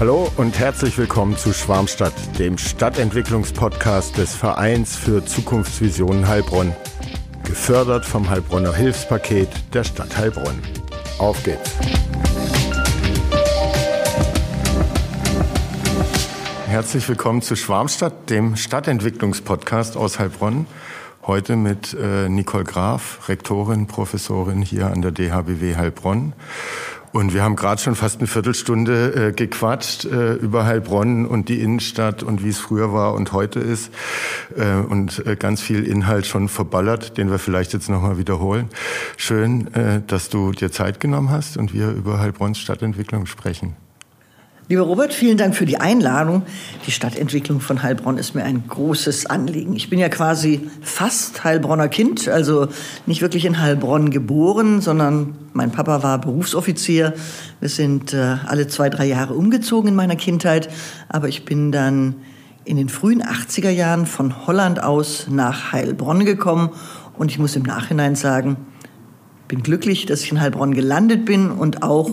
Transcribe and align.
Hallo 0.00 0.32
und 0.38 0.58
herzlich 0.58 0.96
willkommen 0.96 1.36
zu 1.36 1.52
Schwarmstadt, 1.52 2.14
dem 2.38 2.56
Stadtentwicklungspodcast 2.56 4.16
des 4.16 4.34
Vereins 4.34 4.96
für 4.96 5.26
Zukunftsvisionen 5.26 6.26
Heilbronn. 6.26 6.74
Gefördert 7.44 8.06
vom 8.06 8.30
Heilbronner 8.30 8.72
Hilfspaket 8.72 9.50
der 9.74 9.84
Stadt 9.84 10.16
Heilbronn. 10.16 10.58
Auf 11.18 11.44
geht's! 11.44 11.76
Herzlich 16.66 17.06
willkommen 17.06 17.42
zu 17.42 17.54
Schwarmstadt, 17.54 18.30
dem 18.30 18.56
Stadtentwicklungspodcast 18.56 19.98
aus 19.98 20.18
Heilbronn. 20.18 20.66
Heute 21.26 21.56
mit 21.56 21.92
äh, 21.92 22.30
Nicole 22.30 22.64
Graf, 22.64 23.28
Rektorin, 23.28 23.86
Professorin 23.86 24.62
hier 24.62 24.86
an 24.86 25.02
der 25.02 25.10
DHBW 25.12 25.76
Heilbronn. 25.76 26.32
Und 27.12 27.34
wir 27.34 27.42
haben 27.42 27.56
gerade 27.56 27.80
schon 27.80 27.96
fast 27.96 28.18
eine 28.18 28.28
Viertelstunde 28.28 29.28
äh, 29.28 29.32
gequatscht 29.32 30.04
äh, 30.04 30.34
über 30.34 30.64
Heilbronn 30.64 31.26
und 31.26 31.48
die 31.48 31.60
Innenstadt 31.60 32.22
und 32.22 32.44
wie 32.44 32.50
es 32.50 32.58
früher 32.58 32.92
war 32.92 33.14
und 33.14 33.32
heute 33.32 33.58
ist. 33.58 33.90
Äh, 34.56 34.76
und 34.76 35.26
äh, 35.26 35.34
ganz 35.34 35.60
viel 35.60 35.84
Inhalt 35.84 36.26
schon 36.26 36.48
verballert, 36.48 37.18
den 37.18 37.30
wir 37.30 37.40
vielleicht 37.40 37.72
jetzt 37.72 37.88
nochmal 37.88 38.18
wiederholen. 38.18 38.68
Schön, 39.16 39.74
äh, 39.74 40.02
dass 40.06 40.28
du 40.28 40.52
dir 40.52 40.70
Zeit 40.70 41.00
genommen 41.00 41.30
hast 41.30 41.56
und 41.56 41.74
wir 41.74 41.90
über 41.90 42.20
Heilbronns 42.20 42.58
Stadtentwicklung 42.58 43.26
sprechen. 43.26 43.74
Lieber 44.70 44.82
Robert, 44.82 45.12
vielen 45.12 45.36
Dank 45.36 45.56
für 45.56 45.66
die 45.66 45.78
Einladung. 45.78 46.44
Die 46.86 46.92
Stadtentwicklung 46.92 47.58
von 47.60 47.82
Heilbronn 47.82 48.18
ist 48.18 48.36
mir 48.36 48.44
ein 48.44 48.62
großes 48.68 49.26
Anliegen. 49.26 49.74
Ich 49.74 49.90
bin 49.90 49.98
ja 49.98 50.08
quasi 50.08 50.60
fast 50.80 51.42
Heilbronner 51.42 51.88
Kind, 51.88 52.28
also 52.28 52.68
nicht 53.04 53.20
wirklich 53.20 53.46
in 53.46 53.60
Heilbronn 53.60 54.10
geboren, 54.10 54.80
sondern 54.80 55.34
mein 55.54 55.72
Papa 55.72 56.04
war 56.04 56.20
Berufsoffizier. 56.20 57.14
Wir 57.58 57.68
sind 57.68 58.14
äh, 58.14 58.36
alle 58.46 58.68
zwei, 58.68 58.90
drei 58.90 59.06
Jahre 59.06 59.34
umgezogen 59.34 59.88
in 59.88 59.96
meiner 59.96 60.14
Kindheit, 60.14 60.68
aber 61.08 61.26
ich 61.26 61.44
bin 61.44 61.72
dann 61.72 62.14
in 62.64 62.76
den 62.76 62.88
frühen 62.88 63.24
80er 63.24 63.70
Jahren 63.70 64.06
von 64.06 64.46
Holland 64.46 64.80
aus 64.80 65.26
nach 65.28 65.72
Heilbronn 65.72 66.24
gekommen 66.24 66.70
und 67.18 67.32
ich 67.32 67.40
muss 67.40 67.56
im 67.56 67.64
Nachhinein 67.64 68.14
sagen, 68.14 68.56
bin 69.50 69.64
glücklich, 69.64 70.06
dass 70.06 70.22
ich 70.22 70.30
in 70.30 70.40
Heilbronn 70.40 70.74
gelandet 70.74 71.24
bin 71.24 71.50
und 71.50 71.82
auch 71.82 72.12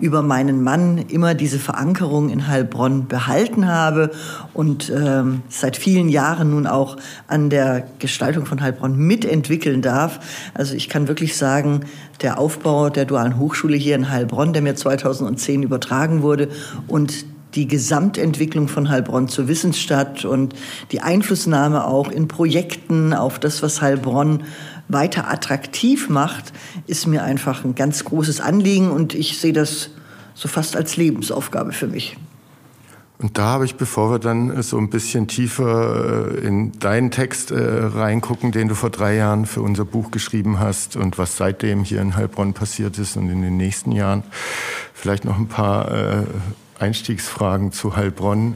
über 0.00 0.22
meinen 0.22 0.62
Mann 0.62 0.96
immer 0.96 1.34
diese 1.34 1.58
Verankerung 1.58 2.30
in 2.30 2.48
Heilbronn 2.48 3.08
behalten 3.08 3.68
habe 3.68 4.10
und 4.54 4.90
ähm, 4.90 5.42
seit 5.50 5.76
vielen 5.76 6.08
Jahren 6.08 6.50
nun 6.50 6.66
auch 6.66 6.96
an 7.26 7.50
der 7.50 7.86
Gestaltung 7.98 8.46
von 8.46 8.62
Heilbronn 8.62 8.96
mitentwickeln 8.96 9.82
darf. 9.82 10.18
Also 10.54 10.74
ich 10.74 10.88
kann 10.88 11.08
wirklich 11.08 11.36
sagen, 11.36 11.82
der 12.22 12.38
Aufbau 12.38 12.88
der 12.88 13.04
dualen 13.04 13.38
Hochschule 13.38 13.76
hier 13.76 13.94
in 13.94 14.10
Heilbronn, 14.10 14.54
der 14.54 14.62
mir 14.62 14.74
2010 14.74 15.62
übertragen 15.62 16.22
wurde 16.22 16.48
und 16.86 17.26
die 17.54 17.66
Gesamtentwicklung 17.66 18.68
von 18.68 18.88
Heilbronn 18.88 19.28
zur 19.28 19.48
Wissensstadt 19.48 20.24
und 20.24 20.54
die 20.92 21.00
Einflussnahme 21.00 21.84
auch 21.84 22.10
in 22.10 22.28
Projekten 22.28 23.12
auf 23.12 23.38
das, 23.38 23.62
was 23.62 23.82
Heilbronn 23.82 24.44
weiter 24.88 25.30
attraktiv 25.30 26.08
macht, 26.08 26.52
ist 26.86 27.06
mir 27.06 27.22
einfach 27.22 27.64
ein 27.64 27.74
ganz 27.74 28.04
großes 28.04 28.40
Anliegen 28.40 28.90
und 28.90 29.14
ich 29.14 29.38
sehe 29.38 29.52
das 29.52 29.90
so 30.34 30.48
fast 30.48 30.76
als 30.76 30.96
Lebensaufgabe 30.96 31.72
für 31.72 31.86
mich. 31.86 32.16
Und 33.20 33.36
da 33.36 33.46
habe 33.46 33.64
ich, 33.64 33.74
bevor 33.74 34.12
wir 34.12 34.20
dann 34.20 34.62
so 34.62 34.78
ein 34.78 34.90
bisschen 34.90 35.26
tiefer 35.26 36.34
äh, 36.34 36.46
in 36.46 36.78
deinen 36.78 37.10
Text 37.10 37.50
äh, 37.50 37.56
reingucken, 37.58 38.52
den 38.52 38.68
du 38.68 38.76
vor 38.76 38.90
drei 38.90 39.16
Jahren 39.16 39.44
für 39.44 39.60
unser 39.60 39.84
Buch 39.84 40.12
geschrieben 40.12 40.60
hast 40.60 40.94
und 40.94 41.18
was 41.18 41.36
seitdem 41.36 41.82
hier 41.82 42.00
in 42.00 42.14
Heilbronn 42.14 42.54
passiert 42.54 42.96
ist 42.98 43.16
und 43.16 43.28
in 43.28 43.42
den 43.42 43.56
nächsten 43.56 43.90
Jahren, 43.90 44.22
vielleicht 44.94 45.24
noch 45.24 45.36
ein 45.36 45.48
paar 45.48 45.90
äh, 45.90 46.24
Einstiegsfragen 46.78 47.72
zu 47.72 47.96
Heilbronn, 47.96 48.54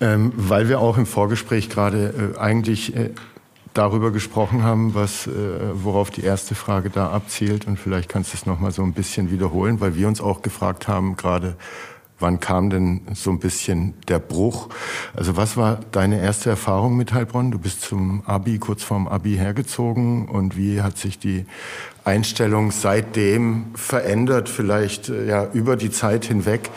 ähm, 0.00 0.32
weil 0.36 0.70
wir 0.70 0.80
auch 0.80 0.96
im 0.96 1.04
Vorgespräch 1.04 1.68
gerade 1.68 2.34
eigentlich 2.38 2.94
darüber 3.74 4.10
gesprochen 4.10 4.62
haben, 4.62 4.94
was, 4.94 5.26
äh, 5.26 5.30
worauf 5.74 6.10
die 6.10 6.22
erste 6.22 6.54
Frage 6.54 6.90
da 6.90 7.10
abzielt. 7.10 7.66
Und 7.66 7.78
vielleicht 7.78 8.08
kannst 8.08 8.32
du 8.32 8.36
es 8.36 8.46
noch 8.46 8.60
mal 8.60 8.70
so 8.70 8.82
ein 8.82 8.92
bisschen 8.92 9.30
wiederholen, 9.30 9.80
weil 9.80 9.94
wir 9.94 10.08
uns 10.08 10.20
auch 10.20 10.42
gefragt 10.42 10.88
haben, 10.88 11.16
gerade 11.16 11.56
wann 12.22 12.40
kam 12.40 12.70
denn 12.70 13.02
so 13.14 13.30
ein 13.30 13.40
bisschen 13.40 13.94
der 14.08 14.20
Bruch? 14.20 14.68
Also 15.14 15.36
was 15.36 15.56
war 15.56 15.80
deine 15.90 16.20
erste 16.20 16.50
Erfahrung 16.50 16.96
mit 16.96 17.12
Heilbronn? 17.12 17.50
Du 17.50 17.58
bist 17.58 17.82
zum 17.82 18.22
Abi, 18.24 18.58
kurz 18.58 18.82
vorm 18.82 19.08
Abi 19.08 19.34
hergezogen 19.36 20.28
und 20.28 20.56
wie 20.56 20.80
hat 20.80 20.96
sich 20.96 21.18
die 21.18 21.44
Einstellung 22.04 22.70
seitdem 22.70 23.66
verändert, 23.74 24.48
vielleicht 24.48 25.08
äh, 25.08 25.26
ja 25.26 25.48
über 25.52 25.76
die 25.76 25.90
Zeit 25.90 26.24
hinweg? 26.24 26.70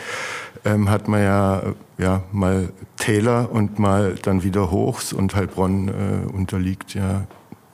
Ähm, 0.66 0.90
hat 0.90 1.08
man 1.08 1.22
ja, 1.22 1.62
ja 1.96 2.24
mal 2.32 2.72
Täler 2.96 3.50
und 3.50 3.78
mal 3.78 4.16
dann 4.20 4.42
wieder 4.42 4.70
Hochs 4.70 5.12
und 5.12 5.34
Heilbronn 5.34 5.88
äh, 5.88 6.32
unterliegt 6.32 6.94
ja 6.94 7.26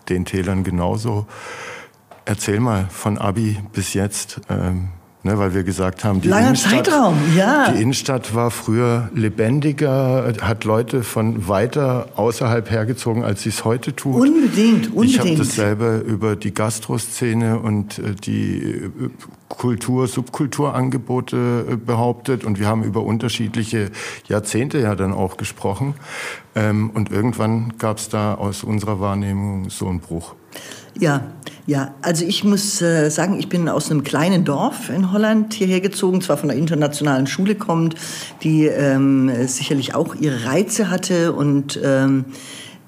den 0.09 0.25
Tälern 0.25 0.63
genauso. 0.63 1.27
Erzähl 2.25 2.61
mal 2.61 2.87
von 2.91 3.19
Abi 3.19 3.59
bis 3.73 3.95
jetzt. 3.95 4.41
Ähm, 4.49 4.91
Ne, 5.25 5.38
weil 5.38 5.55
wir 5.55 5.62
gesagt 5.62 6.03
haben, 6.03 6.21
die 6.21 6.27
Langer 6.27 6.49
Innenstadt, 6.49 6.87
Zeitraum, 6.87 7.16
ja. 7.37 7.71
die 7.71 7.81
Innenstadt 7.81 8.34
war 8.34 8.50
früher 8.50 9.09
lebendiger, 9.15 10.33
hat 10.41 10.65
Leute 10.65 11.05
von 11.05 11.47
weiter 11.47 12.09
außerhalb 12.16 12.69
hergezogen, 12.69 13.22
als 13.22 13.43
sie 13.43 13.50
es 13.50 13.65
heute 13.65 13.94
tut. 13.94 14.16
Unbedingt, 14.16 14.88
unbedingt. 14.88 15.05
Ich 15.05 15.21
habe 15.21 15.37
dasselbe 15.37 15.99
über 16.05 16.34
die 16.34 16.53
Gastroszene 16.53 17.61
und 17.61 18.00
äh, 18.00 18.16
die 18.16 18.65
äh, 18.65 18.91
Kultur, 19.49 20.09
Subkulturangebote 20.09 21.66
äh, 21.71 21.77
behauptet 21.77 22.43
und 22.43 22.59
wir 22.59 22.66
haben 22.66 22.82
über 22.82 23.05
unterschiedliche 23.05 23.93
Jahrzehnte 24.27 24.81
ja 24.81 24.97
dann 24.97 25.12
auch 25.12 25.37
gesprochen. 25.37 25.94
Ähm, 26.56 26.91
und 26.91 27.12
irgendwann 27.12 27.75
gab 27.78 27.99
es 27.99 28.09
da 28.09 28.34
aus 28.34 28.65
unserer 28.65 28.99
Wahrnehmung 28.99 29.71
so 29.71 29.87
einen 29.87 30.00
Bruch. 30.00 30.34
Ja, 30.99 31.23
ja, 31.67 31.95
also 32.03 32.25
ich 32.25 32.45
muss 32.45 32.83
äh, 32.83 33.09
sagen, 33.09 33.39
ich 33.39 33.49
bin 33.49 33.69
aus 33.69 33.91
einem 33.91 34.03
kleinen 34.03 34.45
Dorf 34.45 34.91
in 34.91 35.13
Holland 35.13 35.55
hierher 35.55 35.81
gezogen, 35.81 36.21
zwar 36.21 36.37
von 36.37 36.51
einer 36.51 36.59
internationalen 36.59 37.27
Schule 37.27 37.55
kommend, 37.55 37.95
die 38.43 38.67
ähm, 38.67 39.31
sicherlich 39.47 39.95
auch 39.95 40.15
ihre 40.17 40.45
Reize 40.45 40.91
hatte 40.91 41.33
und 41.33 41.81
ähm, 41.83 42.25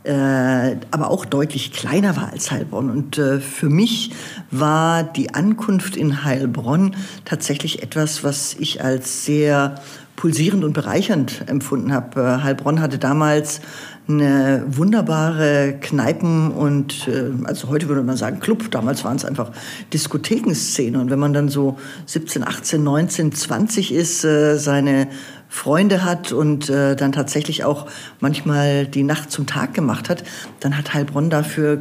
äh, 0.04 0.76
aber 0.90 1.10
auch 1.10 1.24
deutlich 1.24 1.72
kleiner 1.72 2.16
war 2.16 2.30
als 2.30 2.50
Heilbronn. 2.50 2.90
Und 2.90 3.16
äh, 3.16 3.40
für 3.40 3.70
mich 3.70 4.10
war 4.50 5.02
die 5.02 5.32
Ankunft 5.32 5.96
in 5.96 6.24
Heilbronn 6.24 6.94
tatsächlich 7.24 7.82
etwas, 7.82 8.22
was 8.22 8.54
ich 8.58 8.84
als 8.84 9.24
sehr 9.24 9.76
pulsierend 10.16 10.62
und 10.62 10.74
bereichernd 10.74 11.44
empfunden 11.46 11.92
habe. 11.92 12.20
Äh, 12.20 12.42
Heilbronn 12.42 12.80
hatte 12.80 12.98
damals 12.98 13.60
eine 14.06 14.64
wunderbare 14.66 15.76
Kneipen- 15.80 16.50
und, 16.50 17.08
äh, 17.08 17.30
also 17.44 17.68
heute 17.68 17.88
würde 17.88 18.02
man 18.02 18.16
sagen 18.16 18.38
Club, 18.38 18.70
damals 18.70 19.02
waren 19.04 19.16
es 19.16 19.24
einfach 19.24 19.50
Diskothekenszene. 19.92 20.98
Und 21.00 21.10
wenn 21.10 21.18
man 21.18 21.32
dann 21.32 21.48
so 21.48 21.78
17, 22.06 22.46
18, 22.46 22.82
19, 22.82 23.32
20 23.32 23.92
ist, 23.92 24.24
äh, 24.24 24.58
seine 24.58 25.08
Freunde 25.48 26.04
hat 26.04 26.32
und 26.32 26.68
äh, 26.68 26.96
dann 26.96 27.12
tatsächlich 27.12 27.64
auch 27.64 27.86
manchmal 28.20 28.86
die 28.86 29.04
Nacht 29.04 29.30
zum 29.30 29.46
Tag 29.46 29.72
gemacht 29.72 30.10
hat, 30.10 30.24
dann 30.60 30.76
hat 30.76 30.92
Heilbronn 30.92 31.30
dafür 31.30 31.80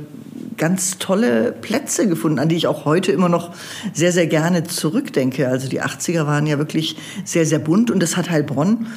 ganz 0.56 1.00
tolle 1.00 1.52
Plätze 1.52 2.08
gefunden, 2.08 2.40
an 2.40 2.48
die 2.48 2.56
ich 2.56 2.68
auch 2.68 2.86
heute 2.86 3.12
immer 3.12 3.30
noch 3.30 3.52
sehr, 3.92 4.12
sehr 4.12 4.28
gerne 4.28 4.64
zurückdenke. 4.64 5.48
Also 5.50 5.68
die 5.68 5.82
80er 5.82 6.26
waren 6.26 6.46
ja 6.46 6.58
wirklich 6.58 6.98
sehr, 7.26 7.46
sehr 7.46 7.60
bunt 7.60 7.92
und 7.92 8.02
das 8.02 8.16
hat 8.16 8.30
Heilbronn 8.30 8.88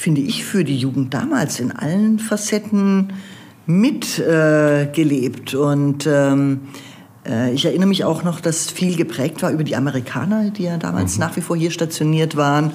finde 0.00 0.22
ich, 0.22 0.44
für 0.46 0.64
die 0.64 0.78
Jugend 0.78 1.12
damals 1.12 1.60
in 1.60 1.72
allen 1.72 2.18
Facetten 2.18 3.12
mitgelebt. 3.66 5.52
Äh, 5.52 5.56
und 5.58 6.08
ähm, 6.10 6.60
äh, 7.28 7.52
ich 7.52 7.66
erinnere 7.66 7.88
mich 7.88 8.04
auch 8.04 8.24
noch, 8.24 8.40
dass 8.40 8.70
viel 8.70 8.96
geprägt 8.96 9.42
war 9.42 9.50
über 9.50 9.62
die 9.62 9.76
Amerikaner, 9.76 10.48
die 10.52 10.62
ja 10.62 10.78
damals 10.78 11.16
mhm. 11.16 11.20
nach 11.20 11.36
wie 11.36 11.42
vor 11.42 11.54
hier 11.54 11.70
stationiert 11.70 12.34
waren. 12.34 12.72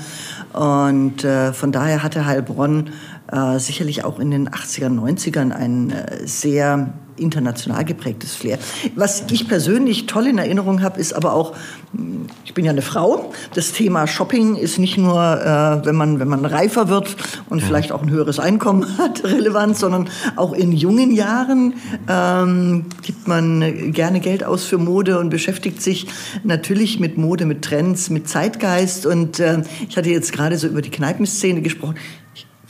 Und 0.54 1.24
äh, 1.24 1.52
von 1.52 1.72
daher 1.72 2.04
hatte 2.04 2.28
Heilbronn 2.28 2.92
äh, 3.32 3.58
sicherlich 3.58 4.04
auch 4.04 4.20
in 4.20 4.30
den 4.30 4.48
80er, 4.48 4.90
90ern 4.90 5.52
ein 5.52 5.90
äh, 5.90 6.28
sehr 6.28 6.94
international 7.18 7.86
geprägtes 7.86 8.36
Flair. 8.36 8.60
Was 8.96 9.26
ich 9.32 9.48
persönlich 9.48 10.06
toll 10.06 10.28
in 10.28 10.38
Erinnerung 10.38 10.82
habe, 10.82 11.00
ist 11.00 11.14
aber 11.14 11.34
auch, 11.34 11.54
ich 12.44 12.54
bin 12.54 12.66
ja 12.66 12.72
eine 12.72 12.82
Frau, 12.82 13.32
das 13.54 13.72
Thema 13.72 14.08
Shopping 14.08 14.56
ist 14.56 14.80
nicht 14.80 14.98
nur, 14.98 15.22
äh, 15.22 15.86
wenn, 15.86 15.96
man, 15.96 16.20
wenn 16.20 16.28
man 16.28 16.46
reifer 16.46 16.90
wird 16.90 17.16
und 17.50 17.62
mhm. 17.62 17.68
vielleicht 17.68 17.92
auch 17.92 18.02
ein 18.02 18.10
höheres 18.10 18.40
Einkommen 18.40 18.86
hat, 18.98 19.24
relevant, 19.24 19.78
sondern 19.78 20.10
auch 20.36 20.54
in 20.54 20.72
jungen 20.72 21.12
Jahren 21.12 21.74
ähm, 22.08 22.86
gibt 23.02 23.28
man 23.28 23.92
gerne 23.92 24.20
Geld 24.20 24.44
aus 24.44 24.66
für 24.66 24.78
Mode 24.78 25.20
und 25.20 25.30
beschäftigt 25.30 25.82
sich 25.82 26.08
natürlich 26.44 27.00
mit 27.00 27.18
Mode, 27.18 27.46
mit 27.46 27.62
Trends, 27.62 28.10
mit 28.10 28.28
Zeitgeist. 28.28 29.06
Und 29.06 29.40
äh, 29.40 29.64
ich 29.88 29.98
hatte 29.98 30.10
jetzt 30.10 30.34
gerade 30.34 30.58
so 30.58 30.68
über 30.68 30.82
die 30.82 30.92
Kneipenszene 30.92 31.62
gesprochen 31.62 31.96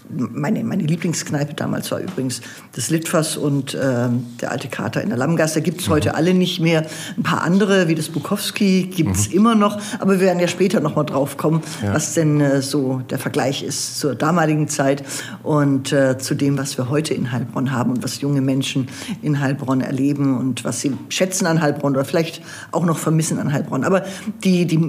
meine, 0.09 0.63
meine 0.63 0.83
Lieblingskneipe 0.83 1.53
damals 1.53 1.91
war 1.91 1.99
übrigens 1.99 2.41
das 2.73 2.89
Litfass 2.89 3.37
und 3.37 3.73
äh, 3.73 4.09
der 4.41 4.51
alte 4.51 4.67
Kater 4.67 5.01
in 5.01 5.09
der 5.09 5.17
Lammgasse. 5.17 5.61
Gibt 5.61 5.81
es 5.81 5.87
mhm. 5.87 5.93
heute 5.93 6.15
alle 6.15 6.33
nicht 6.33 6.59
mehr. 6.59 6.85
Ein 7.17 7.23
paar 7.23 7.43
andere, 7.43 7.87
wie 7.87 7.95
das 7.95 8.09
Bukowski, 8.09 8.83
gibt 8.83 9.15
es 9.15 9.29
mhm. 9.29 9.35
immer 9.35 9.55
noch. 9.55 9.79
Aber 9.99 10.13
wir 10.13 10.21
werden 10.21 10.39
ja 10.39 10.47
später 10.47 10.79
noch 10.79 10.95
mal 10.95 11.03
drauf 11.03 11.37
kommen, 11.37 11.61
ja. 11.83 11.93
was 11.93 12.13
denn 12.13 12.41
äh, 12.41 12.61
so 12.61 13.01
der 13.09 13.19
Vergleich 13.19 13.63
ist 13.63 13.99
zur 13.99 14.15
damaligen 14.15 14.67
Zeit 14.67 15.03
und 15.43 15.91
äh, 15.91 16.17
zu 16.17 16.35
dem, 16.35 16.57
was 16.57 16.77
wir 16.77 16.89
heute 16.89 17.13
in 17.13 17.31
Heilbronn 17.31 17.71
haben 17.71 17.91
und 17.91 18.03
was 18.03 18.21
junge 18.21 18.41
Menschen 18.41 18.87
in 19.21 19.39
Heilbronn 19.39 19.81
erleben 19.81 20.37
und 20.37 20.63
was 20.63 20.81
sie 20.81 20.93
schätzen 21.09 21.45
an 21.45 21.61
Heilbronn 21.61 21.93
oder 21.93 22.05
vielleicht 22.05 22.41
auch 22.71 22.85
noch 22.85 22.97
vermissen 22.97 23.39
an 23.39 23.51
Heilbronn. 23.51 23.83
Aber 23.83 24.05
die, 24.43 24.65
die 24.65 24.79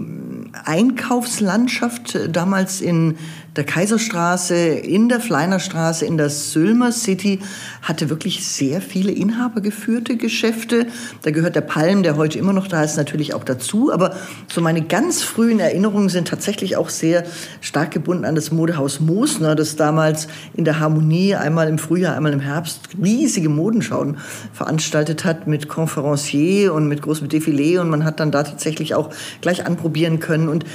Einkaufslandschaft 0.65 2.15
äh, 2.15 2.29
damals 2.29 2.81
in 2.81 3.17
der 3.57 3.65
Kaiserstraße, 3.65 4.55
in 4.55 5.09
der 5.09 5.21
Fleinerstraße, 5.21 6.05
in 6.05 6.19
der 6.19 6.29
Sülmer 6.29 6.93
City 6.93 7.41
hatte 7.81 8.11
wirklich 8.11 8.47
sehr 8.47 8.83
viele 8.83 9.13
inhabergeführte 9.13 10.17
Geschäfte. 10.19 10.87
Da 11.23 11.31
gehört 11.31 11.57
der 11.57 11.63
Palm, 11.63 12.03
der 12.03 12.17
heute 12.17 12.39
immer 12.39 12.53
noch 12.53 12.69
da 12.69 12.83
ist, 12.83 12.97
natürlich 12.97 13.33
auch 13.33 13.45
dazu. 13.45 13.91
Aber 13.93 14.15
so 14.53 14.61
meine 14.61 14.83
ganz 14.83 15.23
frühen 15.23 15.59
Erinnerungen 15.59 16.11
sind 16.11 16.29
tatsächlich 16.29 16.77
auch 16.77 16.91
sehr 16.91 17.25
stark 17.63 17.93
gebunden 17.93 18.27
an 18.27 18.35
das 18.35 18.53
Modehaus 18.53 19.01
Moosner, 19.01 19.55
das 19.55 19.77
damals 19.77 20.29
in 20.55 20.67
der 20.67 20.79
Harmonie 20.79 21.35
einmal 21.35 21.69
im 21.69 21.79
Frühjahr, 21.79 22.15
einmal 22.15 22.35
im 22.35 22.41
Herbst 22.41 22.91
riesige 23.03 23.49
Modenschauen 23.49 24.19
veranstaltet 24.53 25.25
hat 25.25 25.47
mit 25.47 25.69
Conferencier 25.69 26.75
und 26.75 26.89
mit 26.89 27.01
großem 27.01 27.29
Defilé. 27.29 27.81
Und 27.81 27.89
man 27.89 28.05
hat 28.05 28.21
dann 28.21 28.31
da 28.31 28.43
tatsächlich 28.43 28.95
auch 28.95 29.11
gleich 29.41 29.65
anprobieren 29.65 30.21
können. 30.21 30.51
Und 30.51 30.67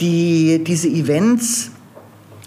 die, 0.00 0.62
diese 0.64 0.88
Events 0.88 1.72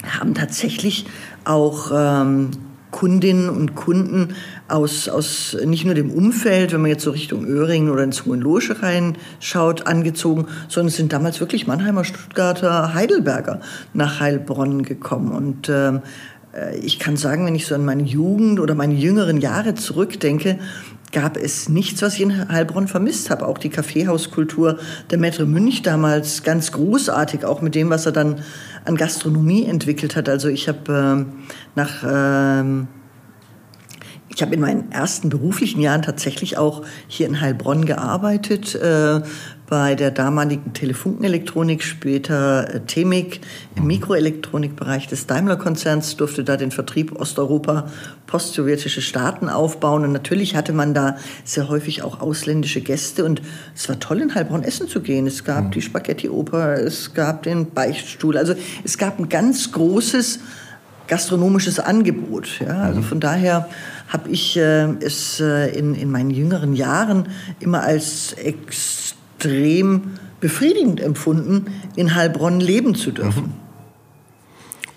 haben 0.04 0.34
tatsächlich 0.34 1.06
auch 1.46 1.92
ähm, 1.94 2.52
Kundinnen 2.92 3.50
und 3.50 3.76
Kunden 3.76 4.36
aus, 4.68 5.10
aus 5.10 5.56
nicht 5.66 5.86
nur 5.86 5.94
dem 5.94 6.12
Umfeld, 6.12 6.74
wenn 6.74 6.82
man 6.82 6.90
jetzt 6.90 7.04
so 7.04 7.12
Richtung 7.12 7.46
Öhringen 7.46 7.90
oder 7.90 8.04
ins 8.04 8.26
Hohenlohe 8.26 8.62
reinschaut, 8.82 9.86
angezogen, 9.88 10.48
sondern 10.68 10.88
es 10.88 10.96
sind 10.96 11.14
damals 11.14 11.40
wirklich 11.40 11.68
Mannheimer, 11.68 12.04
Stuttgarter, 12.04 12.94
Heidelberger 12.94 13.62
nach 13.94 14.20
Heilbronn 14.20 14.84
gekommen. 14.84 15.32
Und 15.32 15.70
ähm, 15.70 16.02
äh, 16.54 16.78
ich 16.80 17.00
kann 17.00 17.16
sagen, 17.16 17.46
wenn 17.46 17.56
ich 17.56 17.68
so 17.68 17.76
an 17.76 17.86
meine 17.86 18.04
Jugend 18.04 18.60
oder 18.60 18.74
meine 18.76 18.96
jüngeren 18.96 19.40
Jahre 19.40 19.76
zurückdenke, 19.76 20.58
gab 21.12 21.38
es 21.38 21.70
nichts, 21.70 22.02
was 22.02 22.16
ich 22.16 22.22
in 22.22 22.50
Heilbronn 22.50 22.88
vermisst 22.88 23.30
habe. 23.30 23.48
Auch 23.48 23.58
die 23.58 23.70
Kaffeehauskultur 23.70 24.78
der 25.10 25.18
Maitre 25.18 25.46
Münch 25.46 25.82
damals 25.82 26.44
ganz 26.44 26.72
großartig, 26.72 27.46
auch 27.46 27.62
mit 27.62 27.76
dem, 27.76 27.90
was 27.90 28.06
er 28.06 28.12
dann 28.12 28.42
an 28.90 28.98
Gastronomie 28.98 29.66
entwickelt 29.66 30.16
hat. 30.16 30.28
Also 30.28 30.50
ich 30.50 30.68
habe 30.68 31.28
äh, 31.28 31.56
nach 31.76 32.04
äh, 32.04 32.86
ich 34.32 34.42
habe 34.42 34.54
in 34.54 34.62
meinen 34.62 34.92
ersten 34.92 35.30
beruflichen 35.30 35.82
Jahren 35.82 36.02
tatsächlich 36.02 36.58
auch 36.58 36.84
hier 37.08 37.28
in 37.28 37.42
Heilbronn 37.42 37.86
gearbeitet, 37.86 38.74
äh, 38.76 39.22
bei 39.70 39.94
der 39.94 40.10
damaligen 40.10 40.74
Telefunkenelektronik, 40.74 41.84
später 41.84 42.74
äh, 42.74 42.80
Temik 42.82 43.40
im 43.76 43.86
Mikroelektronikbereich 43.86 45.08
des 45.08 45.28
Daimler-Konzerns, 45.28 46.18
durfte 46.18 46.44
da 46.44 46.58
den 46.58 46.72
Vertrieb 46.72 47.20
Osteuropa, 47.20 47.88
post-sowjetische 48.26 49.02
Staaten 49.02 49.48
aufbauen. 49.48 50.04
Und 50.04 50.12
natürlich 50.12 50.56
hatte 50.56 50.74
man 50.74 50.96
da 50.96 51.18
sehr 51.44 51.70
häufig 51.70 52.02
auch 52.02 52.20
ausländische 52.20 52.82
Gäste. 52.82 53.24
Und 53.24 53.44
es 53.76 53.88
war 53.88 54.00
toll, 54.00 54.22
in 54.22 54.34
Heilbronn 54.34 54.64
essen 54.64 54.88
zu 54.88 55.02
gehen. 55.02 55.28
Es 55.28 55.44
gab 55.44 55.66
mhm. 55.66 55.72
die 55.72 55.84
Spaghetti-Oper, 55.84 56.74
es 56.74 57.14
gab 57.14 57.44
den 57.44 57.70
Beichtstuhl. 57.70 58.38
Also 58.38 58.56
es 58.84 58.98
gab 58.98 59.20
ein 59.20 59.30
ganz 59.30 59.72
großes 59.72 60.40
gastronomisches 61.08 61.80
Angebot. 61.80 62.60
Ja? 62.60 62.82
Also 62.82 63.02
mhm. 63.02 63.04
von 63.04 63.20
daher 63.20 63.70
habe 64.08 64.30
ich 64.30 64.58
äh, 64.58 64.88
es 65.00 65.40
äh, 65.40 65.68
in, 65.78 65.94
in 65.94 66.10
meinen 66.10 66.32
jüngeren 66.32 66.74
Jahren 66.74 67.28
immer 67.60 67.84
als 67.84 68.34
ex 68.34 69.16
extrem 69.40 70.16
befriedigend 70.40 71.00
empfunden, 71.00 71.66
in 71.96 72.16
Heilbronn 72.16 72.60
leben 72.60 72.96
zu 72.96 73.12
dürfen. 73.12 73.54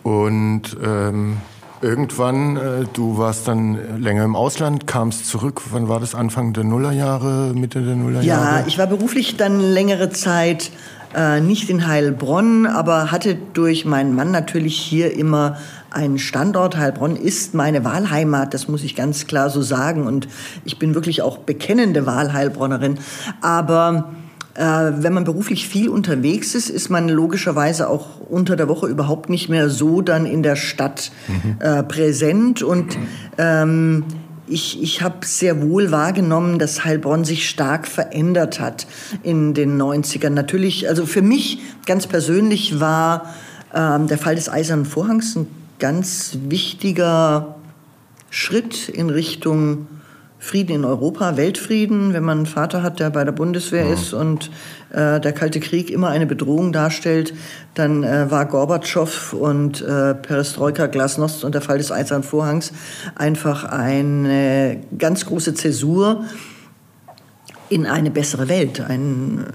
Mhm. 0.04 0.10
Und 0.10 0.76
ähm, 0.84 1.36
irgendwann, 1.80 2.56
äh, 2.56 2.84
du 2.92 3.18
warst 3.18 3.46
dann 3.46 4.00
länger 4.00 4.24
im 4.24 4.34
Ausland, 4.34 4.86
kamst 4.86 5.28
zurück. 5.28 5.62
Wann 5.70 5.88
war 5.88 6.00
das? 6.00 6.14
Anfang 6.14 6.52
der 6.52 6.64
Nullerjahre, 6.64 7.52
Mitte 7.54 7.82
der 7.82 7.94
Nullerjahre? 7.94 8.60
Ja, 8.60 8.64
ich 8.66 8.78
war 8.78 8.88
beruflich 8.88 9.36
dann 9.36 9.60
längere 9.60 10.10
Zeit 10.10 10.72
äh, 11.14 11.40
nicht 11.40 11.70
in 11.70 11.86
Heilbronn, 11.86 12.66
aber 12.66 13.12
hatte 13.12 13.36
durch 13.52 13.84
meinen 13.84 14.14
Mann 14.14 14.32
natürlich 14.32 14.76
hier 14.76 15.16
immer 15.16 15.56
einen 15.90 16.18
Standort. 16.18 16.76
Heilbronn 16.76 17.16
ist 17.16 17.54
meine 17.54 17.84
Wahlheimat, 17.84 18.54
das 18.54 18.66
muss 18.66 18.82
ich 18.82 18.96
ganz 18.96 19.26
klar 19.26 19.50
so 19.50 19.62
sagen. 19.62 20.06
Und 20.06 20.26
ich 20.64 20.78
bin 20.78 20.94
wirklich 20.94 21.22
auch 21.22 21.38
bekennende 21.38 22.06
Wahlheilbronnerin. 22.06 22.98
Aber 23.40 24.12
wenn 24.54 25.12
man 25.12 25.24
beruflich 25.24 25.66
viel 25.66 25.88
unterwegs 25.88 26.54
ist, 26.54 26.68
ist 26.68 26.90
man 26.90 27.08
logischerweise 27.08 27.88
auch 27.88 28.20
unter 28.20 28.56
der 28.56 28.68
Woche 28.68 28.86
überhaupt 28.86 29.30
nicht 29.30 29.48
mehr 29.48 29.70
so 29.70 30.02
dann 30.02 30.26
in 30.26 30.42
der 30.42 30.56
Stadt 30.56 31.10
mhm. 31.28 31.56
äh, 31.60 31.82
präsent. 31.82 32.62
Und 32.62 32.98
ähm, 33.38 34.04
ich, 34.46 34.82
ich 34.82 35.00
habe 35.00 35.24
sehr 35.24 35.62
wohl 35.62 35.90
wahrgenommen, 35.90 36.58
dass 36.58 36.84
Heilbronn 36.84 37.24
sich 37.24 37.48
stark 37.48 37.86
verändert 37.86 38.60
hat 38.60 38.86
in 39.22 39.54
den 39.54 39.80
90ern. 39.80 40.30
Natürlich, 40.30 40.88
also 40.88 41.06
für 41.06 41.22
mich 41.22 41.60
ganz 41.86 42.06
persönlich 42.06 42.78
war 42.78 43.34
ähm, 43.74 44.06
der 44.06 44.18
Fall 44.18 44.34
des 44.34 44.50
Eisernen 44.50 44.84
Vorhangs 44.84 45.36
ein 45.36 45.46
ganz 45.78 46.36
wichtiger 46.48 47.56
Schritt 48.30 48.88
in 48.88 49.10
Richtung 49.10 49.86
Frieden 50.42 50.74
in 50.74 50.84
Europa, 50.84 51.36
Weltfrieden, 51.36 52.14
wenn 52.14 52.24
man 52.24 52.38
einen 52.38 52.46
Vater 52.46 52.82
hat, 52.82 52.98
der 52.98 53.10
bei 53.10 53.22
der 53.22 53.30
Bundeswehr 53.30 53.86
ja. 53.86 53.94
ist 53.94 54.12
und 54.12 54.50
äh, 54.90 55.20
der 55.20 55.32
Kalte 55.32 55.60
Krieg 55.60 55.88
immer 55.88 56.08
eine 56.08 56.26
Bedrohung 56.26 56.72
darstellt, 56.72 57.32
dann 57.74 58.02
äh, 58.02 58.28
war 58.28 58.46
Gorbatschow 58.46 59.34
und 59.34 59.82
äh, 59.82 60.16
Perestroika, 60.16 60.88
Glasnost 60.88 61.44
und 61.44 61.54
der 61.54 61.62
Fall 61.62 61.78
des 61.78 61.92
Eisernen 61.92 62.24
Vorhangs 62.24 62.72
einfach 63.14 63.62
eine 63.66 64.80
ganz 64.98 65.26
große 65.26 65.54
Zäsur 65.54 66.24
in 67.68 67.86
eine 67.86 68.10
bessere 68.10 68.48
Welt, 68.48 68.80
ein 68.80 69.46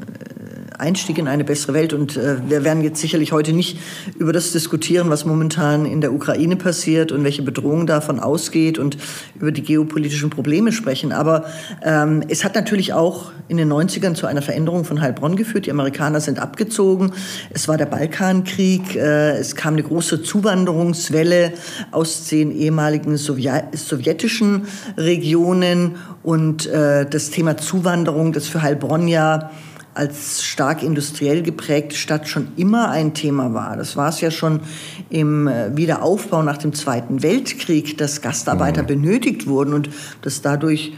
Einstieg 0.78 1.18
in 1.18 1.28
eine 1.28 1.44
bessere 1.44 1.74
Welt. 1.74 1.94
Und 1.94 2.18
äh, 2.18 2.38
wir 2.48 2.64
werden 2.64 2.84
jetzt 2.84 3.02
sicherlich 3.02 3.32
heute 3.32 3.54
nicht 3.54 3.80
über 4.18 4.34
das 4.34 4.52
diskutieren, 4.52 5.10
was 5.10 5.26
momentan 5.26 5.86
in 5.86 6.02
der 6.02 6.14
Ukraine 6.14 6.56
passiert 6.56 7.12
und 7.12 7.24
welche 7.24 7.42
Bedrohung 7.42 7.88
davon 7.88 8.20
ausgeht 8.20 8.78
und 8.78 8.98
über 9.36 9.52
die 9.52 9.64
geopolitischen 9.64 10.30
Probleme 10.30 10.72
sprechen. 10.72 11.12
Aber 11.12 11.46
ähm, 11.84 12.24
es 12.28 12.44
hat 12.44 12.56
natürlich 12.56 12.94
auch 12.94 13.32
in 13.48 13.58
den 13.58 13.72
90ern 13.72 14.14
zu 14.14 14.28
einer 14.28 14.42
Veränderung 14.42 14.84
von 14.84 15.02
Heilbronn 15.02 15.36
geführt. 15.36 15.66
Die 15.66 15.72
Amerikaner 15.72 16.22
sind 16.22 16.40
abgezogen. 16.40 17.12
Es 17.50 17.68
war 17.68 17.78
der 17.78 17.86
Balkankrieg. 17.86 18.96
Äh, 18.96 19.38
es 19.38 19.56
kam 19.56 19.74
eine 19.74 19.84
große 19.84 20.22
Zuwanderungswelle 20.22 21.54
aus 21.92 22.28
den 22.28 22.52
ehemaligen 22.52 23.18
sowjetischen 23.18 24.68
Regionen. 24.98 25.96
Und 26.24 26.68
äh, 26.68 27.06
das 27.10 27.30
Thema 27.30 27.58
Zuwanderung, 27.58 28.34
das 28.34 28.48
für 28.48 28.62
Heilbronn 28.62 29.08
ja 29.08 29.52
als 29.98 30.44
stark 30.44 30.84
industriell 30.84 31.42
geprägte 31.42 31.96
Stadt 31.96 32.28
schon 32.28 32.50
immer 32.56 32.90
ein 32.90 33.14
Thema 33.14 33.54
war. 33.54 33.76
Das 33.76 33.98
war 33.98 34.10
es 34.10 34.22
ja 34.22 34.32
schon 34.32 34.62
im 35.10 35.48
äh, 35.48 35.76
Wiederaufbau 35.76 36.44
nach 36.44 36.58
dem 36.58 36.74
Zweiten 36.74 37.24
Weltkrieg, 37.24 37.98
dass 37.98 38.22
Gastarbeiter 38.22 38.84
mhm. 38.84 38.88
benötigt 38.88 39.48
wurden 39.48 39.74
und 39.74 39.90
dass 40.22 40.42
dadurch 40.42 40.94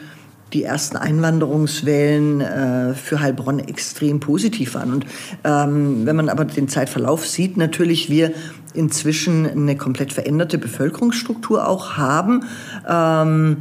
die 0.53 0.63
ersten 0.63 0.97
Einwanderungswellen 0.97 2.41
äh, 2.41 2.93
für 2.93 3.21
Heilbronn 3.21 3.59
extrem 3.59 4.19
positiv 4.19 4.73
waren. 4.73 4.93
Und 4.93 5.05
ähm, 5.43 6.05
wenn 6.05 6.15
man 6.15 6.29
aber 6.29 6.45
den 6.45 6.67
Zeitverlauf 6.67 7.27
sieht, 7.27 7.55
natürlich 7.55 8.09
wir 8.09 8.33
inzwischen 8.73 9.47
eine 9.47 9.77
komplett 9.77 10.11
veränderte 10.11 10.57
Bevölkerungsstruktur 10.57 11.67
auch 11.67 11.97
haben, 11.97 12.45
ähm, 12.87 13.57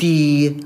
die 0.00 0.60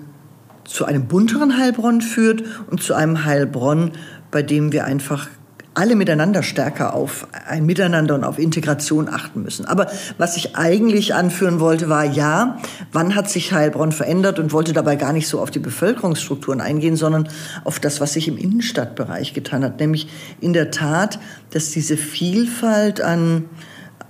zu 0.64 0.84
einem 0.84 1.06
bunteren 1.06 1.58
Heilbronn 1.58 2.00
führt 2.00 2.42
und 2.70 2.82
zu 2.82 2.94
einem 2.94 3.24
Heilbronn, 3.24 3.92
bei 4.30 4.42
dem 4.42 4.72
wir 4.72 4.84
einfach 4.84 5.28
alle 5.74 5.96
miteinander 5.96 6.42
stärker 6.42 6.94
auf 6.94 7.26
ein 7.48 7.66
Miteinander 7.66 8.14
und 8.14 8.24
auf 8.24 8.38
Integration 8.38 9.08
achten 9.08 9.42
müssen. 9.42 9.66
Aber 9.66 9.88
was 10.18 10.36
ich 10.36 10.56
eigentlich 10.56 11.14
anführen 11.14 11.60
wollte, 11.60 11.88
war 11.88 12.04
ja, 12.04 12.58
wann 12.92 13.16
hat 13.16 13.28
sich 13.28 13.52
Heilbronn 13.52 13.92
verändert 13.92 14.38
und 14.38 14.52
wollte 14.52 14.72
dabei 14.72 14.96
gar 14.96 15.12
nicht 15.12 15.28
so 15.28 15.40
auf 15.40 15.50
die 15.50 15.58
Bevölkerungsstrukturen 15.58 16.60
eingehen, 16.60 16.96
sondern 16.96 17.28
auf 17.64 17.80
das, 17.80 18.00
was 18.00 18.12
sich 18.12 18.28
im 18.28 18.38
Innenstadtbereich 18.38 19.34
getan 19.34 19.64
hat. 19.64 19.80
Nämlich 19.80 20.08
in 20.40 20.52
der 20.52 20.70
Tat, 20.70 21.18
dass 21.50 21.70
diese 21.70 21.96
Vielfalt 21.96 23.00
an, 23.00 23.46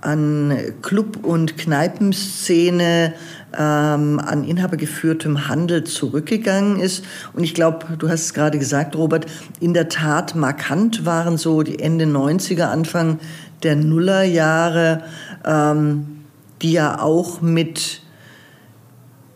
an 0.01 0.55
Club- 0.83 1.25
und 1.25 1.57
Kneipenszene, 1.57 3.13
ähm, 3.57 4.19
an 4.19 4.43
inhabergeführtem 4.43 5.47
Handel 5.47 5.83
zurückgegangen 5.83 6.79
ist. 6.79 7.05
Und 7.33 7.43
ich 7.43 7.53
glaube, 7.53 7.97
du 7.97 8.09
hast 8.09 8.21
es 8.21 8.33
gerade 8.33 8.59
gesagt, 8.59 8.95
Robert, 8.95 9.25
in 9.59 9.73
der 9.73 9.89
Tat 9.89 10.35
markant 10.35 11.05
waren 11.05 11.37
so 11.37 11.63
die 11.63 11.79
Ende 11.79 12.05
90er, 12.05 12.65
Anfang 12.65 13.19
der 13.63 13.75
Nullerjahre 13.75 15.03
ähm, 15.45 16.15
die 16.61 16.71
ja 16.71 16.99
auch 17.01 17.41
mit 17.41 18.01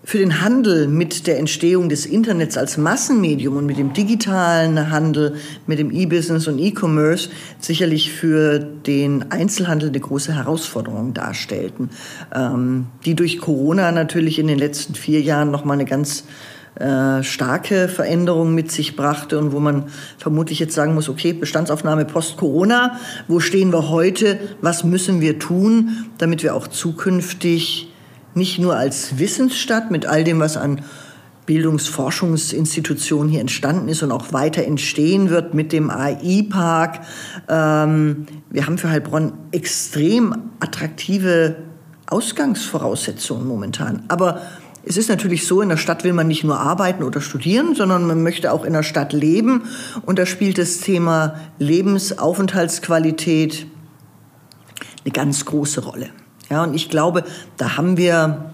für 0.09 0.17
den 0.17 0.41
Handel 0.41 0.87
mit 0.87 1.27
der 1.27 1.37
Entstehung 1.37 1.87
des 1.87 2.07
Internets 2.07 2.57
als 2.57 2.77
Massenmedium 2.77 3.57
und 3.57 3.67
mit 3.67 3.77
dem 3.77 3.93
digitalen 3.93 4.89
Handel, 4.89 5.35
mit 5.67 5.77
dem 5.77 5.91
E-Business 5.91 6.47
und 6.47 6.57
E-Commerce 6.57 7.29
sicherlich 7.59 8.11
für 8.11 8.57
den 8.57 9.31
Einzelhandel 9.31 9.89
eine 9.89 9.99
große 9.99 10.33
Herausforderung 10.33 11.13
darstellten, 11.13 11.91
ähm, 12.33 12.87
die 13.05 13.13
durch 13.13 13.39
Corona 13.39 13.91
natürlich 13.91 14.39
in 14.39 14.47
den 14.47 14.57
letzten 14.57 14.95
vier 14.95 15.21
Jahren 15.21 15.51
noch 15.51 15.63
mal 15.63 15.73
eine 15.73 15.85
ganz 15.85 16.23
äh, 16.79 17.21
starke 17.21 17.87
Veränderung 17.87 18.55
mit 18.55 18.71
sich 18.71 18.95
brachte 18.95 19.37
und 19.37 19.51
wo 19.51 19.59
man 19.59 19.89
vermutlich 20.17 20.57
jetzt 20.57 20.73
sagen 20.73 20.95
muss, 20.95 21.07
okay, 21.07 21.33
Bestandsaufnahme 21.33 22.05
post-Corona, 22.05 22.97
wo 23.27 23.39
stehen 23.39 23.71
wir 23.71 23.89
heute, 23.89 24.39
was 24.59 24.83
müssen 24.83 25.21
wir 25.21 25.37
tun, 25.37 26.07
damit 26.17 26.41
wir 26.41 26.55
auch 26.55 26.67
zukünftig 26.67 27.88
nicht 28.35 28.59
nur 28.59 28.75
als 28.75 29.19
Wissensstadt 29.19 29.91
mit 29.91 30.05
all 30.05 30.23
dem, 30.23 30.39
was 30.39 30.57
an 30.57 30.81
Bildungsforschungsinstitutionen 31.49 33.31
hier 33.31 33.41
entstanden 33.41 33.87
ist 33.87 34.03
und 34.03 34.11
auch 34.11 34.33
weiter 34.33 34.63
entstehen 34.65 35.31
wird 35.31 35.55
mit 35.55 35.73
dem 35.73 35.89
AI-Park. 35.89 36.99
Ähm, 37.47 38.27
wir 38.51 38.67
haben 38.67 38.77
für 38.77 38.91
Heilbronn 38.91 39.33
extrem 39.51 40.35
attraktive 40.59 41.55
Ausgangsvoraussetzungen 42.05 43.47
momentan. 43.47 44.03
Aber 44.09 44.43
es 44.83 44.95
ist 44.95 45.09
natürlich 45.09 45.47
so, 45.47 45.61
in 45.61 45.69
der 45.69 45.77
Stadt 45.77 46.03
will 46.03 46.13
man 46.13 46.27
nicht 46.27 46.43
nur 46.43 46.59
arbeiten 46.59 47.03
oder 47.03 47.19
studieren, 47.19 47.73
sondern 47.73 48.05
man 48.05 48.21
möchte 48.21 48.51
auch 48.51 48.63
in 48.63 48.73
der 48.73 48.83
Stadt 48.83 49.11
leben. 49.11 49.63
Und 50.05 50.19
da 50.19 50.27
spielt 50.27 50.59
das 50.59 50.77
Thema 50.77 51.39
Lebensaufenthaltsqualität 51.57 53.65
eine 55.03 55.11
ganz 55.11 55.45
große 55.45 55.81
Rolle. 55.81 56.09
Ja, 56.49 56.63
und 56.63 56.73
ich 56.73 56.89
glaube, 56.89 57.23
da 57.57 57.77
haben 57.77 57.97
wir 57.97 58.53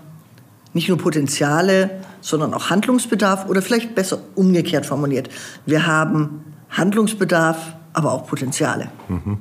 nicht 0.74 0.90
nur 0.90 0.98
Potenziale, 0.98 2.02
sondern 2.22 2.54
auch 2.54 2.70
Handlungsbedarf 2.70 3.48
oder 3.48 3.62
vielleicht 3.62 3.96
besser 3.96 4.20
umgekehrt 4.36 4.86
formuliert. 4.86 5.30
Wir 5.66 5.88
haben 5.88 6.44
Handlungsbedarf, 6.70 7.76
aber 7.94 8.12
auch 8.12 8.28
Potenziale. 8.28 8.90
Mhm. 9.08 9.38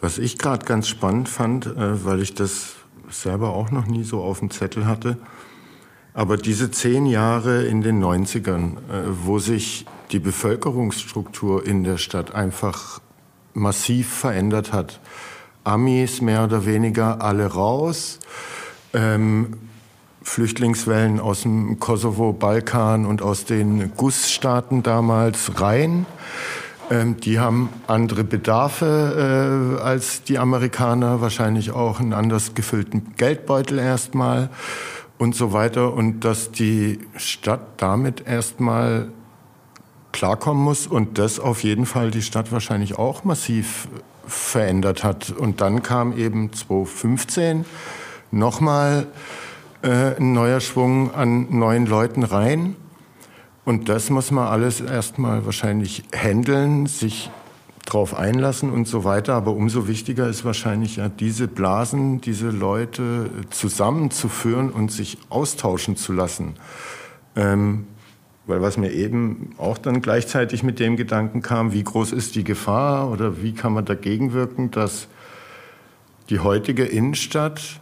Was 0.00 0.18
ich 0.18 0.38
gerade 0.38 0.64
ganz 0.64 0.88
spannend 0.88 1.28
fand, 1.28 1.66
äh, 1.66 2.04
weil 2.04 2.20
ich 2.20 2.34
das 2.34 2.74
selber 3.10 3.50
auch 3.50 3.70
noch 3.70 3.86
nie 3.86 4.02
so 4.02 4.22
auf 4.22 4.40
dem 4.40 4.50
Zettel 4.50 4.86
hatte, 4.86 5.18
aber 6.14 6.36
diese 6.36 6.70
zehn 6.70 7.06
Jahre 7.06 7.64
in 7.64 7.82
den 7.82 8.02
90ern, 8.02 8.76
äh, 8.76 9.04
wo 9.24 9.38
sich 9.38 9.86
die 10.10 10.18
Bevölkerungsstruktur 10.18 11.64
in 11.64 11.84
der 11.84 11.98
Stadt 11.98 12.34
einfach 12.34 13.00
massiv 13.54 14.08
verändert 14.08 14.72
hat, 14.72 15.00
Amis 15.64 16.20
mehr 16.20 16.44
oder 16.44 16.66
weniger 16.66 17.22
alle 17.22 17.46
raus. 17.46 18.18
Ähm, 18.92 19.54
Flüchtlingswellen 20.22 21.18
aus 21.18 21.42
dem 21.42 21.80
Kosovo, 21.80 22.32
Balkan 22.32 23.06
und 23.06 23.22
aus 23.22 23.44
den 23.44 23.92
GUS-Staaten 23.96 24.82
damals 24.82 25.60
rein. 25.60 26.06
Ähm, 26.90 27.16
die 27.18 27.38
haben 27.38 27.68
andere 27.86 28.24
Bedarfe 28.24 29.78
äh, 29.78 29.82
als 29.82 30.24
die 30.24 30.38
Amerikaner, 30.38 31.20
wahrscheinlich 31.20 31.70
auch 31.70 32.00
einen 32.00 32.12
anders 32.12 32.54
gefüllten 32.54 33.14
Geldbeutel 33.16 33.78
erstmal 33.78 34.50
und 35.18 35.34
so 35.34 35.52
weiter. 35.52 35.94
Und 35.94 36.20
dass 36.24 36.50
die 36.50 36.98
Stadt 37.16 37.60
damit 37.78 38.26
erstmal 38.26 39.08
klarkommen 40.12 40.62
muss 40.62 40.86
und 40.86 41.18
das 41.18 41.38
auf 41.38 41.62
jeden 41.62 41.86
Fall 41.86 42.10
die 42.10 42.22
Stadt 42.22 42.50
wahrscheinlich 42.50 42.98
auch 42.98 43.24
massiv 43.24 43.88
verändert 44.30 45.04
hat. 45.04 45.30
Und 45.30 45.60
dann 45.60 45.82
kam 45.82 46.16
eben 46.16 46.52
2015 46.52 47.64
nochmal 48.30 49.06
äh, 49.82 50.16
ein 50.16 50.32
neuer 50.32 50.60
Schwung 50.60 51.14
an 51.14 51.46
neuen 51.50 51.86
Leuten 51.86 52.22
rein. 52.22 52.76
Und 53.64 53.88
das 53.88 54.10
muss 54.10 54.30
man 54.30 54.48
alles 54.48 54.80
erstmal 54.80 55.44
wahrscheinlich 55.46 56.04
handeln, 56.14 56.86
sich 56.86 57.30
drauf 57.86 58.14
einlassen 58.14 58.70
und 58.70 58.86
so 58.86 59.04
weiter. 59.04 59.34
Aber 59.34 59.52
umso 59.52 59.88
wichtiger 59.88 60.28
ist 60.28 60.44
wahrscheinlich 60.44 60.96
ja, 60.96 61.08
diese 61.08 61.48
Blasen, 61.48 62.20
diese 62.20 62.50
Leute 62.50 63.30
zusammenzuführen 63.50 64.70
und 64.70 64.92
sich 64.92 65.18
austauschen 65.28 65.96
zu 65.96 66.12
lassen. 66.12 66.54
Ähm, 67.36 67.86
weil 68.50 68.60
was 68.60 68.76
mir 68.76 68.92
eben 68.92 69.54
auch 69.56 69.78
dann 69.78 70.02
gleichzeitig 70.02 70.62
mit 70.62 70.78
dem 70.78 70.96
Gedanken 70.96 71.40
kam, 71.40 71.72
wie 71.72 71.82
groß 71.82 72.12
ist 72.12 72.34
die 72.34 72.44
Gefahr 72.44 73.10
oder 73.10 73.42
wie 73.42 73.52
kann 73.52 73.72
man 73.72 73.84
dagegen 73.84 74.32
wirken, 74.32 74.70
dass 74.70 75.08
die 76.28 76.40
heutige 76.40 76.84
Innenstadt 76.84 77.80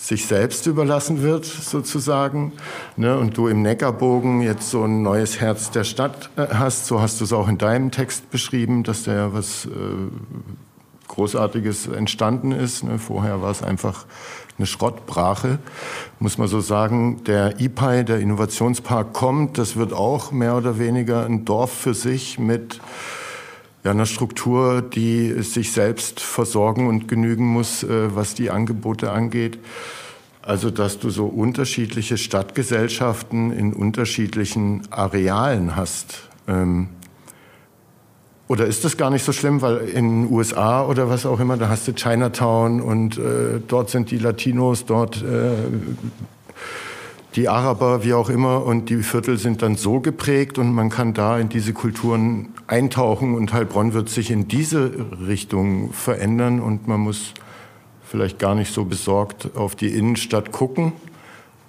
sich 0.00 0.26
selbst 0.26 0.66
überlassen 0.66 1.22
wird, 1.22 1.44
sozusagen. 1.44 2.52
Ne? 2.96 3.18
Und 3.18 3.36
du 3.36 3.48
im 3.48 3.60
Neckarbogen 3.60 4.40
jetzt 4.40 4.70
so 4.70 4.84
ein 4.84 5.02
neues 5.02 5.40
Herz 5.40 5.70
der 5.70 5.84
Stadt 5.84 6.30
äh, 6.36 6.46
hast, 6.54 6.86
so 6.86 7.00
hast 7.00 7.20
du 7.20 7.24
es 7.24 7.32
auch 7.32 7.48
in 7.48 7.58
deinem 7.58 7.90
Text 7.90 8.30
beschrieben, 8.30 8.82
dass 8.82 9.02
da 9.02 9.34
was 9.34 9.66
äh, 9.66 9.70
Großartiges 11.08 11.88
entstanden 11.88 12.52
ist. 12.52 12.82
Ne? 12.82 12.98
Vorher 12.98 13.42
war 13.42 13.50
es 13.50 13.62
einfach 13.62 14.06
eine 14.60 14.66
Schrottbrache, 14.66 15.58
muss 16.18 16.36
man 16.36 16.46
so 16.46 16.60
sagen. 16.60 17.24
Der 17.24 17.60
IPI, 17.60 18.04
der 18.04 18.20
Innovationspark, 18.20 19.14
kommt. 19.14 19.56
Das 19.56 19.76
wird 19.76 19.94
auch 19.94 20.32
mehr 20.32 20.54
oder 20.54 20.78
weniger 20.78 21.24
ein 21.24 21.46
Dorf 21.46 21.72
für 21.72 21.94
sich 21.94 22.38
mit 22.38 22.78
ja, 23.84 23.92
einer 23.92 24.04
Struktur, 24.04 24.82
die 24.82 25.42
sich 25.42 25.72
selbst 25.72 26.20
versorgen 26.20 26.88
und 26.88 27.08
genügen 27.08 27.46
muss, 27.46 27.82
äh, 27.82 28.14
was 28.14 28.34
die 28.34 28.50
Angebote 28.50 29.10
angeht. 29.10 29.58
Also, 30.42 30.70
dass 30.70 30.98
du 30.98 31.08
so 31.08 31.26
unterschiedliche 31.26 32.18
Stadtgesellschaften 32.18 33.52
in 33.52 33.72
unterschiedlichen 33.72 34.82
Arealen 34.90 35.74
hast. 35.74 36.28
Ähm, 36.46 36.88
oder 38.50 38.66
ist 38.66 38.84
das 38.84 38.96
gar 38.96 39.10
nicht 39.10 39.24
so 39.24 39.30
schlimm, 39.30 39.62
weil 39.62 39.76
in 39.76 40.24
den 40.24 40.32
USA 40.32 40.84
oder 40.84 41.08
was 41.08 41.24
auch 41.24 41.38
immer, 41.38 41.56
da 41.56 41.68
hast 41.68 41.86
du 41.86 41.92
Chinatown 41.92 42.80
und 42.80 43.16
äh, 43.16 43.60
dort 43.64 43.90
sind 43.90 44.10
die 44.10 44.18
Latinos, 44.18 44.86
dort 44.86 45.22
äh, 45.22 45.52
die 47.36 47.48
Araber, 47.48 48.02
wie 48.02 48.12
auch 48.12 48.28
immer, 48.28 48.66
und 48.66 48.90
die 48.90 49.04
Viertel 49.04 49.38
sind 49.38 49.62
dann 49.62 49.76
so 49.76 50.00
geprägt 50.00 50.58
und 50.58 50.72
man 50.72 50.90
kann 50.90 51.14
da 51.14 51.38
in 51.38 51.48
diese 51.48 51.72
Kulturen 51.72 52.48
eintauchen 52.66 53.36
und 53.36 53.52
Heilbronn 53.52 53.92
wird 53.92 54.08
sich 54.08 54.32
in 54.32 54.48
diese 54.48 54.90
Richtung 55.28 55.92
verändern 55.92 56.58
und 56.58 56.88
man 56.88 56.98
muss 56.98 57.34
vielleicht 58.02 58.40
gar 58.40 58.56
nicht 58.56 58.74
so 58.74 58.84
besorgt 58.84 59.50
auf 59.54 59.76
die 59.76 59.96
Innenstadt 59.96 60.50
gucken, 60.50 60.90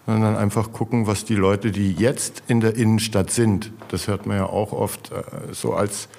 sondern 0.08 0.36
einfach 0.36 0.72
gucken, 0.72 1.06
was 1.06 1.26
die 1.26 1.36
Leute, 1.36 1.70
die 1.70 1.92
jetzt 1.92 2.42
in 2.48 2.60
der 2.60 2.76
Innenstadt 2.76 3.30
sind, 3.30 3.72
das 3.90 4.08
hört 4.08 4.26
man 4.26 4.38
ja 4.38 4.46
auch 4.48 4.72
oft 4.72 5.12
äh, 5.12 5.54
so 5.54 5.76
als 5.76 6.10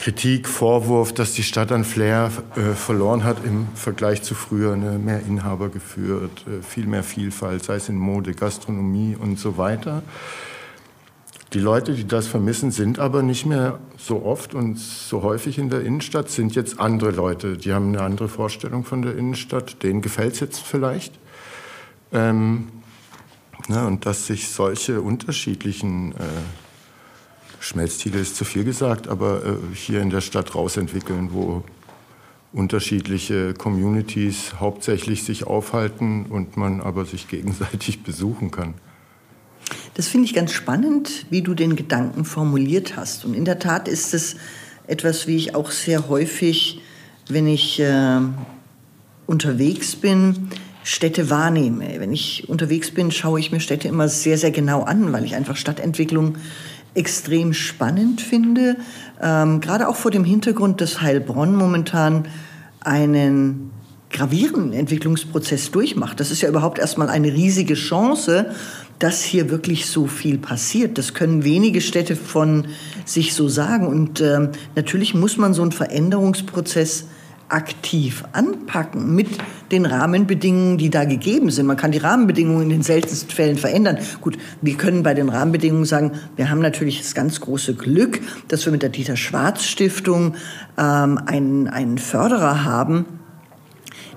Kritik, 0.00 0.48
Vorwurf, 0.48 1.12
dass 1.12 1.34
die 1.34 1.42
Stadt 1.42 1.70
an 1.72 1.84
Flair 1.84 2.32
äh, 2.56 2.74
verloren 2.74 3.22
hat 3.22 3.44
im 3.44 3.68
Vergleich 3.74 4.22
zu 4.22 4.34
früher, 4.34 4.74
ne? 4.74 4.98
mehr 4.98 5.20
Inhaber 5.20 5.68
geführt, 5.68 6.46
äh, 6.46 6.62
viel 6.62 6.86
mehr 6.86 7.02
Vielfalt, 7.02 7.64
sei 7.64 7.74
es 7.74 7.90
in 7.90 7.96
Mode, 7.96 8.32
Gastronomie 8.32 9.14
und 9.14 9.38
so 9.38 9.58
weiter. 9.58 10.02
Die 11.52 11.58
Leute, 11.58 11.92
die 11.92 12.08
das 12.08 12.28
vermissen, 12.28 12.70
sind 12.70 12.98
aber 12.98 13.22
nicht 13.22 13.44
mehr 13.44 13.78
so 13.98 14.24
oft 14.24 14.54
und 14.54 14.78
so 14.78 15.22
häufig 15.22 15.58
in 15.58 15.68
der 15.68 15.82
Innenstadt, 15.82 16.30
sind 16.30 16.54
jetzt 16.54 16.80
andere 16.80 17.10
Leute. 17.10 17.58
Die 17.58 17.74
haben 17.74 17.88
eine 17.88 18.00
andere 18.00 18.28
Vorstellung 18.28 18.84
von 18.84 19.02
der 19.02 19.18
Innenstadt, 19.18 19.82
denen 19.82 20.00
gefällt 20.00 20.32
es 20.32 20.40
jetzt 20.40 20.60
vielleicht. 20.60 21.12
Ähm, 22.10 22.68
na, 23.68 23.86
und 23.86 24.06
dass 24.06 24.26
sich 24.26 24.48
solche 24.48 25.02
unterschiedlichen 25.02 26.12
äh, 26.12 26.14
Schmelztiegel 27.60 28.20
ist 28.20 28.36
zu 28.36 28.44
viel 28.44 28.64
gesagt, 28.64 29.06
aber 29.06 29.44
äh, 29.44 29.76
hier 29.76 30.00
in 30.00 30.10
der 30.10 30.22
Stadt 30.22 30.54
rausentwickeln, 30.54 31.28
wo 31.32 31.62
unterschiedliche 32.52 33.54
Communities 33.54 34.54
hauptsächlich 34.58 35.22
sich 35.22 35.46
aufhalten 35.46 36.26
und 36.26 36.56
man 36.56 36.80
aber 36.80 37.04
sich 37.04 37.28
gegenseitig 37.28 38.02
besuchen 38.02 38.50
kann. 38.50 38.74
Das 39.94 40.08
finde 40.08 40.24
ich 40.24 40.34
ganz 40.34 40.52
spannend, 40.52 41.26
wie 41.30 41.42
du 41.42 41.54
den 41.54 41.76
Gedanken 41.76 42.24
formuliert 42.24 42.96
hast. 42.96 43.24
Und 43.24 43.34
in 43.34 43.44
der 43.44 43.58
Tat 43.58 43.86
ist 43.86 44.14
es 44.14 44.36
etwas, 44.86 45.26
wie 45.26 45.36
ich 45.36 45.54
auch 45.54 45.70
sehr 45.70 46.08
häufig, 46.08 46.80
wenn 47.28 47.46
ich 47.46 47.78
äh, 47.78 48.20
unterwegs 49.26 49.94
bin, 49.94 50.48
Städte 50.82 51.28
wahrnehme. 51.30 52.00
Wenn 52.00 52.12
ich 52.12 52.48
unterwegs 52.48 52.90
bin, 52.90 53.10
schaue 53.10 53.38
ich 53.38 53.52
mir 53.52 53.60
Städte 53.60 53.86
immer 53.86 54.08
sehr, 54.08 54.38
sehr 54.38 54.50
genau 54.50 54.82
an, 54.82 55.12
weil 55.12 55.24
ich 55.24 55.34
einfach 55.34 55.56
Stadtentwicklung 55.56 56.36
extrem 56.94 57.52
spannend 57.52 58.20
finde, 58.20 58.76
ähm, 59.22 59.60
gerade 59.60 59.88
auch 59.88 59.96
vor 59.96 60.10
dem 60.10 60.24
Hintergrund, 60.24 60.80
dass 60.80 61.00
Heilbronn 61.00 61.54
momentan 61.54 62.26
einen 62.80 63.70
gravierenden 64.10 64.72
Entwicklungsprozess 64.72 65.70
durchmacht. 65.70 66.18
Das 66.18 66.30
ist 66.30 66.40
ja 66.40 66.48
überhaupt 66.48 66.78
erstmal 66.78 67.08
eine 67.08 67.32
riesige 67.32 67.74
Chance, 67.74 68.52
dass 68.98 69.22
hier 69.22 69.50
wirklich 69.50 69.86
so 69.86 70.06
viel 70.06 70.36
passiert. 70.38 70.98
Das 70.98 71.14
können 71.14 71.44
wenige 71.44 71.80
Städte 71.80 72.16
von 72.16 72.66
sich 73.04 73.34
so 73.34 73.48
sagen. 73.48 73.86
Und 73.86 74.20
ähm, 74.20 74.50
natürlich 74.74 75.14
muss 75.14 75.36
man 75.36 75.54
so 75.54 75.62
einen 75.62 75.72
Veränderungsprozess 75.72 77.06
aktiv 77.50 78.24
anpacken 78.32 79.14
mit 79.14 79.28
den 79.70 79.86
Rahmenbedingungen, 79.86 80.78
die 80.78 80.90
da 80.90 81.04
gegeben 81.04 81.50
sind. 81.50 81.66
Man 81.66 81.76
kann 81.76 81.92
die 81.92 81.98
Rahmenbedingungen 81.98 82.62
in 82.62 82.70
den 82.70 82.82
seltensten 82.82 83.30
Fällen 83.30 83.56
verändern. 83.56 83.98
Gut, 84.20 84.38
wir 84.60 84.74
können 84.76 85.02
bei 85.02 85.14
den 85.14 85.28
Rahmenbedingungen 85.28 85.84
sagen, 85.84 86.12
wir 86.36 86.50
haben 86.50 86.60
natürlich 86.60 86.98
das 86.98 87.14
ganz 87.14 87.40
große 87.40 87.74
Glück, 87.74 88.20
dass 88.48 88.64
wir 88.64 88.72
mit 88.72 88.82
der 88.82 88.90
Dieter 88.90 89.16
Schwarz 89.16 89.64
Stiftung 89.64 90.34
ähm, 90.78 91.18
einen, 91.26 91.68
einen 91.68 91.98
Förderer 91.98 92.64
haben, 92.64 93.06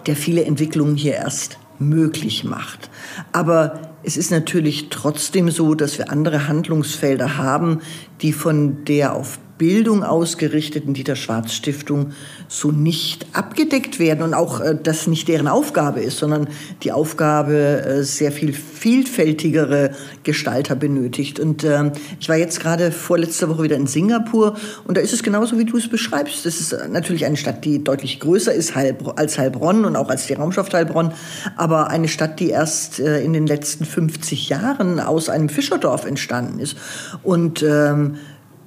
der 0.05 0.15
viele 0.15 0.43
Entwicklungen 0.45 0.95
hier 0.95 1.13
erst 1.13 1.57
möglich 1.79 2.43
macht. 2.43 2.89
Aber 3.31 3.93
es 4.03 4.17
ist 4.17 4.31
natürlich 4.31 4.89
trotzdem 4.89 5.49
so, 5.49 5.75
dass 5.75 5.97
wir 5.97 6.11
andere 6.11 6.47
Handlungsfelder 6.47 7.37
haben, 7.37 7.79
die 8.21 8.33
von 8.33 8.83
der 8.85 9.13
auf 9.13 9.39
Bildung 9.63 10.03
ausgerichteten 10.03 10.93
Dieter 10.93 11.15
Schwarz 11.15 11.53
Stiftung 11.53 12.11
so 12.49 12.71
nicht 12.71 13.27
abgedeckt 13.31 13.97
werden 13.97 14.21
und 14.21 14.33
auch 14.33 14.59
äh, 14.59 14.75
das 14.75 15.07
nicht 15.07 15.29
deren 15.29 15.47
Aufgabe 15.47 16.01
ist, 16.01 16.17
sondern 16.17 16.49
die 16.83 16.91
Aufgabe 16.91 17.81
äh, 17.81 18.03
sehr 18.03 18.33
viel 18.33 18.51
vielfältigere 18.51 19.91
Gestalter 20.23 20.75
benötigt. 20.75 21.39
Und 21.39 21.63
äh, 21.63 21.91
ich 22.19 22.27
war 22.27 22.35
jetzt 22.35 22.59
gerade 22.59 22.91
vorletzte 22.91 23.47
Woche 23.47 23.63
wieder 23.63 23.77
in 23.77 23.87
Singapur 23.87 24.57
und 24.83 24.97
da 24.97 25.01
ist 25.01 25.13
es 25.13 25.23
genauso, 25.23 25.57
wie 25.57 25.63
du 25.63 25.77
es 25.77 25.87
beschreibst. 25.87 26.45
Das 26.45 26.59
ist 26.59 26.75
natürlich 26.89 27.25
eine 27.25 27.37
Stadt, 27.37 27.63
die 27.63 27.81
deutlich 27.81 28.19
größer 28.19 28.53
ist 28.53 28.75
als 28.75 29.37
Heilbronn 29.37 29.85
und 29.85 29.95
auch 29.95 30.09
als 30.09 30.27
die 30.27 30.33
Raumschaft 30.33 30.73
Heilbronn, 30.73 31.13
aber 31.55 31.87
eine 31.87 32.09
Stadt, 32.09 32.41
die 32.41 32.49
erst 32.49 32.99
äh, 32.99 33.23
in 33.23 33.31
den 33.31 33.47
letzten 33.47 33.85
50 33.85 34.49
Jahren 34.49 34.99
aus 34.99 35.29
einem 35.29 35.47
Fischerdorf 35.47 36.03
entstanden 36.03 36.59
ist. 36.59 36.75
Und 37.23 37.63
ähm, 37.63 38.17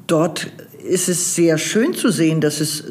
dort 0.06 0.48
ist 0.88 1.08
es 1.08 1.34
sehr 1.34 1.58
schön 1.58 1.94
zu 1.94 2.10
sehen, 2.10 2.40
dass 2.40 2.60
es, 2.60 2.84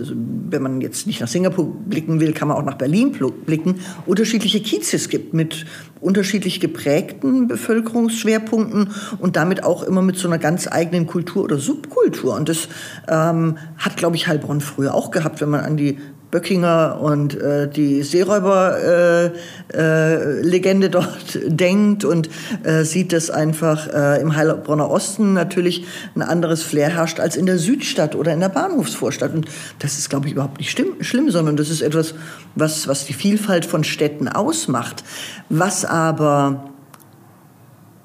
wenn 0.50 0.62
man 0.62 0.82
jetzt 0.82 1.08
nicht 1.08 1.22
nach 1.22 1.28
Singapur 1.28 1.74
blicken 1.88 2.20
will, 2.20 2.34
kann 2.34 2.48
man 2.48 2.58
auch 2.58 2.64
nach 2.64 2.78
Berlin 2.78 3.12
blicken, 3.46 3.76
unterschiedliche 4.06 4.60
Kiezes 4.62 5.10
gibt 5.10 5.34
mit 5.34 5.66
unterschiedlich 6.02 6.60
geprägten 6.60 7.48
Bevölkerungsschwerpunkten 7.48 8.90
und 9.20 9.36
damit 9.36 9.64
auch 9.64 9.84
immer 9.84 10.02
mit 10.02 10.18
so 10.18 10.28
einer 10.28 10.38
ganz 10.38 10.68
eigenen 10.68 11.08
Kultur 11.08 11.44
oder 11.44 11.58
Subkultur. 11.58 12.36
Und 12.36 12.50
das 12.50 12.68
ähm, 13.08 13.58
hat, 13.78 13.98
glaube 13.98 14.16
ich, 14.16 14.28
Heilbronn 14.28 14.62
früher 14.62 14.94
auch 14.94 15.12
gehabt, 15.12 15.42
wenn 15.42 15.50
man 15.50 15.62
an 15.62 15.78
die 15.78 15.98
Böckinger 16.32 17.00
und 17.02 17.40
äh, 17.40 17.70
die 17.70 18.04
Seeräuber-Legende 18.04 20.88
äh, 20.88 20.90
äh, 20.90 20.92
dort 20.92 21.40
denkt 21.48 22.04
und 22.04 22.30
äh, 22.64 22.84
sieht, 22.84 23.14
dass 23.14 23.30
einfach 23.30 23.88
äh, 23.88 24.22
im 24.22 24.36
Heilbronner 24.36 24.90
Osten 24.90 25.34
natürlich 25.34 25.86
ein 26.16 26.22
anderes 26.22 26.64
Flair 26.64 26.90
herrscht 26.90 27.20
als 27.20 27.36
in 27.36 27.46
der 27.46 27.58
Südstadt 27.58 28.16
oder 28.16 28.34
in 28.34 28.40
der 28.40 28.50
Bahnhofsvorstadt. 28.50 29.34
Und 29.34 29.48
das 29.80 29.98
ist, 29.98 30.10
glaube 30.10 30.28
ich, 30.28 30.34
überhaupt 30.34 30.60
nicht 30.60 30.80
schlimm, 31.00 31.32
sondern 31.32 31.58
das 31.58 31.70
ist 31.70 31.82
etwas, 31.82 32.16
was, 32.56 32.88
was 32.88 33.06
die 33.06 33.14
Vielfalt 33.14 33.66
von 33.66 33.84
Städten 33.84 34.28
ausmacht. 34.28 35.04
Was 35.50 35.86
aber 35.86 36.72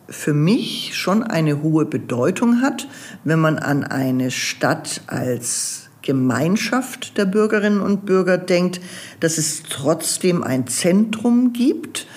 für 0.09 0.35
mich 0.35 0.93
schon 0.95 1.23
eine 1.23 1.63
hohe 1.63 1.87
Bedeutung 1.87 2.63
hat, 2.63 2.89
wenn 3.25 3.39
man 3.39 3.59
an 3.59 3.85
eine 3.85 4.31
Stadt 4.31 5.03
als 5.07 5.90
Gemeinschaft 6.11 7.17
der 7.17 7.25
Bürgerinnen 7.25 7.81
und 7.81 8.05
Bürger 8.05 8.37
denkt, 8.37 8.81
dass 9.21 9.39
es 9.39 9.63
trotzdem 9.63 10.43
ein 10.43 10.67
Zentrum 10.67 11.53
gibt, 11.53 12.09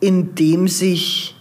in 0.00 0.34
dem 0.34 0.68
sich 0.68 1.34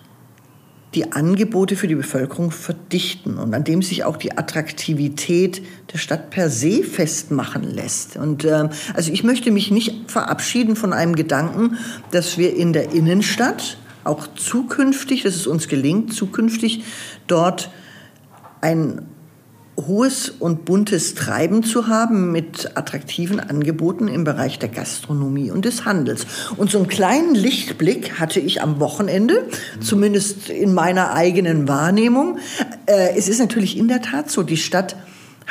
die 0.94 1.12
Angebote 1.12 1.75
für 1.75 1.89
die 1.89 1.96
Bevölkerung 1.96 2.51
verdichten 2.51 3.38
und 3.38 3.53
an 3.53 3.65
dem 3.65 3.82
sich 3.82 4.06
auch 4.06 4.15
die 4.15 4.38
Attraktivität 4.38 5.62
der 5.91 5.98
Stadt 5.98 6.30
per 6.30 6.50
se 6.50 6.84
festmachen 6.84 7.63
lässt. 7.63 8.15
Und 8.15 8.46
äh, 8.46 8.70
also 8.94 9.12
ich 9.12 9.25
möchte 9.25 9.51
mich 9.51 9.70
nicht 9.70 10.10
verabschieden 10.10 10.77
von 10.77 10.94
einem 10.94 11.15
Gedanken, 11.15 11.77
dass 12.12 12.38
wir 12.38 12.56
in 12.56 12.72
der 12.72 12.94
Innenstadt 12.94 13.77
auch 14.06 14.27
zukünftig, 14.36 15.24
dass 15.24 15.36
es 15.36 15.48
uns 15.48 15.68
gelingt, 15.68 16.13
zukünftig 16.13 16.84
dort 17.27 17.70
ein 18.62 19.08
hohes 19.88 20.29
und 20.29 20.65
buntes 20.65 21.15
Treiben 21.15 21.63
zu 21.63 21.88
haben 21.88 22.31
mit 22.31 22.71
attraktiven 22.75 23.39
Angeboten 23.39 24.07
im 24.07 24.23
Bereich 24.23 24.59
der 24.59 24.69
Gastronomie 24.69 25.51
und 25.51 25.65
des 25.65 25.85
Handels. 25.85 26.25
Und 26.57 26.71
so 26.71 26.79
einen 26.79 26.88
kleinen 26.88 27.35
Lichtblick 27.35 28.20
hatte 28.20 28.39
ich 28.39 28.61
am 28.61 28.79
Wochenende, 28.79 29.48
zumindest 29.79 30.50
in 30.50 30.74
meiner 30.74 31.13
eigenen 31.13 31.67
Wahrnehmung. 31.67 32.37
Äh, 32.85 33.15
es 33.17 33.27
ist 33.27 33.39
natürlich 33.39 33.77
in 33.77 33.87
der 33.87 34.01
Tat 34.01 34.29
so, 34.29 34.44
die 34.44 34.57
Stadt 34.57 34.96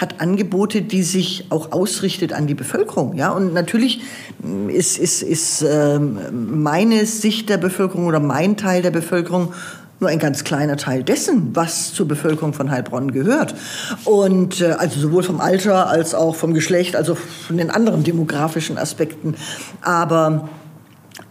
hat 0.00 0.20
Angebote, 0.20 0.80
die 0.82 1.02
sich 1.02 1.46
auch 1.50 1.72
ausrichtet 1.72 2.32
an 2.32 2.46
die 2.46 2.54
Bevölkerung. 2.54 3.16
Ja, 3.16 3.30
und 3.30 3.52
natürlich 3.52 4.00
ist, 4.68 4.98
ist, 4.98 5.22
ist 5.22 5.62
äh, 5.62 5.98
meine 5.98 7.04
Sicht 7.04 7.50
der 7.50 7.58
Bevölkerung 7.58 8.06
oder 8.06 8.20
mein 8.20 8.56
Teil 8.56 8.80
der 8.80 8.92
Bevölkerung 8.92 9.52
nur 10.00 10.08
ein 10.08 10.18
ganz 10.18 10.44
kleiner 10.44 10.76
Teil 10.76 11.04
dessen, 11.04 11.54
was 11.54 11.92
zur 11.92 12.08
Bevölkerung 12.08 12.54
von 12.54 12.70
Heilbronn 12.70 13.12
gehört. 13.12 13.54
Und 14.04 14.60
äh, 14.60 14.72
also 14.72 14.98
sowohl 14.98 15.22
vom 15.22 15.40
Alter 15.40 15.88
als 15.88 16.14
auch 16.14 16.34
vom 16.34 16.54
Geschlecht, 16.54 16.96
also 16.96 17.14
von 17.14 17.58
den 17.58 17.70
anderen 17.70 18.02
demografischen 18.02 18.78
Aspekten. 18.78 19.36
Aber 19.82 20.48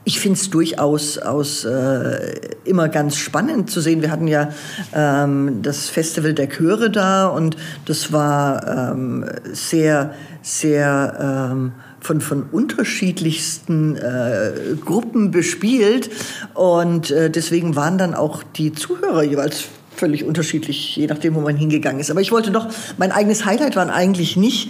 ich 0.03 0.19
finde 0.19 0.39
es 0.39 0.49
durchaus 0.49 1.17
aus, 1.17 1.65
äh, 1.65 2.39
immer 2.65 2.89
ganz 2.89 3.17
spannend 3.17 3.69
zu 3.69 3.81
sehen. 3.81 4.01
Wir 4.01 4.11
hatten 4.11 4.27
ja 4.27 4.49
ähm, 4.93 5.61
das 5.61 5.89
Festival 5.89 6.33
der 6.33 6.49
Chöre 6.49 6.89
da 6.89 7.27
und 7.27 7.57
das 7.85 8.11
war 8.11 8.91
ähm, 8.91 9.25
sehr, 9.51 10.13
sehr 10.41 11.49
ähm, 11.51 11.73
von, 12.01 12.21
von 12.21 12.43
unterschiedlichsten 12.51 13.95
äh, 13.95 14.51
Gruppen 14.83 15.31
bespielt. 15.31 16.09
Und 16.53 17.11
äh, 17.11 17.29
deswegen 17.29 17.75
waren 17.75 17.97
dann 17.97 18.13
auch 18.15 18.43
die 18.43 18.73
Zuhörer 18.73 19.23
jeweils 19.23 19.65
völlig 19.95 20.23
unterschiedlich, 20.23 20.95
je 20.95 21.07
nachdem, 21.07 21.35
wo 21.35 21.41
man 21.41 21.57
hingegangen 21.57 21.99
ist. 21.99 22.09
Aber 22.09 22.21
ich 22.21 22.31
wollte 22.31 22.51
doch, 22.51 22.67
mein 22.97 23.11
eigenes 23.11 23.45
Highlight 23.45 23.75
waren 23.75 23.89
eigentlich 23.89 24.37
nicht 24.37 24.69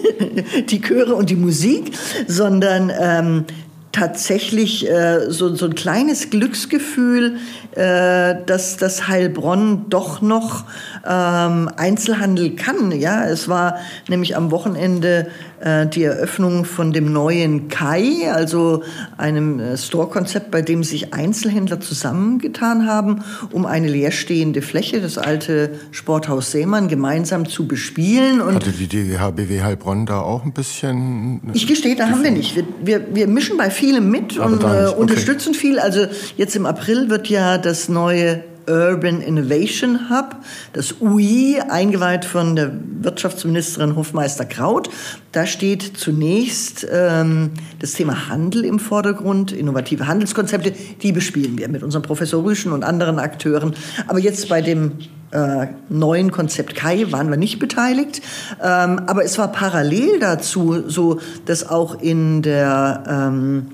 die 0.70 0.80
Chöre 0.80 1.14
und 1.14 1.28
die 1.28 1.36
Musik, 1.36 1.92
sondern 2.26 2.90
ähm, 2.98 3.44
tatsächlich 3.94 4.90
äh, 4.90 5.30
so, 5.30 5.54
so 5.54 5.66
ein 5.66 5.74
kleines 5.74 6.30
Glücksgefühl, 6.30 7.36
äh, 7.76 8.34
dass 8.46 8.76
das 8.76 9.06
Heilbronn 9.06 9.86
doch 9.88 10.20
noch 10.20 10.64
ähm, 11.06 11.70
Einzelhandel 11.76 12.56
kann. 12.56 12.90
Ja, 12.90 13.24
es 13.24 13.48
war 13.48 13.76
nämlich 14.08 14.36
am 14.36 14.50
Wochenende 14.50 15.28
die 15.88 16.02
Eröffnung 16.02 16.64
von 16.64 16.92
dem 16.92 17.12
neuen 17.12 17.68
Kai, 17.68 18.30
also 18.32 18.82
einem 19.16 19.60
äh, 19.60 19.76
Store-Konzept, 19.76 20.50
bei 20.50 20.62
dem 20.62 20.84
sich 20.84 21.14
Einzelhändler 21.14 21.80
zusammengetan 21.80 22.86
haben, 22.86 23.24
um 23.50 23.66
eine 23.66 23.88
leerstehende 23.88 24.62
Fläche, 24.62 25.00
das 25.00 25.18
alte 25.18 25.70
Sporthaus 25.90 26.50
Seemann, 26.50 26.88
gemeinsam 26.88 27.48
zu 27.48 27.66
bespielen. 27.66 28.40
Und 28.40 28.56
Hatte 28.56 28.72
die 28.72 28.86
DGHBW 28.86 29.62
Heilbronn 29.62 30.06
da 30.06 30.20
auch 30.20 30.44
ein 30.44 30.52
bisschen? 30.52 31.40
Ich 31.54 31.66
gestehe, 31.66 31.96
da 31.96 32.08
haben 32.08 32.22
wir 32.22 32.30
nicht. 32.30 32.56
Wir, 32.56 32.64
wir, 32.82 33.14
wir 33.14 33.26
mischen 33.26 33.56
bei 33.56 33.70
vielem 33.70 34.10
mit 34.10 34.38
Aber 34.38 34.52
und 34.52 34.64
äh, 34.64 34.88
unterstützen 34.94 35.54
viel. 35.54 35.78
Also 35.78 36.06
jetzt 36.36 36.56
im 36.56 36.66
April 36.66 37.10
wird 37.10 37.28
ja 37.28 37.58
das 37.58 37.88
neue 37.88 38.42
Urban 38.66 39.20
Innovation 39.20 40.10
Hub, 40.10 40.36
das 40.72 41.00
UI, 41.00 41.60
eingeweiht 41.68 42.24
von 42.24 42.56
der 42.56 42.72
Wirtschaftsministerin 43.00 43.96
Hofmeister 43.96 44.44
Kraut. 44.44 44.90
Da 45.32 45.46
steht 45.46 45.96
zunächst 45.96 46.86
ähm, 46.90 47.50
das 47.80 47.92
Thema 47.92 48.28
Handel 48.28 48.64
im 48.64 48.78
Vordergrund, 48.78 49.52
innovative 49.52 50.06
Handelskonzepte. 50.06 50.72
Die 51.02 51.12
bespielen 51.12 51.58
wir 51.58 51.68
mit 51.68 51.82
unserem 51.82 52.02
Professor 52.02 52.44
Rüschen 52.44 52.72
und 52.72 52.84
anderen 52.84 53.18
Akteuren. 53.18 53.74
Aber 54.06 54.18
jetzt 54.18 54.48
bei 54.48 54.62
dem 54.62 54.92
äh, 55.34 55.66
neuen 55.88 56.30
Konzept 56.30 56.76
Kai 56.76 57.06
waren 57.10 57.28
wir 57.28 57.36
nicht 57.36 57.58
beteiligt. 57.58 58.22
Ähm, 58.62 59.00
aber 59.06 59.24
es 59.24 59.36
war 59.36 59.48
parallel 59.50 60.20
dazu 60.20 60.88
so, 60.88 61.20
dass 61.46 61.68
auch 61.68 62.00
in 62.00 62.42
der 62.42 63.02
ähm, 63.08 63.66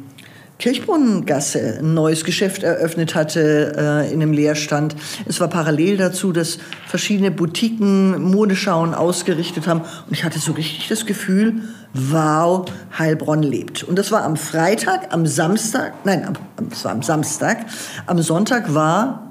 Kirchbrunnengasse 0.61 1.79
ein 1.79 1.95
neues 1.95 2.23
Geschäft 2.23 2.63
eröffnet 2.63 3.15
hatte 3.15 3.73
äh, 3.77 4.13
in 4.13 4.23
einem 4.23 4.33
Leerstand. 4.33 4.95
Es 5.27 5.41
war 5.41 5.49
parallel 5.49 5.97
dazu, 5.97 6.33
dass 6.33 6.59
verschiedene 6.87 7.31
Boutiquen 7.31 8.23
Modeschauen 8.23 8.95
ausgerichtet 8.95 9.67
haben. 9.67 9.81
Und 9.81 10.13
ich 10.13 10.23
hatte 10.23 10.39
so 10.39 10.53
richtig 10.53 10.87
das 10.89 11.07
Gefühl, 11.07 11.63
wow, 11.95 12.67
Heilbronn 12.99 13.43
lebt. 13.43 13.83
Und 13.85 13.99
das 13.99 14.13
war 14.13 14.23
am 14.23 14.37
Freitag, 14.37 15.13
am 15.15 15.27
Samstag, 15.27 15.95
nein, 16.05 16.37
es 16.71 16.85
war 16.85 16.93
am 16.93 17.03
Samstag. 17.03 17.65
Am 18.07 18.21
Sonntag 18.21 18.75
war 18.75 19.31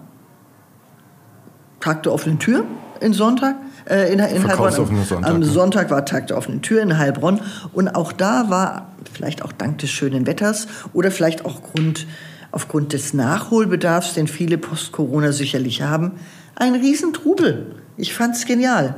Tag 1.80 2.04
der 2.04 2.12
offenen 2.12 2.40
Tür 2.40 2.66
in 3.02 3.14
Sonntag 3.14 3.56
äh, 3.90 4.14
in, 4.14 4.20
in 4.20 4.48
Heilbronn. 4.48 4.72
Sonntag, 4.72 5.30
Am 5.30 5.44
Sonntag 5.44 5.90
war 5.90 6.06
Tag 6.06 6.28
der 6.28 6.38
offenen 6.38 6.62
Tür 6.62 6.82
in 6.82 6.98
Heilbronn. 6.98 7.42
Und 7.74 7.90
auch 7.90 8.12
da 8.12 8.50
war, 8.50 8.92
vielleicht 9.12 9.44
auch 9.44 9.52
dank 9.52 9.80
des 9.80 9.90
schönen 9.90 10.28
Wetters 10.28 10.68
oder 10.94 11.12
vielleicht 11.12 11.46
auch 11.46 11.62
Grund, 11.64 12.08
aufgrund 12.52 12.94
des 12.94 13.14
Nachholbedarfs, 13.14 14.14
den 14.14 14.28
viele 14.28 14.58
Post-Corona 14.58 15.32
sicherlich 15.32 15.82
haben, 15.82 16.14
ein 16.56 16.76
Riesentrubel. 16.76 17.76
Ich 17.98 18.14
fand's 18.14 18.46
genial. 18.46 18.96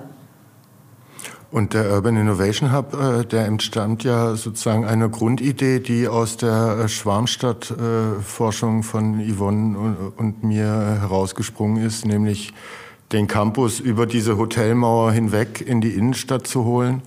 Und 1.52 1.74
der 1.74 1.92
Urban 1.92 2.16
Innovation 2.16 2.72
Hub, 2.72 2.94
äh, 2.94 3.26
der 3.26 3.46
entstammt 3.46 4.06
ja 4.06 4.36
sozusagen 4.36 4.86
einer 4.86 5.10
Grundidee, 5.10 5.82
die 5.82 6.08
aus 6.08 6.38
der 6.38 6.78
äh, 6.86 6.88
Schwarmstadt-Forschung 6.88 8.84
von 8.84 9.20
Yvonne 9.20 10.14
und 10.16 10.46
mir 10.46 10.66
herausgesprungen 11.02 11.84
ist, 11.84 12.06
nämlich 12.06 12.54
den 13.12 13.28
Campus 13.28 13.80
über 13.80 14.06
diese 14.06 14.38
Hotelmauer 14.38 15.12
hinweg 15.12 15.62
in 15.62 15.82
die 15.82 15.92
Innenstadt 15.92 16.48
zu 16.48 16.66
holen. 16.66 17.02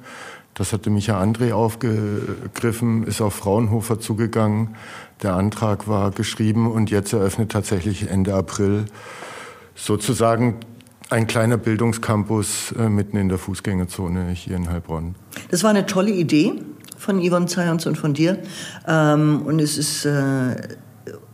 Das 0.55 0.73
hatte 0.73 0.89
Micha 0.89 1.21
André 1.21 1.53
aufgegriffen, 1.53 3.05
ist 3.05 3.21
auf 3.21 3.35
Fraunhofer 3.35 3.99
zugegangen. 3.99 4.77
Der 5.23 5.35
Antrag 5.35 5.89
war 5.89 6.11
geschrieben 6.11 6.71
und 6.71 6.91
jetzt 6.91 7.13
eröffnet 7.13 7.51
tatsächlich 7.51 8.09
Ende 8.09 8.35
April 8.35 8.85
sozusagen 9.75 10.61
ein 11.11 11.27
kleiner 11.27 11.57
Bildungscampus 11.57 12.73
äh, 12.79 12.89
mitten 12.89 13.17
in 13.17 13.29
der 13.29 13.39
Fußgängerzone 13.39 14.31
hier 14.31 14.57
in 14.57 14.71
Heilbronn. 14.71 15.17
Das 15.51 15.63
war 15.63 15.71
eine 15.71 15.87
tolle 15.87 16.11
Idee 16.13 16.55
von 16.97 17.21
Yvonne 17.21 17.47
Zayans 17.47 17.87
und 17.87 17.99
von 17.99 18.15
dir. 18.15 18.39
Ähm, 18.87 19.43
und 19.45 19.61
es 19.61 19.77
ist 19.77 20.05
äh, 20.07 20.57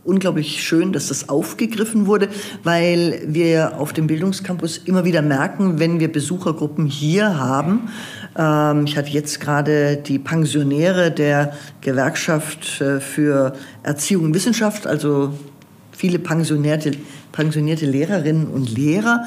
unglaublich 0.03 0.63
schön, 0.63 0.93
dass 0.93 1.07
das 1.07 1.29
aufgegriffen 1.29 2.07
wurde, 2.07 2.29
weil 2.63 3.21
wir 3.27 3.79
auf 3.79 3.93
dem 3.93 4.07
Bildungscampus 4.07 4.77
immer 4.77 5.05
wieder 5.05 5.21
merken, 5.21 5.79
wenn 5.79 5.99
wir 5.99 6.11
Besuchergruppen 6.11 6.87
hier 6.87 7.37
haben, 7.37 7.89
ähm, 8.37 8.85
ich 8.85 8.97
hatte 8.97 9.09
jetzt 9.09 9.39
gerade 9.39 9.97
die 9.97 10.19
Pensionäre 10.19 11.11
der 11.11 11.53
Gewerkschaft 11.81 12.81
äh, 12.81 12.99
für 12.99 13.53
Erziehung 13.83 14.25
und 14.25 14.33
Wissenschaft, 14.33 14.87
also 14.87 15.33
viele 15.91 16.19
pensionierte, 16.19 16.91
pensionierte 17.31 17.85
Lehrerinnen 17.85 18.47
und 18.47 18.75
Lehrer, 18.75 19.25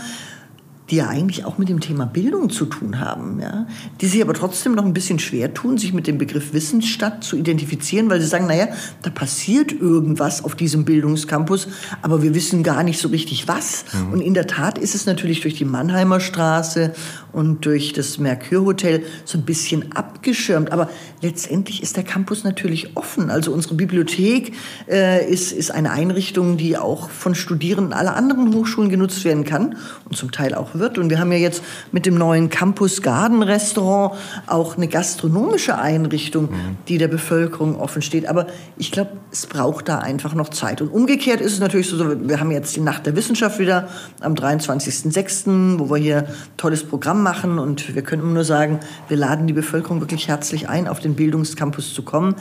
die 0.91 0.97
ja 0.97 1.09
eigentlich 1.09 1.45
auch 1.45 1.57
mit 1.57 1.69
dem 1.69 1.81
Thema 1.81 2.05
Bildung 2.05 2.51
zu 2.51 2.67
tun 2.67 3.01
haben, 3.01 3.41
ja, 3.41 3.67
die 4.01 4.07
sich 4.07 4.21
aber 4.21 4.35
trotzdem 4.35 4.75
noch 4.75 4.85
ein 4.85 4.93
bisschen 4.93 5.19
schwer 5.19 5.55
tun, 5.55 5.79
sich 5.79 5.93
mit 5.93 6.07
dem 6.07 6.19
Begriff 6.19 6.53
Wissensstadt 6.53 7.25
zu 7.25 7.37
identifizieren, 7.37 8.11
weil 8.11 8.21
sie 8.21 8.27
sagen, 8.27 8.47
naja, 8.47 8.69
da 9.03 9.11
passiert 9.11 9.73
irgendwas 9.73 10.45
auf 10.45 10.55
diesem 10.55 10.85
Bildungscampus, 10.85 11.69
aber 12.03 12.23
wir 12.23 12.35
wissen 12.35 12.63
gar 12.63 12.83
nicht 12.83 13.01
so 13.01 13.09
richtig 13.09 13.49
was. 13.49 13.87
Mhm. 13.93 14.13
Und 14.13 14.21
in 14.21 14.35
der 14.35 14.47
Tat 14.47 14.77
ist 14.77 14.95
es 14.95 15.07
natürlich 15.07 15.41
durch 15.41 15.55
die 15.55 15.65
Mannheimer 15.65 16.21
Straße 16.21 16.93
und 17.35 17.67
durch 17.67 17.93
das 17.93 18.19
Mercure 18.19 18.65
Hotel 18.65 19.03
so 19.25 19.39
ein 19.39 19.45
bisschen 19.45 19.93
abgeschirmt, 19.93 20.73
aber 20.73 20.89
letztendlich 21.21 21.83
ist 21.83 21.97
der 21.97 22.05
Campus 22.05 22.45
natürlich 22.45 22.97
offen. 22.97 23.31
Also 23.31 23.53
unsere 23.53 23.75
Bibliothek 23.75 24.53
äh, 24.89 25.29
ist, 25.29 25.53
ist 25.53 25.71
eine 25.71 25.91
Einrichtung, 25.91 26.57
die 26.57 26.77
auch 26.77 27.11
von 27.11 27.35
Studierenden 27.35 27.93
aller 27.93 28.15
anderen 28.15 28.55
Hochschulen 28.55 28.91
genutzt 28.91 29.25
werden 29.25 29.45
kann 29.45 29.77
und 30.05 30.17
zum 30.17 30.31
Teil 30.31 30.55
auch 30.55 30.75
wird. 30.75 30.99
Und 30.99 31.11
wir 31.11 31.19
haben 31.19 31.33
ja 31.33 31.39
jetzt 31.39 31.63
mit 31.93 32.07
dem 32.07 32.15
neuen 32.15 32.51
Campus 32.51 33.03
Garden 33.03 33.43
Restaurant 33.43 34.15
auch 34.47 34.77
eine 34.77 34.87
gastronomische 34.87 35.79
Einrichtung, 35.79 36.45
mhm. 36.45 36.77
die 36.89 36.99
der 36.99 37.09
Bevölkerung 37.09 37.81
offen 37.81 38.03
steht. 38.03 38.29
Aber 38.29 38.47
ich 38.77 38.93
glaube, 38.93 39.13
es 39.33 39.47
braucht 39.47 39.89
da 39.89 39.99
einfach 39.99 40.35
noch 40.35 40.51
Zeit. 40.51 40.81
Und 40.81 40.89
umgekehrt 40.89 41.41
ist 41.41 41.53
es 41.53 41.61
natürlich 41.61 41.89
so, 41.89 41.99
wir 42.29 42.39
haben 42.39 42.51
jetzt 42.53 42.77
die 42.77 42.81
Nacht 42.81 43.07
der 43.07 43.17
Wissenschaft 43.17 43.59
wieder 43.59 43.89
am 44.21 44.35
23.06., 44.35 45.79
wo 45.79 45.91
wir 45.91 45.97
hier 45.97 46.19
ein 46.19 46.35
tolles 46.57 46.85
Programm 46.85 47.24
machen. 47.25 47.59
Und 47.59 47.97
wir 47.97 48.03
können 48.03 48.33
nur 48.33 48.45
sagen, 48.45 48.79
wir 49.09 49.17
laden 49.17 49.49
die 49.49 49.53
Bevölkerung 49.53 49.99
wirklich 49.99 50.29
herzlich 50.29 50.69
ein, 50.69 50.87
auf 50.87 51.01
den 51.01 51.17
Bildungscampus 51.17 51.93
zu 51.93 52.05
kommen. 52.05 52.37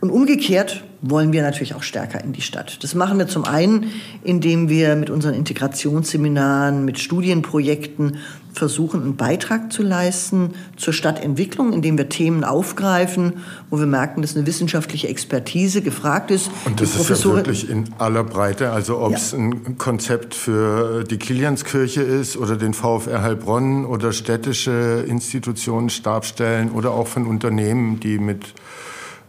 Und 0.00 0.10
umgekehrt 0.10 0.84
wollen 1.02 1.32
wir 1.32 1.42
natürlich 1.42 1.74
auch 1.74 1.82
stärker 1.82 2.22
in 2.22 2.32
die 2.32 2.40
Stadt. 2.40 2.82
Das 2.82 2.94
machen 2.94 3.18
wir 3.18 3.26
zum 3.26 3.44
einen, 3.44 3.90
indem 4.22 4.68
wir 4.68 4.96
mit 4.96 5.10
unseren 5.10 5.34
Integrationsseminaren, 5.34 6.84
mit 6.84 6.98
Studienprojekten 6.98 8.18
versuchen, 8.52 9.02
einen 9.02 9.16
Beitrag 9.16 9.72
zu 9.72 9.82
leisten 9.82 10.54
zur 10.76 10.92
Stadtentwicklung, 10.92 11.72
indem 11.72 11.96
wir 11.98 12.08
Themen 12.08 12.44
aufgreifen, 12.44 13.34
wo 13.70 13.78
wir 13.78 13.86
merken, 13.86 14.22
dass 14.22 14.36
eine 14.36 14.46
wissenschaftliche 14.46 15.08
Expertise 15.08 15.82
gefragt 15.82 16.30
ist. 16.30 16.50
Und 16.64 16.80
das 16.80 16.96
ist 16.96 17.08
ja 17.08 17.24
wirklich 17.24 17.68
in 17.68 17.90
aller 17.98 18.24
Breite, 18.24 18.70
also 18.70 18.98
ob 19.00 19.14
es 19.14 19.32
ja. 19.32 19.38
ein 19.38 19.78
Konzept 19.78 20.34
für 20.34 21.04
die 21.04 21.18
Kilianskirche 21.18 22.02
ist 22.02 22.36
oder 22.36 22.56
den 22.56 22.74
VfR 22.74 23.22
Heilbronn 23.22 23.84
oder 23.84 24.12
städtische 24.12 25.04
Institutionen, 25.06 25.90
Stabstellen 25.90 26.70
oder 26.70 26.92
auch 26.92 27.06
von 27.06 27.26
Unternehmen, 27.26 28.00
die 28.00 28.18
mit 28.18 28.54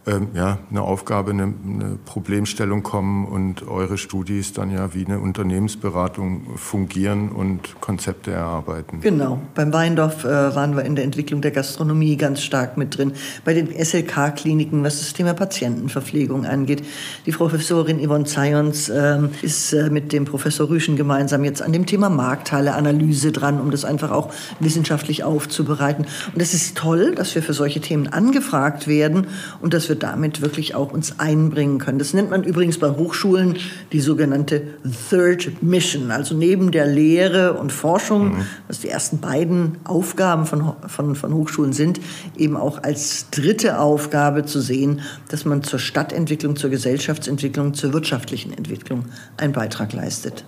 ähm, 0.04 0.28
ja, 0.34 0.58
eine 0.68 0.82
Aufgabe, 0.82 1.30
eine, 1.30 1.44
eine, 1.44 1.98
Problemstellung 2.04 2.82
kommen 2.82 3.24
und 3.24 3.68
eure 3.68 3.98
Studis 3.98 4.52
dann 4.52 4.72
ja 4.72 4.94
wie 4.94 5.06
eine 5.06 5.20
Unternehmensberatung 5.20 6.56
fungieren 6.56 7.30
und 7.30 7.80
Konzepte 7.80 8.32
erarbeiten. 8.32 9.00
Genau. 9.00 9.40
Beim 9.54 9.72
Weindorf 9.72 10.24
äh, 10.24 10.28
waren 10.28 10.76
wir 10.76 10.84
in 10.84 10.96
der 10.96 11.04
Entwicklung 11.04 11.40
der 11.40 11.52
Gastronomie 11.52 12.16
ganz 12.16 12.42
stark 12.42 12.76
mit 12.76 12.98
drin. 12.98 13.12
Bei 13.44 13.54
den 13.54 13.68
SLK-Kliniken, 13.68 14.82
was 14.82 14.98
das 14.98 15.12
Thema 15.12 15.34
Patientenverpflegung 15.34 16.46
angeht. 16.46 16.84
Die 17.26 17.30
Professorin 17.30 18.04
Yvonne 18.04 18.24
Zions 18.24 18.88
äh, 18.88 19.20
ist 19.42 19.72
äh, 19.72 19.88
mit 19.88 20.12
dem 20.12 20.24
Professor 20.24 20.68
Rüschen 20.68 20.96
gemeinsam 20.96 21.44
jetzt 21.44 21.62
an 21.62 21.72
dem 21.72 21.86
Thema 21.86 22.08
Marktteile-Analyse 22.08 23.30
dran, 23.30 23.60
um 23.60 23.70
das 23.70 23.84
einfach 23.84 24.10
auch 24.10 24.32
wissenschaftlich 24.58 25.22
aufzubereiten. 25.22 26.06
Und 26.34 26.40
es 26.42 26.54
ist 26.54 26.76
toll, 26.76 27.14
dass 27.14 27.34
wir 27.36 27.42
für 27.42 27.54
solche 27.54 27.80
Themen 27.80 28.08
angefragt 28.08 28.88
werden 28.88 29.28
und 29.60 29.74
dass 29.74 29.88
wir 29.88 29.91
wir 29.92 29.98
damit 29.98 30.40
wirklich 30.40 30.74
auch 30.74 30.90
uns 30.92 31.18
einbringen 31.20 31.78
können. 31.78 31.98
Das 31.98 32.14
nennt 32.14 32.30
man 32.30 32.44
übrigens 32.44 32.78
bei 32.78 32.88
Hochschulen 32.88 33.56
die 33.92 34.00
sogenannte 34.00 34.62
Third 35.10 35.62
Mission, 35.62 36.10
also 36.10 36.34
neben 36.34 36.70
der 36.70 36.86
Lehre 36.86 37.52
und 37.54 37.72
Forschung, 37.72 38.36
mhm. 38.36 38.46
was 38.68 38.80
die 38.80 38.88
ersten 38.88 39.18
beiden 39.18 39.76
Aufgaben 39.84 40.46
von, 40.46 40.72
von, 40.86 41.14
von 41.14 41.34
Hochschulen 41.34 41.74
sind, 41.74 42.00
eben 42.38 42.56
auch 42.56 42.82
als 42.82 43.28
dritte 43.30 43.78
Aufgabe 43.78 44.46
zu 44.46 44.60
sehen, 44.60 45.00
dass 45.28 45.44
man 45.44 45.62
zur 45.62 45.78
Stadtentwicklung, 45.78 46.56
zur 46.56 46.70
Gesellschaftsentwicklung, 46.70 47.74
zur 47.74 47.92
wirtschaftlichen 47.92 48.56
Entwicklung 48.56 49.04
einen 49.36 49.52
Beitrag 49.52 49.92
leistet. 49.92 50.44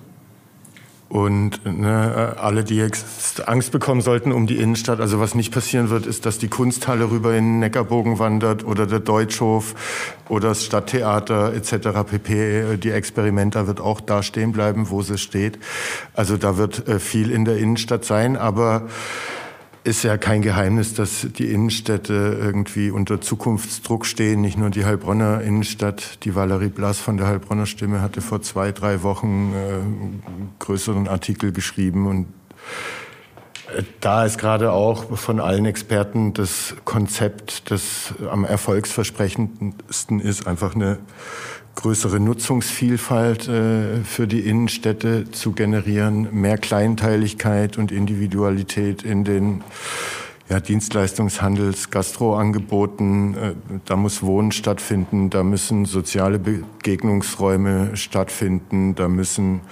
Und 1.15 1.65
ne, 1.65 2.35
alle, 2.41 2.65
die 2.65 2.75
jetzt 2.75 3.47
Angst 3.47 3.71
bekommen 3.71 4.01
sollten 4.01 4.33
um 4.33 4.49
die 4.49 4.57
Innenstadt, 4.57 4.99
also 4.99 5.21
was 5.21 5.37
nicht 5.37 5.55
passieren 5.55 5.89
wird, 5.89 6.07
ist, 6.07 6.27
dass 6.27 6.39
die 6.39 6.49
Kunsthalle 6.49 7.09
rüber 7.09 7.37
in 7.37 7.45
den 7.45 7.59
Neckarbogen 7.61 8.19
wandert 8.19 8.65
oder 8.65 8.85
der 8.85 8.99
Deutschhof 8.99 9.77
oder 10.29 10.49
das 10.49 10.65
Stadttheater 10.65 11.55
etc. 11.55 12.03
pp. 12.11 12.79
Die 12.79 12.91
Experimenta 12.91 13.69
wird 13.69 13.81
auch 13.81 14.01
da 14.01 14.25
stehen 14.25 14.51
bleiben, 14.51 14.91
wo 14.91 15.03
sie 15.03 15.17
steht. 15.17 15.61
Also 16.15 16.37
da 16.37 16.57
wird 16.57 16.89
äh, 16.89 16.99
viel 16.99 17.31
in 17.31 17.45
der 17.45 17.59
Innenstadt 17.59 18.05
sein, 18.05 18.37
aber 18.37 18.89
ist 19.85 20.03
ja 20.03 20.17
kein 20.17 20.41
Geheimnis, 20.41 20.95
dass 20.95 21.27
die 21.31 21.53
Innenstädte 21.53 22.39
irgendwie 22.41 22.91
unter 22.91 23.21
Zukunftsdruck 23.21 24.07
stehen. 24.07 24.41
Nicht 24.41 24.57
nur 24.57 24.71
die 24.71 24.87
Heilbronner 24.87 25.43
Innenstadt. 25.43 26.25
Die 26.25 26.35
Valerie 26.35 26.71
Blass 26.71 26.99
von 26.99 27.19
der 27.19 27.27
Heilbronner 27.27 27.67
Stimme 27.67 28.01
hatte 28.01 28.23
vor 28.23 28.41
zwei, 28.41 28.73
drei 28.73 29.03
Wochen 29.03 29.53
äh, 29.53 30.59
größeren 30.59 31.07
Artikel 31.07 31.53
geschrieben 31.53 32.07
und 32.07 32.27
da 34.01 34.25
ist 34.25 34.39
gerade 34.39 34.73
auch 34.73 35.17
von 35.17 35.41
allen 35.41 35.65
Experten 35.65 36.35
das 36.35 36.75
Konzept, 36.85 37.71
das 37.71 38.15
am 38.31 38.45
erfolgsversprechendsten 38.45 40.21
ist, 40.21 40.47
einfach 40.47 40.75
eine 40.75 40.99
größere 41.75 42.21
Nutzungsvielfalt 42.21 43.49
äh, 43.49 44.05
für 44.05 44.27
die 44.27 44.41
Innenstädte 44.41 45.31
zu 45.31 45.53
generieren, 45.53 46.29
mehr 46.33 46.59
Kleinteiligkeit 46.59 47.79
und 47.79 47.91
Individualität 47.91 49.03
in 49.03 49.25
den 49.25 49.65
ja, 50.49 50.61
Dienstleistungshandels, 50.61 51.91
Gastroangeboten, 51.91 53.35
äh, 53.35 53.55
da 53.87 53.97
muss 53.97 54.23
Wohnen 54.23 54.53
stattfinden, 54.53 55.31
da 55.31 55.43
müssen 55.43 55.87
soziale 55.87 56.39
Begegnungsräume 56.39 57.97
stattfinden, 57.97 58.95
da 58.95 59.09
müssen 59.09 59.63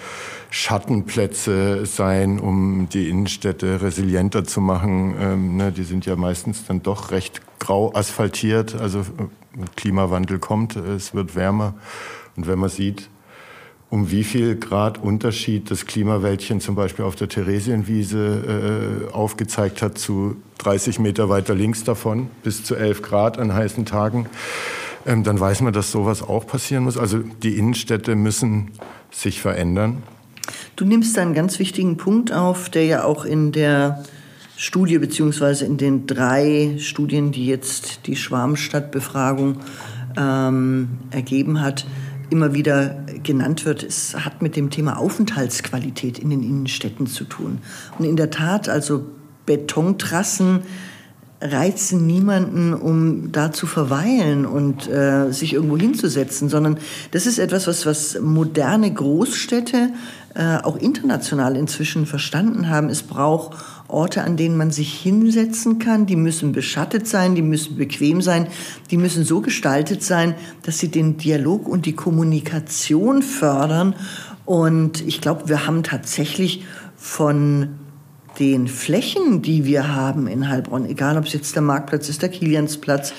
Schattenplätze 0.51 1.85
sein, 1.85 2.39
um 2.39 2.89
die 2.89 3.09
Innenstädte 3.09 3.83
resilienter 3.83 4.45
zu 4.45 4.61
machen. 4.61 5.15
Ähm, 5.19 5.57
ne, 5.57 5.73
die 5.73 5.85
sind 5.85 6.07
ja 6.07 6.17
meistens 6.17 6.65
dann 6.67 6.83
doch 6.83 7.11
recht 7.11 7.43
grau 7.59 7.93
asphaltiert, 7.95 8.75
also 8.75 9.01
äh, 9.01 9.05
Klimawandel 9.77 10.39
kommt, 10.39 10.77
es 10.77 11.15
wird 11.15 11.37
wärmer. 11.37 11.75
Und 12.35 12.47
wenn 12.47 12.59
man 12.59 12.71
sieht, 12.71 13.11
um 13.93 14.11
wie 14.11 14.25
viel 14.25 14.57
Grad 14.57 15.05
Unterschied 15.05 15.71
das 15.71 15.85
Klimawäldchen 15.85 16.63
zum 16.63 16.75
Beispiel 16.75 17.05
auf 17.05 17.15
der 17.15 17.29
Theresienwiese 17.29 19.11
äh, 19.11 19.13
aufgezeigt 19.13 19.83
hat 19.83 19.99
zu 19.99 20.37
30 20.59 20.99
Meter 20.99 21.29
weiter 21.29 21.55
links 21.55 21.85
davon, 21.85 22.31
bis 22.43 22.65
zu 22.65 22.75
11 22.75 23.03
Grad 23.03 23.39
an 23.39 23.53
heißen 23.53 23.85
Tagen, 23.85 24.31
ähm, 25.05 25.25
dann 25.25 25.39
weiß 25.39 25.61
man, 25.61 25.75
dass 25.75 25.93
sowas 25.93 26.23
auch 26.23 26.47
passieren 26.47 26.85
muss. 26.85 26.97
Also 26.97 27.19
die 27.19 27.59
Innenstädte 27.59 28.17
müssen 28.17 28.71
sich 29.11 29.43
verändern. 29.43 30.03
Du 30.75 30.87
nimmst 30.87 31.19
einen 31.19 31.35
ganz 31.35 31.59
wichtigen 31.59 31.99
Punkt 31.99 32.33
auf, 32.33 32.71
der 32.71 32.87
ja 32.87 33.05
auch 33.05 33.27
in 33.27 33.53
der 33.53 34.05
Studie 34.57 34.97
beziehungsweise 34.97 35.67
in 35.67 35.77
den 35.77 36.07
drei 36.07 36.77
Studien, 36.79 37.31
die 37.31 37.45
jetzt 37.45 38.07
die 38.07 38.17
Schwarmstadtbefragung 38.17 39.59
ähm, 40.17 40.89
ergeben 41.11 41.61
hat, 41.61 41.85
immer 42.33 42.55
wieder 42.55 43.05
genannt 43.23 43.64
wird, 43.64 43.83
es 43.85 44.16
hat 44.16 44.42
mit 44.42 44.57
dem 44.57 44.71
Thema 44.71 44.99
Aufenthaltsqualität 44.99 46.18
in 46.18 46.31
den 46.31 46.42
Innenstädten 46.42 47.07
zu 47.07 47.25
tun. 47.25 47.59
Und 47.99 48.07
in 48.07 48.16
der 48.16 48.31
Tat, 48.31 48.68
also 48.68 49.05
Betontrassen 49.47 50.62
reizen 51.42 52.07
niemanden, 52.07 52.73
um 52.73 53.33
da 53.33 53.53
zu 53.53 53.66
verweilen 53.66 54.47
und 54.47 54.88
äh, 54.88 55.33
sich 55.33 55.53
irgendwo 55.55 55.77
hinzusetzen, 55.77 56.49
sondern 56.49 56.79
das 57.11 57.27
ist 57.27 57.38
etwas, 57.38 57.66
was, 57.66 57.85
was 57.85 58.18
moderne 58.21 58.92
Großstädte 58.92 59.90
äh, 60.35 60.59
auch 60.62 60.77
international 60.77 61.57
inzwischen 61.57 62.07
verstanden 62.07 62.68
haben. 62.68 62.88
Es 62.88 63.03
braucht 63.03 63.57
Orte, 63.93 64.23
an 64.23 64.37
denen 64.37 64.57
man 64.57 64.71
sich 64.71 64.93
hinsetzen 64.95 65.79
kann. 65.79 66.07
Die 66.07 66.17
müssen 66.17 66.53
beschattet 66.53 67.07
sein, 67.07 67.35
die 67.35 67.43
müssen 67.43 67.77
bequem 67.77 68.23
sein, 68.23 68.47
die 68.91 68.97
müssen 68.97 69.25
so 69.25 69.41
gestaltet 69.41 70.03
sein, 70.03 70.35
dass 70.63 70.79
sie 70.79 70.89
den 70.89 71.17
Dialog 71.17 71.69
und 71.69 71.87
die 71.87 71.95
Kommunikation 71.95 73.23
fördern. 73.23 73.95
Und 74.45 75.07
ich 75.07 75.21
glaube, 75.21 75.49
wir 75.49 75.67
haben 75.67 75.83
tatsächlich 75.83 76.65
von 76.97 77.79
den 78.39 78.69
Flächen, 78.69 79.43
die 79.43 79.65
wir 79.65 79.95
haben 79.95 80.27
in 80.27 80.49
Heilbronn, 80.49 80.87
egal 80.87 81.19
ob 81.19 81.27
es 81.27 81.33
jetzt 81.33 81.55
der 81.55 81.63
Marktplatz 81.63 82.09
ist, 82.09 82.23
der 82.23 82.31
Kiliansplatz, 82.31 83.13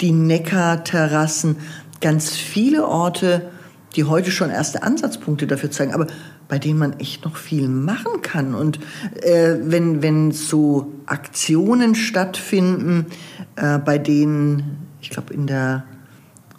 die 0.00 0.12
Neckarterrassen, 0.12 1.56
ganz 2.00 2.30
viele 2.36 2.86
Orte, 2.86 3.50
die 3.96 4.04
heute 4.04 4.30
schon 4.30 4.50
erste 4.50 4.82
Ansatzpunkte 4.82 5.46
dafür 5.46 5.70
zeigen, 5.70 5.92
aber 5.92 6.06
bei 6.50 6.58
denen 6.58 6.78
man 6.80 6.98
echt 6.98 7.24
noch 7.24 7.36
viel 7.36 7.68
machen 7.68 8.22
kann. 8.22 8.54
Und 8.54 8.80
äh, 9.22 9.54
wenn, 9.62 10.02
wenn 10.02 10.32
so 10.32 10.92
Aktionen 11.06 11.94
stattfinden, 11.94 13.06
äh, 13.56 13.78
bei 13.78 13.98
denen, 13.98 14.88
ich 15.00 15.08
glaube, 15.10 15.32
in 15.32 15.46
der 15.46 15.84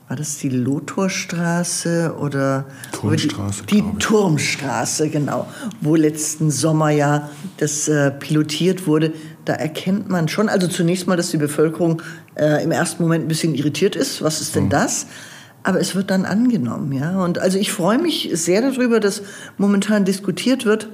war 0.08 0.17
das 0.17 0.39
die 0.39 0.49
Lothorstraße 0.49 2.15
oder 2.19 2.65
Turmstraße? 2.91 3.63
Die, 3.67 3.82
die 3.82 3.97
Turmstraße, 3.97 5.10
genau, 5.10 5.47
wo 5.80 5.95
letzten 5.95 6.51
Sommer 6.51 6.89
ja 6.89 7.30
das 7.56 7.88
äh, 7.88 8.12
pilotiert 8.12 8.88
wurde. 8.88 9.13
Da 9.45 9.54
erkennt 9.54 10.10
man 10.10 10.27
schon, 10.27 10.49
also 10.49 10.67
zunächst 10.67 11.08
mal, 11.08 11.15
dass 11.15 11.32
die 11.32 11.38
Bevölkerung 11.38 12.01
äh, 12.36 12.62
im 12.62 12.71
ersten 12.71 13.04
Moment 13.04 13.23
ein 13.23 13.27
bisschen 13.30 13.56
irritiert 13.56 13.95
ist. 13.95 14.21
Was 14.21 14.41
ist 14.41 14.54
denn 14.54 14.65
mhm. 14.65 14.71
das? 14.71 15.08
Aber 15.63 15.80
es 15.80 15.95
wird 15.95 16.10
dann 16.10 16.26
angenommen, 16.26 16.91
ja. 16.91 17.24
Und 17.24 17.38
also 17.38 17.60
ich 17.60 17.71
freue 17.71 18.00
mich 18.00 18.30
sehr 18.34 18.62
darüber, 18.62 19.00
dass 19.00 19.21
momentan 19.58 20.06
diskutiert 20.06 20.65
wird, 20.65 20.89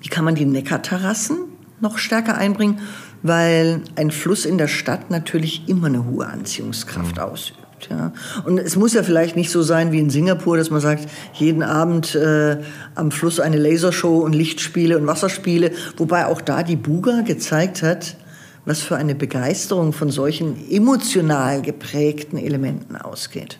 wie 0.00 0.08
kann 0.08 0.24
man 0.24 0.34
die 0.34 0.44
Neckarterrassen 0.44 1.38
noch 1.80 1.98
stärker 1.98 2.36
einbringen, 2.36 2.80
weil 3.22 3.82
ein 3.96 4.10
Fluss 4.10 4.44
in 4.44 4.58
der 4.58 4.68
Stadt 4.68 5.10
natürlich 5.10 5.68
immer 5.68 5.88
eine 5.88 6.06
hohe 6.06 6.26
Anziehungskraft 6.26 7.16
mhm. 7.16 7.22
ausübt. 7.22 7.58
Ja. 7.88 8.12
Und 8.44 8.58
es 8.58 8.76
muss 8.76 8.92
ja 8.92 9.02
vielleicht 9.02 9.36
nicht 9.36 9.50
so 9.50 9.62
sein 9.62 9.90
wie 9.90 9.98
in 9.98 10.10
Singapur, 10.10 10.58
dass 10.58 10.70
man 10.70 10.80
sagt, 10.80 11.08
jeden 11.32 11.62
Abend 11.62 12.14
äh, 12.14 12.58
am 12.94 13.10
Fluss 13.10 13.40
eine 13.40 13.56
Lasershow 13.56 14.18
und 14.18 14.34
Lichtspiele 14.34 14.98
und 14.98 15.06
Wasserspiele, 15.06 15.72
wobei 15.96 16.26
auch 16.26 16.42
da 16.42 16.62
die 16.62 16.76
Buga 16.76 17.22
gezeigt 17.22 17.82
hat, 17.82 18.16
was 18.64 18.80
für 18.80 18.96
eine 18.96 19.14
Begeisterung 19.14 19.92
von 19.92 20.10
solchen 20.10 20.56
emotional 20.70 21.62
geprägten 21.62 22.36
Elementen 22.36 22.96
ausgeht. 22.96 23.58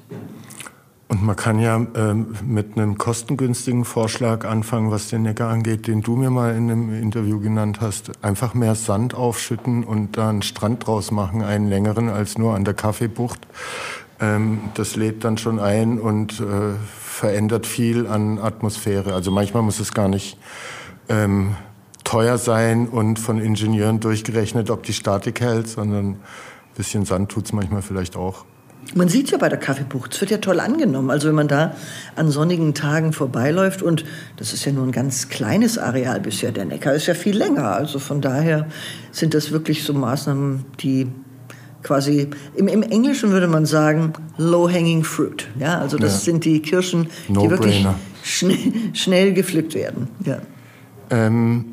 Und 1.10 1.24
man 1.24 1.34
kann 1.34 1.58
ja 1.58 1.74
ähm, 1.96 2.36
mit 2.46 2.76
einem 2.76 2.96
kostengünstigen 2.96 3.84
Vorschlag 3.84 4.44
anfangen, 4.44 4.92
was 4.92 5.08
den 5.08 5.22
Neckar 5.22 5.50
angeht, 5.50 5.88
den 5.88 6.02
du 6.02 6.14
mir 6.14 6.30
mal 6.30 6.54
in 6.54 6.70
einem 6.70 6.94
Interview 6.94 7.40
genannt 7.40 7.80
hast. 7.80 8.12
Einfach 8.22 8.54
mehr 8.54 8.76
Sand 8.76 9.12
aufschütten 9.14 9.82
und 9.82 10.16
da 10.16 10.30
einen 10.30 10.42
Strand 10.42 10.86
draus 10.86 11.10
machen, 11.10 11.42
einen 11.42 11.68
längeren 11.68 12.08
als 12.08 12.38
nur 12.38 12.54
an 12.54 12.64
der 12.64 12.74
Kaffeebucht. 12.74 13.40
Ähm, 14.20 14.60
das 14.74 14.94
lädt 14.94 15.24
dann 15.24 15.36
schon 15.36 15.58
ein 15.58 15.98
und 15.98 16.38
äh, 16.38 16.76
verändert 17.02 17.66
viel 17.66 18.06
an 18.06 18.38
Atmosphäre. 18.38 19.12
Also 19.12 19.32
manchmal 19.32 19.64
muss 19.64 19.80
es 19.80 19.92
gar 19.92 20.06
nicht 20.06 20.38
ähm, 21.08 21.56
teuer 22.10 22.38
sein 22.38 22.88
und 22.88 23.20
von 23.20 23.38
Ingenieuren 23.38 24.00
durchgerechnet, 24.00 24.68
ob 24.70 24.82
die 24.82 24.92
Statik 24.92 25.40
hält, 25.40 25.68
sondern 25.68 26.06
ein 26.06 26.16
bisschen 26.76 27.04
Sand 27.04 27.30
tut 27.30 27.44
es 27.44 27.52
manchmal 27.52 27.82
vielleicht 27.82 28.16
auch. 28.16 28.44
Man 28.96 29.08
sieht 29.08 29.30
ja 29.30 29.38
bei 29.38 29.48
der 29.48 29.60
Kaffeebucht, 29.60 30.12
es 30.12 30.20
wird 30.20 30.32
ja 30.32 30.38
toll 30.38 30.58
angenommen. 30.58 31.10
Also 31.10 31.28
wenn 31.28 31.36
man 31.36 31.46
da 31.46 31.76
an 32.16 32.28
sonnigen 32.28 32.74
Tagen 32.74 33.12
vorbeiläuft 33.12 33.80
und 33.80 34.04
das 34.38 34.52
ist 34.52 34.64
ja 34.64 34.72
nur 34.72 34.84
ein 34.84 34.90
ganz 34.90 35.28
kleines 35.28 35.78
Areal 35.78 36.18
bisher, 36.18 36.50
der 36.50 36.64
Neckar 36.64 36.94
ist 36.94 37.06
ja 37.06 37.14
viel 37.14 37.36
länger. 37.36 37.76
Also 37.76 38.00
von 38.00 38.20
daher 38.20 38.66
sind 39.12 39.32
das 39.32 39.52
wirklich 39.52 39.84
so 39.84 39.94
Maßnahmen, 39.94 40.64
die 40.80 41.06
quasi, 41.84 42.28
im, 42.56 42.66
im 42.66 42.82
Englischen 42.82 43.30
würde 43.30 43.46
man 43.46 43.66
sagen, 43.66 44.14
low-hanging 44.36 45.04
fruit. 45.04 45.46
Ja, 45.60 45.78
also 45.78 45.96
das 45.96 46.14
ja. 46.14 46.32
sind 46.32 46.44
die 46.44 46.60
Kirschen, 46.60 47.06
no 47.28 47.42
die 47.42 47.50
wirklich 47.50 47.86
schnell, 48.24 48.58
schnell 48.94 49.32
gepflückt 49.32 49.76
werden. 49.76 50.08
Ja. 50.24 50.38
Ähm, 51.10 51.69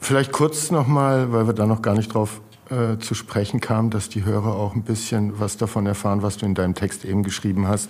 vielleicht 0.00 0.32
kurz 0.32 0.70
nochmal, 0.70 1.32
weil 1.32 1.46
wir 1.46 1.52
da 1.52 1.66
noch 1.66 1.82
gar 1.82 1.94
nicht 1.94 2.12
drauf 2.12 2.40
äh, 2.70 2.98
zu 2.98 3.14
sprechen 3.14 3.60
kamen, 3.60 3.90
dass 3.90 4.08
die 4.08 4.24
Hörer 4.24 4.54
auch 4.54 4.74
ein 4.74 4.82
bisschen 4.82 5.38
was 5.38 5.56
davon 5.56 5.86
erfahren, 5.86 6.22
was 6.22 6.36
du 6.36 6.46
in 6.46 6.54
deinem 6.54 6.74
Text 6.74 7.04
eben 7.04 7.22
geschrieben 7.22 7.68
hast. 7.68 7.88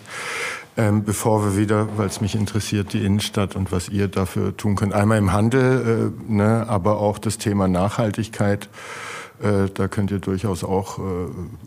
Ähm, 0.77 1.05
bevor 1.05 1.45
wir 1.45 1.57
wieder, 1.57 1.89
weil 1.97 2.07
es 2.07 2.21
mich 2.21 2.35
interessiert, 2.35 2.93
die 2.93 3.05
Innenstadt 3.05 3.57
und 3.57 3.73
was 3.73 3.89
ihr 3.89 4.09
dafür 4.09 4.57
tun 4.57 4.77
könnt. 4.77 4.93
Einmal 4.93 5.19
im 5.19 5.33
Handel, 5.33 6.13
äh, 6.29 6.33
ne, 6.33 6.67
aber 6.69 6.99
auch 6.99 7.19
das 7.19 7.39
Thema 7.39 7.69
Nachhaltigkeit 7.69 8.69
äh, 9.43 9.71
da 9.73 9.89
könnt 9.89 10.11
ihr 10.11 10.19
durchaus 10.19 10.65
auch 10.65 10.99
äh, 10.99 11.03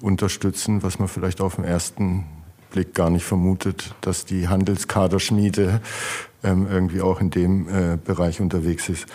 unterstützen, 0.01 0.83
was 0.83 0.99
man 0.99 1.07
vielleicht 1.07 1.41
auf 1.41 1.55
den 1.55 1.65
ersten 1.65 2.25
Blick 2.71 2.93
gar 2.93 3.09
nicht 3.09 3.25
vermutet, 3.25 3.95
dass 4.01 4.25
die 4.25 4.47
Handelskaderschmiede 4.47 5.81
ähm, 6.43 6.67
irgendwie 6.69 7.01
auch 7.01 7.21
in 7.21 7.29
dem 7.29 7.67
äh, 7.67 7.97
Bereich 8.03 8.41
unterwegs 8.41 8.89
ist. 8.89 9.05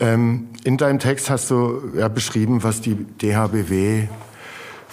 Ähm, 0.00 0.48
in 0.64 0.76
deinem 0.76 0.98
Text 0.98 1.30
hast 1.30 1.50
du 1.50 1.92
ja 1.96 2.08
beschrieben, 2.08 2.62
was 2.62 2.80
die 2.80 2.94
DHBW 2.94 4.08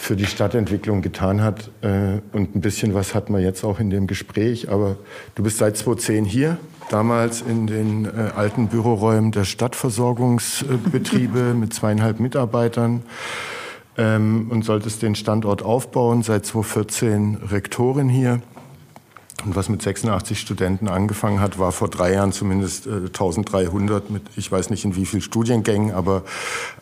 für 0.01 0.15
die 0.15 0.25
Stadtentwicklung 0.25 1.01
getan 1.01 1.41
hat. 1.41 1.69
Äh, 1.81 2.19
und 2.33 2.55
ein 2.55 2.61
bisschen 2.61 2.95
was 2.95 3.13
hat 3.13 3.29
man 3.29 3.41
jetzt 3.41 3.63
auch 3.63 3.79
in 3.79 3.91
dem 3.91 4.07
Gespräch. 4.07 4.69
Aber 4.69 4.97
du 5.35 5.43
bist 5.43 5.59
seit 5.59 5.77
2010 5.77 6.25
hier, 6.25 6.57
damals 6.89 7.41
in 7.41 7.67
den 7.67 8.05
äh, 8.05 8.31
alten 8.35 8.67
Büroräumen 8.67 9.31
der 9.31 9.43
Stadtversorgungsbetriebe 9.43 11.53
mit 11.59 11.73
zweieinhalb 11.73 12.19
Mitarbeitern 12.19 13.03
ähm, 13.97 14.47
und 14.49 14.65
solltest 14.65 15.03
den 15.03 15.13
Standort 15.13 15.61
aufbauen. 15.61 16.23
Seit 16.23 16.47
2014 16.47 17.37
Rektorin 17.51 18.09
hier. 18.09 18.41
Und 19.45 19.55
was 19.55 19.69
mit 19.69 19.81
86 19.81 20.39
Studenten 20.39 20.87
angefangen 20.87 21.39
hat, 21.39 21.57
war 21.57 21.71
vor 21.71 21.89
drei 21.89 22.13
Jahren 22.13 22.31
zumindest 22.31 22.85
äh, 22.85 23.07
1300 23.07 24.09
mit, 24.09 24.23
ich 24.35 24.51
weiß 24.51 24.69
nicht 24.69 24.85
in 24.85 24.95
wie 24.95 25.05
vielen 25.05 25.21
Studiengängen, 25.21 25.91
aber 25.91 26.23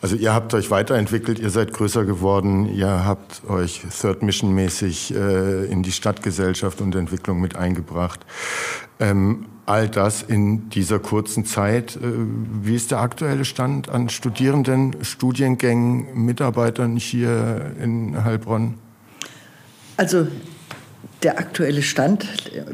also 0.02 0.16
ihr 0.16 0.34
habt 0.34 0.52
euch 0.52 0.70
weiterentwickelt, 0.70 1.38
ihr 1.38 1.50
seid 1.50 1.72
größer 1.72 2.04
geworden, 2.04 2.66
ihr 2.66 3.04
habt 3.06 3.48
euch 3.48 3.82
Third 3.98 4.22
Mission 4.22 4.54
mäßig 4.54 5.14
äh, 5.14 5.64
in 5.66 5.82
die 5.82 5.92
Stadtgesellschaft 5.92 6.80
und 6.80 6.94
Entwicklung 6.94 7.40
mit 7.40 7.56
eingebracht. 7.56 8.20
Ähm, 8.98 9.46
all 9.70 9.88
das 9.88 10.22
in 10.22 10.68
dieser 10.70 10.98
kurzen 10.98 11.44
Zeit. 11.44 11.96
Äh, 11.96 12.00
wie 12.62 12.74
ist 12.74 12.90
der 12.90 13.00
aktuelle 13.00 13.44
Stand 13.44 13.88
an 13.88 14.08
Studierenden, 14.08 15.02
Studiengängen, 15.02 16.24
Mitarbeitern 16.24 16.96
hier 16.96 17.72
in 17.80 18.24
Heilbronn? 18.24 18.74
Also 19.96 20.26
der 21.22 21.38
aktuelle 21.38 21.82
Stand, 21.82 22.26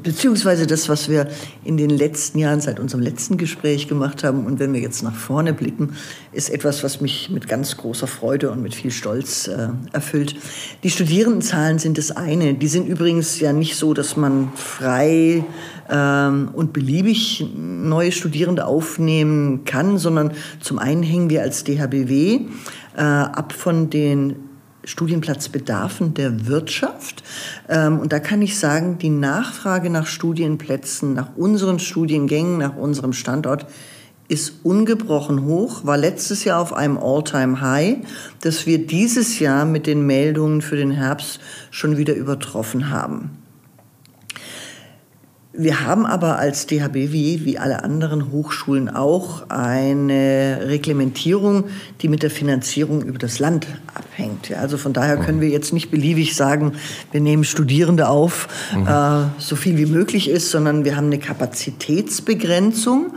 beziehungsweise 0.03 0.69
das, 0.69 0.89
was 0.89 1.09
wir 1.09 1.29
in 1.65 1.77
den 1.77 1.91
letzten 1.91 2.39
Jahren 2.39 2.61
seit 2.61 2.79
unserem 2.79 3.03
letzten 3.03 3.39
Gespräch 3.39 3.89
gemacht 3.89 4.23
haben 4.23 4.47
und 4.47 4.61
wenn 4.61 4.73
wir 4.73 4.81
jetzt 4.81 5.03
nach 5.03 5.17
vorne 5.17 5.53
blicken, 5.53 5.97
ist 6.33 6.51
etwas, 6.51 6.85
was 6.85 7.01
mich 7.01 7.29
mit 7.29 7.49
ganz 7.49 7.77
großer 7.77 8.07
Freude 8.07 8.51
und 8.51 8.62
mit 8.62 8.75
viel 8.75 8.93
Stolz 8.93 9.49
äh, 9.49 9.69
erfüllt. 9.93 10.37
Die 10.85 10.91
Studierendenzahlen 10.91 11.81
sind 11.81 11.99
das 11.99 12.12
eine. 12.12 12.55
Die 12.55 12.69
sind 12.69 12.87
übrigens 12.87 13.41
ja 13.41 13.53
nicht 13.53 13.75
so, 13.75 13.95
dass 13.95 14.17
man 14.17 14.53
frei 14.55 15.45
ähm, 15.91 16.51
und 16.53 16.73
beliebig 16.73 17.45
neue 17.57 18.12
Studierende 18.12 18.67
aufnehmen 18.67 19.65
kann, 19.65 19.99
sondern 19.99 20.33
zum 20.61 20.79
einen 20.79 21.03
hängen 21.03 21.31
wir 21.31 21.43
als 21.43 21.65
DHBW 21.65 22.43
äh, 22.97 23.01
ab 23.01 23.53
von 23.53 23.91
den 23.91 24.45
Studienplatzbedarfen 24.87 26.14
der 26.14 26.46
Wirtschaft. 26.46 27.22
Ähm, 27.68 27.99
und 27.99 28.12
da 28.12 28.18
kann 28.18 28.40
ich 28.40 28.59
sagen, 28.59 28.96
die 28.99 29.11
Nachfrage 29.11 29.90
nach 29.90 30.07
Studienplätzen, 30.07 31.12
nach 31.12 31.37
unseren 31.37 31.79
Studiengängen, 31.79 32.57
nach 32.57 32.77
unserem 32.77 33.12
Standort 33.12 33.66
ist 34.29 34.64
ungebrochen 34.64 35.44
hoch, 35.44 35.85
war 35.85 35.96
letztes 35.96 36.44
Jahr 36.44 36.61
auf 36.61 36.72
einem 36.72 36.99
All-Time-High, 36.99 37.99
das 38.40 38.66
wir 38.66 38.85
dieses 38.85 39.38
Jahr 39.38 39.64
mit 39.64 39.87
den 39.87 40.07
Meldungen 40.07 40.62
für 40.62 40.77
den 40.77 40.90
Herbst 40.90 41.40
schon 41.70 41.96
wieder 41.96 42.14
übertroffen 42.14 42.90
haben. 42.90 43.45
Wir 45.59 45.87
haben 45.87 46.05
aber 46.05 46.38
als 46.38 46.66
DHBW, 46.66 47.40
wie 47.45 47.59
alle 47.59 47.83
anderen 47.83 48.31
Hochschulen 48.31 48.88
auch, 48.88 49.49
eine 49.49 50.61
Reglementierung, 50.66 51.64
die 52.03 52.09
mit 52.09 52.23
der 52.23 52.31
Finanzierung 52.31 53.03
über 53.03 53.19
das 53.19 53.38
Land 53.38 53.66
abhängt. 53.95 54.53
Also 54.53 54.77
von 54.77 54.92
daher 54.92 55.16
können 55.16 55.40
wir 55.40 55.49
jetzt 55.49 55.73
nicht 55.73 55.90
beliebig 55.90 56.37
sagen, 56.37 56.73
wir 57.11 57.21
nehmen 57.23 57.45
Studierende 57.45 58.09
auf, 58.09 58.49
mhm. 58.75 58.87
äh, 58.87 59.23
so 59.38 59.57
viel 59.57 59.79
wie 59.79 59.87
möglich 59.87 60.29
ist, 60.29 60.51
sondern 60.51 60.85
wir 60.85 60.97
haben 60.97 61.07
eine 61.07 61.19
Kapazitätsbegrenzung, 61.19 63.14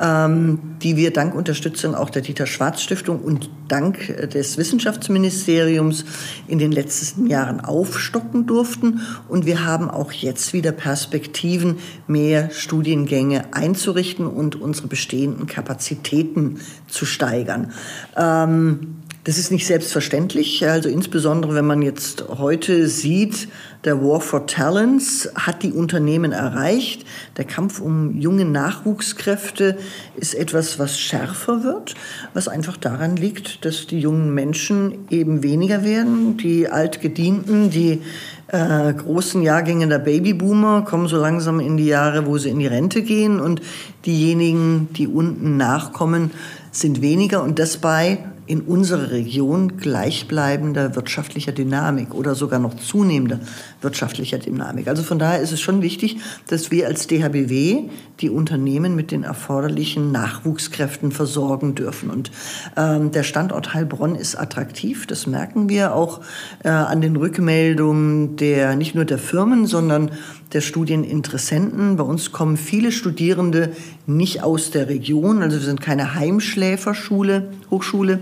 ähm, 0.00 0.58
die 0.82 0.96
wir 0.96 1.12
dank 1.12 1.34
Unterstützung 1.34 1.94
auch 1.94 2.10
der 2.10 2.22
Dieter 2.22 2.46
Schwarz 2.46 2.80
Stiftung 2.80 3.20
und 3.20 3.50
dank 3.68 4.16
des 4.32 4.58
Wissenschaftsministeriums 4.58 6.04
in 6.48 6.58
den 6.58 6.72
letzten 6.72 7.26
Jahren 7.26 7.60
aufstocken 7.60 8.46
durften. 8.46 9.00
Und 9.28 9.46
wir 9.46 9.64
haben 9.64 9.90
auch 9.90 10.12
jetzt 10.12 10.52
wieder 10.52 10.72
Perspektiven, 10.72 11.76
mehr 12.06 12.50
Studiengänge 12.50 13.52
einzurichten 13.52 14.26
und 14.26 14.60
unsere 14.60 14.88
bestehenden 14.88 15.46
Kapazitäten 15.46 16.60
zu 16.88 17.04
steigern. 17.04 17.72
Ähm, 18.16 18.96
das 19.24 19.36
ist 19.36 19.50
nicht 19.50 19.66
selbstverständlich. 19.66 20.66
Also 20.66 20.88
insbesondere, 20.88 21.54
wenn 21.54 21.66
man 21.66 21.82
jetzt 21.82 22.24
heute 22.28 22.88
sieht, 22.88 23.48
der 23.84 24.02
War 24.02 24.20
for 24.20 24.46
Talents 24.46 25.30
hat 25.34 25.62
die 25.62 25.72
Unternehmen 25.72 26.32
erreicht. 26.32 27.06
Der 27.38 27.44
Kampf 27.44 27.80
um 27.80 28.20
junge 28.20 28.44
Nachwuchskräfte 28.44 29.78
ist 30.16 30.34
etwas, 30.34 30.78
was 30.78 31.00
schärfer 31.00 31.64
wird, 31.64 31.94
was 32.34 32.46
einfach 32.48 32.76
daran 32.76 33.16
liegt, 33.16 33.64
dass 33.64 33.86
die 33.86 34.00
jungen 34.00 34.34
Menschen 34.34 35.06
eben 35.08 35.42
weniger 35.42 35.82
werden. 35.82 36.36
Die 36.36 36.68
Altgedienten, 36.68 37.70
die 37.70 38.02
äh, 38.48 38.92
großen 38.92 39.42
Jahrgänge 39.42 39.88
der 39.88 39.98
Babyboomer 39.98 40.82
kommen 40.82 41.08
so 41.08 41.16
langsam 41.16 41.58
in 41.58 41.78
die 41.78 41.86
Jahre, 41.86 42.26
wo 42.26 42.36
sie 42.36 42.50
in 42.50 42.58
die 42.58 42.66
Rente 42.66 43.02
gehen 43.02 43.40
und 43.40 43.62
diejenigen, 44.04 44.88
die 44.94 45.06
unten 45.06 45.56
nachkommen, 45.56 46.32
sind 46.70 47.00
weniger 47.00 47.42
und 47.42 47.58
das 47.58 47.78
bei 47.78 48.18
in 48.50 48.62
unserer 48.62 49.12
Region 49.12 49.76
gleichbleibender 49.76 50.96
wirtschaftlicher 50.96 51.52
Dynamik 51.52 52.12
oder 52.12 52.34
sogar 52.34 52.58
noch 52.58 52.74
zunehmender 52.74 53.38
wirtschaftlicher 53.80 54.38
Dynamik. 54.38 54.88
Also 54.88 55.04
von 55.04 55.20
daher 55.20 55.40
ist 55.40 55.52
es 55.52 55.60
schon 55.60 55.82
wichtig, 55.82 56.16
dass 56.48 56.72
wir 56.72 56.88
als 56.88 57.06
DHBW 57.06 57.84
die 58.18 58.28
Unternehmen 58.28 58.96
mit 58.96 59.12
den 59.12 59.22
erforderlichen 59.22 60.10
Nachwuchskräften 60.10 61.12
versorgen 61.12 61.76
dürfen. 61.76 62.10
Und 62.10 62.32
ähm, 62.76 63.12
der 63.12 63.22
Standort 63.22 63.72
Heilbronn 63.72 64.16
ist 64.16 64.34
attraktiv. 64.34 65.06
Das 65.06 65.28
merken 65.28 65.68
wir 65.68 65.94
auch 65.94 66.20
äh, 66.64 66.70
an 66.70 67.00
den 67.00 67.14
Rückmeldungen 67.14 68.34
der 68.36 68.74
nicht 68.74 68.96
nur 68.96 69.04
der 69.04 69.18
Firmen, 69.18 69.66
sondern 69.66 70.10
der 70.52 70.60
Studieninteressenten. 70.60 71.96
Bei 71.96 72.04
uns 72.04 72.32
kommen 72.32 72.56
viele 72.56 72.90
Studierende 72.90 73.70
nicht 74.06 74.42
aus 74.42 74.72
der 74.72 74.88
Region, 74.88 75.42
also 75.42 75.58
wir 75.58 75.64
sind 75.64 75.80
keine 75.80 76.14
Heimschläferschule, 76.14 77.52
Hochschule, 77.70 78.18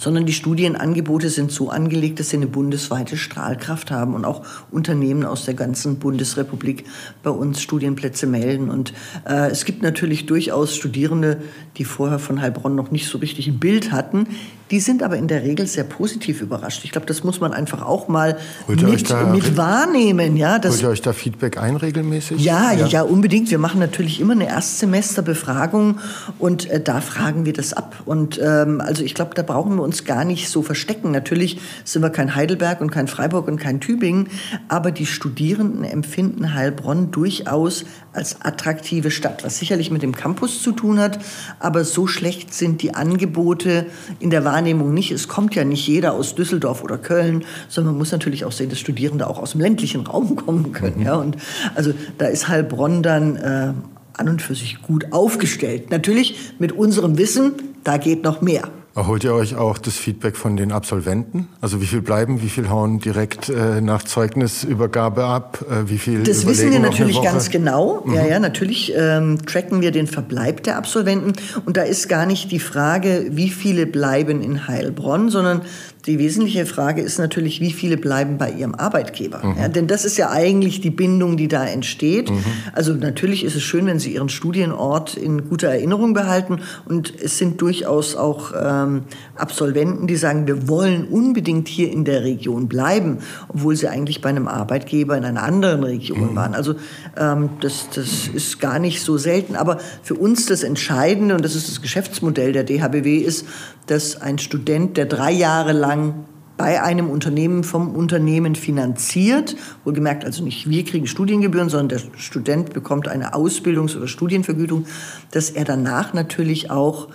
sondern 0.00 0.24
die 0.24 0.32
Studienangebote 0.32 1.28
sind 1.28 1.52
so 1.52 1.68
angelegt, 1.68 2.20
dass 2.20 2.30
sie 2.30 2.38
eine 2.38 2.46
bundesweite 2.46 3.18
Strahlkraft 3.18 3.90
haben 3.90 4.14
und 4.14 4.24
auch 4.24 4.42
Unternehmen 4.70 5.26
aus 5.26 5.44
der 5.44 5.52
ganzen 5.52 5.98
Bundesrepublik 5.98 6.84
bei 7.22 7.28
uns 7.28 7.60
Studienplätze 7.60 8.26
melden. 8.26 8.70
Und 8.70 8.94
äh, 9.28 9.50
es 9.50 9.66
gibt 9.66 9.82
natürlich 9.82 10.24
durchaus 10.24 10.74
Studierende, 10.74 11.42
die 11.76 11.84
vorher 11.84 12.18
von 12.18 12.40
Heilbronn 12.40 12.74
noch 12.74 12.90
nicht 12.90 13.08
so 13.08 13.18
richtig 13.18 13.46
ein 13.46 13.60
Bild 13.60 13.92
hatten, 13.92 14.26
die 14.70 14.78
sind 14.78 15.02
aber 15.02 15.16
in 15.16 15.26
der 15.26 15.42
Regel 15.42 15.66
sehr 15.66 15.84
positiv 15.84 16.40
überrascht. 16.40 16.84
Ich 16.84 16.92
glaube, 16.92 17.06
das 17.06 17.24
muss 17.24 17.40
man 17.40 17.52
einfach 17.52 17.82
auch 17.82 18.06
mal 18.06 18.38
mit, 18.68 18.82
mit, 18.82 19.56
wahrnehmen. 19.56 20.36
Ja, 20.36 20.58
das, 20.58 20.74
Holt 20.74 20.82
ihr 20.82 20.88
euch 20.90 21.02
da 21.02 21.12
Feedback 21.12 21.58
ein 21.58 21.76
regelmäßig? 21.76 22.42
Ja, 22.44 22.72
ja, 22.72 22.86
ja, 22.86 23.02
unbedingt. 23.02 23.50
Wir 23.50 23.58
machen 23.58 23.80
natürlich 23.80 24.20
immer 24.20 24.34
eine 24.34 24.48
Erstsemesterbefragung 24.48 25.98
und 26.38 26.70
äh, 26.70 26.80
da 26.80 27.00
fragen 27.00 27.44
wir 27.44 27.52
das 27.52 27.72
ab. 27.72 28.02
Und 28.06 28.40
ähm, 28.42 28.80
also 28.80 29.02
ich 29.02 29.14
glaube, 29.14 29.34
da 29.34 29.42
brauchen 29.42 29.74
wir 29.76 29.82
uns 29.82 30.04
gar 30.04 30.24
nicht 30.24 30.48
so 30.48 30.62
verstecken. 30.62 31.10
Natürlich 31.10 31.58
sind 31.84 32.02
wir 32.02 32.10
kein 32.10 32.34
Heidelberg 32.36 32.80
und 32.80 32.90
kein 32.90 33.08
Freiburg 33.08 33.48
und 33.48 33.58
kein 33.58 33.80
Tübingen, 33.80 34.28
aber 34.68 34.92
die 34.92 35.06
Studierenden 35.06 35.82
empfinden 35.82 36.54
Heilbronn 36.54 37.10
durchaus 37.10 37.84
als 38.12 38.40
attraktive 38.42 39.10
Stadt, 39.10 39.44
was 39.44 39.58
sicherlich 39.58 39.90
mit 39.90 40.02
dem 40.02 40.14
Campus 40.14 40.62
zu 40.62 40.72
tun 40.72 40.98
hat, 40.98 41.20
aber 41.58 41.84
so 41.84 42.06
schlecht 42.06 42.52
sind 42.52 42.82
die 42.82 42.94
Angebote 42.94 43.86
in 44.18 44.30
der 44.30 44.44
Wahrnehmung 44.44 44.92
nicht. 44.92 45.12
Es 45.12 45.28
kommt 45.28 45.54
ja 45.54 45.64
nicht 45.64 45.86
jeder 45.86 46.14
aus 46.14 46.34
Düsseldorf 46.34 46.82
oder 46.82 46.98
Köln, 46.98 47.44
sondern 47.68 47.94
man 47.94 47.98
muss 47.98 48.12
natürlich 48.12 48.44
auch 48.44 48.52
sehen, 48.52 48.70
dass 48.70 48.80
Studierende 48.80 49.28
auch 49.28 49.38
aus 49.38 49.52
dem 49.52 49.60
ländlichen 49.60 50.06
Raum 50.06 50.36
kommen 50.46 50.72
können. 50.72 50.98
Mhm. 50.98 51.06
Ja, 51.06 51.14
und 51.14 51.36
also 51.74 51.92
da 52.18 52.26
ist 52.26 52.48
Heilbronn 52.48 53.02
dann 53.02 53.36
äh, 53.36 53.72
an 54.14 54.28
und 54.28 54.42
für 54.42 54.54
sich 54.54 54.82
gut 54.82 55.12
aufgestellt. 55.12 55.90
Natürlich 55.90 56.54
mit 56.58 56.72
unserem 56.72 57.16
Wissen, 57.16 57.52
da 57.84 57.96
geht 57.96 58.24
noch 58.24 58.40
mehr. 58.40 58.68
Erholt 58.96 59.22
ihr 59.22 59.32
euch 59.34 59.54
auch 59.54 59.78
das 59.78 59.94
Feedback 59.94 60.36
von 60.36 60.56
den 60.56 60.72
Absolventen? 60.72 61.48
Also 61.60 61.80
wie 61.80 61.86
viel 61.86 62.02
bleiben, 62.02 62.42
wie 62.42 62.48
viel 62.48 62.68
hauen 62.68 62.98
direkt 62.98 63.48
äh, 63.48 63.80
nach 63.80 64.02
Zeugnisübergabe 64.02 65.24
ab? 65.24 65.64
Äh, 65.70 65.88
wie 65.88 65.98
viel 65.98 66.24
das 66.24 66.44
wissen 66.44 66.72
wir 66.72 66.80
natürlich 66.80 67.22
ganz 67.22 67.50
genau. 67.50 68.02
Mhm. 68.04 68.14
Ja, 68.14 68.26
ja, 68.26 68.38
natürlich 68.40 68.92
ähm, 68.96 69.46
tracken 69.46 69.80
wir 69.80 69.92
den 69.92 70.08
Verbleib 70.08 70.64
der 70.64 70.76
Absolventen. 70.76 71.34
Und 71.66 71.76
da 71.76 71.82
ist 71.82 72.08
gar 72.08 72.26
nicht 72.26 72.50
die 72.50 72.58
Frage, 72.58 73.28
wie 73.30 73.50
viele 73.50 73.86
bleiben 73.86 74.42
in 74.42 74.66
Heilbronn, 74.66 75.28
sondern 75.28 75.62
die 76.06 76.18
wesentliche 76.18 76.64
Frage 76.66 77.02
ist 77.02 77.18
natürlich, 77.18 77.60
wie 77.60 77.72
viele 77.72 77.96
bleiben 77.96 78.38
bei 78.38 78.50
ihrem 78.50 78.74
Arbeitgeber? 78.74 79.44
Mhm. 79.44 79.56
Ja, 79.58 79.68
denn 79.68 79.86
das 79.86 80.04
ist 80.04 80.16
ja 80.16 80.30
eigentlich 80.30 80.80
die 80.80 80.90
Bindung, 80.90 81.36
die 81.36 81.48
da 81.48 81.66
entsteht. 81.66 82.30
Mhm. 82.30 82.42
Also 82.72 82.94
natürlich 82.94 83.44
ist 83.44 83.54
es 83.54 83.62
schön, 83.62 83.86
wenn 83.86 83.98
Sie 83.98 84.14
Ihren 84.14 84.30
Studienort 84.30 85.16
in 85.16 85.48
guter 85.48 85.68
Erinnerung 85.68 86.14
behalten. 86.14 86.60
Und 86.86 87.12
es 87.20 87.38
sind 87.38 87.60
durchaus 87.60 88.16
auch 88.16 88.52
ähm, 88.58 89.02
Absolventen, 89.36 90.06
die 90.06 90.16
sagen, 90.16 90.46
wir 90.46 90.68
wollen 90.68 91.04
unbedingt 91.04 91.68
hier 91.68 91.92
in 91.92 92.04
der 92.04 92.24
Region 92.24 92.68
bleiben, 92.68 93.18
obwohl 93.48 93.76
sie 93.76 93.88
eigentlich 93.88 94.22
bei 94.22 94.30
einem 94.30 94.48
Arbeitgeber 94.48 95.16
in 95.18 95.24
einer 95.24 95.42
anderen 95.42 95.84
Region 95.84 96.32
mhm. 96.32 96.36
waren. 96.36 96.54
Also 96.54 96.76
ähm, 97.16 97.50
das, 97.60 97.88
das 97.94 98.28
ist 98.32 98.58
gar 98.58 98.78
nicht 98.78 99.02
so 99.02 99.18
selten. 99.18 99.54
Aber 99.54 99.78
für 100.02 100.14
uns 100.14 100.46
das 100.46 100.62
Entscheidende, 100.62 101.34
und 101.34 101.44
das 101.44 101.54
ist 101.54 101.68
das 101.68 101.82
Geschäftsmodell 101.82 102.52
der 102.52 102.64
DHBW, 102.64 103.18
ist, 103.18 103.44
dass 103.90 104.20
ein 104.20 104.38
Student, 104.38 104.96
der 104.96 105.06
drei 105.06 105.32
Jahre 105.32 105.72
lang 105.72 106.26
bei 106.56 106.82
einem 106.82 107.10
Unternehmen 107.10 107.64
vom 107.64 107.96
Unternehmen 107.96 108.54
finanziert. 108.54 109.56
Wohlgemerkt 109.84 110.24
also 110.24 110.44
nicht 110.44 110.68
wir 110.68 110.84
kriegen 110.84 111.06
Studiengebühren, 111.06 111.70
sondern 111.70 111.88
der 111.88 112.18
Student 112.18 112.72
bekommt 112.74 113.08
eine 113.08 113.34
Ausbildungs- 113.34 113.96
oder 113.96 114.06
Studienvergütung, 114.06 114.86
dass 115.30 115.50
er 115.50 115.64
danach 115.64 116.12
natürlich 116.12 116.70
auch 116.70 117.08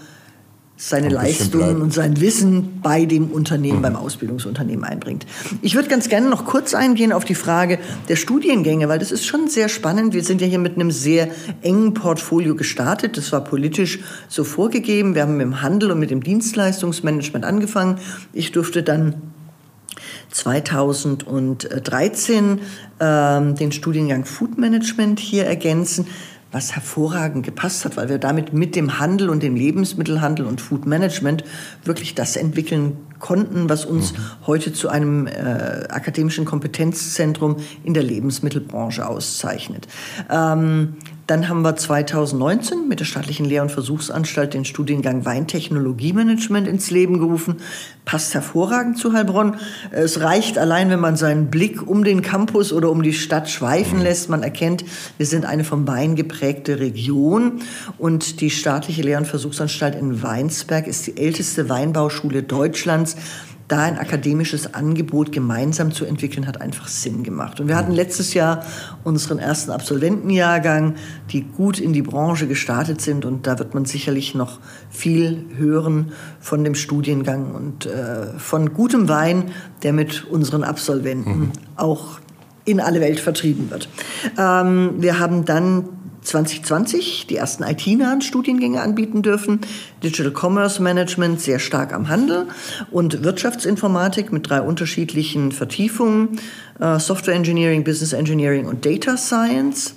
seine 0.78 1.08
Leistungen 1.08 1.82
und 1.82 1.94
sein 1.94 2.20
Wissen 2.20 2.82
bei 2.82 3.06
dem 3.06 3.32
Unternehmen, 3.32 3.78
mhm. 3.78 3.84
beim 3.84 3.96
Ausbildungsunternehmen 3.96 4.84
einbringt. 4.84 5.26
Ich 5.62 5.76
würde 5.76 5.88
ganz 5.88 6.10
gerne 6.10 6.30
noch 6.30 6.44
kurz 6.46 6.74
eingehen 6.74 7.14
auf 7.14 7.24
die 7.24 7.36
Frage 7.36 7.80
der 8.10 8.18
Studiengänge, 8.18 8.90
weil 8.90 9.00
das 9.00 9.12
ist 9.12 9.26
schon 9.26 9.48
sehr 9.48 9.70
spannend. 9.70 10.14
Wir 10.14 10.24
sind 10.24 10.42
ja 10.42 10.48
hier 10.48 10.60
mit 10.60 10.76
einem 10.76 10.92
sehr 10.92 11.30
engen 11.62 11.94
Portfolio 11.94 12.56
gestartet. 12.56 13.16
Das 13.16 13.32
war 13.32 13.42
politisch 13.42 14.00
so 14.28 14.44
vorgegeben. 14.44 15.16
Wir 15.16 15.22
haben 15.22 15.38
mit 15.38 15.46
dem 15.46 15.62
Handel 15.62 15.92
und 15.92 16.00
mit 16.00 16.12
dem 16.12 16.22
Dienstleistungsmanagement 16.22 17.46
angefangen. 17.46 18.00
Ich 18.34 18.52
durfte 18.52 18.84
dann 18.84 19.16
2013 20.32 22.60
ähm, 23.00 23.56
den 23.56 23.72
Studiengang 23.72 24.26
Food 24.26 24.58
Management 24.58 25.22
hier 25.22 25.46
ergänzen 25.46 26.08
was 26.56 26.74
hervorragend 26.74 27.46
gepasst 27.46 27.84
hat, 27.84 27.98
weil 27.98 28.08
wir 28.08 28.18
damit 28.18 28.54
mit 28.54 28.78
dem 28.78 28.98
Handel 28.98 29.30
und 29.30 29.44
dem 29.44 29.58
Lebensmittelhandel 29.58 30.46
und 30.46 30.62
Food 30.62 30.86
Management 30.86 31.44
wirklich 31.84 32.16
das 32.16 32.38
entwickeln 32.38 32.96
konnten, 33.20 33.68
was 33.68 33.84
uns 33.84 34.14
mhm. 34.14 34.18
heute 34.48 34.72
zu 34.72 34.88
einem 34.88 35.28
äh, 35.28 35.32
akademischen 35.90 36.46
Kompetenzzentrum 36.46 37.58
in 37.84 37.94
der 37.94 38.04
Lebensmittelbranche 38.04 39.06
auszeichnet. 39.06 39.90
Ähm, 40.30 40.96
dann 41.28 41.50
haben 41.50 41.64
wir 41.64 41.76
2019 41.76 42.88
mit 42.88 43.00
der 43.00 43.06
Staatlichen 43.06 43.46
Lehr- 43.46 43.64
und 43.64 43.72
Versuchsanstalt 43.72 44.54
den 44.54 44.64
Studiengang 44.64 45.26
Weintechnologiemanagement 45.26 46.68
ins 46.68 46.92
Leben 46.92 47.20
gerufen. 47.20 47.58
Passt 48.06 48.36
hervorragend 48.36 49.00
zu 49.00 49.14
Heilbronn. 49.14 49.56
Es 49.92 50.20
reicht 50.22 50.60
allein, 50.60 50.92
wenn 50.92 51.00
man 51.00 51.16
seinen 51.16 51.50
Blick 51.50 51.88
um 51.88 52.04
den 52.04 52.22
Campus 52.22 52.72
oder 52.72 52.92
um 52.92 53.02
die 53.02 53.14
Stadt 53.14 53.50
schweifen 53.50 54.00
mhm. 54.00 54.04
lässt. 54.04 54.30
Man 54.30 54.44
erkennt, 54.44 54.86
wir 55.18 55.26
sind 55.26 55.46
eine 55.46 55.64
vom 55.64 55.88
Wein 55.88 56.16
geprägte 56.16 56.80
Region 56.80 57.62
und 57.98 58.42
die 58.42 58.52
Staatliche 58.52 59.02
Lehr- 59.02 59.18
und 59.18 59.28
Versuchsanstalt 59.28 59.96
in 59.96 60.22
Weinsberg 60.22 60.86
ist 60.86 61.08
die 61.08 61.18
älteste 61.18 61.70
Weinbauschule 61.70 62.44
Deutschlands 62.44 63.16
da 63.68 63.80
ein 63.80 63.98
akademisches 63.98 64.74
Angebot 64.74 65.32
gemeinsam 65.32 65.92
zu 65.92 66.06
entwickeln, 66.06 66.46
hat 66.46 66.62
einfach 66.62 66.88
Sinn 66.88 67.24
gemacht. 67.24 67.60
Und 67.60 67.68
wir 67.68 67.76
hatten 67.76 67.94
letztes 67.94 68.34
Jahr 68.36 68.64
unseren 69.04 69.40
ersten 69.40 69.72
Absolventenjahrgang, 69.72 70.96
die 71.32 71.42
gut 71.42 71.80
in 71.80 71.92
die 71.92 72.04
Branche 72.04 72.48
gestartet 72.48 73.02
sind. 73.02 73.26
Und 73.26 73.48
da 73.48 73.58
wird 73.58 73.74
man 73.74 73.86
sicherlich 73.86 74.36
noch 74.36 74.60
viel 74.90 75.46
hören 75.58 76.12
von 76.40 76.64
dem 76.64 76.76
Studiengang 76.76 77.56
und 77.56 77.88
äh, 77.88 78.38
von 78.38 78.74
gutem 78.74 79.10
Wein, 79.10 79.46
der 79.82 79.94
mit 79.94 80.26
unseren 80.26 80.64
Absolventen 80.64 81.40
mhm. 81.40 81.52
auch 81.76 82.20
in 82.66 82.80
alle 82.80 83.02
Welt 83.02 83.20
vertrieben 83.20 83.72
wird. 83.72 83.90
Ähm, 84.38 84.96
wir 84.98 85.20
haben 85.20 85.46
dann 85.46 85.90
2020 86.26 87.28
die 87.28 87.36
ersten 87.38 87.64
IT-nahen 87.64 88.22
Studiengänge 88.22 88.82
anbieten 88.82 89.22
dürfen. 89.22 89.62
Digital 90.04 90.34
Commerce 90.34 90.82
Management 90.82 91.42
sehr 91.42 91.60
stark 91.60 91.94
am 91.94 92.10
Handel 92.10 92.48
und 92.92 93.24
Wirtschaftsinformatik 93.24 94.32
mit 94.32 94.50
drei 94.50 94.62
unterschiedlichen 94.62 95.52
Vertiefungen. 95.52 96.40
Äh, 96.80 97.00
Software 97.00 97.36
Engineering, 97.36 97.84
Business 97.84 98.14
Engineering 98.14 98.66
und 98.66 98.86
Data 98.86 99.18
Science. 99.18 99.96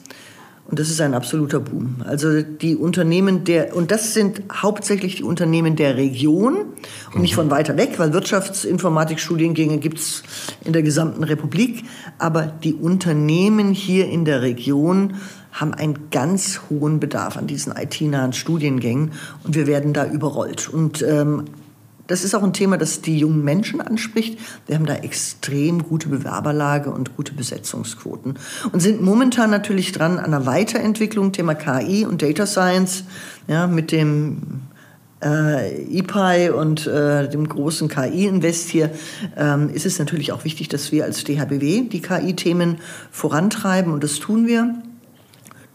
Und 0.68 0.78
das 0.78 0.90
ist 0.90 1.00
ein 1.00 1.14
absoluter 1.14 1.60
Boom. 1.60 2.02
Also 2.04 2.42
die 2.42 2.76
Unternehmen 2.76 3.44
der, 3.44 3.74
und 3.74 3.90
das 3.90 4.12
sind 4.12 4.42
hauptsächlich 4.52 5.16
die 5.16 5.22
Unternehmen 5.22 5.76
der 5.76 5.96
Region 5.96 6.74
und 7.14 7.22
nicht 7.22 7.34
von 7.34 7.50
weiter 7.50 7.78
weg, 7.78 7.94
weil 7.96 8.12
Wirtschaftsinformatikstudiengänge 8.12 9.78
gibt's 9.78 10.22
in 10.66 10.74
der 10.74 10.82
gesamten 10.82 11.24
Republik. 11.24 11.84
Aber 12.18 12.42
die 12.42 12.74
Unternehmen 12.74 13.72
hier 13.72 14.10
in 14.10 14.26
der 14.26 14.42
Region 14.42 15.14
haben 15.52 15.72
einen 15.72 16.10
ganz 16.10 16.60
hohen 16.68 17.00
Bedarf 17.00 17.38
an 17.38 17.46
diesen 17.46 17.74
IT-nahen 17.74 18.34
Studiengängen 18.34 19.12
und 19.44 19.54
wir 19.54 19.66
werden 19.66 19.94
da 19.94 20.04
überrollt. 20.04 20.68
Und 20.68 21.00
ähm, 21.00 21.44
das 22.08 22.24
ist 22.24 22.34
auch 22.34 22.42
ein 22.42 22.52
Thema, 22.52 22.78
das 22.78 23.02
die 23.02 23.18
jungen 23.18 23.44
Menschen 23.44 23.80
anspricht. 23.80 24.38
Wir 24.66 24.74
haben 24.74 24.86
da 24.86 24.96
extrem 24.96 25.84
gute 25.84 26.08
Bewerberlage 26.08 26.90
und 26.90 27.16
gute 27.16 27.34
Besetzungsquoten 27.34 28.34
und 28.72 28.80
sind 28.80 29.00
momentan 29.02 29.50
natürlich 29.50 29.92
dran 29.92 30.18
an 30.18 30.24
einer 30.24 30.46
Weiterentwicklung, 30.46 31.32
Thema 31.32 31.54
KI 31.54 32.06
und 32.06 32.22
Data 32.22 32.46
Science, 32.46 33.04
ja, 33.46 33.66
mit 33.66 33.92
dem 33.92 34.62
äh, 35.22 35.98
EPI 35.98 36.50
und 36.50 36.86
äh, 36.86 37.28
dem 37.28 37.48
großen 37.48 37.88
KI-Invest 37.88 38.70
hier 38.70 38.90
ähm, 39.36 39.68
ist 39.68 39.84
es 39.84 39.98
natürlich 39.98 40.32
auch 40.32 40.44
wichtig, 40.44 40.68
dass 40.68 40.92
wir 40.92 41.04
als 41.04 41.24
DHBW 41.24 41.82
die 41.88 42.00
KI-Themen 42.00 42.78
vorantreiben 43.10 43.92
und 43.92 44.02
das 44.02 44.18
tun 44.18 44.46
wir 44.46 44.74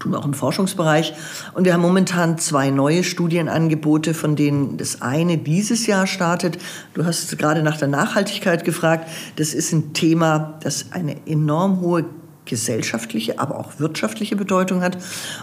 tun 0.03 0.15
auch 0.15 0.25
im 0.25 0.33
Forschungsbereich. 0.33 1.13
Und 1.53 1.65
wir 1.65 1.73
haben 1.73 1.81
momentan 1.81 2.37
zwei 2.37 2.69
neue 2.69 3.03
Studienangebote, 3.03 4.13
von 4.13 4.35
denen 4.35 4.77
das 4.77 5.01
eine 5.01 5.37
dieses 5.37 5.87
Jahr 5.87 6.07
startet. 6.07 6.57
Du 6.93 7.05
hast 7.05 7.37
gerade 7.37 7.63
nach 7.63 7.77
der 7.77 7.87
Nachhaltigkeit 7.87 8.65
gefragt. 8.65 9.09
Das 9.37 9.53
ist 9.53 9.71
ein 9.71 9.93
Thema, 9.93 10.59
das 10.61 10.87
eine 10.91 11.15
enorm 11.25 11.79
hohe 11.79 12.05
gesellschaftliche, 12.45 13.39
aber 13.39 13.57
auch 13.57 13.79
wirtschaftliche 13.79 14.35
Bedeutung 14.35 14.81
hat. 14.81 14.97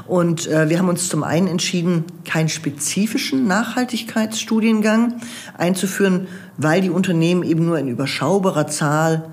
Und 0.06 0.46
äh, 0.48 0.68
wir 0.68 0.78
haben 0.78 0.90
uns 0.90 1.08
zum 1.08 1.24
einen 1.24 1.46
entschieden, 1.46 2.04
keinen 2.26 2.50
spezifischen 2.50 3.46
Nachhaltigkeitsstudiengang 3.46 5.14
einzuführen, 5.56 6.26
weil 6.58 6.82
die 6.82 6.90
Unternehmen 6.90 7.42
eben 7.42 7.64
nur 7.64 7.78
in 7.78 7.88
überschaubarer 7.88 8.66
Zahl 8.66 9.30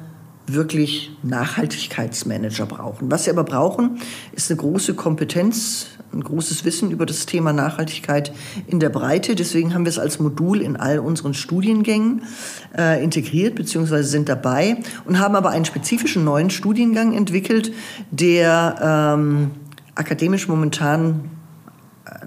wirklich 0.47 1.11
Nachhaltigkeitsmanager 1.23 2.65
brauchen. 2.65 3.11
Was 3.11 3.25
sie 3.25 3.29
aber 3.29 3.43
brauchen, 3.43 3.99
ist 4.31 4.49
eine 4.49 4.59
große 4.59 4.93
Kompetenz, 4.95 5.87
ein 6.13 6.23
großes 6.23 6.63
Wissen 6.63 6.89
über 6.89 7.05
das 7.05 7.25
Thema 7.25 7.51
Nachhaltigkeit 7.51 8.31
in 8.65 8.79
der 8.79 8.89
Breite. 8.89 9.35
Deswegen 9.35 9.73
haben 9.73 9.83
wir 9.83 9.89
es 9.89 9.99
als 9.99 10.19
Modul 10.19 10.61
in 10.61 10.77
all 10.77 10.99
unseren 10.99 11.33
Studiengängen 11.33 12.23
äh, 12.77 13.03
integriert 13.03 13.55
bzw. 13.55 14.03
sind 14.03 14.29
dabei 14.29 14.77
und 15.05 15.19
haben 15.19 15.35
aber 15.35 15.49
einen 15.49 15.65
spezifischen 15.65 16.23
neuen 16.23 16.49
Studiengang 16.49 17.13
entwickelt, 17.13 17.73
der 18.11 19.15
ähm, 19.17 19.51
akademisch 19.95 20.47
momentan 20.47 21.36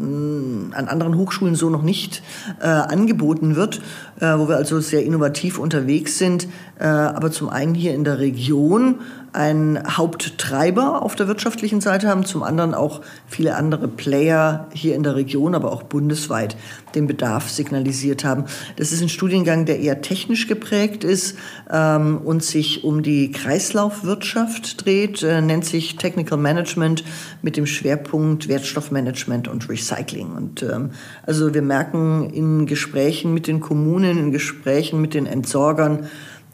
an 0.00 0.88
anderen 0.88 1.16
Hochschulen 1.16 1.54
so 1.54 1.70
noch 1.70 1.82
nicht 1.82 2.22
äh, 2.60 2.66
angeboten 2.66 3.56
wird, 3.56 3.80
äh, 4.20 4.38
wo 4.38 4.48
wir 4.48 4.56
also 4.56 4.80
sehr 4.80 5.04
innovativ 5.04 5.58
unterwegs 5.58 6.18
sind, 6.18 6.48
äh, 6.78 6.84
aber 6.84 7.30
zum 7.30 7.48
einen 7.50 7.74
hier 7.74 7.94
in 7.94 8.04
der 8.04 8.18
Region 8.18 8.96
einen 9.32 9.96
Haupttreiber 9.96 11.02
auf 11.02 11.14
der 11.14 11.28
wirtschaftlichen 11.28 11.80
Seite 11.80 12.08
haben, 12.08 12.24
zum 12.24 12.42
anderen 12.42 12.74
auch 12.74 13.00
viele 13.26 13.56
andere 13.56 13.88
Player 13.88 14.66
hier 14.72 14.94
in 14.94 15.02
der 15.02 15.14
Region, 15.14 15.54
aber 15.54 15.72
auch 15.72 15.82
bundesweit 15.82 16.56
den 16.94 17.06
Bedarf 17.06 17.48
signalisiert 17.48 18.24
haben. 18.24 18.44
Das 18.76 18.92
ist 18.92 19.02
ein 19.02 19.08
Studiengang, 19.08 19.66
der 19.66 19.80
eher 19.80 20.02
technisch 20.02 20.48
geprägt 20.48 21.04
ist 21.04 21.36
ähm, 21.70 22.18
und 22.18 22.42
sich 22.42 22.84
um 22.84 23.02
die 23.02 23.30
Kreislaufwirtschaft 23.30 24.84
dreht, 24.84 25.22
äh, 25.22 25.40
nennt 25.40 25.64
sich 25.64 25.96
Technical 25.96 26.38
Management 26.38 27.04
mit 27.42 27.56
dem 27.56 27.66
Schwerpunkt 27.66 28.48
Wertstoffmanagement 28.48 29.48
und 29.48 29.68
Recycling. 29.68 30.32
Und 30.32 30.62
ähm, 30.62 30.90
also 31.24 31.54
wir 31.54 31.62
merken 31.62 32.30
in 32.30 32.66
Gesprächen 32.66 33.32
mit 33.32 33.46
den 33.46 33.60
Kommunen, 33.60 34.18
in 34.18 34.32
Gesprächen 34.32 35.00
mit 35.00 35.14
den 35.14 35.26
Entsorgern, 35.26 36.08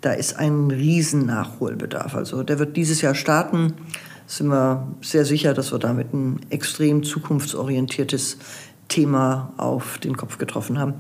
da 0.07 0.13
ist 0.13 0.39
ein 0.39 0.71
riesen 0.71 1.27
Nachholbedarf. 1.27 2.15
Also 2.15 2.45
der 2.45 2.61
wird 2.61 2.77
dieses 2.77 3.03
Jahr 3.03 3.17
starten. 3.17 3.75
Sind 4.29 4.47
wir 4.47 4.87
sehr 5.01 5.25
sicher, 5.25 5.53
dass 5.53 5.73
wir 5.73 5.81
damit 5.81 6.15
ein 6.15 6.39
extrem 6.49 7.03
zukunftsorientiertes 7.03 8.39
Thema 8.87 9.53
auf 9.57 9.99
den 9.99 10.17
Kopf 10.17 10.39
getroffen 10.39 10.79
haben. 10.79 10.95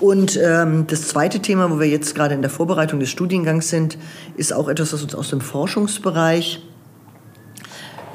Und 0.00 0.40
ähm, 0.42 0.86
das 0.86 1.08
zweite 1.08 1.40
Thema, 1.40 1.70
wo 1.70 1.78
wir 1.78 1.86
jetzt 1.86 2.14
gerade 2.14 2.34
in 2.34 2.40
der 2.40 2.50
Vorbereitung 2.50 2.98
des 2.98 3.10
Studiengangs 3.10 3.68
sind, 3.68 3.98
ist 4.38 4.54
auch 4.54 4.68
etwas, 4.68 4.94
was 4.94 5.02
uns 5.02 5.14
aus 5.14 5.28
dem 5.28 5.42
Forschungsbereich 5.42 6.62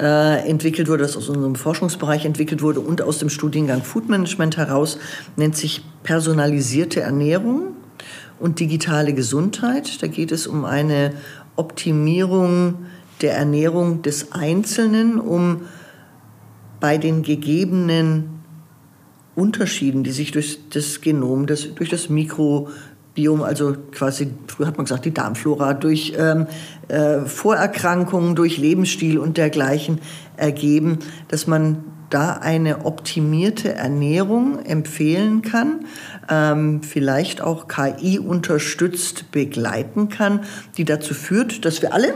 äh, 0.00 0.48
entwickelt 0.48 0.88
wurde, 0.88 1.04
das 1.04 1.16
aus 1.16 1.28
unserem 1.28 1.54
Forschungsbereich 1.54 2.24
entwickelt 2.24 2.62
wurde 2.62 2.80
und 2.80 3.00
aus 3.00 3.18
dem 3.20 3.28
Studiengang 3.28 3.84
Food 3.84 4.08
Management 4.08 4.56
heraus, 4.56 4.98
nennt 5.36 5.56
sich 5.56 5.84
personalisierte 6.02 7.00
Ernährung 7.00 7.76
und 8.42 8.58
digitale 8.58 9.14
Gesundheit. 9.14 10.02
Da 10.02 10.08
geht 10.08 10.32
es 10.32 10.48
um 10.48 10.64
eine 10.64 11.12
Optimierung 11.54 12.86
der 13.20 13.34
Ernährung 13.36 14.02
des 14.02 14.32
Einzelnen, 14.32 15.20
um 15.20 15.62
bei 16.80 16.98
den 16.98 17.22
gegebenen 17.22 18.40
Unterschieden, 19.36 20.02
die 20.02 20.10
sich 20.10 20.32
durch 20.32 20.58
das 20.70 21.00
Genom, 21.00 21.46
das, 21.46 21.72
durch 21.76 21.88
das 21.88 22.08
Mikrobiom, 22.08 23.42
also 23.42 23.76
quasi, 23.92 24.32
früher 24.48 24.66
hat 24.66 24.76
man 24.76 24.86
gesagt, 24.86 25.04
die 25.04 25.14
Darmflora, 25.14 25.74
durch 25.74 26.14
ähm, 26.18 26.48
äh, 26.88 27.20
Vorerkrankungen, 27.20 28.34
durch 28.34 28.58
Lebensstil 28.58 29.18
und 29.18 29.36
dergleichen 29.36 30.00
ergeben, 30.36 30.98
dass 31.28 31.46
man 31.46 31.84
da 32.12 32.34
eine 32.34 32.84
optimierte 32.84 33.74
Ernährung 33.74 34.64
empfehlen 34.64 35.42
kann, 35.42 35.86
ähm, 36.28 36.82
vielleicht 36.82 37.40
auch 37.40 37.68
KI 37.68 38.18
unterstützt 38.18 39.30
begleiten 39.32 40.08
kann, 40.08 40.40
die 40.76 40.84
dazu 40.84 41.14
führt, 41.14 41.64
dass 41.64 41.82
wir 41.82 41.92
alle 41.92 42.14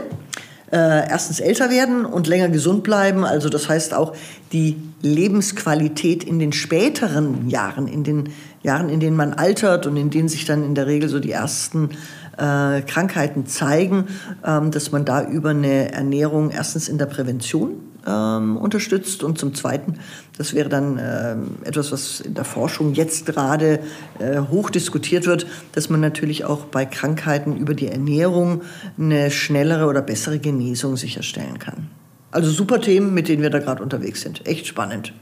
äh, 0.71 1.09
erstens 1.09 1.39
älter 1.39 1.69
werden 1.69 2.05
und 2.05 2.27
länger 2.27 2.49
gesund 2.49 2.83
bleiben. 2.83 3.23
Also 3.23 3.49
das 3.49 3.69
heißt 3.69 3.93
auch 3.93 4.15
die 4.51 4.75
Lebensqualität 5.01 6.23
in 6.23 6.39
den 6.39 6.51
späteren 6.51 7.49
Jahren, 7.49 7.87
in 7.87 8.03
den 8.03 8.29
Jahren, 8.63 8.89
in 8.89 8.99
denen 8.99 9.15
man 9.15 9.33
altert 9.33 9.87
und 9.87 9.95
in 9.97 10.09
denen 10.09 10.27
sich 10.27 10.45
dann 10.45 10.63
in 10.63 10.75
der 10.75 10.87
Regel 10.87 11.09
so 11.09 11.19
die 11.19 11.31
ersten 11.31 11.91
äh, 12.37 12.81
Krankheiten 12.81 13.45
zeigen, 13.45 14.07
ähm, 14.45 14.71
dass 14.71 14.91
man 14.91 15.05
da 15.05 15.23
über 15.23 15.51
eine 15.51 15.91
Ernährung 15.91 16.51
erstens 16.51 16.89
in 16.89 16.97
der 16.97 17.05
Prävention 17.05 17.86
ähm, 18.07 18.57
unterstützt 18.57 19.23
und 19.23 19.37
zum 19.37 19.53
Zweiten, 19.53 19.99
das 20.37 20.53
wäre 20.53 20.69
dann 20.69 20.99
ähm, 20.99 21.57
etwas, 21.63 21.91
was 21.91 22.21
in 22.21 22.33
der 22.33 22.45
Forschung 22.45 22.93
jetzt 22.93 23.25
gerade 23.25 23.79
äh, 24.19 24.39
hoch 24.39 24.69
diskutiert 24.69 25.25
wird, 25.25 25.45
dass 25.73 25.89
man 25.89 25.99
natürlich 25.99 26.45
auch 26.45 26.65
bei 26.65 26.85
Krankheiten 26.85 27.57
über 27.57 27.73
die 27.73 27.87
Ernährung 27.87 28.61
eine 28.97 29.29
schnellere 29.29 29.85
oder 29.87 30.01
bessere 30.01 30.39
Genesung 30.39 30.95
sicherstellen 30.95 31.59
kann. 31.59 31.89
Also 32.31 32.49
super 32.49 32.81
Themen, 32.81 33.13
mit 33.13 33.27
denen 33.27 33.41
wir 33.41 33.49
da 33.49 33.59
gerade 33.59 33.83
unterwegs 33.83 34.21
sind. 34.21 34.45
Echt 34.47 34.67
spannend. 34.67 35.13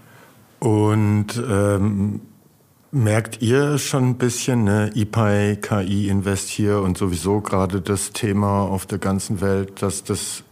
Und 0.60 1.42
ähm, 1.50 2.22
merkt 2.96 3.42
ihr 3.42 3.78
schon 3.78 4.10
ein 4.10 4.18
bisschen, 4.18 4.64
ne, 4.64 4.90
IPI, 4.96 5.58
KI 5.62 6.08
Invest 6.08 6.48
hier 6.48 6.80
und 6.80 6.98
sowieso 6.98 7.42
gerade 7.42 7.82
das 7.82 8.12
Thema 8.12 8.62
auf 8.62 8.86
der 8.86 9.00
ganzen 9.00 9.42
Welt, 9.42 9.82
dass 9.82 10.04
das 10.04 10.45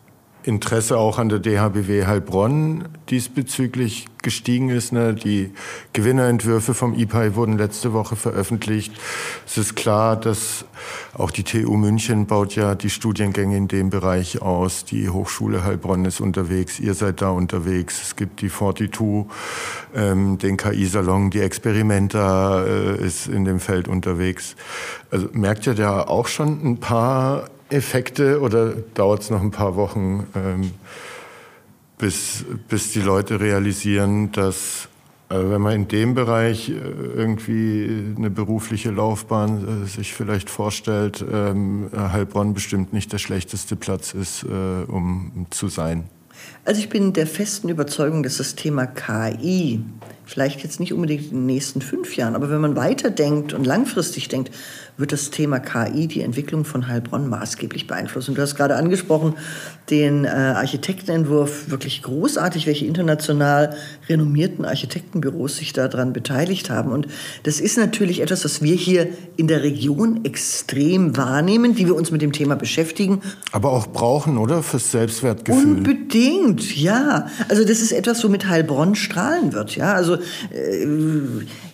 Interesse 0.44 0.98
auch 0.98 1.20
an 1.20 1.30
der 1.30 1.40
DHBW 1.40 2.06
Heilbronn 2.06 2.86
diesbezüglich 3.10 4.08
gestiegen 4.22 4.70
ist. 4.70 4.92
Ne? 4.92 5.14
Die 5.14 5.52
Gewinnerentwürfe 5.94 6.74
vom 6.74 6.94
IPAI 6.96 7.36
wurden 7.36 7.58
letzte 7.58 7.94
Woche 7.94 8.16
veröffentlicht. 8.16 8.94
Es 9.46 9.58
ist 9.58 9.76
klar, 9.76 10.16
dass 10.16 10.66
auch 11.14 11.32
die 11.32 11.44
TU 11.44 11.76
München 11.76 12.26
baut 12.26 12.56
ja 12.56 12.76
die 12.76 12.90
Studiengänge 12.90 13.56
in 13.56 13.68
dem 13.68 13.90
Bereich 13.90 14.42
aus. 14.42 14.86
Die 14.86 15.10
Hochschule 15.10 15.64
Heilbronn 15.64 16.06
ist 16.06 16.20
unterwegs, 16.20 16.80
ihr 16.80 16.94
seid 16.94 17.22
da 17.22 17.30
unterwegs. 17.30 18.02
Es 18.02 18.16
gibt 18.16 18.42
die 18.42 18.50
42, 18.50 19.26
ähm, 19.96 20.38
den 20.38 20.58
KI-Salon, 20.58 21.30
die 21.30 21.42
Experimenta 21.42 22.64
äh, 22.64 23.06
ist 23.06 23.28
in 23.28 23.46
dem 23.46 23.60
Feld 23.60 23.88
unterwegs. 23.88 24.56
Also 25.12 25.28
merkt 25.34 25.68
ihr 25.68 25.76
da 25.76 26.02
auch 26.02 26.28
schon 26.28 26.66
ein 26.66 26.78
paar 26.80 27.50
Effekte 27.74 28.40
oder 28.40 28.74
dauert 28.94 29.22
es 29.22 29.30
noch 29.30 29.42
ein 29.42 29.52
paar 29.52 29.76
Wochen, 29.76 30.28
ähm, 30.36 30.72
bis, 31.98 32.46
bis 32.70 32.92
die 32.92 33.02
Leute 33.02 33.40
realisieren, 33.40 34.32
dass 34.32 34.90
also 35.34 35.50
wenn 35.50 35.62
man 35.62 35.74
in 35.74 35.88
dem 35.88 36.14
Bereich 36.14 36.70
äh, 36.70 36.74
irgendwie 36.74 38.14
eine 38.16 38.30
berufliche 38.30 38.92
Laufbahn 38.92 39.84
äh, 39.84 39.88
sich 39.88 40.14
vielleicht 40.14 40.48
vorstellt, 40.48 41.26
ähm, 41.28 41.90
Heilbronn 41.96 42.54
bestimmt 42.54 42.94
nicht 42.94 43.12
der 43.12 43.18
schlechteste 43.18 43.76
Platz 43.76 44.14
ist, 44.14 44.44
äh, 44.44 44.48
um 44.92 45.48
zu 45.50 45.70
sein. 45.70 46.04
Also 46.66 46.82
ich 46.82 46.90
bin 46.90 47.14
der 47.14 47.26
festen 47.26 47.70
Überzeugung, 47.70 48.22
dass 48.22 48.38
das 48.38 48.54
Thema 48.54 48.86
KI 48.86 49.84
vielleicht 50.26 50.64
jetzt 50.64 50.80
nicht 50.80 50.94
unbedingt 50.94 51.26
in 51.26 51.40
den 51.40 51.46
nächsten 51.46 51.82
fünf 51.82 52.16
Jahren, 52.16 52.36
aber 52.36 52.50
wenn 52.50 52.62
man 52.62 52.76
weiterdenkt 52.76 53.54
und 53.54 53.66
langfristig 53.66 54.28
denkt, 54.28 54.52
wird 54.98 55.12
das 55.12 55.32
Thema 55.32 55.60
KI 55.60 56.08
die 56.08 56.22
Entwicklung 56.22 56.66
von 56.66 56.88
Heilbronn 56.88 57.28
maßgeblich 57.28 57.88
beeinflussen. 57.88 58.36
Du 58.36 58.42
hast 58.42 58.56
gerade 58.56 58.76
angesprochen 58.76 59.36
den 59.90 60.24
äh, 60.24 60.30
Architektenentwurf, 60.30 61.70
wirklich 61.70 62.04
großartig, 62.04 62.68
welche 62.68 62.86
international 62.86 63.76
renommierten 64.08 64.66
Architektenbüros 64.66 65.58
sich 65.58 65.74
daran 65.74 66.14
beteiligt 66.14 66.70
haben. 66.70 66.92
Und 66.92 67.08
das 67.44 67.60
ist 67.60 67.78
natürlich 67.78 68.22
etwas, 68.22 68.46
was 68.46 68.62
wir 68.62 68.76
hier 68.76 69.10
in 69.36 69.48
der 69.48 69.64
Region 69.64 70.24
extrem 70.24 71.18
wahrnehmen, 71.18 71.76
die 71.76 71.86
wir 71.86 71.96
uns 71.96 72.12
mit 72.12 72.22
dem 72.22 72.32
Thema 72.32 72.56
beschäftigen. 72.56 73.22
Aber 73.52 73.72
auch 73.72 73.88
brauchen, 73.88 74.38
oder? 74.38 74.64
Fürs 74.64 74.92
Selbstwertgefühl. 74.92 75.78
Unbedingt, 75.78 76.78
ja. 76.78 77.28
Also 77.50 77.66
das 77.66 77.82
ist 77.82 77.92
etwas, 77.92 78.24
womit 78.24 78.48
Heilbronn 78.48 78.96
strahlen 78.96 79.54
wird, 79.54 79.76
ja. 79.76 79.94
Also 79.94 80.13
äh, 80.14 80.86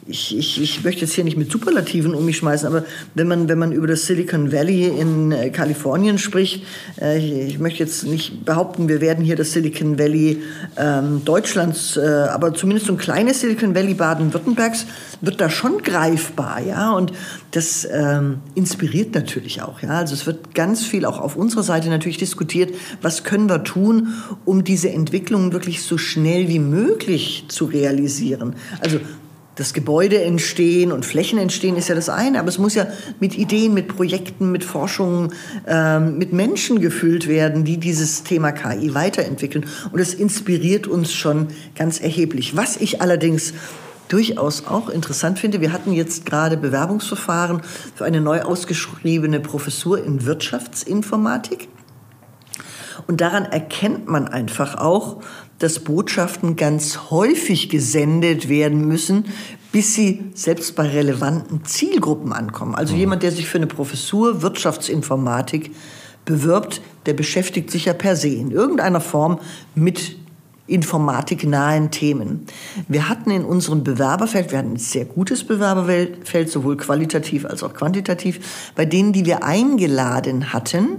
ich, 0.09 0.35
ich, 0.35 0.61
ich 0.61 0.83
möchte 0.83 1.01
jetzt 1.01 1.13
hier 1.13 1.23
nicht 1.23 1.37
mit 1.37 1.51
Superlativen 1.51 2.15
um 2.15 2.25
mich 2.25 2.37
schmeißen, 2.37 2.67
aber 2.67 2.83
wenn 3.13 3.27
man, 3.27 3.47
wenn 3.47 3.59
man 3.59 3.71
über 3.71 3.85
das 3.85 4.07
Silicon 4.07 4.51
Valley 4.51 4.87
in 4.87 5.31
äh, 5.31 5.49
Kalifornien 5.51 6.17
spricht, 6.17 6.63
äh, 6.99 7.19
ich, 7.19 7.53
ich, 7.53 7.59
möchte 7.59 7.79
jetzt 7.83 8.05
nicht 8.05 8.43
behaupten, 8.43 8.89
wir 8.89 9.01
werden 9.01 9.23
hier 9.23 9.35
das 9.35 9.51
Silicon 9.51 9.99
Valley 9.99 10.41
ähm, 10.77 11.21
Deutschlands, 11.25 11.95
äh, 11.95 12.01
aber 12.01 12.55
zumindest 12.55 12.87
so 12.87 12.93
ein 12.93 12.97
kleines 12.97 13.41
Silicon 13.41 13.75
Valley 13.75 13.93
Baden-Württembergs 13.93 14.87
wird 15.21 15.39
da 15.39 15.49
schon 15.49 15.83
greifbar, 15.83 16.59
ja, 16.61 16.91
und 16.93 17.13
das 17.51 17.87
ähm, 17.91 18.39
inspiriert 18.55 19.13
natürlich 19.13 19.61
auch, 19.61 19.81
ja, 19.81 19.89
also 19.89 20.15
es 20.15 20.25
wird 20.25 20.55
ganz 20.55 20.83
viel 20.85 21.05
auch 21.05 21.19
auf 21.19 21.35
unserer 21.35 21.63
Seite 21.63 21.89
natürlich 21.89 22.17
diskutiert, 22.17 22.73
was 23.01 23.23
können 23.23 23.47
wir 23.47 23.63
tun, 23.63 24.13
um 24.45 24.63
diese 24.63 24.89
Entwicklung 24.89 25.53
wirklich 25.53 25.83
so 25.83 25.99
schnell 25.99 26.47
wie 26.47 26.59
möglich 26.59 27.45
zu 27.47 27.65
realisieren. 27.65 28.55
Also 28.81 28.99
das 29.59 29.73
Gebäude 29.73 30.23
entstehen 30.23 30.93
und 30.93 31.05
Flächen 31.05 31.37
entstehen, 31.37 31.75
ist 31.75 31.89
ja 31.89 31.95
das 31.95 32.07
eine, 32.07 32.39
aber 32.39 32.47
es 32.47 32.57
muss 32.57 32.75
ja 32.75 32.87
mit 33.19 33.37
Ideen, 33.37 33.73
mit 33.73 33.89
Projekten, 33.89 34.53
mit 34.53 34.63
Forschungen, 34.63 35.33
ähm, 35.67 36.17
mit 36.17 36.31
Menschen 36.31 36.79
gefüllt 36.79 37.27
werden, 37.27 37.65
die 37.65 37.77
dieses 37.77 38.23
Thema 38.23 38.53
KI 38.53 38.93
weiterentwickeln. 38.93 39.65
Und 39.91 39.99
das 39.99 40.13
inspiriert 40.13 40.87
uns 40.87 41.11
schon 41.11 41.49
ganz 41.75 41.99
erheblich. 41.99 42.55
Was 42.55 42.77
ich 42.77 43.01
allerdings 43.01 43.53
durchaus 44.07 44.65
auch 44.65 44.87
interessant 44.87 45.39
finde, 45.39 45.59
wir 45.59 45.73
hatten 45.73 45.91
jetzt 45.91 46.25
gerade 46.25 46.55
Bewerbungsverfahren 46.55 47.61
für 47.95 48.05
eine 48.05 48.21
neu 48.21 48.41
ausgeschriebene 48.41 49.41
Professur 49.41 50.01
in 50.01 50.25
Wirtschaftsinformatik. 50.25 51.67
Und 53.07 53.19
daran 53.19 53.43
erkennt 53.43 54.07
man 54.07 54.29
einfach 54.29 54.75
auch, 54.75 55.21
dass 55.59 55.79
Botschaften 55.79 56.55
ganz 56.55 57.11
häufig 57.11 57.69
gesendet 57.69 58.49
werden 58.49 58.87
müssen, 58.87 59.25
bis 59.71 59.93
sie 59.93 60.23
selbst 60.33 60.75
bei 60.75 60.87
relevanten 60.87 61.63
Zielgruppen 61.65 62.33
ankommen. 62.33 62.75
Also 62.75 62.93
mhm. 62.93 62.99
jemand, 62.99 63.23
der 63.23 63.31
sich 63.31 63.47
für 63.47 63.57
eine 63.57 63.67
Professur 63.67 64.41
Wirtschaftsinformatik 64.41 65.71
bewirbt, 66.25 66.81
der 67.05 67.13
beschäftigt 67.13 67.69
sich 67.69 67.85
ja 67.85 67.93
per 67.93 68.15
se 68.15 68.29
in 68.29 68.51
irgendeiner 68.51 69.01
Form 69.01 69.39
mit 69.75 70.17
informatiknahen 70.67 71.89
Themen. 71.89 72.45
Wir 72.87 73.09
hatten 73.09 73.31
in 73.31 73.43
unserem 73.43 73.83
Bewerberfeld, 73.83 74.51
wir 74.51 74.59
hatten 74.59 74.73
ein 74.73 74.77
sehr 74.77 75.05
gutes 75.05 75.43
Bewerberfeld, 75.43 76.49
sowohl 76.49 76.77
qualitativ 76.77 77.45
als 77.45 77.63
auch 77.63 77.73
quantitativ, 77.73 78.71
bei 78.75 78.85
denen, 78.85 79.11
die 79.11 79.25
wir 79.25 79.43
eingeladen 79.43 80.53
hatten, 80.53 80.89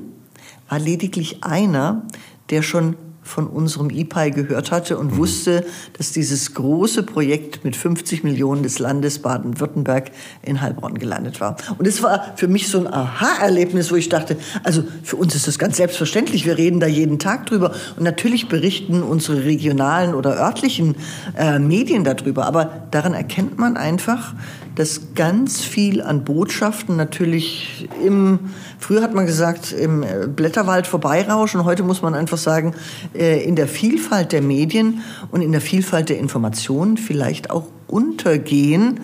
war 0.68 0.80
lediglich 0.80 1.44
einer, 1.44 2.06
der 2.50 2.62
schon 2.62 2.96
von 3.30 3.46
unserem 3.46 3.88
IPAI 3.90 4.30
gehört 4.30 4.70
hatte 4.70 4.98
und 4.98 5.12
mhm. 5.12 5.16
wusste, 5.16 5.64
dass 5.96 6.12
dieses 6.12 6.54
große 6.54 7.04
Projekt 7.04 7.64
mit 7.64 7.76
50 7.76 8.24
Millionen 8.24 8.62
des 8.62 8.78
Landes 8.78 9.20
Baden-Württemberg 9.20 10.10
in 10.42 10.60
Heilbronn 10.60 10.98
gelandet 10.98 11.40
war. 11.40 11.56
Und 11.78 11.86
es 11.86 12.02
war 12.02 12.32
für 12.36 12.48
mich 12.48 12.68
so 12.68 12.78
ein 12.78 12.92
Aha-Erlebnis, 12.92 13.90
wo 13.90 13.96
ich 13.96 14.08
dachte, 14.08 14.36
also 14.64 14.84
für 15.02 15.16
uns 15.16 15.34
ist 15.34 15.46
das 15.46 15.58
ganz 15.58 15.76
selbstverständlich, 15.76 16.44
wir 16.44 16.58
reden 16.58 16.80
da 16.80 16.86
jeden 16.86 17.18
Tag 17.18 17.46
drüber 17.46 17.72
und 17.96 18.02
natürlich 18.02 18.48
berichten 18.48 19.02
unsere 19.02 19.44
regionalen 19.44 20.14
oder 20.14 20.36
örtlichen 20.36 20.96
äh, 21.38 21.58
Medien 21.58 22.04
darüber, 22.04 22.46
aber 22.46 22.86
daran 22.90 23.14
erkennt 23.14 23.58
man 23.58 23.76
einfach, 23.76 24.34
dass 24.80 25.14
ganz 25.14 25.60
viel 25.60 26.00
an 26.00 26.24
Botschaften 26.24 26.96
natürlich 26.96 27.86
im, 28.02 28.38
früher 28.78 29.02
hat 29.02 29.12
man 29.12 29.26
gesagt, 29.26 29.72
im 29.72 30.02
Blätterwald 30.34 30.86
vorbeirauschen. 30.86 31.66
Heute 31.66 31.82
muss 31.82 32.00
man 32.00 32.14
einfach 32.14 32.38
sagen, 32.38 32.74
äh, 33.14 33.44
in 33.44 33.56
der 33.56 33.68
Vielfalt 33.68 34.32
der 34.32 34.40
Medien 34.40 35.02
und 35.30 35.42
in 35.42 35.52
der 35.52 35.60
Vielfalt 35.60 36.08
der 36.08 36.18
Informationen 36.18 36.96
vielleicht 36.96 37.50
auch 37.50 37.66
untergehen, 37.88 39.00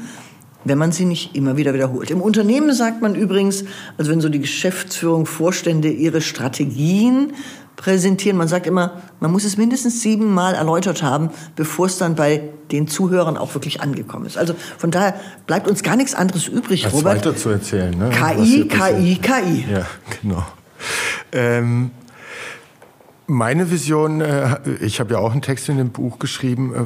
wenn 0.64 0.78
man 0.78 0.92
sie 0.92 1.04
nicht 1.04 1.36
immer 1.36 1.58
wieder 1.58 1.74
wiederholt. 1.74 2.10
Im 2.10 2.22
Unternehmen 2.22 2.72
sagt 2.72 3.02
man 3.02 3.14
übrigens, 3.14 3.66
also 3.98 4.10
wenn 4.10 4.22
so 4.22 4.30
die 4.30 4.40
Geschäftsführung, 4.40 5.26
Vorstände 5.26 5.90
ihre 5.90 6.22
Strategien 6.22 7.34
präsentieren. 7.76 8.36
Man 8.36 8.48
sagt 8.48 8.66
immer, 8.66 9.02
man 9.20 9.30
muss 9.30 9.44
es 9.44 9.56
mindestens 9.56 10.02
siebenmal 10.02 10.54
erläutert 10.54 11.02
haben, 11.02 11.30
bevor 11.54 11.86
es 11.86 11.98
dann 11.98 12.14
bei 12.14 12.42
den 12.72 12.88
Zuhörern 12.88 13.36
auch 13.36 13.54
wirklich 13.54 13.80
angekommen 13.80 14.26
ist. 14.26 14.36
Also 14.38 14.54
von 14.78 14.90
daher 14.90 15.14
bleibt 15.46 15.68
uns 15.68 15.82
gar 15.82 15.96
nichts 15.96 16.14
anderes 16.14 16.48
übrig, 16.48 16.84
Als 16.84 16.94
Robert. 16.94 17.16
weiter 17.18 17.36
zu 17.36 17.50
erzählen. 17.50 17.96
Ne? 17.96 18.10
KI, 18.10 18.66
KI, 18.66 19.16
KI. 19.16 19.64
Ja, 19.72 19.86
genau. 20.20 20.44
Ähm, 21.32 21.90
meine 23.28 23.70
Vision, 23.70 24.20
äh, 24.20 24.58
ich 24.80 25.00
habe 25.00 25.14
ja 25.14 25.20
auch 25.20 25.32
einen 25.32 25.42
Text 25.42 25.68
in 25.68 25.78
dem 25.78 25.90
Buch 25.90 26.18
geschrieben, 26.18 26.74
äh, 26.74 26.84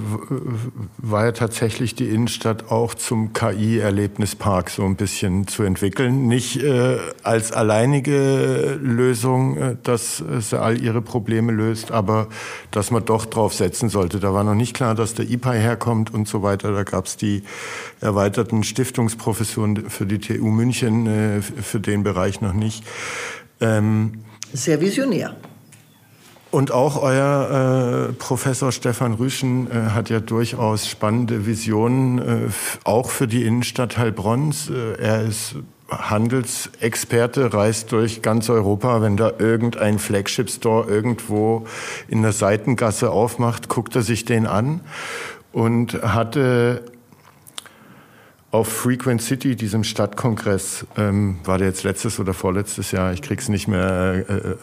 war 0.98 1.26
ja 1.26 1.32
tatsächlich 1.32 1.94
die 1.94 2.08
Innenstadt 2.08 2.70
auch 2.70 2.94
zum 2.94 3.32
KI-Erlebnispark 3.32 4.70
so 4.70 4.84
ein 4.84 4.96
bisschen 4.96 5.46
zu 5.46 5.62
entwickeln. 5.62 6.28
Nicht 6.28 6.62
äh, 6.62 6.98
als 7.22 7.52
alleinige 7.52 8.78
Lösung, 8.80 9.78
dass 9.82 10.22
sie 10.40 10.60
all 10.60 10.80
ihre 10.80 11.02
Probleme 11.02 11.52
löst, 11.52 11.92
aber 11.92 12.28
dass 12.70 12.90
man 12.90 13.04
doch 13.04 13.26
drauf 13.26 13.54
setzen 13.54 13.88
sollte. 13.88 14.20
Da 14.20 14.32
war 14.32 14.44
noch 14.44 14.54
nicht 14.54 14.74
klar, 14.74 14.94
dass 14.94 15.14
der 15.14 15.28
IPAI 15.28 15.60
herkommt 15.60 16.12
und 16.12 16.26
so 16.26 16.42
weiter. 16.42 16.72
Da 16.72 16.84
gab 16.84 17.06
es 17.06 17.16
die 17.16 17.42
erweiterten 18.00 18.64
Stiftungsprofessuren 18.64 19.90
für 19.90 20.06
die 20.06 20.18
TU 20.18 20.48
München, 20.48 21.42
für 21.42 21.80
den 21.80 22.02
Bereich 22.02 22.40
noch 22.40 22.54
nicht. 22.54 22.84
Ähm, 23.60 24.24
Sehr 24.52 24.80
visionär. 24.80 25.36
Und 26.50 26.72
auch 26.72 27.00
euer 27.00 28.08
äh, 28.08 28.12
Professor 28.14 28.72
Stefan 28.72 29.14
Rüschen 29.14 29.70
äh, 29.70 29.90
hat 29.90 30.10
ja 30.10 30.18
durchaus 30.18 30.88
spannende 30.88 31.46
Visionen, 31.46 32.18
äh, 32.18 32.48
auch 32.82 33.10
für 33.10 33.28
die 33.28 33.44
Innenstadt 33.44 33.98
Heilbronns. 33.98 34.68
Äh, 34.68 35.00
er 35.00 35.22
ist 35.22 35.54
Handelsexperte, 35.90 37.52
reist 37.52 37.92
durch 37.92 38.20
ganz 38.22 38.50
Europa. 38.50 39.00
Wenn 39.00 39.16
da 39.16 39.32
irgendein 39.38 40.00
Flagship-Store 40.00 40.88
irgendwo 40.88 41.66
in 42.08 42.22
der 42.22 42.32
Seitengasse 42.32 43.10
aufmacht, 43.10 43.68
guckt 43.68 43.94
er 43.94 44.02
sich 44.02 44.24
den 44.24 44.46
an 44.46 44.80
und 45.52 46.02
hatte 46.02 46.82
auf 48.50 48.66
Frequent 48.66 49.22
City, 49.22 49.54
diesem 49.54 49.84
Stadtkongress, 49.84 50.84
ähm, 50.96 51.38
war 51.44 51.58
der 51.58 51.68
jetzt 51.68 51.84
letztes 51.84 52.18
oder 52.18 52.34
vorletztes 52.34 52.90
Jahr, 52.90 53.12
ich 53.12 53.22
krieg's 53.22 53.48
nicht 53.48 53.68
mehr 53.68 54.24
äh, 54.28 54.56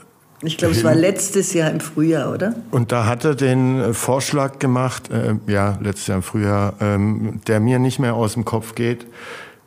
ich 0.43 0.57
glaube, 0.57 0.75
es 0.75 0.83
war 0.83 0.93
letztes 0.93 1.53
Jahr 1.53 1.71
im 1.71 1.79
Frühjahr, 1.79 2.31
oder? 2.31 2.55
Und 2.69 2.91
da 2.91 3.05
hat 3.05 3.25
er 3.25 3.33
den 3.33 3.79
äh, 3.79 3.93
Vorschlag 3.93 4.59
gemacht, 4.59 5.09
äh, 5.09 5.35
ja, 5.51 5.79
letztes 5.81 6.07
Jahr 6.07 6.17
im 6.17 6.23
Frühjahr, 6.23 6.73
ähm, 6.79 7.41
der 7.47 7.59
mir 7.59 7.79
nicht 7.79 7.99
mehr 7.99 8.13
aus 8.13 8.33
dem 8.33 8.45
Kopf 8.45 8.75
geht. 8.75 9.07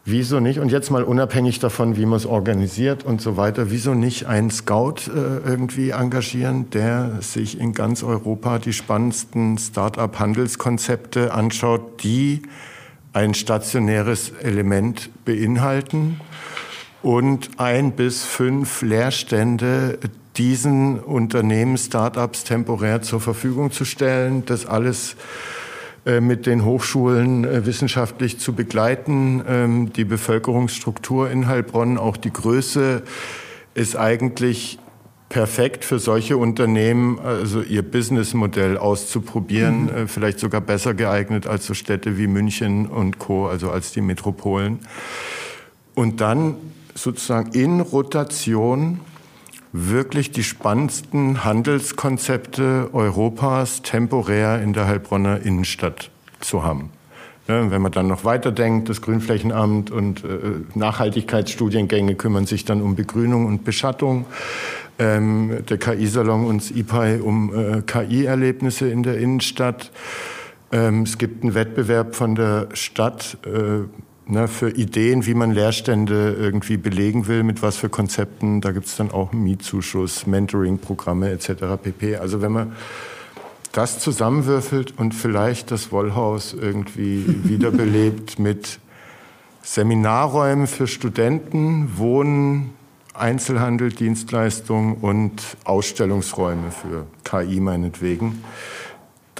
Wieso 0.04 0.40
nicht? 0.40 0.60
Und 0.60 0.72
jetzt 0.72 0.90
mal 0.90 1.02
unabhängig 1.02 1.58
davon, 1.58 1.96
wie 1.96 2.06
man 2.06 2.16
es 2.16 2.24
organisiert 2.24 3.04
und 3.04 3.20
so 3.20 3.36
weiter, 3.36 3.70
wieso 3.70 3.94
nicht 3.94 4.26
einen 4.26 4.50
Scout 4.50 5.08
äh, 5.08 5.48
irgendwie 5.48 5.90
engagieren, 5.90 6.70
der 6.70 7.18
sich 7.20 7.60
in 7.60 7.74
ganz 7.74 8.02
Europa 8.02 8.58
die 8.58 8.72
spannendsten 8.72 9.58
Start-up-Handelskonzepte 9.58 11.34
anschaut, 11.34 12.02
die 12.02 12.42
ein 13.12 13.34
stationäres 13.34 14.32
Element 14.40 15.10
beinhalten 15.24 16.20
und 17.02 17.50
ein 17.58 17.92
bis 17.92 18.24
fünf 18.24 18.82
Leerstände, 18.82 19.98
diesen 20.40 20.98
Unternehmen, 20.98 21.76
Startups 21.76 22.44
temporär 22.44 23.02
zur 23.02 23.20
Verfügung 23.20 23.72
zu 23.72 23.84
stellen, 23.84 24.46
das 24.46 24.64
alles 24.64 25.16
äh, 26.06 26.22
mit 26.22 26.46
den 26.46 26.64
Hochschulen 26.64 27.44
äh, 27.44 27.66
wissenschaftlich 27.66 28.38
zu 28.38 28.54
begleiten. 28.54 29.42
Ähm, 29.46 29.92
die 29.92 30.06
Bevölkerungsstruktur 30.06 31.30
in 31.30 31.46
Heilbronn, 31.46 31.98
auch 31.98 32.16
die 32.16 32.32
Größe 32.32 33.02
ist 33.74 33.96
eigentlich 33.96 34.78
perfekt 35.28 35.84
für 35.84 35.98
solche 35.98 36.38
Unternehmen, 36.38 37.18
also 37.18 37.60
ihr 37.60 37.82
Businessmodell 37.82 38.78
auszuprobieren, 38.78 39.82
mhm. 39.82 39.88
Äh, 39.88 40.06
vielleicht 40.08 40.38
sogar 40.38 40.62
besser 40.62 40.94
geeignet 40.94 41.46
als 41.46 41.66
so 41.66 41.74
Städte 41.74 42.16
wie 42.16 42.28
München 42.28 42.86
und 42.86 43.18
Co., 43.18 43.46
also 43.46 43.70
als 43.70 43.92
die 43.92 44.00
Metropolen. 44.00 44.78
Und 45.94 46.22
dann 46.22 46.56
sozusagen 46.94 47.52
in 47.52 47.82
Rotation 47.82 49.00
wirklich 49.72 50.30
die 50.30 50.42
spannendsten 50.42 51.44
Handelskonzepte 51.44 52.90
Europas 52.92 53.82
temporär 53.82 54.60
in 54.62 54.72
der 54.72 54.86
Heilbronner 54.86 55.40
Innenstadt 55.42 56.10
zu 56.40 56.64
haben. 56.64 56.90
Wenn 57.46 57.82
man 57.82 57.90
dann 57.90 58.06
noch 58.06 58.24
weiterdenkt, 58.24 58.88
das 58.88 59.02
Grünflächenamt 59.02 59.90
und 59.90 60.24
äh, 60.24 60.28
Nachhaltigkeitsstudiengänge 60.74 62.14
kümmern 62.14 62.46
sich 62.46 62.64
dann 62.64 62.80
um 62.80 62.94
Begrünung 62.94 63.46
und 63.46 63.64
Beschattung. 63.64 64.26
Ähm, 65.00 65.64
der 65.68 65.78
KI-Salon 65.78 66.46
und 66.46 66.62
das 66.62 66.70
IPAI 66.70 67.20
um 67.22 67.52
äh, 67.52 67.82
KI-Erlebnisse 67.82 68.88
in 68.88 69.02
der 69.02 69.18
Innenstadt. 69.18 69.90
Ähm, 70.70 71.02
es 71.02 71.18
gibt 71.18 71.42
einen 71.42 71.54
Wettbewerb 71.54 72.14
von 72.14 72.36
der 72.36 72.68
Stadt 72.74 73.38
äh, 73.44 73.88
ne, 74.30 74.48
für 74.48 74.70
Ideen, 74.70 75.26
wie 75.26 75.34
man 75.34 75.52
Leerstände 75.52 76.36
irgendwie 76.38 76.76
belegen 76.76 77.26
will, 77.26 77.42
mit 77.42 77.62
was 77.62 77.76
für 77.76 77.88
Konzepten. 77.88 78.60
Da 78.60 78.72
gibt 78.72 78.86
es 78.86 78.96
dann 78.96 79.10
auch 79.10 79.32
Mietzuschuss, 79.32 80.26
Mentoring-Programme 80.26 81.30
etc. 81.30 81.52
pp. 81.82 82.16
Also 82.16 82.40
wenn 82.40 82.52
man 82.52 82.72
das 83.72 84.00
zusammenwürfelt 84.00 84.98
und 84.98 85.14
vielleicht 85.14 85.70
das 85.70 85.92
Wollhaus 85.92 86.54
irgendwie 86.54 87.24
wiederbelebt 87.44 88.38
mit 88.38 88.80
Seminarräumen 89.62 90.66
für 90.66 90.86
Studenten, 90.86 91.98
Wohnen, 91.98 92.70
Einzelhandel, 93.14 93.90
Dienstleistungen 93.90 94.94
und 94.94 95.42
Ausstellungsräume 95.64 96.70
für 96.70 97.06
KI 97.24 97.60
meinetwegen 97.60 98.42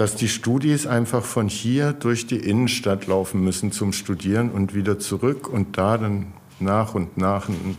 dass 0.00 0.16
die 0.16 0.28
Studis 0.28 0.86
einfach 0.86 1.22
von 1.22 1.48
hier 1.48 1.92
durch 1.92 2.26
die 2.26 2.38
Innenstadt 2.38 3.06
laufen 3.06 3.44
müssen 3.44 3.70
zum 3.70 3.92
Studieren 3.92 4.50
und 4.50 4.74
wieder 4.74 4.98
zurück 4.98 5.46
und 5.46 5.76
da 5.76 5.98
dann 5.98 6.32
nach 6.58 6.94
und 6.94 7.18
nach 7.18 7.50
ein 7.50 7.76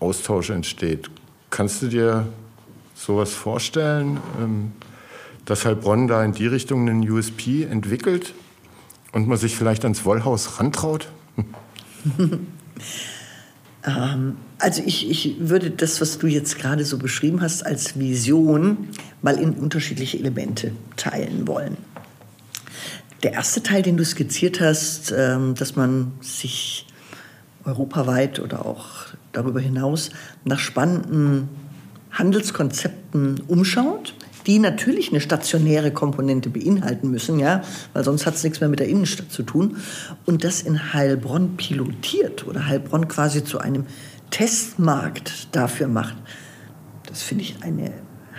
Austausch 0.00 0.50
entsteht. 0.50 1.08
Kannst 1.48 1.82
du 1.82 1.86
dir 1.86 2.26
sowas 2.96 3.32
vorstellen, 3.32 4.18
ähm, 4.40 4.72
dass 5.44 5.64
Heilbronn 5.64 6.08
da 6.08 6.24
in 6.24 6.32
die 6.32 6.48
Richtung 6.48 6.88
einen 6.88 7.08
USP 7.08 7.62
entwickelt 7.62 8.34
und 9.12 9.28
man 9.28 9.38
sich 9.38 9.54
vielleicht 9.54 9.84
ans 9.84 10.04
Wollhaus 10.04 10.58
rantraut? 10.58 11.12
Ähm, 13.86 14.36
also 14.58 14.82
ich, 14.84 15.08
ich 15.10 15.36
würde 15.38 15.70
das, 15.70 16.00
was 16.00 16.18
du 16.18 16.26
jetzt 16.26 16.58
gerade 16.58 16.84
so 16.84 16.98
beschrieben 16.98 17.40
hast, 17.40 17.64
als 17.64 17.98
Vision 17.98 18.88
mal 19.22 19.38
in 19.38 19.54
unterschiedliche 19.54 20.18
Elemente 20.18 20.72
teilen 20.96 21.46
wollen. 21.46 21.76
Der 23.22 23.32
erste 23.32 23.62
Teil, 23.62 23.82
den 23.82 23.96
du 23.96 24.04
skizziert 24.04 24.60
hast, 24.60 25.12
ähm, 25.16 25.54
dass 25.54 25.76
man 25.76 26.12
sich 26.20 26.86
europaweit 27.64 28.40
oder 28.40 28.64
auch 28.64 29.06
darüber 29.32 29.60
hinaus 29.60 30.10
nach 30.44 30.58
spannenden 30.58 31.48
Handelskonzepten 32.10 33.40
umschaut, 33.46 34.14
die 34.46 34.58
natürlich 34.58 35.10
eine 35.10 35.20
stationäre 35.20 35.90
Komponente 35.90 36.50
beinhalten 36.50 37.10
müssen, 37.10 37.38
ja, 37.38 37.62
weil 37.92 38.04
sonst 38.04 38.26
hat 38.26 38.34
es 38.34 38.44
nichts 38.44 38.60
mehr 38.60 38.68
mit 38.68 38.80
der 38.80 38.88
Innenstadt 38.88 39.30
zu 39.30 39.42
tun. 39.42 39.76
Und 40.26 40.44
das 40.44 40.62
in 40.62 40.92
Heilbronn 40.92 41.56
pilotiert 41.56 42.46
oder 42.46 42.66
Heilbronn 42.66 43.08
quasi 43.08 43.44
zu 43.44 43.58
einem 43.58 43.86
Testmarkt 44.30 45.54
dafür 45.54 45.88
macht, 45.88 46.16
das 47.06 47.22
finde 47.22 47.44
ich 47.44 47.56
eine 47.62 47.92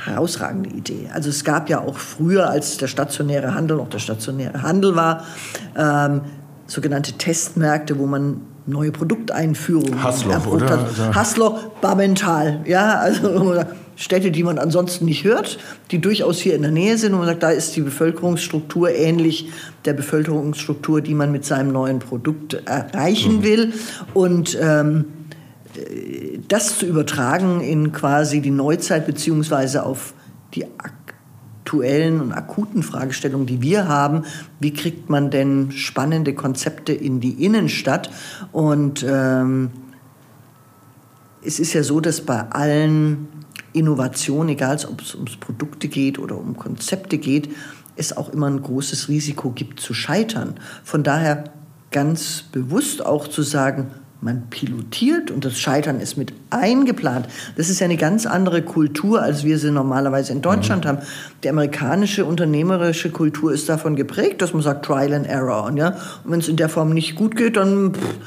herausragende 0.06 0.70
Idee. 0.70 1.10
Also 1.14 1.30
es 1.30 1.44
gab 1.44 1.70
ja 1.70 1.82
auch 1.82 1.98
früher, 1.98 2.50
als 2.50 2.78
der 2.78 2.88
stationäre 2.88 3.54
Handel 3.54 3.78
noch 3.78 3.90
der 3.90 4.00
stationäre 4.00 4.64
Handel 4.64 4.96
war, 4.96 5.26
ähm, 5.78 6.22
sogenannte 6.66 7.14
Testmärkte, 7.14 8.00
wo 8.00 8.08
man 8.08 8.42
neue 8.66 8.92
Produkteinführungen 8.92 10.04
Hasloch, 10.04 10.32
erprobt 10.32 10.64
oder? 10.64 10.80
hat. 10.80 11.16
Hasloch, 11.16 11.64
Bamental, 11.82 12.62
ja, 12.66 12.96
also 13.00 13.64
Städte, 14.02 14.32
die 14.32 14.44
man 14.44 14.58
ansonsten 14.58 15.06
nicht 15.06 15.24
hört, 15.24 15.60
die 15.92 16.00
durchaus 16.00 16.40
hier 16.40 16.56
in 16.56 16.64
der 16.64 16.72
Nähe 16.72 16.98
sind. 16.98 17.14
Und 17.14 17.20
man 17.20 17.28
sagt, 17.28 17.44
da 17.44 17.52
ist 17.52 17.76
die 17.76 17.82
Bevölkerungsstruktur 17.82 18.90
ähnlich 18.90 19.50
der 19.86 19.94
Bevölkerungsstruktur, 19.94 21.02
die 21.02 21.14
man 21.14 21.32
mit 21.32 21.46
seinem 21.46 21.72
neuen 21.72 22.00
Produkt 22.00 22.56
erreichen 22.66 23.38
mhm. 23.38 23.44
will. 23.44 23.74
Und 24.16 24.58
ähm, 24.60 25.06
das 26.48 26.80
zu 26.80 26.88
übertragen 26.88 27.62
in 27.62 27.92
quasi 27.92 28.42
die 28.42 28.52
Neuzeit 28.52 29.06
beziehungsweise 29.06 29.86
auf 29.86 30.16
die 30.56 30.66
aktuellen 30.80 32.20
und 32.20 32.32
akuten 32.34 32.82
Fragestellungen, 32.82 33.46
die 33.46 33.62
wir 33.62 33.88
haben. 33.88 34.24
Wie 34.60 34.74
kriegt 34.74 35.12
man 35.12 35.30
denn 35.30 35.72
spannende 35.72 36.34
Konzepte 36.34 36.92
in 36.92 37.20
die 37.20 37.46
Innenstadt? 37.46 38.10
Und 38.52 39.06
ähm, 39.08 39.70
es 41.44 41.60
ist 41.60 41.74
ja 41.74 41.84
so, 41.84 42.00
dass 42.00 42.22
bei 42.22 42.42
allen 42.50 43.28
Innovation, 43.74 44.50
egal 44.50 44.78
ob 44.90 45.02
es 45.02 45.16
ums 45.16 45.38
Produkte 45.38 45.88
geht 45.88 46.20
oder 46.20 46.38
um 46.38 46.58
Konzepte 46.58 47.18
geht, 47.18 47.50
es 47.96 48.16
auch 48.16 48.30
immer 48.30 48.48
ein 48.48 48.62
großes 48.62 49.10
Risiko 49.10 49.52
gibt 49.52 49.80
zu 49.80 49.94
scheitern. 49.94 50.56
Von 50.84 51.04
daher 51.04 51.46
ganz 51.92 52.44
bewusst 52.52 53.06
auch 53.06 53.28
zu 53.28 53.42
sagen, 53.42 53.92
man 54.22 54.50
pilotiert 54.52 55.32
und 55.32 55.44
das 55.46 55.60
Scheitern 55.60 56.00
ist 56.00 56.16
mit 56.16 56.32
eingeplant. 56.52 57.28
Das 57.58 57.70
ist 57.70 57.80
ja 57.80 57.86
eine 57.86 57.98
ganz 57.98 58.28
andere 58.28 58.62
Kultur, 58.62 59.22
als 59.22 59.44
wir 59.44 59.58
sie 59.58 59.72
normalerweise 59.72 60.32
in 60.32 60.44
Deutschland 60.44 60.86
mhm. 60.86 60.90
haben. 60.90 60.98
Die 61.44 61.50
amerikanische 61.50 62.26
unternehmerische 62.26 63.10
Kultur 63.10 63.52
ist 63.52 63.68
davon 63.68 63.96
geprägt, 63.96 64.42
dass 64.44 64.54
man 64.54 64.62
sagt 64.62 64.86
Trial 64.86 65.14
and 65.14 65.28
Error. 65.28 65.64
Und, 65.64 65.78
ja? 65.78 65.90
und 66.24 66.32
wenn 66.32 66.40
es 66.40 66.48
in 66.48 66.56
der 66.56 66.70
Form 66.70 66.92
nicht 66.92 67.16
gut 67.16 67.36
geht, 67.36 67.58
dann 67.58 67.96
pff, 67.96 68.20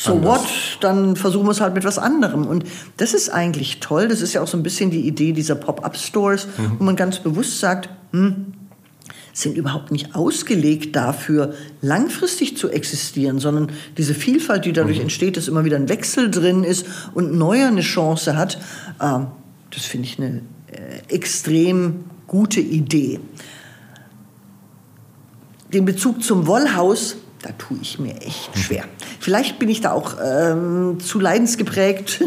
so 0.00 0.12
Anders. 0.12 0.42
what, 0.42 0.48
dann 0.80 1.16
versuchen 1.16 1.46
wir 1.46 1.50
es 1.50 1.60
halt 1.60 1.74
mit 1.74 1.82
was 1.82 1.98
anderem. 1.98 2.46
Und 2.46 2.62
das 2.98 3.14
ist 3.14 3.30
eigentlich 3.30 3.80
toll. 3.80 4.06
Das 4.06 4.20
ist 4.20 4.32
ja 4.32 4.40
auch 4.40 4.46
so 4.46 4.56
ein 4.56 4.62
bisschen 4.62 4.92
die 4.92 5.00
Idee 5.00 5.32
dieser 5.32 5.56
Pop-up-Stores, 5.56 6.46
mhm. 6.56 6.76
wo 6.78 6.84
man 6.84 6.94
ganz 6.94 7.18
bewusst 7.18 7.58
sagt, 7.58 7.88
hm, 8.12 8.52
sind 9.32 9.56
überhaupt 9.56 9.90
nicht 9.90 10.14
ausgelegt 10.14 10.94
dafür, 10.94 11.54
langfristig 11.82 12.56
zu 12.56 12.70
existieren, 12.70 13.40
sondern 13.40 13.72
diese 13.96 14.14
Vielfalt, 14.14 14.66
die 14.66 14.72
dadurch 14.72 14.98
mhm. 14.98 15.04
entsteht, 15.04 15.36
dass 15.36 15.48
immer 15.48 15.64
wieder 15.64 15.76
ein 15.76 15.88
Wechsel 15.88 16.30
drin 16.30 16.62
ist 16.62 16.86
und 17.14 17.34
neuer 17.34 17.66
eine 17.66 17.80
Chance 17.80 18.36
hat, 18.36 18.58
äh, 19.00 19.18
das 19.70 19.84
finde 19.84 20.06
ich 20.06 20.18
eine 20.20 20.42
äh, 20.70 21.12
extrem 21.12 22.04
gute 22.28 22.60
Idee. 22.60 23.18
Den 25.72 25.84
Bezug 25.84 26.22
zum 26.22 26.46
Wollhaus 26.46 27.16
da 27.42 27.50
tue 27.52 27.78
ich 27.80 27.98
mir 27.98 28.16
echt 28.22 28.50
schwer. 28.58 28.84
Vielleicht 29.20 29.58
bin 29.58 29.68
ich 29.68 29.80
da 29.80 29.92
auch 29.92 30.16
ähm, 30.22 30.98
zu 31.00 31.20
leidensgeprägt 31.20 32.20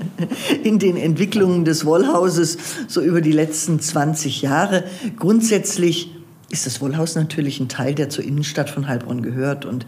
in 0.64 0.78
den 0.78 0.96
Entwicklungen 0.96 1.64
des 1.64 1.84
Wollhauses 1.84 2.56
so 2.88 3.00
über 3.00 3.20
die 3.20 3.32
letzten 3.32 3.80
20 3.80 4.42
Jahre. 4.42 4.84
Grundsätzlich 5.18 6.12
ist 6.48 6.66
das 6.66 6.80
Wollhaus 6.80 7.16
natürlich 7.16 7.60
ein 7.60 7.68
Teil, 7.68 7.94
der 7.94 8.08
zur 8.08 8.24
Innenstadt 8.24 8.70
von 8.70 8.88
Heilbronn 8.88 9.22
gehört. 9.22 9.64
Und 9.64 9.84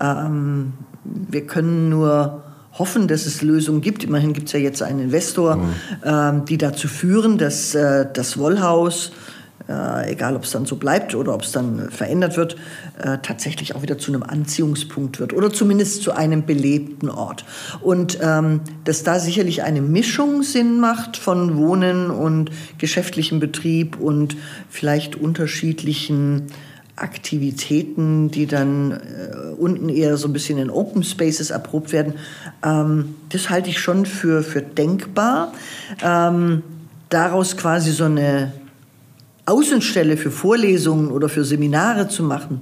ähm, 0.00 0.74
wir 1.04 1.46
können 1.46 1.88
nur 1.88 2.44
hoffen, 2.72 3.08
dass 3.08 3.26
es 3.26 3.42
Lösungen 3.42 3.80
gibt. 3.80 4.04
Immerhin 4.04 4.32
gibt 4.32 4.48
es 4.48 4.52
ja 4.52 4.60
jetzt 4.60 4.82
einen 4.82 5.00
Investor, 5.00 5.56
mhm. 5.56 5.74
ähm, 6.04 6.44
die 6.44 6.58
dazu 6.58 6.88
führen, 6.88 7.38
dass 7.38 7.74
äh, 7.74 8.06
das 8.12 8.38
Wollhaus 8.38 9.12
äh, 9.68 10.12
egal 10.12 10.36
ob 10.36 10.44
es 10.44 10.50
dann 10.50 10.66
so 10.66 10.76
bleibt 10.76 11.14
oder 11.14 11.34
ob 11.34 11.42
es 11.42 11.52
dann 11.52 11.90
verändert 11.90 12.36
wird, 12.36 12.56
äh, 13.02 13.18
tatsächlich 13.22 13.74
auch 13.74 13.82
wieder 13.82 13.98
zu 13.98 14.12
einem 14.12 14.22
Anziehungspunkt 14.22 15.20
wird 15.20 15.32
oder 15.32 15.52
zumindest 15.52 16.02
zu 16.02 16.12
einem 16.12 16.44
belebten 16.44 17.08
Ort. 17.08 17.44
Und 17.80 18.18
ähm, 18.22 18.60
dass 18.84 19.02
da 19.02 19.18
sicherlich 19.18 19.62
eine 19.62 19.82
Mischung 19.82 20.42
Sinn 20.42 20.80
macht 20.80 21.16
von 21.16 21.56
Wohnen 21.56 22.10
und 22.10 22.50
geschäftlichem 22.78 23.40
Betrieb 23.40 23.98
und 24.00 24.36
vielleicht 24.68 25.16
unterschiedlichen 25.16 26.48
Aktivitäten, 26.96 28.30
die 28.30 28.46
dann 28.46 28.92
äh, 28.92 28.96
unten 29.58 29.88
eher 29.88 30.16
so 30.16 30.28
ein 30.28 30.32
bisschen 30.32 30.58
in 30.58 30.70
Open 30.70 31.02
Spaces 31.02 31.50
erprobt 31.50 31.92
werden, 31.92 32.14
ähm, 32.64 33.14
das 33.30 33.48
halte 33.48 33.70
ich 33.70 33.80
schon 33.80 34.04
für, 34.06 34.42
für 34.42 34.60
denkbar. 34.60 35.52
Ähm, 36.02 36.62
daraus 37.08 37.56
quasi 37.56 37.92
so 37.92 38.04
eine 38.04 38.52
Außenstelle 39.46 40.16
für 40.16 40.30
Vorlesungen 40.30 41.10
oder 41.10 41.28
für 41.28 41.44
Seminare 41.44 42.08
zu 42.08 42.22
machen, 42.22 42.60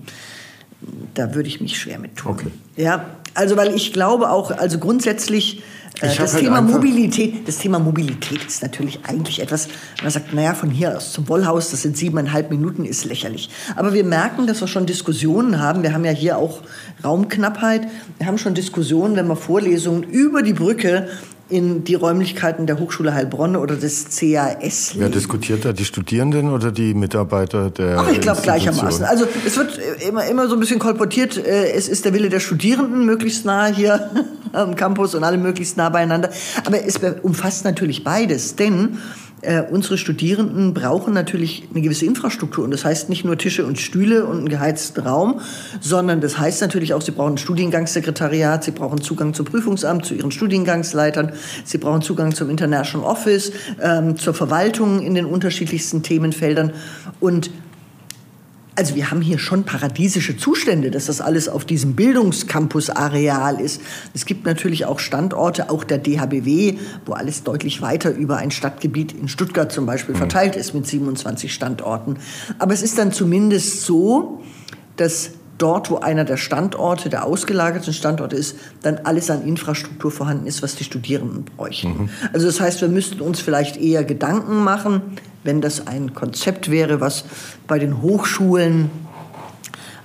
da 1.14 1.34
würde 1.34 1.48
ich 1.48 1.60
mich 1.60 1.78
schwer 1.78 1.98
mit 1.98 2.16
tun. 2.16 2.32
Okay. 2.32 2.50
Ja, 2.76 3.06
also 3.34 3.56
weil 3.56 3.74
ich 3.74 3.92
glaube 3.92 4.30
auch, 4.30 4.50
also 4.50 4.78
grundsätzlich 4.78 5.62
äh, 6.00 6.16
das 6.16 6.32
halt 6.32 6.44
Thema 6.44 6.62
Mobilität, 6.62 7.46
das 7.46 7.58
Thema 7.58 7.78
Mobilität 7.78 8.42
ist 8.44 8.62
natürlich 8.62 9.00
eigentlich 9.04 9.40
etwas, 9.40 9.68
man 10.02 10.10
sagt, 10.10 10.32
naja, 10.32 10.54
von 10.54 10.70
hier 10.70 10.96
aus 10.96 11.12
zum 11.12 11.28
Wollhaus, 11.28 11.70
das 11.70 11.82
sind 11.82 11.96
siebeneinhalb 11.96 12.50
Minuten, 12.50 12.84
ist 12.84 13.04
lächerlich. 13.04 13.50
Aber 13.76 13.92
wir 13.92 14.04
merken, 14.04 14.46
dass 14.46 14.60
wir 14.60 14.68
schon 14.68 14.86
Diskussionen 14.86 15.60
haben. 15.60 15.82
Wir 15.82 15.92
haben 15.92 16.04
ja 16.04 16.12
hier 16.12 16.38
auch 16.38 16.62
Raumknappheit. 17.04 17.82
Wir 18.18 18.26
haben 18.26 18.38
schon 18.38 18.54
Diskussionen, 18.54 19.16
wenn 19.16 19.28
wir 19.28 19.36
Vorlesungen 19.36 20.02
über 20.04 20.42
die 20.42 20.54
Brücke 20.54 21.08
in 21.50 21.84
die 21.84 21.94
Räumlichkeiten 21.94 22.66
der 22.66 22.78
Hochschule 22.78 23.12
Heilbronn 23.12 23.56
oder 23.56 23.76
des 23.76 24.06
CAS. 24.16 24.92
Wer 24.96 25.08
diskutiert 25.08 25.64
da? 25.64 25.72
Die 25.72 25.84
Studierenden 25.84 26.50
oder 26.50 26.70
die 26.72 26.94
Mitarbeiter 26.94 27.70
der 27.70 27.98
Ach, 27.98 28.08
ich 28.10 28.20
glaube 28.20 28.40
gleichermaßen. 28.40 29.04
Also 29.04 29.26
es 29.44 29.56
wird 29.56 29.78
immer, 30.08 30.24
immer 30.26 30.48
so 30.48 30.54
ein 30.54 30.60
bisschen 30.60 30.78
kolportiert, 30.78 31.36
äh, 31.36 31.72
es 31.72 31.88
ist 31.88 32.04
der 32.04 32.14
Wille 32.14 32.28
der 32.28 32.40
Studierenden 32.40 33.04
möglichst 33.04 33.44
nahe 33.44 33.74
hier 33.74 34.10
am 34.52 34.76
Campus 34.76 35.14
und 35.14 35.24
alle 35.24 35.38
möglichst 35.38 35.76
nah 35.76 35.88
beieinander. 35.88 36.30
Aber 36.64 36.82
es 36.84 36.98
umfasst 37.22 37.64
natürlich 37.64 38.04
beides, 38.04 38.56
denn 38.56 38.98
äh, 39.42 39.62
unsere 39.62 39.96
Studierenden 39.96 40.74
brauchen 40.74 41.14
natürlich 41.14 41.64
eine 41.70 41.82
gewisse 41.82 42.04
Infrastruktur. 42.04 42.64
Und 42.64 42.72
das 42.72 42.84
heißt 42.84 43.08
nicht 43.08 43.24
nur 43.24 43.38
Tische 43.38 43.64
und 43.64 43.78
Stühle 43.78 44.26
und 44.26 44.38
einen 44.38 44.48
geheizten 44.48 45.00
Raum, 45.00 45.40
sondern 45.80 46.20
das 46.20 46.38
heißt 46.38 46.60
natürlich 46.60 46.94
auch, 46.94 47.02
sie 47.02 47.12
brauchen 47.12 47.34
ein 47.34 47.38
Studiengangssekretariat, 47.38 48.64
sie 48.64 48.72
brauchen 48.72 49.00
Zugang 49.00 49.34
zum 49.34 49.46
Prüfungsamt, 49.46 50.04
zu 50.04 50.14
ihren 50.14 50.30
Studiengangsleitern, 50.30 51.32
sie 51.64 51.78
brauchen 51.78 52.02
Zugang 52.02 52.34
zum 52.34 52.50
International 52.50 53.06
Office, 53.06 53.52
ähm, 53.80 54.16
zur 54.16 54.34
Verwaltung 54.34 55.00
in 55.00 55.14
den 55.14 55.24
unterschiedlichsten 55.24 56.02
Themenfeldern. 56.02 56.72
Und 57.20 57.50
also 58.80 58.94
wir 58.94 59.10
haben 59.10 59.20
hier 59.20 59.38
schon 59.38 59.64
paradiesische 59.64 60.38
Zustände, 60.38 60.90
dass 60.90 61.04
das 61.04 61.20
alles 61.20 61.50
auf 61.50 61.66
diesem 61.66 61.96
Bildungscampus-Areal 61.96 63.60
ist. 63.60 63.82
Es 64.14 64.24
gibt 64.24 64.46
natürlich 64.46 64.86
auch 64.86 65.00
Standorte, 65.00 65.68
auch 65.68 65.84
der 65.84 65.98
DHBW, 65.98 66.78
wo 67.04 67.12
alles 67.12 67.42
deutlich 67.42 67.82
weiter 67.82 68.10
über 68.10 68.38
ein 68.38 68.50
Stadtgebiet 68.50 69.12
in 69.12 69.28
Stuttgart 69.28 69.70
zum 69.70 69.84
Beispiel 69.84 70.14
mhm. 70.14 70.20
verteilt 70.20 70.56
ist 70.56 70.72
mit 70.72 70.86
27 70.86 71.52
Standorten. 71.52 72.16
Aber 72.58 72.72
es 72.72 72.80
ist 72.80 72.96
dann 72.96 73.12
zumindest 73.12 73.82
so, 73.82 74.40
dass 74.96 75.32
dort, 75.60 75.90
wo 75.90 75.96
einer 75.96 76.24
der 76.24 76.36
Standorte, 76.36 77.08
der 77.08 77.24
ausgelagerten 77.24 77.92
Standorte 77.92 78.36
ist, 78.36 78.56
dann 78.82 78.98
alles 79.04 79.30
an 79.30 79.46
Infrastruktur 79.46 80.10
vorhanden 80.10 80.46
ist, 80.46 80.62
was 80.62 80.76
die 80.76 80.84
Studierenden 80.84 81.44
bräuchten. 81.44 81.88
Mhm. 81.88 82.08
Also 82.32 82.46
das 82.46 82.60
heißt, 82.60 82.80
wir 82.80 82.88
müssten 82.88 83.20
uns 83.20 83.40
vielleicht 83.40 83.76
eher 83.76 84.04
Gedanken 84.04 84.64
machen, 84.64 85.02
wenn 85.44 85.60
das 85.60 85.86
ein 85.86 86.14
Konzept 86.14 86.70
wäre, 86.70 87.00
was 87.00 87.24
bei 87.66 87.78
den 87.78 88.02
Hochschulen 88.02 88.90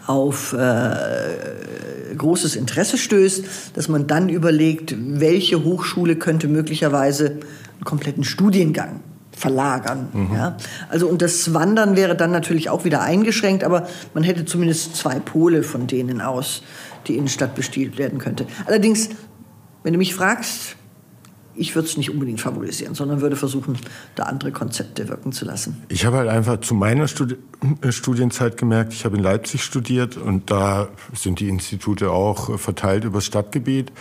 auf 0.08 0.54
äh, 0.54 2.16
großes 2.16 2.56
Interesse 2.56 2.98
stößt, 2.98 3.46
dass 3.74 3.88
man 3.88 4.08
dann 4.08 4.30
überlegt, 4.30 4.96
welche 4.98 5.64
Hochschule 5.64 6.16
könnte 6.16 6.48
möglicherweise 6.48 7.32
einen 7.32 7.84
kompletten 7.84 8.24
Studiengang 8.24 9.02
verlagern. 9.36 10.08
Mhm. 10.14 10.34
Ja? 10.34 10.58
Also 10.90 11.08
und 11.08 11.22
das 11.22 11.54
Wandern 11.54 11.96
wäre 11.96 12.16
dann 12.16 12.32
natürlich 12.32 12.70
auch 12.70 12.86
wieder 12.86 13.02
eingeschränkt, 13.02 13.64
aber 13.64 13.88
man 14.14 14.24
hätte 14.24 14.46
zumindest 14.46 14.96
zwei 14.96 15.20
Pole 15.20 15.64
von 15.64 15.88
denen 15.88 16.22
aus, 16.22 16.64
die 17.08 17.18
Innenstadt 17.18 17.56
bestiehlt 17.56 17.98
werden 17.98 18.20
könnte. 18.20 18.48
Allerdings, 18.66 19.10
wenn 19.84 19.94
du 19.94 20.00
mich 20.00 20.16
fragst, 20.16 20.76
ich 21.58 21.76
würde 21.76 21.88
es 21.88 21.98
nicht 21.98 22.12
unbedingt 22.12 22.42
favorisieren, 22.42 22.96
sondern 22.96 23.22
würde 23.22 23.36
versuchen, 23.36 23.78
da 24.16 24.24
andere 24.24 24.52
Konzepte 24.52 25.08
wirken 25.08 25.32
zu 25.32 25.46
lassen. 25.46 25.84
Ich 25.88 26.06
habe 26.06 26.18
halt 26.18 26.30
einfach 26.30 26.60
zu 26.60 26.74
meiner 26.74 27.08
Studi 27.08 27.36
äh, 27.82 27.92
Studienzeit 27.92 28.58
gemerkt, 28.58 28.94
ich 28.94 29.06
habe 29.06 29.18
in 29.18 29.24
Leipzig 29.24 29.64
studiert 29.64 30.18
und 30.18 30.52
da 30.52 30.90
sind 31.14 31.40
die 31.40 31.48
Institute 31.48 32.12
auch 32.12 32.60
verteilt 32.60 33.06
über 33.06 33.18
das 33.18 33.26
Stadtgebiet. 33.26 33.92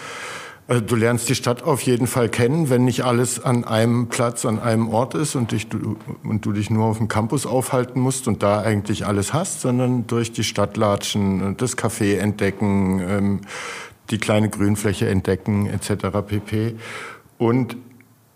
Also 0.67 0.81
du 0.81 0.97
lernst 0.97 1.29
die 1.29 1.35
Stadt 1.35 1.63
auf 1.63 1.83
jeden 1.83 2.07
Fall 2.07 2.31
kennen, 2.31 2.71
wenn 2.71 2.87
nicht 2.87 3.05
alles 3.05 3.43
an 3.43 3.65
einem 3.65 4.09
Platz, 4.09 4.47
an 4.47 4.59
einem 4.59 4.89
Ort 4.89 5.15
ist 5.15 5.35
und, 5.35 5.53
dich, 5.53 5.69
du, 5.69 5.97
und 6.23 6.47
du 6.47 6.53
dich 6.53 6.71
nur 6.71 6.87
auf 6.87 6.97
dem 6.97 7.09
Campus 7.09 7.45
aufhalten 7.45 8.01
musst 8.01 8.29
und 8.29 8.43
da 8.43 8.63
eigentlich 8.63 9.05
alles 9.05 9.35
hast, 9.35 9.61
sondern 9.61 10.07
durch 10.07 10.33
die 10.33 10.45
Stadt 10.45 10.79
latschen, 10.79 11.59
das 11.59 11.77
Café 11.77 12.17
entdecken, 12.17 13.03
ähm, 13.07 13.41
die 14.11 14.17
kleine 14.17 14.49
Grünfläche 14.49 15.07
entdecken 15.07 15.67
etc. 15.67 16.07
pp. 16.27 16.77
Und 17.37 17.77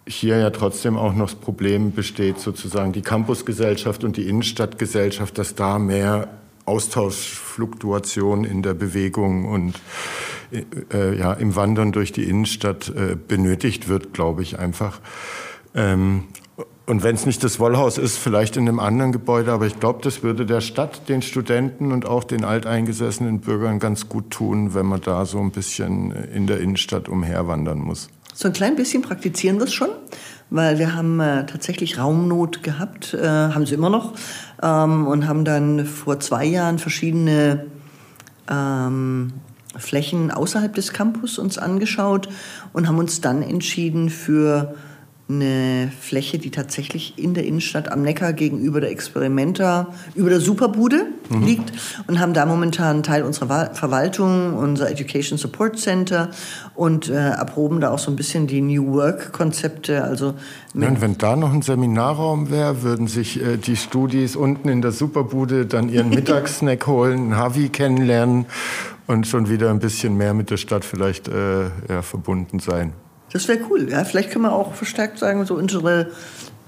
hier 0.07 0.39
ja 0.39 0.51
trotzdem 0.51 0.99
auch 0.99 1.15
noch 1.15 1.31
das 1.31 1.35
Problem 1.35 1.93
besteht, 1.93 2.41
sozusagen 2.41 2.93
die 2.93 3.03
Campusgesellschaft 3.03 4.05
und 4.05 4.19
die 4.19 4.29
Innenstadtgesellschaft, 4.29 5.39
dass 5.39 5.55
da 5.55 5.79
mehr 5.79 6.29
Austauschfluktuation 6.67 8.45
in 8.45 8.63
der 8.63 8.75
Bewegung 8.75 9.47
und 9.47 9.75
äh, 10.53 11.19
ja, 11.19 11.33
im 11.33 11.57
Wandern 11.57 11.93
durch 11.93 12.13
die 12.13 12.25
Innenstadt 12.25 12.89
äh, 12.89 13.17
benötigt 13.17 13.89
wird, 13.89 14.13
glaube 14.13 14.43
ich 14.43 14.59
einfach. 14.59 15.01
Ähm, 15.75 16.25
und 16.87 17.03
wenn 17.03 17.15
es 17.15 17.27
nicht 17.27 17.45
das 17.45 17.61
Wollhaus 17.61 17.99
ist, 17.99 18.17
vielleicht 18.17 18.57
in 18.57 18.67
einem 18.67 18.81
anderen 18.81 19.13
Gebäude, 19.13 19.53
aber 19.53 19.67
ich 19.67 19.79
glaube, 19.79 20.01
das 20.03 20.23
würde 20.23 20.47
der 20.47 20.63
Stadt, 20.63 21.09
den 21.11 21.21
Studenten 21.21 21.93
und 21.93 22.07
auch 22.07 22.25
den 22.25 22.45
alteingesessenen 22.45 23.41
Bürgern 23.41 23.79
ganz 23.79 24.09
gut 24.09 24.31
tun, 24.31 24.73
wenn 24.73 24.87
man 24.87 25.03
da 25.03 25.27
so 25.27 25.39
ein 25.39 25.51
bisschen 25.51 26.13
in 26.13 26.47
der 26.47 26.61
Innenstadt 26.61 27.11
umherwandern 27.11 27.79
muss. 27.79 28.09
So 28.33 28.49
ein 28.49 28.55
klein 28.55 28.75
bisschen 28.75 29.03
praktizieren 29.03 29.59
wir 29.59 29.65
es 29.65 29.75
schon, 29.75 29.91
weil 30.49 30.79
wir 30.79 30.95
haben 30.95 31.21
äh, 31.21 31.45
tatsächlich 31.45 31.99
Raumnot 31.99 32.63
gehabt, 32.63 33.13
äh, 33.13 33.27
haben 33.27 33.67
sie 33.67 33.75
immer 33.75 33.91
noch, 33.91 34.15
ähm, 34.63 35.07
und 35.07 35.29
haben 35.29 35.45
dann 35.45 35.85
vor 35.85 36.21
zwei 36.21 36.47
Jahren 36.47 36.79
verschiedene 36.79 37.67
ähm, 38.51 39.35
Flächen 39.77 40.31
außerhalb 40.31 40.75
des 40.75 40.93
Campus 40.93 41.39
uns 41.39 41.59
angeschaut 41.59 42.29
und 42.73 42.89
haben 42.89 42.99
uns 42.99 43.21
dann 43.21 43.43
entschieden 43.43 44.11
für 44.11 44.75
eine 45.31 45.93
Fläche, 46.01 46.39
die 46.39 46.51
tatsächlich 46.51 47.19
in 47.19 47.35
der 47.35 47.45
Innenstadt 47.45 47.93
am 47.93 48.01
Neckar 48.01 48.33
gegenüber 48.33 48.81
der 48.81 48.91
Experimenta, 48.91 49.89
über 50.15 50.31
der 50.31 50.41
Superbude 50.41 51.07
mhm. 51.29 51.43
liegt 51.43 51.73
und 52.07 52.19
haben 52.19 52.33
da 52.33 52.47
momentan 52.47 53.03
Teil 53.03 53.25
unserer 53.25 53.75
Verwaltung, 53.75 54.55
unser 54.55 54.91
Education 54.91 55.37
Support 55.37 55.79
Center 55.79 56.31
und 56.75 57.11
äh, 57.11 57.15
erproben 57.15 57.81
da 57.81 57.91
auch 57.91 57.99
so 57.99 58.11
ein 58.11 58.17
bisschen 58.17 58.47
die 58.47 58.63
New 58.63 58.95
Work 58.95 59.33
Konzepte. 59.33 60.03
Also 60.03 60.35
und 60.73 61.01
wenn 61.03 61.19
da 61.19 61.37
noch 61.37 61.53
ein 61.53 61.61
Seminarraum 61.61 62.51
wäre, 62.51 62.83
würden 62.83 63.07
sich 63.07 63.43
äh, 63.43 63.59
die 63.59 63.77
Studis 63.77 64.35
unten 64.35 64.71
in 64.71 64.81
der 64.81 64.93
Superbude 64.93 65.67
dann 65.67 65.91
ihren 65.91 66.09
Mittagssnack 66.19 66.87
holen, 66.87 67.19
einen 67.19 67.37
Havi 67.37 67.69
kennenlernen 67.69 68.47
und 69.09 69.27
schon 69.27 69.49
wieder 69.49 69.71
ein 69.71 69.81
bisschen 69.81 70.17
mehr 70.17 70.35
mit 70.35 70.51
der 70.51 70.59
Stadt 70.59 70.85
vielleicht 70.85 71.27
äh, 71.27 71.65
ja, 71.89 72.03
verbunden 72.03 72.61
sein. 72.61 72.93
Das 73.33 73.49
wäre 73.49 73.59
cool. 73.69 73.89
Ja? 73.91 74.05
Vielleicht 74.05 74.31
können 74.31 74.45
wir 74.45 74.53
auch 74.53 74.75
verstärkt 74.75 75.19
sagen, 75.19 75.45
so 75.45 75.55
unsere 75.55 76.11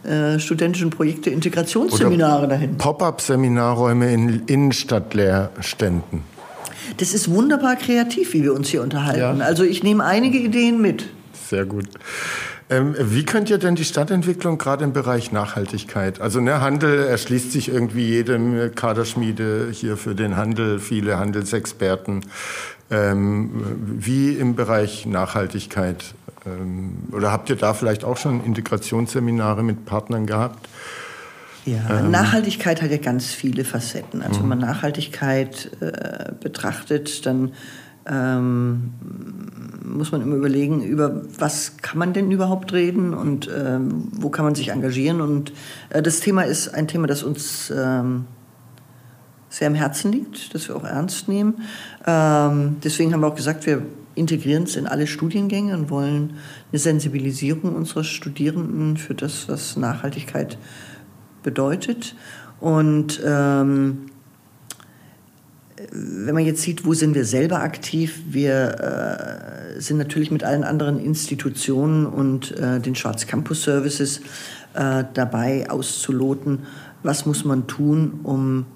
äh, 0.02 0.38
studentischen 0.38 0.90
Projekte, 0.90 1.30
Integrationsseminare 1.30 2.38
Oder 2.38 2.48
dahin. 2.48 2.76
Pop-up-Seminarräume 2.78 4.12
in 4.12 4.42
Innenstadtlehrständen. 4.46 6.22
Das 6.96 7.14
ist 7.14 7.30
wunderbar 7.30 7.76
kreativ, 7.76 8.32
wie 8.32 8.42
wir 8.42 8.54
uns 8.54 8.68
hier 8.68 8.82
unterhalten. 8.82 9.38
Ja. 9.38 9.44
Also 9.44 9.62
ich 9.62 9.82
nehme 9.82 10.04
einige 10.04 10.38
Ideen 10.38 10.80
mit. 10.80 11.08
Sehr 11.48 11.66
gut. 11.66 11.86
Ähm, 12.70 12.94
wie 12.98 13.24
könnt 13.24 13.50
ihr 13.50 13.58
denn 13.58 13.74
die 13.74 13.84
Stadtentwicklung 13.84 14.56
gerade 14.56 14.84
im 14.84 14.92
Bereich 14.92 15.32
Nachhaltigkeit? 15.32 16.20
Also 16.20 16.40
ne, 16.40 16.60
Handel 16.60 17.04
erschließt 17.06 17.50
sich 17.50 17.68
irgendwie 17.68 18.06
jedem 18.06 18.74
Kaderschmiede 18.74 19.68
hier 19.72 19.96
für 19.96 20.14
den 20.14 20.36
Handel, 20.36 20.78
viele 20.78 21.18
Handelsexperten. 21.18 22.24
Ähm, 22.92 23.50
wie 23.84 24.34
im 24.34 24.56
Bereich 24.56 25.06
Nachhaltigkeit 25.06 26.14
ähm, 26.46 27.08
oder 27.12 27.32
habt 27.32 27.50
ihr 27.50 27.56
da 27.56 27.74
vielleicht 27.74 28.04
auch 28.04 28.16
schon 28.16 28.44
Integrationsseminare 28.44 29.62
mit 29.62 29.84
Partnern 29.84 30.26
gehabt? 30.26 30.68
Ja, 31.66 32.00
ähm. 32.00 32.10
Nachhaltigkeit 32.10 32.82
hat 32.82 32.90
ja 32.90 32.96
ganz 32.96 33.26
viele 33.26 33.64
Facetten. 33.64 34.22
Also 34.22 34.40
wenn 34.40 34.48
man 34.48 34.58
mhm. 34.58 34.64
Nachhaltigkeit 34.64 35.70
äh, 35.80 36.32
betrachtet, 36.40 37.26
dann 37.26 37.52
ähm, 38.10 38.92
muss 39.84 40.12
man 40.12 40.20
immer 40.20 40.36
überlegen, 40.36 40.82
über 40.82 41.22
was 41.38 41.76
kann 41.78 41.98
man 41.98 42.12
denn 42.12 42.30
überhaupt 42.30 42.72
reden 42.72 43.14
und 43.14 43.48
ähm, 43.54 44.08
wo 44.12 44.30
kann 44.30 44.44
man 44.44 44.54
sich 44.54 44.68
engagieren. 44.68 45.20
Und 45.20 45.52
äh, 45.90 46.02
das 46.02 46.20
Thema 46.20 46.42
ist 46.42 46.68
ein 46.68 46.88
Thema, 46.88 47.06
das 47.06 47.22
uns 47.22 47.72
ähm, 47.74 48.24
sehr 49.48 49.68
am 49.68 49.74
Herzen 49.74 50.12
liegt, 50.12 50.54
das 50.54 50.68
wir 50.68 50.76
auch 50.76 50.84
ernst 50.84 51.28
nehmen. 51.28 51.62
Ähm, 52.06 52.76
deswegen 52.82 53.12
haben 53.12 53.20
wir 53.20 53.28
auch 53.28 53.36
gesagt, 53.36 53.66
wir 53.66 53.82
integrieren 54.14 54.64
es 54.64 54.76
in 54.76 54.86
alle 54.86 55.06
Studiengänge 55.06 55.74
und 55.74 55.90
wollen 55.90 56.34
eine 56.70 56.78
Sensibilisierung 56.78 57.74
unserer 57.74 58.04
Studierenden 58.04 58.96
für 58.96 59.14
das, 59.14 59.48
was 59.48 59.76
Nachhaltigkeit 59.76 60.58
bedeutet. 61.42 62.14
Und 62.60 63.20
ähm, 63.24 64.09
wenn 65.92 66.34
man 66.34 66.44
jetzt 66.44 66.62
sieht, 66.62 66.84
wo 66.84 66.94
sind 66.94 67.14
wir 67.14 67.24
selber 67.24 67.60
aktiv, 67.60 68.22
wir 68.28 69.76
äh, 69.76 69.80
sind 69.80 69.98
natürlich 69.98 70.30
mit 70.30 70.44
allen 70.44 70.64
anderen 70.64 70.98
Institutionen 70.98 72.06
und 72.06 72.56
äh, 72.56 72.80
den 72.80 72.94
Schwarz 72.94 73.26
Campus 73.26 73.62
Services 73.62 74.20
äh, 74.74 75.04
dabei 75.14 75.68
auszuloten, 75.70 76.60
was 77.02 77.26
muss 77.26 77.44
man 77.44 77.66
tun, 77.66 78.20
um 78.22 78.66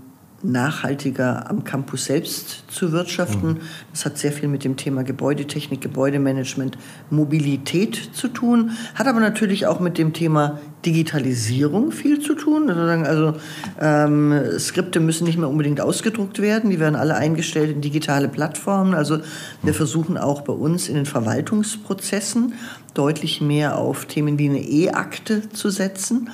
nachhaltiger 0.42 1.50
am 1.50 1.64
Campus 1.64 2.04
selbst 2.04 2.64
zu 2.68 2.92
wirtschaften. 2.92 3.48
Mhm. 3.48 3.60
Das 3.92 4.04
hat 4.04 4.18
sehr 4.18 4.32
viel 4.32 4.48
mit 4.48 4.62
dem 4.64 4.76
Thema 4.76 5.02
Gebäudetechnik, 5.02 5.80
Gebäudemanagement, 5.80 6.76
Mobilität 7.10 8.10
zu 8.12 8.28
tun, 8.28 8.72
hat 8.94 9.06
aber 9.06 9.20
natürlich 9.20 9.66
auch 9.66 9.80
mit 9.80 9.96
dem 9.96 10.12
Thema 10.12 10.60
Digitalisierung 10.84 11.92
viel 11.92 12.20
zu 12.20 12.34
tun. 12.34 12.70
Also 12.70 13.34
ähm, 13.80 14.58
Skripte 14.58 15.00
müssen 15.00 15.24
nicht 15.24 15.38
mehr 15.38 15.48
unbedingt 15.48 15.80
ausgedruckt 15.80 16.40
werden, 16.40 16.70
die 16.70 16.80
werden 16.80 16.96
alle 16.96 17.14
eingestellt 17.14 17.70
in 17.70 17.80
digitale 17.80 18.28
Plattformen. 18.28 18.94
Also 18.94 19.18
wir 19.62 19.74
versuchen 19.74 20.16
auch 20.18 20.42
bei 20.42 20.52
uns 20.52 20.88
in 20.88 20.94
den 20.94 21.06
Verwaltungsprozessen 21.06 22.54
deutlich 22.94 23.40
mehr 23.40 23.76
auf 23.76 24.06
Themen 24.06 24.38
wie 24.38 24.48
eine 24.48 24.60
E-Akte 24.60 25.48
zu 25.50 25.70
setzen. 25.70 26.30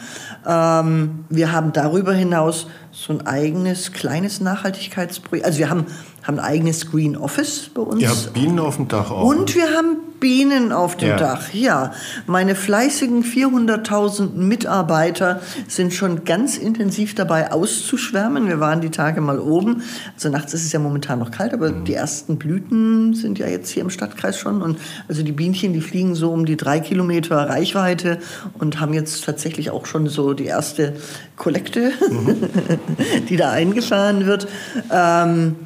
Ähm, 0.46 1.24
wir 1.30 1.52
haben 1.52 1.72
darüber 1.72 2.12
hinaus 2.12 2.66
so 2.92 3.12
ein 3.12 3.26
eigenes 3.26 3.92
kleines 3.92 4.40
Nachhaltigkeitsprojekt. 4.40 5.46
Also 5.46 5.58
wir 5.58 5.70
haben 5.70 5.86
haben 6.22 6.38
ein 6.38 6.44
eigenes 6.44 6.90
Green 6.90 7.16
Office 7.16 7.70
bei 7.74 7.82
uns. 7.82 8.02
Ja, 8.02 8.12
Bienen 8.32 8.58
auf 8.58 8.76
dem 8.76 8.88
Dach 8.88 9.10
auch. 9.10 9.24
Und 9.24 9.54
wir 9.54 9.74
haben 9.76 9.96
Bienen 10.20 10.70
auf 10.70 10.96
dem 10.98 11.08
ja. 11.08 11.16
Dach. 11.16 11.52
Ja, 11.52 11.92
meine 12.26 12.54
fleißigen 12.54 13.24
400.000 13.24 14.34
Mitarbeiter 14.34 15.40
sind 15.66 15.94
schon 15.94 16.24
ganz 16.24 16.58
intensiv 16.58 17.14
dabei 17.14 17.50
auszuschwärmen. 17.50 18.46
Wir 18.46 18.60
waren 18.60 18.82
die 18.82 18.90
Tage 18.90 19.22
mal 19.22 19.38
oben. 19.38 19.82
Also 20.14 20.28
nachts 20.28 20.52
ist 20.52 20.66
es 20.66 20.72
ja 20.72 20.78
momentan 20.78 21.18
noch 21.18 21.30
kalt, 21.30 21.54
aber 21.54 21.72
mhm. 21.72 21.84
die 21.86 21.94
ersten 21.94 22.36
Blüten 22.36 23.14
sind 23.14 23.38
ja 23.38 23.48
jetzt 23.48 23.70
hier 23.70 23.82
im 23.82 23.90
Stadtkreis 23.90 24.38
schon. 24.38 24.60
Und 24.60 24.78
also 25.08 25.22
die 25.22 25.32
Bienchen, 25.32 25.72
die 25.72 25.80
fliegen 25.80 26.14
so 26.14 26.30
um 26.30 26.44
die 26.44 26.56
drei 26.56 26.80
Kilometer 26.80 27.36
Reichweite 27.48 28.18
und 28.58 28.78
haben 28.78 28.92
jetzt 28.92 29.24
tatsächlich 29.24 29.70
auch 29.70 29.86
schon 29.86 30.06
so 30.06 30.34
die 30.34 30.44
erste 30.44 30.96
Kollekte, 31.36 31.92
mhm. 32.10 32.36
die 33.28 33.38
da 33.38 33.50
eingefahren 33.50 34.26
wird. 34.26 34.46
Ähm, 34.92 35.56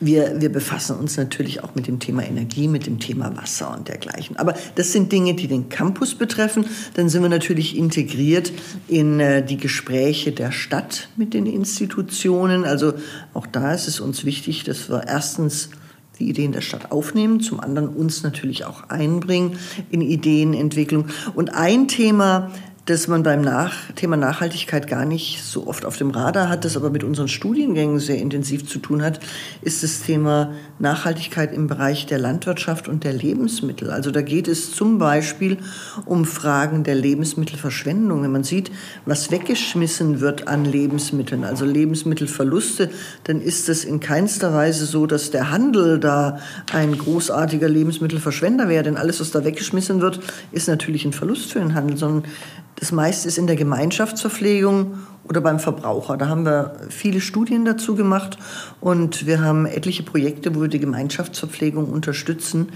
wir, 0.00 0.40
wir 0.40 0.50
befassen 0.50 0.96
uns 0.96 1.16
natürlich 1.16 1.62
auch 1.62 1.74
mit 1.74 1.86
dem 1.86 1.98
Thema 1.98 2.22
Energie, 2.24 2.68
mit 2.68 2.86
dem 2.86 2.98
Thema 2.98 3.36
Wasser 3.36 3.74
und 3.74 3.88
dergleichen. 3.88 4.36
Aber 4.36 4.54
das 4.74 4.92
sind 4.92 5.10
Dinge, 5.12 5.34
die 5.34 5.48
den 5.48 5.68
Campus 5.68 6.14
betreffen. 6.14 6.66
Dann 6.94 7.08
sind 7.08 7.22
wir 7.22 7.28
natürlich 7.28 7.76
integriert 7.76 8.52
in 8.88 9.20
äh, 9.20 9.44
die 9.44 9.56
Gespräche 9.56 10.32
der 10.32 10.52
Stadt 10.52 11.08
mit 11.16 11.34
den 11.34 11.46
Institutionen. 11.46 12.64
Also 12.64 12.94
auch 13.32 13.46
da 13.46 13.72
ist 13.72 13.88
es 13.88 14.00
uns 14.00 14.24
wichtig, 14.24 14.64
dass 14.64 14.90
wir 14.90 15.06
erstens 15.06 15.70
die 16.18 16.28
Ideen 16.28 16.52
der 16.52 16.62
Stadt 16.62 16.92
aufnehmen, 16.92 17.40
zum 17.40 17.60
anderen 17.60 17.88
uns 17.88 18.22
natürlich 18.22 18.64
auch 18.64 18.88
einbringen 18.88 19.58
in 19.90 20.00
Ideenentwicklung. 20.00 21.06
Und 21.34 21.50
ein 21.54 21.88
Thema, 21.88 22.50
das 22.86 23.08
man 23.08 23.24
beim 23.24 23.40
Nach 23.40 23.74
Thema 23.96 24.16
Nachhaltigkeit 24.16 24.86
gar 24.86 25.04
nicht 25.04 25.42
so 25.42 25.66
oft 25.66 25.84
auf 25.84 25.96
dem 25.96 26.10
Radar 26.10 26.48
hat, 26.48 26.64
das 26.64 26.76
aber 26.76 26.90
mit 26.90 27.02
unseren 27.02 27.26
Studiengängen 27.26 27.98
sehr 27.98 28.18
intensiv 28.18 28.68
zu 28.68 28.78
tun 28.78 29.02
hat, 29.02 29.18
ist 29.60 29.82
das 29.82 30.02
Thema 30.02 30.52
Nachhaltigkeit 30.78 31.52
im 31.52 31.66
Bereich 31.66 32.06
der 32.06 32.20
Landwirtschaft 32.20 32.86
und 32.86 33.02
der 33.02 33.12
Lebensmittel. 33.12 33.90
Also 33.90 34.12
da 34.12 34.22
geht 34.22 34.46
es 34.46 34.70
zum 34.70 34.98
Beispiel 34.98 35.58
um 36.04 36.24
Fragen 36.24 36.84
der 36.84 36.94
Lebensmittelverschwendung. 36.94 38.22
Wenn 38.22 38.30
man 38.30 38.44
sieht, 38.44 38.70
was 39.04 39.32
weggeschmissen 39.32 40.20
wird 40.20 40.46
an 40.46 40.64
Lebensmitteln, 40.64 41.42
also 41.42 41.64
Lebensmittelverluste, 41.64 42.88
dann 43.24 43.40
ist 43.40 43.68
es 43.68 43.84
in 43.84 43.98
keinster 43.98 44.54
Weise 44.54 44.86
so, 44.86 45.06
dass 45.06 45.32
der 45.32 45.50
Handel 45.50 45.98
da 45.98 46.38
ein 46.72 46.96
großartiger 46.96 47.68
Lebensmittelverschwender 47.68 48.68
wäre. 48.68 48.84
Denn 48.84 48.96
alles, 48.96 49.18
was 49.18 49.32
da 49.32 49.44
weggeschmissen 49.44 50.00
wird, 50.00 50.20
ist 50.52 50.68
natürlich 50.68 51.04
ein 51.04 51.12
Verlust 51.12 51.50
für 51.50 51.58
den 51.58 51.74
Handel, 51.74 51.96
sondern 51.96 52.30
das 52.76 52.92
meiste 52.92 53.26
ist 53.28 53.38
in 53.38 53.46
der 53.46 53.56
Gemeinschaftsverpflegung 53.56 54.98
oder 55.24 55.40
beim 55.40 55.58
Verbraucher. 55.58 56.16
Da 56.16 56.28
haben 56.28 56.44
wir 56.44 56.76
viele 56.88 57.20
Studien 57.20 57.64
dazu 57.64 57.94
gemacht 57.94 58.38
und 58.80 59.26
wir 59.26 59.40
haben 59.40 59.66
etliche 59.66 60.02
Projekte, 60.02 60.54
wo 60.54 60.60
wir 60.60 60.68
die 60.68 60.78
Gemeinschaftsverpflegung 60.78 61.86
unterstützen. 61.88 62.68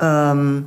Ähm, 0.00 0.66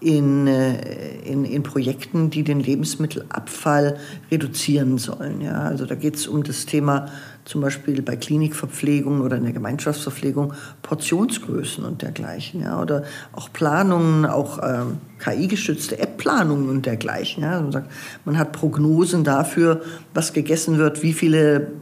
in, 0.00 0.46
äh, 0.46 1.20
in, 1.22 1.46
in 1.46 1.62
Projekten, 1.62 2.28
die 2.28 2.42
den 2.42 2.60
Lebensmittelabfall 2.60 3.96
reduzieren 4.30 4.98
sollen. 4.98 5.40
Ja, 5.40 5.62
also 5.62 5.86
da 5.86 5.94
geht 5.94 6.16
es 6.16 6.26
um 6.26 6.44
das 6.44 6.66
Thema 6.66 7.06
zum 7.44 7.60
Beispiel 7.60 8.00
bei 8.02 8.16
Klinikverpflegung 8.16 9.20
oder 9.20 9.36
in 9.36 9.44
der 9.44 9.52
Gemeinschaftsverpflegung 9.52 10.54
Portionsgrößen 10.82 11.84
und 11.84 12.02
dergleichen. 12.02 12.62
Ja, 12.62 12.80
oder 12.80 13.04
auch 13.32 13.52
Planungen, 13.52 14.24
auch 14.24 14.58
ähm, 14.62 14.98
KI-gestützte 15.18 15.98
App-Planungen 15.98 16.68
und 16.68 16.86
dergleichen. 16.86 17.42
Ja. 17.42 17.60
Man, 17.60 17.72
sagt, 17.72 17.90
man 18.24 18.38
hat 18.38 18.52
Prognosen 18.52 19.24
dafür, 19.24 19.82
was 20.14 20.32
gegessen 20.32 20.78
wird, 20.78 21.02
wie 21.02 21.12
viele 21.12 21.72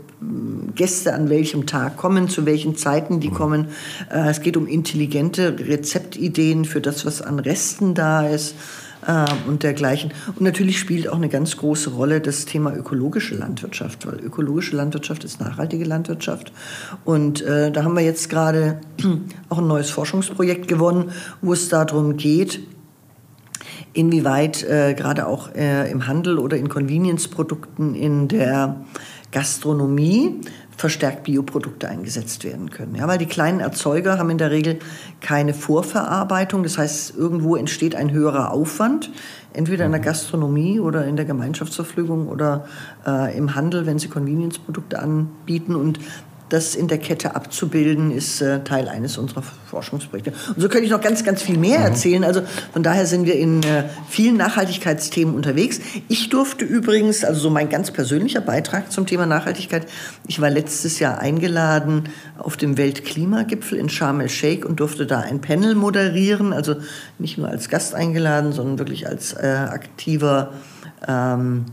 Gäste 0.74 1.14
an 1.14 1.28
welchem 1.28 1.66
Tag 1.66 1.96
kommen, 1.96 2.28
zu 2.28 2.46
welchen 2.46 2.76
Zeiten 2.76 3.20
die 3.20 3.30
mhm. 3.30 3.34
kommen. 3.34 3.66
Äh, 4.10 4.30
es 4.30 4.40
geht 4.40 4.56
um 4.56 4.66
intelligente 4.66 5.56
Rezeptideen 5.58 6.64
für 6.64 6.80
das, 6.80 7.06
was 7.06 7.22
an 7.22 7.38
Resten 7.38 7.94
da 7.94 8.26
ist 8.26 8.54
und 9.48 9.64
dergleichen. 9.64 10.12
Und 10.28 10.42
natürlich 10.42 10.78
spielt 10.78 11.08
auch 11.08 11.16
eine 11.16 11.28
ganz 11.28 11.56
große 11.56 11.90
Rolle 11.90 12.20
das 12.20 12.44
Thema 12.44 12.74
ökologische 12.74 13.34
Landwirtschaft, 13.34 14.06
weil 14.06 14.20
ökologische 14.20 14.76
Landwirtschaft 14.76 15.24
ist 15.24 15.40
nachhaltige 15.40 15.84
Landwirtschaft. 15.84 16.52
Und 17.04 17.42
äh, 17.42 17.72
da 17.72 17.82
haben 17.82 17.94
wir 17.94 18.02
jetzt 18.02 18.30
gerade 18.30 18.80
auch 19.48 19.58
ein 19.58 19.66
neues 19.66 19.90
Forschungsprojekt 19.90 20.68
gewonnen, 20.68 21.10
wo 21.40 21.52
es 21.52 21.68
darum 21.68 22.16
geht, 22.16 22.60
inwieweit 23.92 24.62
äh, 24.62 24.94
gerade 24.94 25.26
auch 25.26 25.54
äh, 25.54 25.90
im 25.90 26.06
Handel 26.06 26.38
oder 26.38 26.56
in 26.56 26.68
Convenience-Produkten 26.68 27.94
in 27.94 28.28
der 28.28 28.84
Gastronomie 29.32 30.40
verstärkt 30.76 31.24
Bioprodukte 31.24 31.88
eingesetzt 31.88 32.44
werden 32.44 32.70
können. 32.70 32.94
Ja, 32.94 33.06
weil 33.06 33.18
die 33.18 33.26
kleinen 33.26 33.60
Erzeuger 33.60 34.18
haben 34.18 34.30
in 34.30 34.38
der 34.38 34.50
Regel 34.50 34.78
keine 35.20 35.54
Vorverarbeitung. 35.54 36.62
Das 36.62 36.78
heißt, 36.78 37.16
irgendwo 37.16 37.56
entsteht 37.56 37.94
ein 37.94 38.10
höherer 38.10 38.52
Aufwand, 38.52 39.10
entweder 39.52 39.84
in 39.84 39.92
der 39.92 40.00
Gastronomie 40.00 40.80
oder 40.80 41.04
in 41.06 41.16
der 41.16 41.24
Gemeinschaftsverpflegung 41.24 42.28
oder 42.28 42.66
äh, 43.06 43.36
im 43.36 43.54
Handel, 43.54 43.86
wenn 43.86 43.98
sie 43.98 44.08
Convenience-Produkte 44.08 44.98
anbieten. 44.98 45.76
Und 45.76 46.00
das 46.52 46.74
in 46.74 46.88
der 46.88 46.98
Kette 46.98 47.34
abzubilden, 47.34 48.10
ist 48.10 48.42
äh, 48.42 48.62
Teil 48.62 48.88
eines 48.88 49.16
unserer 49.16 49.42
Forschungsprojekte. 49.42 50.32
Und 50.48 50.60
so 50.60 50.68
könnte 50.68 50.84
ich 50.84 50.90
noch 50.90 51.00
ganz, 51.00 51.24
ganz 51.24 51.42
viel 51.42 51.56
mehr 51.56 51.78
mhm. 51.78 51.84
erzählen. 51.86 52.24
Also 52.24 52.42
von 52.72 52.82
daher 52.82 53.06
sind 53.06 53.26
wir 53.26 53.36
in 53.36 53.62
äh, 53.62 53.84
vielen 54.08 54.36
Nachhaltigkeitsthemen 54.36 55.34
unterwegs. 55.34 55.80
Ich 56.08 56.28
durfte 56.28 56.64
übrigens, 56.64 57.24
also 57.24 57.40
so 57.40 57.50
mein 57.50 57.68
ganz 57.68 57.90
persönlicher 57.90 58.40
Beitrag 58.40 58.92
zum 58.92 59.06
Thema 59.06 59.24
Nachhaltigkeit, 59.24 59.86
ich 60.26 60.40
war 60.40 60.50
letztes 60.50 60.98
Jahr 60.98 61.18
eingeladen 61.18 62.10
auf 62.38 62.56
dem 62.56 62.76
Weltklimagipfel 62.76 63.78
in 63.78 63.88
Sharm 63.88 64.20
el-Sheikh 64.20 64.66
und 64.66 64.80
durfte 64.80 65.06
da 65.06 65.20
ein 65.20 65.40
Panel 65.40 65.74
moderieren. 65.74 66.52
Also 66.52 66.76
nicht 67.18 67.38
nur 67.38 67.48
als 67.48 67.70
Gast 67.70 67.94
eingeladen, 67.94 68.52
sondern 68.52 68.78
wirklich 68.78 69.08
als 69.08 69.32
äh, 69.32 69.46
aktiver 69.46 70.52
ähm, 71.08 71.64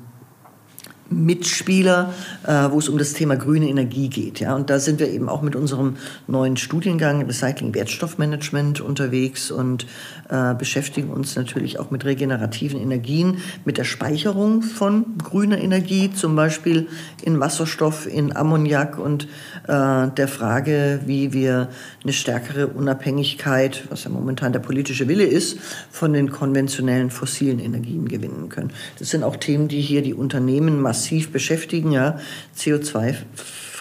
Mitspieler, 1.09 2.13
äh, 2.45 2.69
wo 2.69 2.79
es 2.79 2.89
um 2.89 2.97
das 2.97 3.13
Thema 3.13 3.35
grüne 3.35 3.67
Energie 3.67 4.09
geht. 4.09 4.39
Ja? 4.39 4.55
Und 4.55 4.69
da 4.69 4.79
sind 4.79 4.99
wir 4.99 5.09
eben 5.09 5.27
auch 5.27 5.41
mit 5.41 5.55
unserem 5.55 5.97
neuen 6.27 6.57
Studiengang 6.57 7.25
Recycling 7.25 7.73
Wertstoffmanagement 7.73 8.81
unterwegs 8.81 9.51
und 9.51 9.87
äh, 10.29 10.53
beschäftigen 10.53 11.09
uns 11.09 11.35
natürlich 11.35 11.79
auch 11.79 11.91
mit 11.91 12.05
regenerativen 12.05 12.79
Energien, 12.79 13.37
mit 13.65 13.77
der 13.77 13.83
Speicherung 13.83 14.61
von 14.61 15.17
grüner 15.23 15.59
Energie, 15.59 16.11
zum 16.13 16.35
Beispiel 16.35 16.87
in 17.23 17.39
Wasserstoff, 17.39 18.05
in 18.05 18.35
Ammoniak 18.35 18.99
und 18.99 19.25
äh, 19.67 20.07
der 20.09 20.27
Frage, 20.27 21.01
wie 21.05 21.33
wir 21.33 21.69
eine 22.03 22.13
stärkere 22.13 22.67
Unabhängigkeit, 22.67 23.83
was 23.89 24.03
ja 24.03 24.11
momentan 24.11 24.53
der 24.53 24.59
politische 24.59 25.07
Wille 25.07 25.25
ist, 25.25 25.57
von 25.89 26.13
den 26.13 26.31
konventionellen 26.31 27.09
fossilen 27.09 27.59
Energien 27.59 28.07
gewinnen 28.07 28.49
können. 28.49 28.71
Das 28.99 29.09
sind 29.09 29.23
auch 29.23 29.37
Themen, 29.37 29.67
die 29.67 29.81
hier 29.81 30.01
die 30.01 30.13
Unternehmen 30.13 30.79
massiv 30.79 30.98
massiv 30.99 31.31
beschäftigen, 31.31 31.93
ja, 31.93 32.19
CO2 32.57 33.15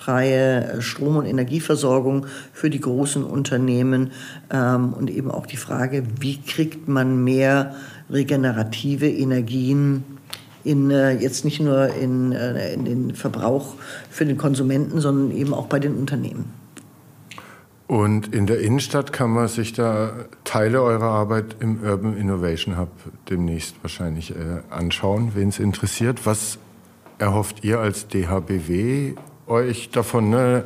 freie 0.09 0.81
Strom- 0.81 1.17
und 1.17 1.27
Energieversorgung 1.27 2.27
für 2.55 2.71
die 2.71 2.81
großen 2.81 3.25
Unternehmen 3.25 4.13
ähm, 4.51 4.95
und 4.95 5.11
eben 5.11 5.31
auch 5.31 5.45
die 5.45 5.59
Frage, 5.59 6.05
wie 6.21 6.41
kriegt 6.41 6.89
man 6.89 7.25
mehr 7.25 7.75
regenerative 8.09 9.07
Energien 9.07 10.05
in, 10.65 10.91
äh, 10.91 11.13
jetzt 11.13 11.45
nicht 11.45 11.61
nur 11.61 11.93
in, 11.93 12.33
äh, 12.33 12.73
in 12.73 12.85
den 12.87 13.15
Verbrauch 13.17 13.75
für 14.09 14.25
den 14.25 14.39
Konsumenten, 14.39 15.01
sondern 15.01 15.37
eben 15.37 15.53
auch 15.53 15.67
bei 15.67 15.79
den 15.79 15.97
Unternehmen. 15.97 16.47
Und 17.89 18.35
in 18.35 18.47
der 18.47 18.61
Innenstadt 18.61 19.15
kann 19.15 19.31
man 19.31 19.49
sich 19.49 19.73
da 19.73 20.13
Teile 20.45 20.83
eurer 20.83 21.11
Arbeit 21.11 21.57
im 21.61 21.83
Urban 21.83 22.19
Innovation 22.19 22.77
Hub 22.77 22.91
demnächst 23.31 23.77
wahrscheinlich 23.83 24.31
äh, 24.31 24.61
anschauen, 24.69 25.33
wen 25.35 25.49
es 25.49 25.59
interessiert. 25.59 26.27
Was 26.27 26.59
erhofft 27.19 27.65
ihr 27.65 27.81
als 27.81 28.09
DHBW 28.09 29.15
euch 29.47 29.91
davon? 29.91 30.31
Ne? 30.31 30.65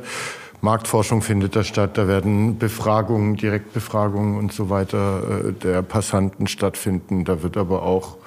Marktforschung 0.61 1.21
findet 1.21 1.55
da 1.57 1.63
statt, 1.63 1.97
da 1.97 2.07
werden 2.07 2.57
Befragungen, 2.57 3.35
Direktbefragungen 3.35 4.37
und 4.37 4.53
so 4.53 4.69
weiter 4.69 5.47
äh, 5.47 5.51
der 5.51 5.81
Passanten 5.81 6.47
stattfinden. 6.47 7.25
Da 7.25 7.43
wird 7.43 7.57
aber 7.57 7.83
auch 7.83 8.17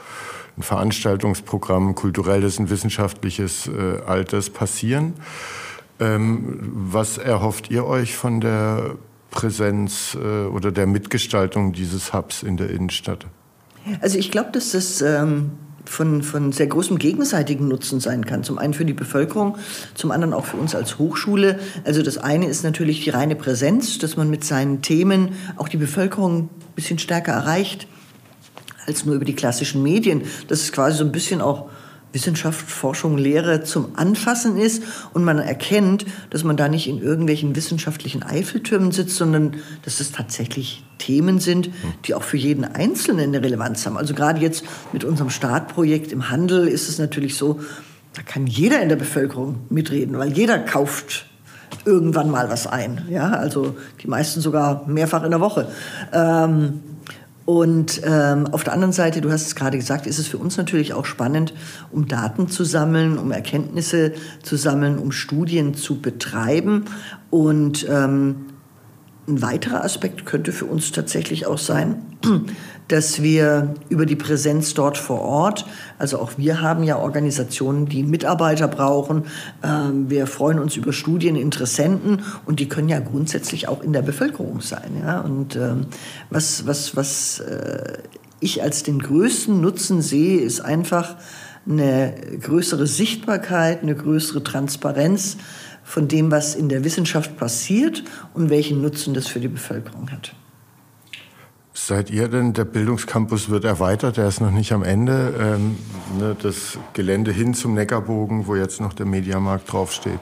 ein 0.59 0.63
Veranstaltungsprogramm, 0.63 1.95
kulturelles 1.95 2.59
und 2.59 2.69
wissenschaftliches 2.69 3.69
äh, 3.69 4.03
Alters 4.07 4.51
passieren. 4.51 5.15
Ähm, 5.99 6.59
was 6.75 7.17
erhofft 7.17 7.71
ihr 7.71 7.87
euch 7.87 8.17
von 8.17 8.41
der 8.43 8.97
Präsenz 9.31 10.17
äh, 10.21 10.47
oder 10.47 10.73
der 10.73 10.87
Mitgestaltung 10.87 11.73
dieses 11.73 12.13
Hubs 12.13 12.43
in 12.43 12.59
der 12.59 12.69
Innenstadt? 12.69 13.27
Also 14.01 14.19
ich 14.19 14.31
glaube, 14.31 14.51
dass 14.53 14.73
das 14.73 15.01
ähm, 15.01 15.53
von, 15.87 16.23
von 16.23 16.53
sehr 16.53 16.67
großem 16.67 16.99
gegenseitigen 16.99 17.69
Nutzen 17.69 18.01
sein 18.01 18.27
kann. 18.27 18.45
Zum 18.45 18.59
einen 18.59 18.75
für 18.75 18.85
die 18.85 18.93
Bevölkerung, 18.93 19.57
zum 19.95 20.11
anderen 20.11 20.35
auch 20.35 20.47
für 20.47 20.57
uns 20.57 20.75
als 20.75 20.99
Hochschule. 20.99 21.59
Also 21.85 22.03
das 22.03 22.19
eine 22.19 22.47
ist 22.47 22.65
natürlich 22.65 23.05
die 23.05 23.11
reine 23.11 23.37
Präsenz, 23.37 23.99
dass 23.99 24.17
man 24.17 24.29
mit 24.31 24.45
seinen 24.45 24.83
Themen 24.83 25.31
auch 25.57 25.69
die 25.69 25.77
Bevölkerung 25.77 26.45
ein 26.45 26.75
bisschen 26.75 26.99
stärker 26.99 27.33
erreicht 27.33 27.87
als 28.87 29.05
nur 29.05 29.17
über 29.17 29.25
die 29.25 29.35
klassischen 29.35 29.83
Medien. 29.83 30.23
Das 30.49 30.63
ist 30.63 30.73
quasi 30.73 30.99
so 30.99 31.05
ein 31.05 31.13
bisschen 31.13 31.41
auch 31.41 31.69
Wissenschaft, 32.17 32.71
Forschung, 32.71 33.19
Lehre 33.19 33.63
zum 33.63 33.91
Anfassen 33.97 34.57
ist 34.57 34.83
und 35.13 35.23
man 35.23 35.39
erkennt, 35.39 36.07
dass 36.31 36.45
man 36.45 36.57
da 36.57 36.67
nicht 36.67 36.89
in 36.89 36.99
irgendwelchen 36.99 37.55
wissenschaftlichen 37.55 38.23
Eiffeltürmen 38.23 38.91
sitzt, 38.91 39.17
sondern 39.17 39.57
dass 39.85 40.01
es 40.01 40.13
tatsächlich 40.13 40.83
Themen 40.97 41.41
sind, 41.41 41.69
die 42.07 42.15
auch 42.15 42.23
für 42.23 42.39
jeden 42.39 42.65
Einzelnen 42.65 43.35
eine 43.35 43.43
Relevanz 43.43 43.85
haben. 43.85 43.99
Also 43.99 44.15
gerade 44.15 44.41
jetzt 44.41 44.65
mit 44.95 45.05
unserem 45.05 45.29
Startprojekt 45.29 46.11
im 46.11 46.31
Handel 46.31 46.69
ist 46.69 46.89
es 46.89 46.99
natürlich 46.99 47.37
so, 47.37 47.61
da 48.15 48.23
kann 48.23 48.47
jeder 48.47 48.81
in 48.81 48.89
der 48.89 48.97
Bevölkerung 48.97 49.67
mitreden, 49.69 50.17
weil 50.17 50.33
jeder 50.33 50.59
kauft 50.59 51.27
irgendwann 51.85 52.31
mal 52.31 52.49
was 52.49 52.67
ein. 52.67 53.07
Ja, 53.11 53.33
also 53.33 53.77
die 54.03 54.09
meisten 54.09 54.41
sogar 54.41 54.87
mehrfach 54.87 55.23
in 55.23 55.33
der 55.33 55.41
Woche. 55.41 55.69
Ähm, 56.15 56.81
und 57.47 58.03
ähm, 58.05 58.49
auf 58.49 58.65
der 58.65 58.73
anderen 58.73 58.93
Seite, 58.93 59.21
du 59.21 59.31
hast 59.31 59.47
es 59.47 59.55
gerade 59.55 59.79
gesagt, 59.79 60.09
ist 60.09 60.19
es 60.19 60.27
für 60.27 60.37
uns 60.37 60.57
natürlich 60.57 60.93
auch 60.95 61.07
spannend, 61.07 61.55
um 61.93 62.09
Daten 62.09 62.49
zu 62.49 62.65
sammeln, 62.65 63.19
um 63.19 63.31
Erkenntnisse 63.31 64.13
zu 64.43 64.57
sammeln, 64.57 64.99
um 64.99 65.13
Studien 65.13 65.73
zu 65.73 66.01
betreiben. 66.01 66.87
Und 67.31 67.87
ähm, 67.89 68.47
ein 69.29 69.43
weiterer 69.43 69.85
Aspekt 69.85 70.27
könnte 70.27 70.51
für 70.51 70.67
uns 70.67 70.91
tatsächlich 70.91 71.47
auch 71.47 71.59
sein, 71.59 72.03
dass 72.89 73.23
wir 73.23 73.75
über 73.89 74.07
die 74.07 74.17
Präsenz 74.17 74.75
dort 74.75 74.97
vor 74.97 75.21
Ort, 75.21 75.67
also 75.99 76.19
auch 76.19 76.33
wir 76.37 76.61
haben 76.61 76.85
ja 76.85 76.99
Organisationen, 76.99 77.87
die 77.87 78.03
Mitarbeiter 78.03 78.69
brauchen. 78.69 79.25
Ähm, 79.63 80.09
wir 80.09 80.27
freuen 80.27 80.59
uns 80.59 80.77
über 80.77 80.93
Studieninteressenten 80.93 82.23
und 82.45 82.61
die 82.61 82.69
können 82.69 82.89
ja 82.89 83.01
grundsätzlich 83.01 83.69
auch 83.69 83.83
in 83.83 83.93
der 83.93 84.03
Bevölkerung 84.03 84.61
sein. 84.61 85.03
Ja? 85.03 85.21
Und 85.21 85.57
ähm, 85.57 85.87
was, 86.31 86.67
was, 86.67 86.97
was 86.97 87.41
äh, 87.41 87.99
ich 88.41 88.63
als 88.63 88.83
den 88.83 89.01
größten 89.01 89.61
Nutzen 89.61 90.03
sehe, 90.03 90.41
ist 90.41 90.61
einfach 90.61 91.17
eine 91.69 92.15
größere 92.41 92.87
Sichtbarkeit, 92.87 93.83
eine 93.83 93.97
größere 93.97 94.45
Transparenz 94.45 95.37
von 95.83 96.07
dem, 96.07 96.31
was 96.31 96.55
in 96.55 96.69
der 96.69 96.85
Wissenschaft 96.85 97.37
passiert 97.37 98.05
und 98.35 98.51
welchen 98.51 98.81
Nutzen 98.81 99.15
das 99.15 99.27
für 99.27 99.41
die 99.41 99.49
Bevölkerung 99.49 100.11
hat. 100.11 100.35
Seid 101.79 102.09
ihr 102.11 102.29
denn, 102.29 102.55
der 102.55 102.65
Bildungscampus 102.65 103.51
wird 103.51 103.67
erweitert, 103.67 104.17
der 104.17 104.27
ist 104.27 104.41
noch 104.41 104.51
nicht 104.51 104.73
am 104.73 104.83
Ende. 104.83 105.35
Ähm, 105.39 105.77
ne, 106.19 106.35
das 106.41 106.79
Gelände 106.95 107.33
hin 107.33 107.53
zum 107.53 107.75
Neckarbogen, 107.75 108.47
wo 108.47 108.57
jetzt 108.57 108.81
noch 108.81 108.95
der 108.95 109.05
Mediamarkt 109.05 109.71
draufsteht, 109.71 110.21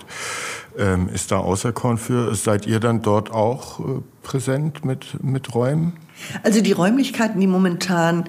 ähm, 0.77 1.09
ist 1.15 1.31
da 1.31 1.39
Außerkorn 1.39 1.97
für. 1.97 2.35
Seid 2.35 2.67
ihr 2.67 2.81
dann 2.81 3.03
dort 3.03 3.31
auch 3.31 3.79
äh, 3.79 3.83
präsent 4.25 4.85
mit, 4.85 5.23
mit 5.23 5.55
Räumen? 5.55 5.93
Also 6.43 6.61
die 6.61 6.73
Räumlichkeiten, 6.73 7.39
die 7.39 7.47
momentan 7.47 8.25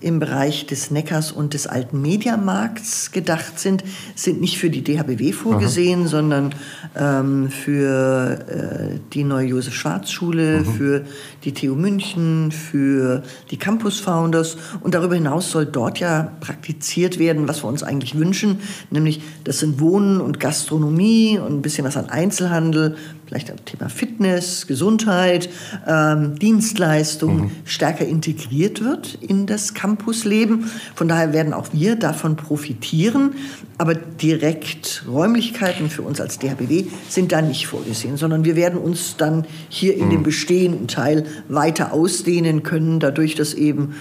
im 0.00 0.18
Bereich 0.18 0.66
des 0.66 0.90
Neckars 0.90 1.30
und 1.30 1.54
des 1.54 1.66
alten 1.66 2.00
Mediamarkts 2.00 3.12
gedacht 3.12 3.58
sind, 3.58 3.84
sind 4.14 4.40
nicht 4.40 4.58
für 4.58 4.70
die 4.70 4.82
DHBW 4.82 5.32
vorgesehen, 5.32 6.02
Aha. 6.02 6.08
sondern 6.08 6.54
ähm, 6.96 7.50
für 7.50 8.38
äh, 8.48 8.98
die 9.12 9.24
neue 9.24 9.48
Josef-Schwarz-Schule, 9.48 10.60
mhm. 10.60 10.64
für 10.64 11.04
die 11.44 11.52
TU 11.52 11.74
München, 11.74 12.50
für 12.50 13.22
die 13.50 13.58
Campus 13.58 14.00
Founders. 14.00 14.56
Und 14.80 14.94
darüber 14.94 15.14
hinaus 15.14 15.50
soll 15.50 15.66
dort 15.66 15.98
ja 15.98 16.32
praktiziert 16.40 17.18
werden, 17.18 17.46
was 17.46 17.62
wir 17.62 17.68
uns 17.68 17.82
eigentlich 17.82 18.16
wünschen, 18.16 18.60
nämlich 18.90 19.20
das 19.44 19.58
sind 19.58 19.80
Wohnen 19.80 20.20
und 20.20 20.40
Gastronomie 20.40 21.38
und 21.38 21.58
ein 21.58 21.62
bisschen 21.62 21.84
was 21.84 21.96
an 21.96 22.08
Einzelhandel, 22.08 22.96
vielleicht 23.30 23.52
auch 23.52 23.60
Thema 23.64 23.88
Fitness, 23.88 24.66
Gesundheit, 24.66 25.48
ähm, 25.86 26.36
Dienstleistung 26.36 27.36
mhm. 27.36 27.50
stärker 27.64 28.04
integriert 28.04 28.82
wird 28.84 29.14
in 29.20 29.46
das 29.46 29.72
Campusleben. 29.72 30.68
Von 30.96 31.06
daher 31.06 31.32
werden 31.32 31.54
auch 31.54 31.68
wir 31.72 31.94
davon 31.94 32.34
profitieren. 32.34 33.34
Aber 33.78 33.94
direkt 33.94 35.04
Räumlichkeiten 35.08 35.90
für 35.90 36.02
uns 36.02 36.20
als 36.20 36.40
DHBW 36.40 36.86
sind 37.08 37.30
da 37.30 37.40
nicht 37.40 37.68
vorgesehen, 37.68 38.16
sondern 38.16 38.44
wir 38.44 38.56
werden 38.56 38.80
uns 38.80 39.16
dann 39.16 39.46
hier 39.68 39.96
in 39.96 40.06
mhm. 40.06 40.10
dem 40.10 40.22
bestehenden 40.24 40.88
Teil 40.88 41.24
weiter 41.48 41.92
ausdehnen 41.92 42.64
können, 42.64 42.98
dadurch, 42.98 43.36
dass 43.36 43.54
eben 43.54 43.94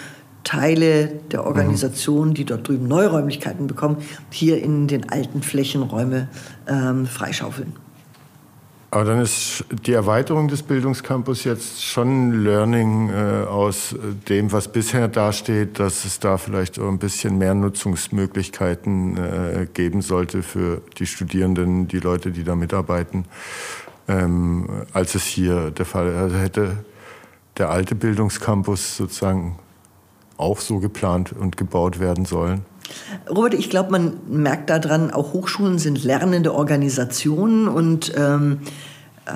Teile 0.43 1.19
der 1.32 1.45
Organisation, 1.45 2.34
die 2.34 2.45
dort 2.45 2.67
drüben 2.67 2.88
Neuräumlichkeiten 2.88 3.67
bekommen, 3.67 3.97
hier 4.32 4.59
in 4.63 4.88
den 4.88 5.07
alten 5.11 5.43
Flächenräume 5.43 6.30
ähm, 6.67 7.05
freischaufeln. 7.05 7.73
Aber 8.91 9.03
dann 9.03 9.21
ist 9.21 9.65
die 9.85 9.93
Erweiterung 9.93 10.47
des 10.47 10.63
Bildungscampus 10.63 11.43
jetzt 11.43 11.83
schon 11.83 12.43
Learning 12.43 13.09
äh, 13.09 13.45
aus 13.45 13.95
dem, 14.27 14.51
was 14.51 14.67
bisher 14.67 15.07
dasteht, 15.07 15.79
dass 15.79 16.05
es 16.05 16.19
da 16.19 16.37
vielleicht 16.37 16.79
auch 16.79 16.87
ein 16.87 16.97
bisschen 16.97 17.37
mehr 17.37 17.53
Nutzungsmöglichkeiten 17.53 19.17
äh, 19.17 19.67
geben 19.71 20.01
sollte 20.01 20.41
für 20.41 20.81
die 20.97 21.05
Studierenden, 21.05 21.87
die 21.87 21.99
Leute, 21.99 22.31
die 22.31 22.43
da 22.43 22.55
mitarbeiten, 22.55 23.25
ähm, 24.07 24.67
als 24.91 25.13
es 25.13 25.23
hier 25.23 25.69
der 25.69 25.85
Fall. 25.85 26.15
Also 26.15 26.37
hätte 26.37 26.83
der 27.59 27.69
alte 27.69 27.93
Bildungscampus 27.93 28.97
sozusagen 28.97 29.59
auch 30.37 30.59
so 30.59 30.79
geplant 30.79 31.31
und 31.31 31.57
gebaut 31.57 31.99
werden 31.99 32.25
sollen? 32.25 32.65
Robert, 33.29 33.53
ich 33.53 33.69
glaube, 33.69 33.91
man 33.91 34.13
merkt 34.29 34.69
daran, 34.69 35.11
auch 35.11 35.33
Hochschulen 35.33 35.79
sind 35.79 36.03
lernende 36.03 36.53
Organisationen 36.53 37.67
und 37.67 38.13
ähm, 38.15 38.59
äh, 39.25 39.31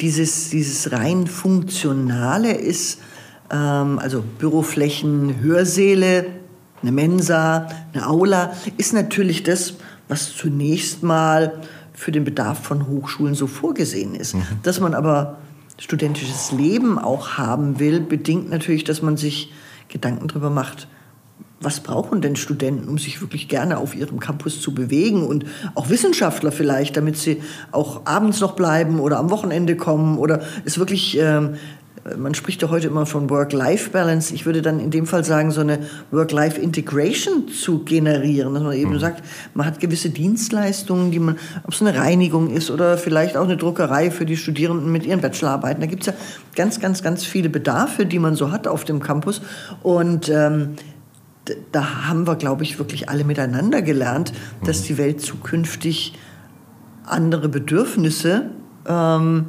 dieses, 0.00 0.50
dieses 0.50 0.92
rein 0.92 1.26
funktionale 1.26 2.52
ist, 2.52 3.00
ähm, 3.50 3.98
also 3.98 4.22
Büroflächen, 4.38 5.40
Hörsäle, 5.40 6.26
eine 6.82 6.92
Mensa, 6.92 7.68
eine 7.92 8.06
Aula, 8.06 8.52
ist 8.76 8.92
natürlich 8.92 9.42
das, 9.42 9.74
was 10.08 10.34
zunächst 10.34 11.02
mal 11.02 11.60
für 11.92 12.12
den 12.12 12.24
Bedarf 12.24 12.62
von 12.62 12.86
Hochschulen 12.86 13.34
so 13.34 13.46
vorgesehen 13.46 14.14
ist. 14.14 14.34
Mhm. 14.34 14.42
Dass 14.62 14.78
man 14.78 14.94
aber 14.94 15.38
studentisches 15.78 16.52
Leben 16.52 16.98
auch 16.98 17.38
haben 17.38 17.80
will, 17.80 18.00
bedingt 18.00 18.50
natürlich, 18.50 18.84
dass 18.84 19.02
man 19.02 19.16
sich 19.16 19.52
Gedanken 19.88 20.28
darüber 20.28 20.50
macht, 20.50 20.86
was 21.60 21.80
brauchen 21.80 22.20
denn 22.20 22.36
Studenten, 22.36 22.88
um 22.88 22.98
sich 22.98 23.20
wirklich 23.20 23.48
gerne 23.48 23.78
auf 23.78 23.94
ihrem 23.94 24.20
Campus 24.20 24.60
zu 24.60 24.74
bewegen 24.74 25.26
und 25.26 25.44
auch 25.74 25.88
Wissenschaftler 25.88 26.52
vielleicht, 26.52 26.96
damit 26.96 27.16
sie 27.16 27.42
auch 27.72 28.06
abends 28.06 28.40
noch 28.40 28.52
bleiben 28.54 29.00
oder 29.00 29.18
am 29.18 29.30
Wochenende 29.30 29.76
kommen 29.76 30.18
oder 30.18 30.40
es 30.64 30.78
wirklich, 30.78 31.18
ähm, 31.18 31.54
man 32.16 32.34
spricht 32.34 32.62
ja 32.62 32.70
heute 32.70 32.86
immer 32.86 33.06
von 33.06 33.28
Work-Life-Balance. 33.28 34.32
Ich 34.32 34.46
würde 34.46 34.62
dann 34.62 34.78
in 34.78 34.92
dem 34.92 35.04
Fall 35.04 35.24
sagen, 35.24 35.50
so 35.50 35.60
eine 35.60 35.80
Work-Life-Integration 36.12 37.48
zu 37.48 37.80
generieren, 37.80 38.54
dass 38.54 38.62
man 38.62 38.72
eben 38.74 38.92
mhm. 38.92 39.00
sagt, 39.00 39.24
man 39.54 39.66
hat 39.66 39.80
gewisse 39.80 40.10
Dienstleistungen, 40.10 41.10
die 41.10 41.18
man, 41.18 41.36
ob 41.64 41.74
es 41.74 41.82
eine 41.82 41.98
Reinigung 41.98 42.50
ist 42.50 42.70
oder 42.70 42.96
vielleicht 42.98 43.36
auch 43.36 43.44
eine 43.44 43.56
Druckerei 43.56 44.12
für 44.12 44.24
die 44.24 44.36
Studierenden 44.36 44.92
mit 44.92 45.04
ihren 45.04 45.20
Bachelorarbeiten. 45.20 45.80
Da 45.80 45.86
gibt 45.86 46.02
es 46.02 46.06
ja 46.06 46.12
ganz, 46.54 46.78
ganz, 46.78 47.02
ganz 47.02 47.24
viele 47.24 47.48
Bedarfe, 47.48 48.06
die 48.06 48.20
man 48.20 48.36
so 48.36 48.52
hat 48.52 48.68
auf 48.68 48.84
dem 48.84 49.00
Campus 49.00 49.42
und 49.82 50.28
ähm, 50.28 50.76
da 51.72 52.06
haben 52.08 52.26
wir, 52.26 52.36
glaube 52.36 52.64
ich, 52.64 52.78
wirklich 52.78 53.08
alle 53.08 53.24
miteinander 53.24 53.82
gelernt, 53.82 54.32
dass 54.64 54.82
mhm. 54.82 54.86
die 54.86 54.98
Welt 54.98 55.20
zukünftig 55.20 56.14
andere 57.04 57.48
Bedürfnisse 57.48 58.50
ähm, 58.86 59.46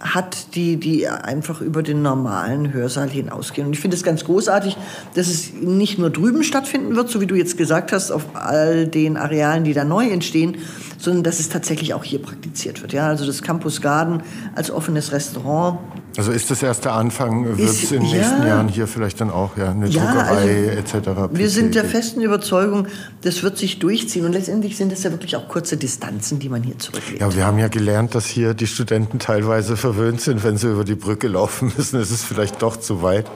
hat, 0.00 0.54
die, 0.54 0.76
die 0.76 1.08
einfach 1.08 1.60
über 1.60 1.82
den 1.82 2.02
normalen 2.02 2.72
Hörsaal 2.72 3.08
hinausgehen. 3.08 3.66
Und 3.66 3.72
ich 3.72 3.80
finde 3.80 3.96
es 3.96 4.04
ganz 4.04 4.24
großartig, 4.24 4.76
dass 5.14 5.26
es 5.26 5.52
nicht 5.54 5.98
nur 5.98 6.10
drüben 6.10 6.44
stattfinden 6.44 6.94
wird, 6.94 7.08
so 7.08 7.20
wie 7.20 7.26
du 7.26 7.34
jetzt 7.34 7.58
gesagt 7.58 7.92
hast, 7.92 8.12
auf 8.12 8.24
all 8.34 8.86
den 8.86 9.16
Arealen, 9.16 9.64
die 9.64 9.72
da 9.72 9.84
neu 9.84 10.08
entstehen, 10.08 10.58
sondern 10.98 11.22
dass 11.22 11.40
es 11.40 11.48
tatsächlich 11.48 11.94
auch 11.94 12.04
hier 12.04 12.20
praktiziert 12.20 12.82
wird. 12.82 12.92
Ja, 12.92 13.08
also 13.08 13.26
das 13.26 13.42
Campus 13.42 13.80
Garden 13.80 14.22
als 14.54 14.70
offenes 14.70 15.12
Restaurant 15.12 15.78
also 16.18 16.32
ist 16.32 16.50
das 16.50 16.64
erst 16.64 16.84
der 16.84 16.94
Anfang? 16.94 17.44
Wird 17.56 17.60
es 17.60 17.92
in 17.92 18.00
den 18.00 18.10
ja, 18.10 18.16
nächsten 18.16 18.44
Jahren 18.44 18.66
hier 18.66 18.88
vielleicht 18.88 19.20
dann 19.20 19.30
auch 19.30 19.56
ja, 19.56 19.70
eine 19.70 19.86
ja, 19.86 20.04
Druckerei 20.04 20.76
also, 20.76 20.98
etc. 20.98 21.08
Wir 21.30 21.48
sind 21.48 21.76
der 21.76 21.84
festen 21.84 22.22
Überzeugung, 22.22 22.88
das 23.20 23.44
wird 23.44 23.56
sich 23.56 23.78
durchziehen. 23.78 24.24
Und 24.24 24.32
letztendlich 24.32 24.76
sind 24.76 24.92
es 24.92 25.04
ja 25.04 25.12
wirklich 25.12 25.36
auch 25.36 25.46
kurze 25.46 25.76
Distanzen, 25.76 26.40
die 26.40 26.48
man 26.48 26.64
hier 26.64 26.76
zurücklegt. 26.76 27.20
Ja, 27.20 27.32
wir 27.36 27.46
haben 27.46 27.60
ja 27.60 27.68
gelernt, 27.68 28.16
dass 28.16 28.26
hier 28.26 28.54
die 28.54 28.66
Studenten 28.66 29.20
teilweise 29.20 29.76
verwöhnt 29.76 30.20
sind, 30.20 30.42
wenn 30.42 30.56
sie 30.56 30.72
über 30.72 30.82
die 30.82 30.96
Brücke 30.96 31.28
laufen 31.28 31.72
müssen. 31.78 32.00
Es 32.00 32.10
ist 32.10 32.24
vielleicht 32.24 32.62
doch 32.62 32.76
zu 32.76 33.00
weit. 33.02 33.26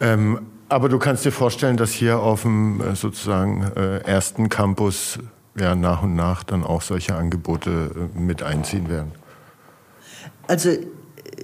Ähm, 0.00 0.40
aber 0.70 0.88
du 0.88 0.98
kannst 0.98 1.26
dir 1.26 1.32
vorstellen, 1.32 1.76
dass 1.76 1.92
hier 1.92 2.18
auf 2.20 2.42
dem 2.42 2.80
äh, 2.80 2.96
sozusagen 2.96 3.70
äh, 3.76 3.98
ersten 3.98 4.48
Campus 4.48 5.18
ja, 5.58 5.74
nach 5.74 6.02
und 6.02 6.14
nach 6.14 6.42
dann 6.42 6.64
auch 6.64 6.82
solche 6.82 7.14
Angebote 7.14 8.10
äh, 8.14 8.18
mit 8.18 8.42
einziehen 8.42 8.88
werden. 8.88 9.12
Also 10.46 10.70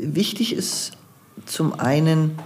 wichtig 0.00 0.54
ist 0.54 0.92
zum 1.46 1.78
einen, 1.78 2.38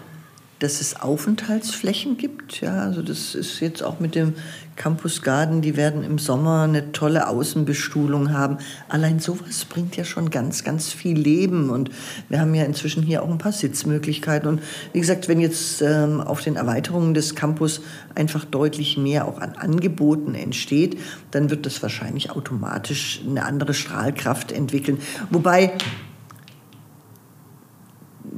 dass 0.59 0.81
es 0.81 1.01
Aufenthaltsflächen 1.01 2.17
gibt. 2.17 2.61
Ja, 2.61 2.83
also 2.83 3.03
das 3.03 3.35
ist 3.35 3.61
jetzt 3.61 3.83
auch 3.83 4.01
mit 4.01 4.15
dem 4.15 4.35
Campus 4.79 5.23
Garden, 5.23 5.61
die 5.61 5.77
werden 5.77 6.05
im 6.05 6.19
Sommer 6.19 6.63
eine 6.63 6.93
tolle 6.93 7.29
Außenbestuhlung 7.29 8.33
haben. 8.33 8.59
Allein 8.89 9.19
sowas 9.19 9.65
bringt 9.65 9.97
ja 9.97 10.05
schon 10.05 10.31
ganz, 10.31 10.65
ganz 10.65 10.93
viel 10.93 11.19
Leben. 11.19 11.69
Und 11.69 11.91
wir 12.29 12.41
haben 12.41 12.55
ja 12.55 12.65
inzwischen 12.65 13.03
hier 13.03 13.23
auch 13.23 13.29
ein 13.29 13.39
paar 13.39 13.53
Sitzmöglichkeiten. 13.53 14.49
Und 14.49 14.63
wie 14.93 15.01
gesagt, 15.01 15.29
wenn 15.29 15.41
jetzt 15.41 15.83
ähm, 15.83 16.21
auf 16.21 16.41
den 16.41 16.57
Erweiterungen 16.57 17.13
des 17.13 17.35
Campus 17.35 17.81
einfach 18.15 18.45
deutlich 18.45 18.97
mehr 18.97 19.27
auch 19.27 19.41
an 19.41 19.57
Angeboten 19.57 20.35
entsteht, 20.35 20.99
dann 21.33 21.51
wird 21.51 21.67
das 21.67 21.83
wahrscheinlich 21.83 22.31
automatisch 22.31 23.21
eine 23.29 23.45
andere 23.45 23.75
Strahlkraft 23.75 24.53
entwickeln. 24.53 24.99
Wobei 25.31 25.73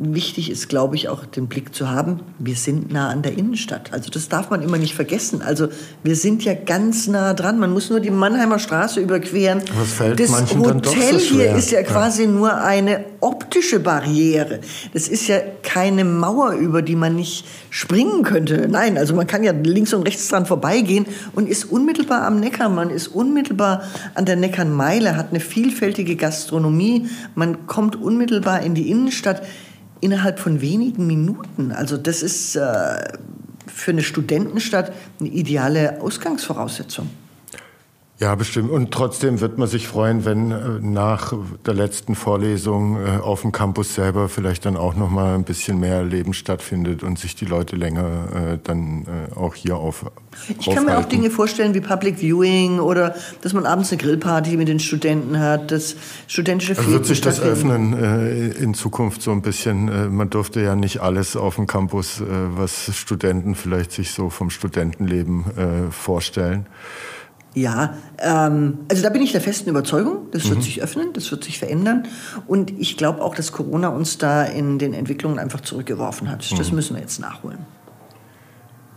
wichtig 0.03 0.51
ist, 0.51 0.69
glaube 0.71 0.97
ich, 0.97 1.09
auch 1.09 1.27
den 1.27 1.47
Blick 1.47 1.75
zu 1.75 1.91
haben, 1.91 2.21
wir 2.39 2.55
sind 2.55 2.91
nah 2.91 3.11
an 3.11 3.21
der 3.21 3.37
Innenstadt. 3.37 3.93
Also 3.93 4.09
das 4.11 4.31
darf 4.31 4.49
man 4.49 4.63
immer 4.63 4.79
nicht 4.79 4.95
vergessen. 4.95 5.43
Also 5.43 5.69
wir 6.03 6.17
sind 6.17 6.43
ja 6.43 6.55
ganz 6.55 7.07
nah 7.07 7.35
dran. 7.35 7.59
Man 7.59 7.71
muss 7.71 7.91
nur 7.91 8.01
die 8.01 8.11
Mannheimer 8.11 8.59
Straße 8.59 8.99
überqueren. 8.99 9.61
Was 9.79 9.93
fällt 9.93 10.19
das 10.19 10.31
manchen 10.31 10.61
Hotel 10.61 10.73
dann 10.73 10.83
doch 10.83 10.95
so 10.95 11.19
schwer. 11.19 11.49
hier 11.49 11.57
ist 11.57 11.71
ja 11.71 11.83
quasi 11.83 12.25
ja. 12.25 12.31
nur 12.31 12.55
eine 12.55 13.05
optische 13.21 13.79
Barriere. 13.79 14.61
Das 14.95 15.07
ist 15.07 15.29
ja 15.29 15.39
keine 15.63 16.07
Mauer, 16.07 16.53
über 16.53 16.81
die 16.81 16.97
man 16.97 17.17
nicht 17.17 17.45
springen 17.69 18.23
könnte. 18.23 18.69
Nein, 18.71 18.97
also 18.97 19.15
man 19.15 19.27
kann 19.27 19.45
ja 19.45 19.53
links 19.53 19.93
und 19.93 20.05
rechts 20.05 20.29
dran 20.29 20.47
vorbeigehen 20.47 21.05
und 21.33 21.47
ist 21.47 21.65
unmittelbar 21.65 22.23
am 22.23 22.41
Neckar. 22.41 22.71
Man 22.71 22.89
ist 22.89 23.09
unmittelbar 23.09 23.83
an 24.15 24.25
der 24.25 24.37
Neckarmeile, 24.37 25.17
hat 25.17 25.29
eine 25.31 25.41
vielfältige 25.41 26.17
Gastronomie. 26.17 27.09
Man 27.35 27.67
kommt 27.67 27.97
unmittelbar 27.97 28.63
in 28.63 28.75
die 28.75 28.91
Innenstadt 28.91 29.43
innerhalb 30.01 30.39
von 30.39 30.61
wenigen 30.61 31.07
Minuten. 31.07 31.73
Also 31.73 31.97
das 31.97 32.23
ist 32.23 32.57
äh, 32.57 32.61
für 33.67 33.91
eine 33.91 34.03
Studentenstadt 34.03 34.93
eine 35.19 35.29
ideale 35.29 36.01
Ausgangsvoraussetzung. 36.01 37.09
Ja, 38.21 38.35
bestimmt. 38.35 38.71
Und 38.71 38.91
trotzdem 38.91 39.41
wird 39.41 39.57
man 39.57 39.67
sich 39.67 39.89
freuen, 39.89 40.27
wenn 40.27 40.51
äh, 40.51 40.57
nach 40.83 41.33
der 41.65 41.73
letzten 41.73 42.15
Vorlesung 42.15 42.99
äh, 42.99 43.19
auf 43.19 43.41
dem 43.41 43.51
Campus 43.51 43.95
selber 43.95 44.29
vielleicht 44.29 44.67
dann 44.67 44.77
auch 44.77 44.95
noch 44.95 45.09
mal 45.09 45.35
ein 45.35 45.45
bisschen 45.45 45.81
mehr 45.81 46.05
Leben 46.05 46.35
stattfindet 46.35 47.03
und 47.03 47.19
sich 47.19 47.35
die 47.35 47.47
Leute 47.47 47.77
länger 47.77 48.03
äh, 48.35 48.59
dann 48.63 49.07
auch 49.35 49.55
hier 49.55 49.77
auf. 49.77 50.05
Ich 50.59 50.69
kann 50.69 50.85
mir 50.85 50.99
auch 50.99 51.07
Dinge 51.07 51.31
vorstellen 51.31 51.73
wie 51.73 51.81
Public 51.81 52.19
Viewing 52.19 52.79
oder 52.79 53.15
dass 53.41 53.55
man 53.55 53.65
abends 53.65 53.91
eine 53.91 54.03
Grillparty 54.03 54.59
mit 54.59 54.69
den 54.69 54.81
Studenten 54.81 55.39
hat, 55.39 55.71
das 55.71 55.97
studentische 56.27 56.77
also 56.77 56.91
Wird 56.91 57.07
sich 57.07 57.23
das 57.23 57.41
öffnen 57.41 57.95
in 58.53 58.75
Zukunft 58.75 59.23
so 59.23 59.33
ein 59.33 59.41
bisschen? 59.41 60.15
Man 60.15 60.29
durfte 60.29 60.61
ja 60.61 60.77
nicht 60.77 61.01
alles 61.01 61.37
auf 61.37 61.57
dem 61.57 61.67
Campus, 61.67 62.23
was 62.57 62.95
Studenten 62.95 63.55
vielleicht 63.55 63.93
sich 63.93 64.13
so 64.13 64.29
vom 64.29 64.51
Studentenleben 64.51 65.91
vorstellen. 65.91 66.67
Ja, 67.55 67.95
ähm, 68.19 68.79
also 68.89 69.03
da 69.03 69.09
bin 69.09 69.23
ich 69.23 69.33
der 69.33 69.41
festen 69.41 69.71
Überzeugung, 69.71 70.29
das 70.31 70.49
wird 70.49 70.59
mhm. 70.59 70.63
sich 70.63 70.83
öffnen, 70.83 71.13
das 71.13 71.31
wird 71.31 71.43
sich 71.43 71.59
verändern. 71.59 72.07
Und 72.47 72.71
ich 72.79 72.97
glaube 72.97 73.23
auch, 73.23 73.35
dass 73.35 73.51
Corona 73.51 73.89
uns 73.89 74.19
da 74.19 74.45
in 74.45 74.79
den 74.79 74.95
Entwicklungen 74.95 75.39
einfach 75.39 75.61
zurückgeworfen 75.61 76.31
hat. 76.31 76.49
Mhm. 76.51 76.57
Das 76.59 76.71
müssen 76.71 76.95
wir 76.95 77.03
jetzt 77.03 77.19
nachholen. 77.19 77.59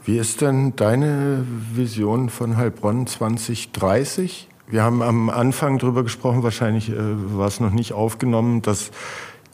Wie 0.05 0.17
ist 0.17 0.41
denn 0.41 0.75
deine 0.75 1.45
Vision 1.73 2.29
von 2.29 2.57
Heilbronn 2.57 3.07
2030? 3.07 4.49
Wir 4.67 4.83
haben 4.83 5.01
am 5.01 5.29
Anfang 5.29 5.79
darüber 5.79 6.03
gesprochen, 6.03 6.43
wahrscheinlich 6.43 6.89
äh, 6.89 6.95
war 6.97 7.47
es 7.47 7.59
noch 7.59 7.71
nicht 7.71 7.93
aufgenommen, 7.93 8.61
dass 8.61 8.91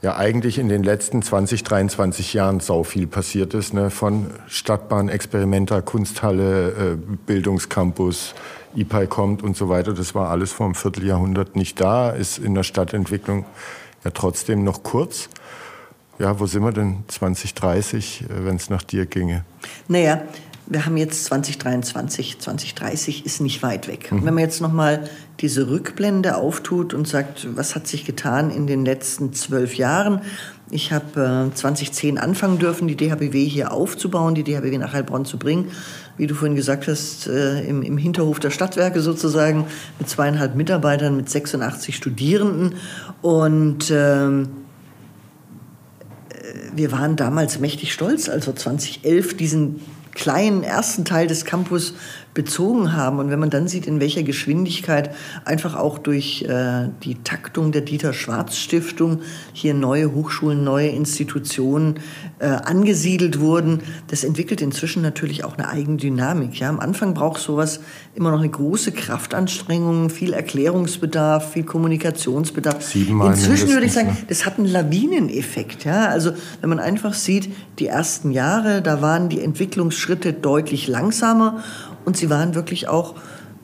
ja 0.02 0.16
eigentlich 0.16 0.58
in 0.58 0.70
den 0.70 0.84
letzten 0.84 1.22
20, 1.22 1.64
23 1.64 2.34
Jahren 2.34 2.60
sau 2.60 2.84
viel 2.84 3.06
passiert 3.06 3.54
ist. 3.54 3.74
Ne? 3.74 3.90
Von 3.90 4.28
Stadtbahn, 4.48 5.10
Experimenta, 5.10 5.82
Kunsthalle, 5.82 6.70
äh, 6.70 6.96
Bildungscampus, 7.26 8.34
IPAI 8.76 9.08
kommt 9.08 9.44
und 9.44 9.58
so 9.58 9.70
weiter. 9.70 9.94
Das 9.94 10.16
war 10.16 10.30
alles 10.30 10.52
vor 10.52 10.66
einem 10.66 10.76
Vierteljahrhundert 10.76 11.56
nicht 11.56 11.80
da, 11.80 12.10
ist 12.12 12.38
in 12.38 12.56
der 12.56 12.64
Stadtentwicklung 12.64 13.46
ja 14.04 14.12
trotzdem 14.12 14.64
noch 14.64 14.84
kurz. 14.84 15.30
Ja, 16.20 16.40
wo 16.40 16.46
sind 16.46 16.64
wir 16.64 16.74
denn 16.74 17.04
2030, 17.08 18.24
äh, 18.24 18.46
wenn 18.46 18.58
es 18.58 18.70
nach 18.70 18.84
dir 18.84 19.06
ginge? 19.06 19.46
Naja, 19.88 20.22
wir 20.70 20.86
haben 20.86 20.98
jetzt 20.98 21.26
2023, 21.26 22.40
2030 22.40 23.26
ist 23.26 23.42
nicht 23.42 23.64
weit 23.64 23.88
weg. 23.88 24.12
Mhm. 24.12 24.26
Wenn 24.26 24.34
man 24.36 24.44
jetzt 24.44 24.62
nochmal 24.62 25.10
diese 25.40 25.70
Rückblende 25.70 26.36
auftut 26.36 26.94
und 26.94 27.08
sagt, 27.08 27.48
was 27.56 27.74
hat 27.74 27.88
sich 27.88 28.06
getan 28.06 28.52
in 28.52 28.68
den 28.68 28.86
letzten 28.86 29.34
zwölf 29.34 29.76
Jahren? 29.76 30.22
Ich 30.70 30.92
habe 30.92 31.50
äh, 31.52 31.56
2010 31.56 32.20
anfangen 32.20 32.60
dürfen, 32.60 32.88
die 32.88 32.96
DHBW 32.96 33.46
hier 33.46 33.72
aufzubauen, 33.72 34.36
die 34.36 34.44
DHBW 34.44 34.78
nach 34.78 34.94
Heilbronn 34.94 35.26
zu 35.26 35.40
bringen 35.40 35.72
wie 36.20 36.28
du 36.28 36.36
vorhin 36.36 36.56
gesagt 36.56 36.88
hast, 36.88 37.28
äh, 37.28 37.62
im, 37.62 37.82
im 37.82 37.98
Hinterhof 37.98 38.40
der 38.40 38.50
Stadtwerke 38.50 39.00
sozusagen 39.00 39.66
mit 40.00 40.10
zweieinhalb 40.10 40.54
Mitarbeitern, 40.54 41.16
mit 41.16 41.30
86 41.30 41.96
Studierenden. 41.96 42.76
Und 43.22 43.90
ähm, 43.90 44.50
äh, 46.30 46.36
wir 46.76 46.92
waren 46.92 47.16
damals 47.16 47.60
mächtig 47.60 47.94
stolz, 47.94 48.28
als 48.28 48.48
wir 48.48 48.56
2011 48.56 49.38
diesen 49.38 49.80
kleinen 50.14 50.64
ersten 50.64 51.06
Teil 51.06 51.28
des 51.28 51.46
Campus 51.46 51.94
bezogen 52.40 52.94
haben. 52.94 53.20
Und 53.20 53.32
wenn 53.32 53.40
man 53.40 53.50
dann 53.50 53.68
sieht, 53.68 53.86
in 53.86 54.00
welcher 54.00 54.24
Geschwindigkeit 54.24 55.14
einfach 55.44 55.76
auch 55.76 55.98
durch 55.98 56.44
äh, 56.44 56.88
die 57.04 57.16
Taktung 57.16 57.74
der 57.74 57.82
Dieter 57.82 58.14
Schwarz 58.14 58.56
Stiftung 58.56 59.20
hier 59.52 59.74
neue 59.74 60.14
Hochschulen, 60.14 60.64
neue 60.64 60.88
Institutionen 60.88 61.96
äh, 62.40 62.46
angesiedelt 62.46 63.42
wurden, 63.42 63.82
das 64.08 64.24
entwickelt 64.24 64.62
inzwischen 64.62 65.02
natürlich 65.02 65.44
auch 65.44 65.58
eine 65.58 65.68
eigene 65.68 65.98
Dynamik. 65.98 66.58
Ja, 66.62 66.70
am 66.70 66.80
Anfang 66.80 67.14
braucht 67.14 67.42
sowas 67.42 67.82
immer 68.16 68.32
noch 68.32 68.40
eine 68.40 68.48
große 68.48 68.94
Kraftanstrengung, 68.94 70.10
viel 70.10 70.32
Erklärungsbedarf, 70.32 71.52
viel 71.52 71.66
Kommunikationsbedarf. 71.66 72.82
Siebenmal 72.82 73.34
inzwischen 73.34 73.68
würde 73.68 73.88
ich 73.88 73.92
sagen, 73.92 74.12
ne? 74.12 74.18
das 74.30 74.46
hat 74.46 74.58
einen 74.58 74.68
Lawineneffekt. 74.68 75.84
Ja, 75.84 76.06
also 76.08 76.32
wenn 76.62 76.70
man 76.70 76.80
einfach 76.80 77.14
sieht, 77.14 77.50
die 77.80 77.88
ersten 77.88 78.32
Jahre, 78.32 78.82
da 78.82 79.02
waren 79.02 79.28
die 79.28 79.42
Entwicklungsschritte 79.42 80.32
deutlich 80.32 80.88
langsamer 80.88 81.62
und 82.10 82.18
sie 82.18 82.32
waren 82.32 82.56
wirklich 82.56 82.88
auch 82.88 83.14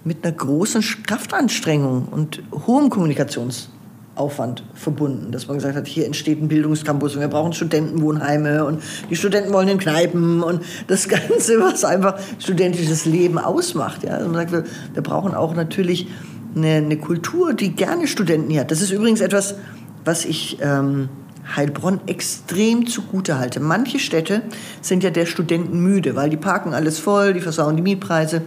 mit 0.04 0.24
einer 0.24 0.32
großen 0.32 0.84
Kraftanstrengung 1.08 2.10
und 2.12 2.44
hohem 2.52 2.92
Kommunikationsaufwand 2.92 4.64
verbunden, 4.76 5.32
dass 5.32 5.48
man 5.48 5.58
gesagt 5.58 5.76
hat, 5.76 5.88
hier 5.88 6.06
entsteht 6.06 6.40
ein 6.40 6.48
Bildungscampus 6.48 7.16
und 7.16 7.22
wir 7.22 7.28
brauchen 7.28 7.54
Studentenwohnheime 7.54 8.64
und 8.64 8.84
die 9.10 9.16
Studenten 9.16 9.52
wollen 9.52 9.68
in 9.68 9.80
Kneipen 9.80 10.44
und 10.44 10.62
das 10.86 11.10
Ganze, 11.10 11.60
was 11.60 11.84
einfach 11.84 12.20
studentisches 12.38 13.06
Leben 13.06 13.40
ausmacht. 13.40 14.04
Ja. 14.04 14.12
Also 14.12 14.28
man 14.28 14.36
sagt, 14.36 14.52
wir, 14.52 14.64
wir 14.94 15.02
brauchen 15.02 15.34
auch 15.34 15.56
natürlich 15.56 16.08
eine, 16.56 16.76
eine, 16.76 16.98
Kultur, 16.98 17.56
die 17.56 17.72
gerne 17.72 18.06
Studenten 18.06 18.56
hat. 18.60 18.70
Das 18.70 18.84
ist 18.84 18.92
übrigens 18.92 19.22
etwas, 19.22 19.56
was 20.04 20.24
ich 20.24 20.60
ähm, 20.62 21.10
Heilbronn 21.56 22.02
extrem 22.08 22.88
zugute 22.88 23.38
halte. 23.38 23.60
Manche 23.60 24.00
Städte 24.00 24.42
sind 24.82 25.04
ja 25.04 25.10
der 25.10 25.26
Studenten 25.26 25.80
müde, 25.80 26.16
weil 26.16 26.30
die 26.30 26.38
parken 26.38 26.74
alles 26.74 27.00
voll, 27.00 27.34
die 27.34 27.42
versauen 27.42 27.76
die 27.76 27.82
Mietpreise. 27.82 28.42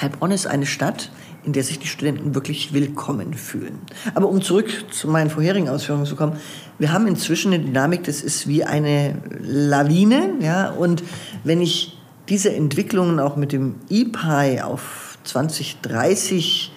Heilbronn 0.00 0.30
ist 0.30 0.46
eine 0.46 0.66
Stadt, 0.66 1.10
in 1.44 1.52
der 1.52 1.62
sich 1.62 1.78
die 1.78 1.86
Studenten 1.86 2.34
wirklich 2.34 2.72
willkommen 2.72 3.34
fühlen. 3.34 3.78
Aber 4.14 4.28
um 4.28 4.42
zurück 4.42 4.68
zu 4.90 5.08
meinen 5.08 5.30
vorherigen 5.30 5.68
Ausführungen 5.68 6.06
zu 6.06 6.16
kommen, 6.16 6.36
wir 6.78 6.92
haben 6.92 7.06
inzwischen 7.06 7.52
eine 7.52 7.62
Dynamik, 7.62 8.04
das 8.04 8.20
ist 8.20 8.48
wie 8.48 8.64
eine 8.64 9.16
Lawine, 9.40 10.34
ja, 10.40 10.70
und 10.70 11.04
wenn 11.44 11.60
ich 11.60 11.96
diese 12.28 12.52
Entwicklungen 12.52 13.20
auch 13.20 13.36
mit 13.36 13.52
dem 13.52 13.76
EPI 13.88 14.60
auf 14.62 15.18
2030 15.22 16.72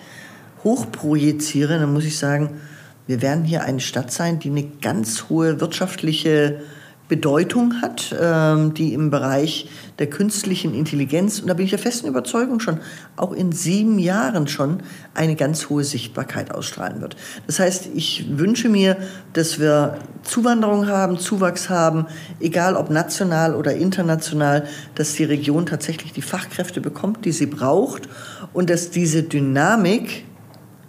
hochprojiziere, 0.64 1.80
dann 1.80 1.92
muss 1.92 2.06
ich 2.06 2.18
sagen, 2.18 2.62
wir 3.10 3.24
werden 3.24 3.44
hier 3.44 3.64
eine 3.64 3.80
Stadt 3.80 4.12
sein, 4.12 4.38
die 4.38 4.52
eine 4.52 4.64
ganz 4.64 5.30
hohe 5.30 5.60
wirtschaftliche 5.60 6.62
Bedeutung 7.08 7.82
hat, 7.82 8.16
ähm, 8.22 8.76
die 8.76 8.94
im 8.94 9.10
Bereich 9.10 9.68
der 9.98 10.12
künstlichen 10.12 10.76
Intelligenz, 10.76 11.40
und 11.40 11.48
da 11.48 11.56
bin 11.56 11.66
ich 11.66 11.72
der 11.72 11.80
festen 11.80 12.08
Überzeugung 12.08 12.60
schon, 12.60 12.78
auch 13.16 13.32
in 13.32 13.52
sieben 13.52 13.98
Jahren 13.98 14.48
schon 14.48 14.84
eine 15.16 15.36
ganz 15.36 15.70
hohe 15.70 15.84
Sichtbarkeit 15.84 16.54
ausstrahlen 16.54 17.02
wird. 17.02 17.16
Das 17.48 17.58
heißt, 17.60 17.90
ich 17.96 18.28
wünsche 18.38 18.70
mir, 18.70 18.96
dass 19.34 19.60
wir 19.60 19.98
Zuwanderung 20.22 20.86
haben, 20.88 21.18
Zuwachs 21.18 21.68
haben, 21.68 22.06
egal 22.40 22.76
ob 22.76 22.92
national 22.92 23.56
oder 23.56 23.74
international, 23.74 24.68
dass 24.94 25.14
die 25.14 25.24
Region 25.24 25.66
tatsächlich 25.66 26.14
die 26.14 26.22
Fachkräfte 26.22 26.80
bekommt, 26.80 27.26
die 27.26 27.32
sie 27.32 27.48
braucht 27.48 28.08
und 28.54 28.70
dass 28.70 28.92
diese 28.92 29.24
Dynamik 29.24 30.26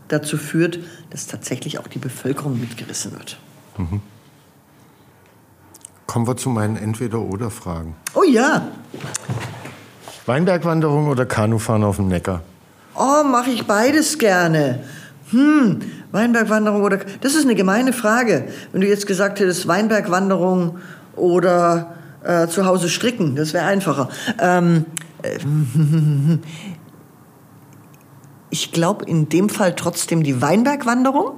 dazu 0.08 0.36
führt, 0.36 0.80
dass 1.10 1.26
tatsächlich 1.26 1.78
auch 1.78 1.88
die 1.88 1.98
Bevölkerung 1.98 2.58
mitgerissen 2.58 3.12
wird. 3.12 3.38
Mhm. 3.76 4.00
Kommen 6.06 6.26
wir 6.26 6.36
zu 6.36 6.48
meinen 6.48 6.76
Entweder-Oder-Fragen. 6.76 7.94
Oh 8.14 8.24
ja. 8.24 8.68
Weinbergwanderung 10.26 11.08
oder 11.08 11.26
Kanufahren 11.26 11.84
auf 11.84 11.96
dem 11.96 12.08
Neckar? 12.08 12.42
Oh, 12.96 13.22
mache 13.24 13.50
ich 13.50 13.66
beides 13.66 14.18
gerne. 14.18 14.82
Hm, 15.30 15.80
Weinbergwanderung 16.10 16.82
oder. 16.82 16.98
Das 17.20 17.34
ist 17.34 17.44
eine 17.44 17.54
gemeine 17.54 17.92
Frage. 17.92 18.48
Wenn 18.72 18.80
du 18.80 18.88
jetzt 18.88 19.06
gesagt 19.06 19.38
hättest, 19.38 19.68
Weinbergwanderung 19.68 20.78
oder 21.14 21.94
äh, 22.24 22.48
zu 22.48 22.66
Hause 22.66 22.88
stricken. 22.88 23.36
Das 23.36 23.52
wäre 23.52 23.64
einfacher. 23.64 24.08
Ähm, 24.40 24.86
äh, 25.22 25.38
ich 28.50 28.72
glaube 28.72 29.04
in 29.04 29.28
dem 29.28 29.48
Fall 29.48 29.74
trotzdem 29.74 30.22
die 30.22 30.42
Weinbergwanderung, 30.42 31.32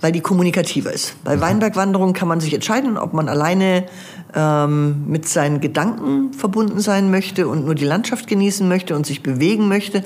weil 0.00 0.12
die 0.12 0.20
kommunikativer 0.20 0.92
ist. 0.92 1.14
Bei 1.24 1.36
mhm. 1.36 1.40
Weinbergwanderung 1.40 2.12
kann 2.12 2.28
man 2.28 2.40
sich 2.40 2.52
entscheiden, 2.52 2.98
ob 2.98 3.12
man 3.12 3.28
alleine 3.28 3.86
ähm, 4.34 5.04
mit 5.06 5.28
seinen 5.28 5.60
Gedanken 5.60 6.32
verbunden 6.32 6.80
sein 6.80 7.10
möchte 7.10 7.48
und 7.48 7.64
nur 7.64 7.74
die 7.74 7.84
Landschaft 7.84 8.26
genießen 8.26 8.66
möchte 8.68 8.96
und 8.96 9.06
sich 9.06 9.22
bewegen 9.22 9.68
möchte 9.68 10.02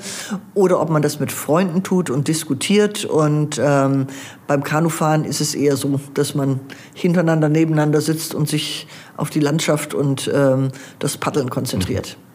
oder 0.53 0.79
ob 0.79 0.89
man 0.89 1.01
das 1.01 1.19
mit 1.19 1.31
Freunden 1.31 1.83
tut 1.83 2.09
und 2.09 2.27
diskutiert. 2.27 3.05
Und 3.05 3.59
ähm, 3.63 4.07
beim 4.47 4.63
Kanufahren 4.63 5.25
ist 5.25 5.41
es 5.41 5.55
eher 5.55 5.77
so, 5.77 5.99
dass 6.13 6.35
man 6.35 6.59
hintereinander 6.93 7.49
nebeneinander 7.49 8.01
sitzt 8.01 8.35
und 8.35 8.47
sich 8.47 8.87
auf 9.15 9.29
die 9.29 9.39
Landschaft 9.39 9.93
und 9.93 10.29
ähm, 10.33 10.69
das 10.99 11.17
Paddeln 11.17 11.49
konzentriert. 11.49 12.17
Mhm. 12.19 12.26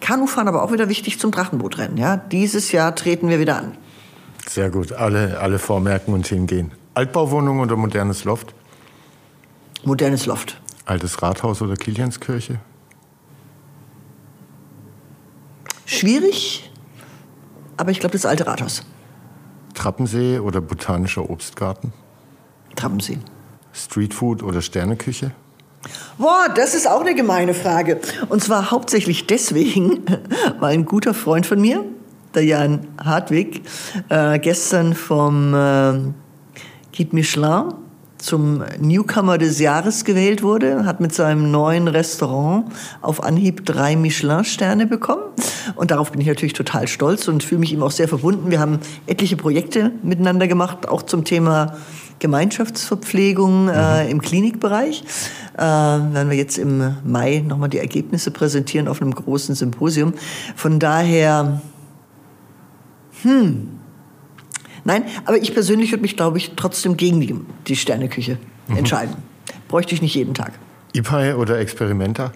Kanufahren 0.00 0.48
aber 0.48 0.62
auch 0.62 0.72
wieder 0.72 0.88
wichtig 0.88 1.18
zum 1.18 1.30
Drachenbootrennen. 1.30 1.96
Ja? 1.96 2.16
Dieses 2.16 2.72
Jahr 2.72 2.94
treten 2.94 3.28
wir 3.28 3.38
wieder 3.38 3.56
an. 3.56 3.76
Sehr 4.48 4.70
gut, 4.70 4.92
alle, 4.92 5.38
alle 5.38 5.58
vormerken 5.58 6.14
und 6.14 6.26
hingehen. 6.26 6.72
Altbauwohnung 6.94 7.60
oder 7.60 7.76
modernes 7.76 8.24
Loft? 8.24 8.54
Modernes 9.84 10.26
Loft. 10.26 10.60
Altes 10.84 11.22
Rathaus 11.22 11.62
oder 11.62 11.76
Kilianskirche? 11.76 12.58
Schwierig, 15.86 16.70
aber 17.76 17.90
ich 17.90 18.00
glaube 18.00 18.12
das 18.12 18.26
alte 18.26 18.46
Rathaus. 18.46 18.82
Trappensee 19.74 20.38
oder 20.38 20.60
botanischer 20.60 21.28
Obstgarten? 21.30 21.92
Trappensee. 22.76 23.18
Streetfood 23.72 24.42
oder 24.42 24.62
Sterneküche? 24.62 25.32
Boah, 26.18 26.48
das 26.54 26.74
ist 26.74 26.86
auch 26.86 27.00
eine 27.00 27.14
gemeine 27.14 27.54
Frage. 27.54 28.00
Und 28.28 28.42
zwar 28.42 28.70
hauptsächlich 28.70 29.26
deswegen, 29.26 30.04
weil 30.60 30.74
ein 30.74 30.84
guter 30.84 31.14
Freund 31.14 31.46
von 31.46 31.60
mir, 31.60 31.84
der 32.34 32.44
Jan 32.44 32.86
Hartwig, 33.02 33.62
äh, 34.08 34.38
gestern 34.38 34.94
vom 34.94 35.54
äh, 35.54 35.92
Guide 36.94 37.14
Michelin 37.16 37.72
zum 38.18 38.62
Newcomer 38.78 39.38
des 39.38 39.58
Jahres 39.58 40.04
gewählt 40.04 40.42
wurde, 40.42 40.84
hat 40.84 41.00
mit 41.00 41.14
seinem 41.14 41.50
neuen 41.50 41.88
Restaurant 41.88 42.66
auf 43.00 43.22
Anhieb 43.22 43.64
drei 43.64 43.96
Michelin-Sterne 43.96 44.86
bekommen. 44.86 45.22
Und 45.74 45.90
darauf 45.90 46.12
bin 46.12 46.20
ich 46.20 46.26
natürlich 46.26 46.52
total 46.52 46.86
stolz 46.86 47.28
und 47.28 47.42
fühle 47.42 47.60
mich 47.60 47.72
ihm 47.72 47.82
auch 47.82 47.90
sehr 47.90 48.08
verbunden. 48.08 48.50
Wir 48.50 48.60
haben 48.60 48.78
etliche 49.06 49.36
Projekte 49.36 49.92
miteinander 50.02 50.46
gemacht, 50.46 50.88
auch 50.88 51.02
zum 51.02 51.24
Thema 51.24 51.76
Gemeinschaftsverpflegung 52.18 53.68
äh, 53.68 54.04
mhm. 54.04 54.10
im 54.10 54.20
Klinikbereich. 54.20 55.02
Äh, 55.60 55.62
werden 55.62 56.30
wir 56.30 56.38
jetzt 56.38 56.56
im 56.56 56.96
Mai 57.04 57.44
nochmal 57.46 57.68
die 57.68 57.78
Ergebnisse 57.78 58.30
präsentieren 58.30 58.88
auf 58.88 59.02
einem 59.02 59.14
großen 59.14 59.54
Symposium. 59.54 60.14
Von 60.56 60.80
daher, 60.80 61.60
hm, 63.22 63.68
Nein, 64.84 65.04
aber 65.26 65.36
ich 65.36 65.52
persönlich 65.52 65.90
würde 65.92 66.00
mich, 66.00 66.16
glaube 66.16 66.38
ich, 66.38 66.52
trotzdem 66.56 66.96
gegen 66.96 67.20
die, 67.20 67.34
die 67.66 67.76
Sterneküche 67.76 68.38
mhm. 68.68 68.78
entscheiden. 68.78 69.14
Bräuchte 69.68 69.94
ich 69.94 70.00
nicht 70.00 70.14
jeden 70.14 70.32
Tag. 70.32 70.52
IPAI 70.94 71.36
oder 71.36 71.58
Experimenta? 71.58 72.32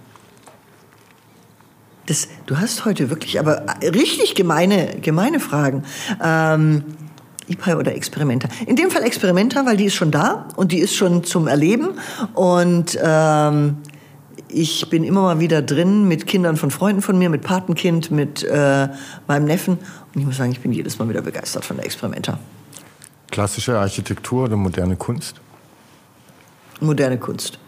Das, 2.05 2.28
du 2.44 2.59
hast 2.59 2.84
heute 2.84 3.09
wirklich 3.09 3.40
aber 3.40 3.64
richtig 3.80 4.34
gemeine, 4.34 4.96
gemeine 5.01 5.40
Fragen. 5.40 5.84
Ähm, 6.22 6.84
IPAI 7.49 7.77
oder 7.77 7.95
Experimenta? 7.95 8.49
In 8.66 8.77
dem 8.77 8.91
Fall 8.91 9.03
Experimenta, 9.03 9.66
weil 9.66 9.77
die 9.77 9.85
ist 9.85 9.95
schon 9.95 10.11
da 10.11 10.49
und 10.57 10.73
die 10.73 10.79
ist 10.79 10.95
schon 10.95 11.25
zum 11.25 11.47
Erleben. 11.47 11.91
Und 12.35 12.99
ähm, 13.03 13.79
ich 14.49 14.89
bin 14.89 15.05
immer 15.05 15.23
mal 15.23 15.41
wieder 15.41 15.62
drin 15.62 16.07
mit 16.07 16.27
Kindern 16.27 16.57
von 16.57 16.71
Freunden 16.71 17.03
von 17.03 17.19
mir, 17.19 17.29
mit 17.29 17.43
Patenkind, 17.43 18.11
mit 18.11 18.43
äh, 18.45 18.89
meinem 19.27 19.45
Neffen. 19.45 19.79
Und 20.15 20.21
ich 20.21 20.27
muss 20.27 20.37
sagen, 20.37 20.53
ich 20.53 20.61
bin 20.61 20.73
jedes 20.73 20.99
Mal 20.99 21.09
wieder 21.09 21.23
begeistert 21.23 21.65
von 21.65 21.77
der 21.77 21.87
Experimenta. 21.87 22.39
Klassische 23.31 23.79
Architektur 23.79 24.45
oder 24.45 24.57
moderne 24.57 24.97
Kunst? 24.97 25.41
Moderne 26.81 27.19
Kunst. 27.19 27.59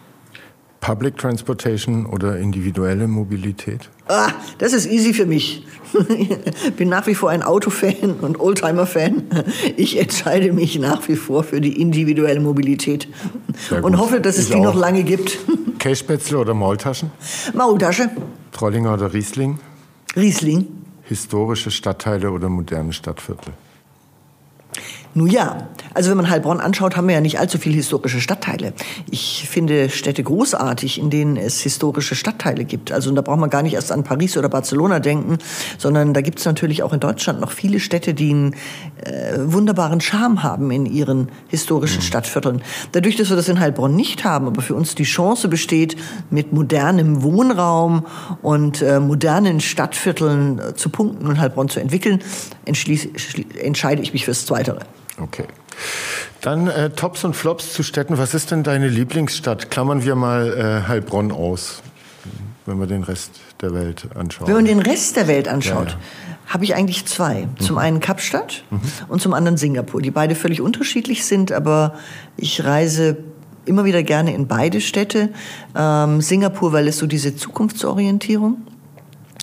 Public 0.81 1.17
Transportation 1.17 2.07
oder 2.07 2.39
individuelle 2.39 3.09
Mobilität? 3.09 3.91
Ah, 4.09 4.31
das 4.59 4.73
ist 4.73 4.87
easy 4.87 5.15
für 5.15 5.27
mich. 5.27 5.67
bin 6.77 6.89
nach 6.89 7.07
wie 7.07 7.15
vor 7.15 7.31
ein 7.31 7.43
Autofan 7.43 8.15
und 8.21 8.39
Oldtimer-Fan. 8.39 9.23
Ich 9.77 9.99
entscheide 9.99 10.53
mich 10.53 10.79
nach 10.79 11.09
wie 11.09 11.17
vor 11.17 11.45
für 11.45 11.61
die 11.61 11.81
individuelle 11.81 12.41
Mobilität 12.41 13.09
und 13.83 13.99
hoffe, 13.99 14.21
dass 14.21 14.37
es 14.37 14.45
ich 14.45 14.51
die 14.51 14.57
auch. 14.59 14.65
noch 14.65 14.75
lange 14.75 15.03
gibt. 15.03 15.39
Kässpätzle 15.79 16.39
oder 16.39 16.55
Maultaschen? 16.55 17.11
Maultasche. 17.55 18.11
Trollinger 18.53 18.95
oder 18.95 19.13
Riesling? 19.13 19.59
Riesling. 20.15 20.67
Historische 21.03 21.71
Stadtteile 21.71 22.31
oder 22.31 22.49
moderne 22.49 22.93
Stadtviertel? 22.93 23.53
Nun 25.17 25.29
ja, 25.29 25.69
also 25.95 26.11
wenn 26.11 26.19
man 26.19 26.29
Heilbronn 26.29 26.61
anschaut, 26.61 26.95
haben 26.95 27.09
wir 27.09 27.15
ja 27.15 27.23
nicht 27.23 27.39
allzu 27.39 27.57
viele 27.57 27.77
historische 27.77 28.21
Stadtteile. 28.21 28.75
Ich 29.11 29.49
finde 29.49 29.89
Städte 29.89 30.23
großartig, 30.23 30.99
in 30.99 31.09
denen 31.09 31.39
es 31.39 31.63
historische 31.63 32.15
Stadtteile 32.15 32.67
gibt. 32.67 32.93
Also 32.93 33.11
da 33.13 33.23
braucht 33.23 33.39
man 33.39 33.49
gar 33.49 33.63
nicht 33.63 33.73
erst 33.73 33.93
an 33.93 34.05
Paris 34.05 34.37
oder 34.37 34.51
Barcelona 34.51 34.99
denken, 35.01 35.39
sondern 35.79 36.13
da 36.13 36.21
gibt 36.21 36.41
es 36.41 36.45
natürlich 36.45 36.83
auch 36.83 36.93
in 36.93 37.01
Deutschland 37.01 37.41
noch 37.41 37.51
viele 37.51 37.81
Städte, 37.81 38.13
die 38.13 38.29
einen 38.29 38.53
äh, 39.05 39.39
wunderbaren 39.39 40.03
Charme 40.03 40.43
haben 40.43 40.71
in 40.71 40.85
ihren 40.85 41.31
historischen 41.49 42.01
mhm. 42.01 42.07
Stadtvierteln. 42.07 42.63
Dadurch, 42.93 43.17
dass 43.17 43.31
wir 43.31 43.37
das 43.37 43.49
in 43.49 43.59
Heilbronn 43.59 43.97
nicht 43.97 44.23
haben, 44.23 44.49
aber 44.49 44.61
für 44.61 44.75
uns 44.75 44.97
die 44.97 45.05
Chance 45.05 45.49
besteht, 45.49 45.97
mit 46.29 46.53
modernem 46.53 47.23
Wohnraum 47.23 48.05
und 48.43 48.83
äh, 48.83 49.01
modernen 49.01 49.61
Stadtvierteln 49.61 50.59
äh, 50.59 50.75
zu 50.75 50.91
punkten 50.91 51.27
und 51.27 51.41
Heilbronn 51.41 51.71
zu 51.71 51.81
entwickeln, 51.81 52.23
entscheide 52.67 54.03
ich 54.03 54.13
mich 54.13 54.27
fürs 54.27 54.45
Zweitere. 54.45 54.81
Okay. 55.19 55.47
Dann 56.41 56.69
äh, 56.69 56.91
Tops 56.91 57.25
und 57.25 57.35
Flops 57.35 57.73
zu 57.73 57.83
Städten. 57.83 58.19
Was 58.19 58.35
ist 58.35 58.51
denn 58.51 58.63
deine 58.63 58.89
Lieblingsstadt? 58.89 59.71
Klammern 59.71 60.05
wir 60.05 60.15
mal 60.15 60.83
äh, 60.85 60.89
Heilbronn 60.89 61.33
aus, 61.33 61.83
wenn 62.67 62.79
wir 62.79 62.87
den 62.87 63.03
Rest 63.03 63.33
der 63.61 63.75
Welt 63.75 64.09
anschauen. 64.15 64.49
Wenn 64.49 64.55
man 64.55 64.65
den 64.65 64.81
Rest 64.81 65.17
der 65.17 65.29
Welt 65.29 65.49
anschaut, 65.49 65.91
ja, 65.91 65.95
ja. 65.95 66.53
habe 66.53 66.65
ich 66.65 66.75
eigentlich 66.75 67.07
zwei. 67.07 67.47
Mhm. 67.47 67.61
Zum 67.61 67.79
einen 67.79 68.01
Kapstadt 68.01 68.65
mhm. 68.71 68.81
und 69.09 69.21
zum 69.21 69.35
anderen 69.35 69.57
Singapur, 69.57 70.03
die 70.03 70.11
beide 70.11 70.35
völlig 70.35 70.61
unterschiedlich 70.61 71.25
sind, 71.25 71.53
aber 71.53 71.95
ich 72.37 72.65
reise 72.65 73.17
immer 73.65 73.85
wieder 73.85 74.03
gerne 74.03 74.35
in 74.35 74.47
beide 74.47 74.81
Städte. 74.81 75.31
Ähm, 75.75 76.21
Singapur, 76.21 76.73
weil 76.73 76.87
es 76.89 76.99
so 76.99 77.07
diese 77.07 77.37
Zukunftsorientierung 77.37 78.59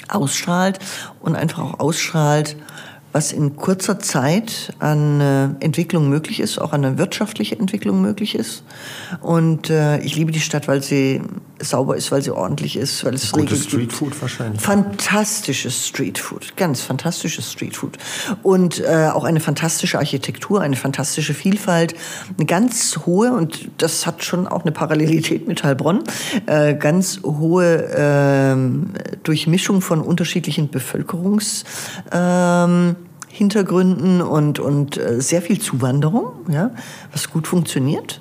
ausstrahlt 0.08 0.80
und 1.22 1.36
einfach 1.36 1.60
auch 1.60 1.80
ausstrahlt, 1.80 2.56
was 3.14 3.32
in 3.32 3.56
kurzer 3.56 4.00
Zeit 4.00 4.74
an 4.80 5.22
äh, 5.22 5.44
Entwicklung 5.64 6.10
möglich 6.10 6.40
ist, 6.40 6.58
auch 6.60 6.74
an 6.74 6.98
wirtschaftliche 6.98 7.58
Entwicklung 7.58 8.02
möglich 8.02 8.36
ist. 8.36 8.64
Und 9.22 9.70
äh, 9.70 10.00
ich 10.00 10.16
liebe 10.16 10.32
die 10.32 10.42
Stadt, 10.42 10.68
weil 10.68 10.82
sie 10.82 11.22
sauber 11.64 11.96
ist, 11.96 12.12
weil 12.12 12.22
sie 12.22 12.32
ordentlich 12.32 12.78
ist, 12.78 13.04
weil 13.06 13.14
es 13.14 13.32
Gutes 13.32 13.64
Streetfood 13.64 14.22
wahrscheinlich. 14.22 14.62
Fantastisches 14.62 15.88
Streetfood, 15.88 16.56
ganz 16.58 16.82
fantastisches 16.82 17.52
Streetfood. 17.52 17.98
Und 18.42 18.80
äh, 18.80 19.10
auch 19.14 19.24
eine 19.24 19.40
fantastische 19.40 19.98
Architektur, 19.98 20.62
eine 20.62 20.76
fantastische 20.76 21.34
Vielfalt, 21.34 21.96
eine 22.38 22.46
ganz 22.46 23.00
hohe, 23.06 23.32
und 23.32 23.70
das 23.78 24.06
hat 24.06 24.24
schon 24.24 24.48
auch 24.48 24.62
eine 24.62 24.72
Parallelität 24.72 25.48
mit 25.48 25.64
Heilbronn, 25.64 26.04
äh, 26.46 26.76
ganz 26.76 27.22
hohe 27.24 27.84
äh, 27.88 29.18
Durchmischung 29.24 29.82
von 29.82 30.02
unterschiedlichen 30.02 30.70
Bevölkerungs... 30.70 31.64
Äh, 32.12 32.94
Hintergründen 33.34 34.22
und, 34.22 34.60
und 34.60 34.98
äh, 34.98 35.20
sehr 35.20 35.42
viel 35.42 35.60
Zuwanderung, 35.60 36.34
ja, 36.50 36.70
was 37.12 37.32
gut 37.32 37.48
funktioniert. 37.48 38.20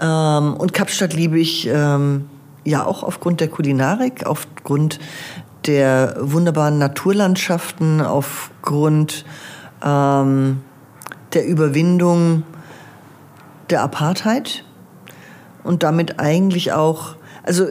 Ähm, 0.00 0.54
und 0.54 0.72
Kapstadt 0.72 1.12
liebe 1.12 1.38
ich 1.38 1.68
ähm, 1.70 2.24
ja 2.68 2.84
auch 2.84 3.02
aufgrund 3.02 3.40
der 3.40 3.48
Kulinarik, 3.48 4.26
aufgrund 4.26 4.98
der 5.66 6.16
wunderbaren 6.20 6.78
Naturlandschaften, 6.78 8.00
aufgrund 8.00 9.24
ähm, 9.84 10.62
der 11.32 11.46
Überwindung 11.46 12.44
der 13.70 13.82
Apartheid 13.82 14.64
und 15.62 15.82
damit 15.82 16.20
eigentlich 16.20 16.72
auch, 16.72 17.16
also 17.42 17.66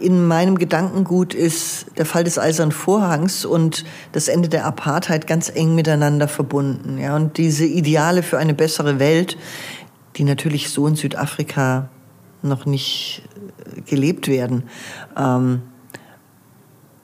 in 0.00 0.26
meinem 0.26 0.56
Gedankengut 0.56 1.34
ist 1.34 1.86
der 1.98 2.06
Fall 2.06 2.24
des 2.24 2.38
Eisernen 2.38 2.72
Vorhangs 2.72 3.44
und 3.44 3.84
das 4.12 4.28
Ende 4.28 4.48
der 4.48 4.64
Apartheid 4.64 5.26
ganz 5.26 5.50
eng 5.54 5.74
miteinander 5.74 6.26
verbunden. 6.26 6.96
Ja, 6.96 7.16
und 7.16 7.36
diese 7.36 7.66
Ideale 7.66 8.22
für 8.22 8.38
eine 8.38 8.54
bessere 8.54 8.98
Welt, 8.98 9.36
die 10.16 10.24
natürlich 10.24 10.70
so 10.70 10.86
in 10.86 10.96
Südafrika 10.96 11.90
noch 12.42 12.66
nicht 12.66 13.22
äh, 13.76 13.80
gelebt 13.82 14.28
werden, 14.28 14.64
ähm, 15.16 15.62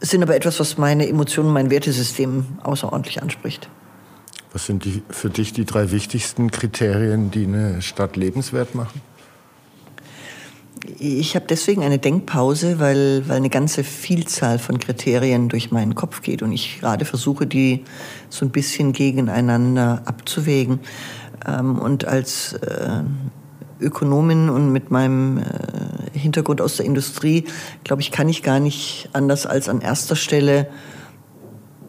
sind 0.01 0.23
aber 0.23 0.37
etwas, 0.37 0.61
was 0.61 0.79
meine 0.79 1.09
Emotionen, 1.09 1.53
mein 1.53 1.71
Wertesystem 1.71 2.47
außerordentlich 2.63 3.23
anspricht. 3.23 3.69
Was 4.53 4.67
sind 4.67 4.85
die, 4.85 5.03
für 5.11 5.31
dich 5.31 5.53
die 5.53 5.65
drei 5.65 5.91
wichtigsten 5.91 6.51
Kriterien, 6.51 7.31
die 7.31 7.45
eine 7.45 7.83
Stadt 7.83 8.17
lebenswert 8.17 8.75
machen? 8.75 9.01
ich 10.99 11.35
habe 11.35 11.47
deswegen 11.49 11.83
eine 11.83 11.99
Denkpause, 11.99 12.79
weil, 12.79 13.29
weil 13.29 13.37
eine 13.37 13.51
ganze 13.51 13.85
Vielzahl 13.85 14.59
von 14.59 14.79
Kriterien 14.79 15.49
durch 15.49 15.71
meinen 15.71 15.95
Kopf 15.95 16.23
geht 16.23 16.43
und 16.43 16.53
ich 16.53 16.81
gerade 16.81 17.05
versuche, 17.05 17.47
die 17.47 17.85
so 18.29 18.45
ein 18.45 18.51
bisschen 18.51 18.93
gegeneinander 18.93 20.03
abzuwägen. 20.05 20.81
Ähm, 21.47 21.79
und 21.79 22.05
als 22.05 22.55
äh, 22.55 23.03
Ökonomin 23.81 24.49
und 24.49 24.73
mit 24.73 24.91
meinem 24.91 25.39
äh, 25.39 26.19
Hintergrund 26.19 26.61
aus 26.61 26.77
der 26.77 26.87
Industrie, 26.87 27.45
glaube 27.85 28.03
ich, 28.03 28.11
kann 28.11 28.29
ich 28.29 28.43
gar 28.43 28.61
nicht 28.61 29.09
anders 29.13 29.47
als 29.47 29.69
an 29.69 29.81
erster 29.81 30.17
Stelle 30.17 30.69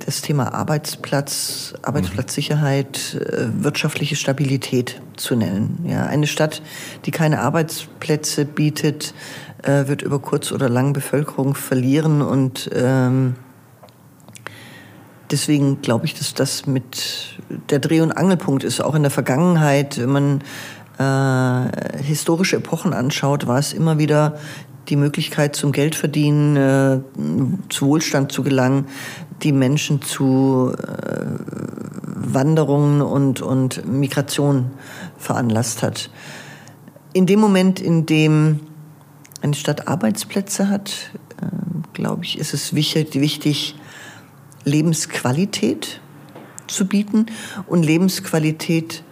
das 0.06 0.22
Thema 0.22 0.54
Arbeitsplatz, 0.54 1.74
Arbeitsplatzsicherheit, 1.82 3.16
äh, 3.16 3.48
wirtschaftliche 3.64 4.16
Stabilität 4.16 5.02
zu 5.18 5.36
nennen. 5.36 5.86
Ja, 5.86 6.06
eine 6.06 6.28
Stadt, 6.28 6.62
die 7.06 7.12
keine 7.12 7.42
Arbeitsplätze 7.42 8.46
bietet, 8.46 9.14
äh, 9.64 9.88
wird 9.88 10.02
über 10.02 10.20
kurz 10.20 10.52
oder 10.52 10.70
lang 10.70 10.94
Bevölkerung 10.94 11.56
verlieren 11.56 12.22
und 12.22 12.70
ähm, 12.74 13.36
deswegen 15.32 15.82
glaube 15.82 16.06
ich, 16.06 16.14
dass 16.14 16.34
das 16.34 16.68
mit 16.68 17.38
der 17.70 17.80
Dreh- 17.80 18.02
und 18.02 18.12
Angelpunkt 18.12 18.64
ist. 18.64 18.82
Auch 18.82 18.96
in 18.96 19.04
der 19.04 19.12
Vergangenheit, 19.12 19.98
wenn 19.98 20.10
man 20.10 20.42
äh, 20.98 22.02
historische 22.04 22.58
Epochen 22.58 22.94
anschaut, 22.94 23.48
war 23.48 23.60
es 23.60 23.74
immer 23.74 23.98
wieder 23.98 24.38
die 24.90 24.96
Möglichkeit 24.96 25.56
zum 25.56 25.72
Geldverdienen, 25.72 26.56
äh, 26.56 27.00
zu 27.70 27.88
Wohlstand 27.88 28.32
zu 28.32 28.44
gelangen, 28.44 28.88
die 29.44 29.52
Menschen 29.52 30.02
zu 30.02 30.74
äh, 30.76 31.26
Wanderungen 32.04 33.02
und, 33.02 33.42
und 33.42 33.86
Migration 33.88 34.72
veranlasst 35.18 35.84
hat. 35.84 36.10
In 37.14 37.26
dem 37.26 37.40
Moment, 37.40 37.80
in 37.80 38.06
dem 38.06 38.60
eine 39.42 39.54
Stadt 39.54 39.88
Arbeitsplätze 39.88 40.70
hat, 40.70 41.12
äh, 41.42 41.46
glaube 41.94 42.24
ich, 42.24 42.40
ist 42.40 42.54
es 42.54 42.74
wichtig, 42.74 43.14
wichtig, 43.16 43.76
Lebensqualität 44.64 46.02
zu 46.68 46.86
bieten 46.86 47.28
und 47.68 47.84
Lebensqualität 47.84 49.04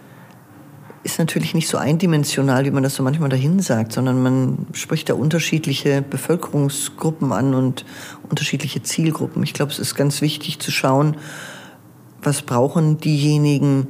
ist 1.06 1.20
natürlich 1.20 1.54
nicht 1.54 1.68
so 1.68 1.78
eindimensional, 1.78 2.66
wie 2.66 2.72
man 2.72 2.82
das 2.82 2.96
so 2.96 3.04
manchmal 3.04 3.30
dahin 3.30 3.60
sagt, 3.60 3.94
sondern 3.94 4.24
man 4.24 4.66
spricht 4.74 5.08
da 5.08 5.14
unterschiedliche 5.14 6.02
Bevölkerungsgruppen 6.02 7.32
an 7.32 7.54
und 7.54 7.86
unterschiedliche 8.28 8.82
Zielgruppen. 8.82 9.44
Ich 9.44 9.54
glaube, 9.54 9.72
es 9.72 9.78
ist 9.78 9.94
ganz 9.94 10.22
wichtig 10.22 10.60
zu 10.60 10.72
schauen, 10.72 11.18
was 12.24 12.42
brauchen 12.42 12.98
diejenigen, 12.98 13.88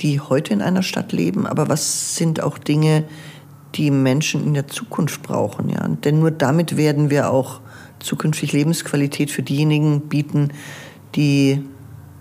die 0.00 0.20
heute 0.20 0.52
in 0.52 0.60
einer 0.60 0.82
Stadt 0.82 1.12
leben, 1.12 1.46
aber 1.46 1.70
was 1.70 2.16
sind 2.16 2.42
auch 2.42 2.58
Dinge, 2.58 3.04
die 3.76 3.90
Menschen 3.90 4.44
in 4.44 4.52
der 4.52 4.68
Zukunft 4.68 5.22
brauchen. 5.22 5.70
Ja? 5.70 5.88
Denn 5.88 6.18
nur 6.18 6.32
damit 6.32 6.76
werden 6.76 7.08
wir 7.08 7.30
auch 7.30 7.62
zukünftig 7.98 8.52
Lebensqualität 8.52 9.30
für 9.30 9.42
diejenigen 9.42 10.02
bieten, 10.02 10.52
die 11.14 11.64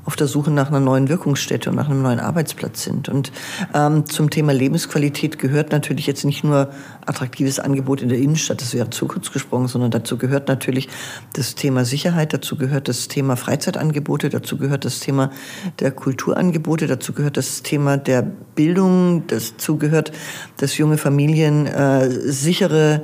auf 0.10 0.16
der 0.16 0.26
Suche 0.26 0.50
nach 0.50 0.70
einer 0.70 0.80
neuen 0.80 1.08
Wirkungsstätte 1.08 1.70
und 1.70 1.76
nach 1.76 1.88
einem 1.88 2.02
neuen 2.02 2.20
Arbeitsplatz 2.20 2.82
sind. 2.82 3.10
Und 3.10 3.32
ähm, 3.76 4.08
zum 4.08 4.32
Thema 4.32 4.54
Lebensqualität 4.54 5.38
gehört 5.38 5.72
natürlich 5.72 6.08
jetzt 6.08 6.26
nicht 6.26 6.44
nur 6.44 6.72
attraktives 7.10 7.60
Angebot 7.60 8.02
in 8.02 8.10
der 8.10 8.20
Innenstadt, 8.20 8.62
das 8.62 8.74
wäre 8.74 8.90
zu 8.90 9.08
kurz 9.08 9.32
gesprungen, 9.32 9.68
sondern 9.68 9.92
dazu 9.92 10.18
gehört 10.18 10.48
natürlich 10.48 10.88
das 11.34 11.56
Thema 11.56 11.84
Sicherheit, 11.84 12.34
dazu 12.34 12.56
gehört 12.56 12.88
das 12.88 13.08
Thema 13.08 13.36
Freizeitangebote, 13.36 14.30
dazu 14.30 14.58
gehört 14.58 14.86
das 14.86 15.00
Thema 15.00 15.32
der 15.80 15.92
Kulturangebote, 15.92 16.88
dazu 16.88 17.14
gehört 17.14 17.36
das 17.38 17.64
Thema 17.64 17.98
der 17.98 18.22
Bildung, 18.22 19.24
dazu 19.28 19.78
gehört, 19.78 20.12
dass 20.58 20.78
junge 20.78 20.98
Familien 20.98 21.66
äh, 21.66 22.10
sichere 22.10 23.02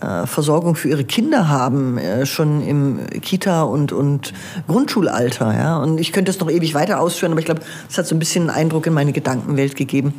äh, 0.00 0.26
Versorgung 0.26 0.74
für 0.74 0.88
ihre 0.88 1.04
Kinder 1.04 1.48
haben, 1.48 1.96
äh, 1.98 2.26
schon 2.26 2.60
im 2.60 2.98
Kita- 3.22 3.62
und, 3.62 3.92
und 3.92 4.34
Grundschulalter. 4.66 5.54
Ja? 5.54 5.78
Und 5.78 5.98
ich 6.00 6.12
könnte 6.12 6.30
es 6.30 6.40
noch 6.40 6.50
ewig 6.50 6.74
weiter 6.74 7.00
ausführen, 7.00 7.32
aber 7.32 7.40
ich 7.40 7.46
glaube, 7.46 7.60
es 7.88 7.96
hat 7.96 8.06
so 8.06 8.16
ein 8.16 8.18
bisschen 8.18 8.50
einen 8.50 8.58
Eindruck 8.58 8.86
in 8.86 8.92
meine 8.92 9.12
Gedankenwelt 9.12 9.76
gegeben. 9.76 10.14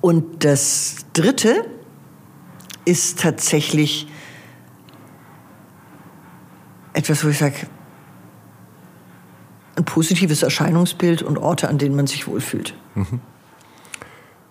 Und 0.00 0.44
das 0.44 0.96
Dritte 1.14 1.64
ist 2.88 3.20
tatsächlich 3.20 4.08
etwas, 6.94 7.22
wo 7.24 7.28
ich 7.28 7.38
sage, 7.38 7.54
ein 9.76 9.84
positives 9.84 10.42
Erscheinungsbild 10.42 11.22
und 11.22 11.38
Orte, 11.38 11.68
an 11.68 11.78
denen 11.78 11.94
man 11.94 12.06
sich 12.06 12.26
wohlfühlt. 12.26 12.74
Mhm. 12.94 13.20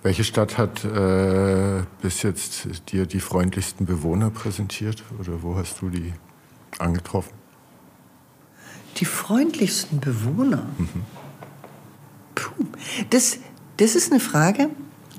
Welche 0.04 0.24
Stadt 0.24 0.58
hat 0.58 0.86
äh, 0.86 1.84
bis 2.02 2.22
jetzt 2.22 2.92
dir 2.92 3.08
die 3.08 3.20
freundlichsten 3.20 3.86
Bewohner 3.86 4.30
präsentiert 4.30 5.04
oder 5.20 5.42
wo 5.42 5.56
hast 5.56 5.82
du 5.82 5.90
die 5.90 6.14
angetroffen? 6.78 7.34
Die 8.98 9.06
freundlichsten 9.06 10.00
Bewohner? 10.00 10.68
Mhm. 10.78 11.04
Puh, 12.36 12.66
das, 13.10 13.40
das 13.78 13.96
ist 13.96 14.12
eine 14.12 14.22
Frage, 14.22 14.70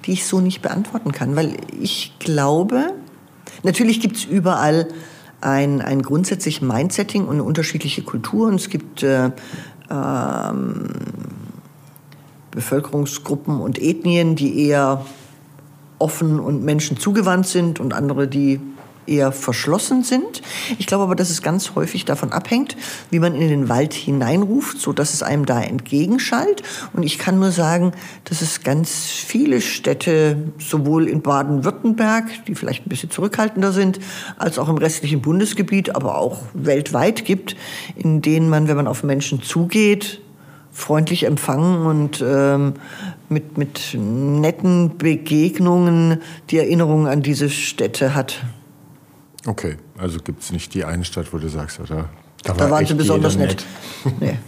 die 0.07 0.13
ich 0.13 0.25
so 0.25 0.41
nicht 0.41 0.63
beantworten 0.63 1.13
kann, 1.13 1.37
weil 1.37 1.57
ich 1.79 2.15
glaube, 2.19 2.95
natürlich 3.63 4.01
gibt 4.01 4.17
es 4.17 4.25
überall 4.25 4.89
ein, 5.41 5.81
ein 5.81 6.03
grundsätzliches 6.03 6.63
Mindsetting 6.63 7.27
und 7.27 7.41
unterschiedliche 7.41 8.03
Kulturen. 8.03 8.55
Es 8.55 8.71
gibt 8.71 9.03
äh, 9.03 9.31
ähm, 9.91 10.89
Bevölkerungsgruppen 12.51 13.61
und 13.61 13.81
Ethnien, 13.81 14.37
die 14.37 14.67
eher 14.67 15.05
offen 15.99 16.41
und 16.41 16.65
Menschen 16.65 16.97
zugewandt 16.99 17.47
sind 17.47 17.81
und 17.81 17.95
andere, 17.95 18.29
die 18.29 18.61
eher 19.09 19.33
verschlossen 19.33 20.03
sind. 20.03 20.43
Ich 20.79 20.87
glaube 20.87 21.05
aber, 21.05 21.15
dass 21.15 21.31
es 21.31 21.43
ganz 21.43 21.75
häufig 21.75 22.05
davon 22.05 22.33
abhängt, 22.33 22.77
wie 23.11 23.19
man 23.19 23.35
in 23.35 23.49
den 23.49 23.69
Wald 23.69 23.95
hineinruft, 23.95 24.81
so 24.81 24.93
dass 24.93 25.15
es 25.15 25.23
einem 25.23 25.47
da 25.47 25.61
entgegenschallt. 25.61 26.63
Und 26.93 27.03
ich 27.03 27.19
kann 27.19 27.39
nur 27.39 27.51
sagen, 27.51 27.93
dass 28.25 28.43
es 28.43 28.63
ganz 28.63 29.07
viele 29.07 29.61
Städte, 29.61 30.37
sowohl 30.59 31.09
in 31.09 31.23
Baden-Württemberg, 31.23 32.45
die 32.47 32.55
vielleicht 32.55 32.87
ein 32.87 32.91
bisschen 32.91 33.11
zurückhaltender 33.11 33.73
sind, 33.73 33.99
als 34.37 34.59
auch 34.59 34.69
im 34.69 34.79
restlichen 34.79 35.23
Bundesgebiet, 35.23 35.95
aber 35.95 36.19
auch 36.19 36.43
weltweit 36.55 37.25
gibt, 37.25 37.57
in 37.97 38.23
denen 38.23 38.49
man, 38.49 38.69
wenn 38.69 38.77
man 38.77 38.87
auf 38.87 39.03
Menschen 39.03 39.43
zugeht, 39.43 40.21
freundlich 40.73 41.25
empfangen 41.25 41.87
und 41.87 42.25
ähm, 42.27 42.75
mit, 43.29 43.59
mit 43.59 43.95
netten 43.95 44.97
Begegnungen 44.97 46.23
die 46.51 46.59
Erinnerung 46.59 47.09
an 47.09 47.23
diese 47.23 47.51
Städte 47.51 48.15
hat. 48.15 48.45
Okay, 49.49 49.77
also 49.97 50.19
gibt 50.19 50.43
es 50.43 50.53
nicht 50.53 50.75
die 50.75 50.85
eine 50.85 51.07
Stadt, 51.07 51.33
wo 51.33 51.39
du 51.39 51.49
sagst, 51.49 51.81
oder? 51.81 52.11
Da, 52.43 52.53
da 52.53 52.71
waren 52.71 52.85
sie 52.85 52.93
besonders 52.93 53.35
nett. 53.35 53.65
nee. 54.21 54.39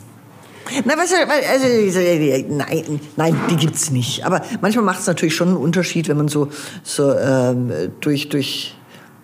Na, 0.84 0.96
weißt 0.96 1.12
du, 1.12 1.16
also, 1.50 2.54
nein, 2.54 3.00
nein, 3.16 3.40
die 3.48 3.56
gibt's 3.56 3.90
nicht. 3.90 4.26
Aber 4.26 4.42
manchmal 4.60 4.84
macht 4.84 5.00
es 5.00 5.06
natürlich 5.06 5.34
schon 5.34 5.48
einen 5.48 5.56
Unterschied, 5.56 6.08
wenn 6.08 6.18
man 6.18 6.28
so, 6.28 6.50
so 6.82 7.16
ähm, 7.16 7.72
durch, 8.02 8.28
durch 8.28 8.76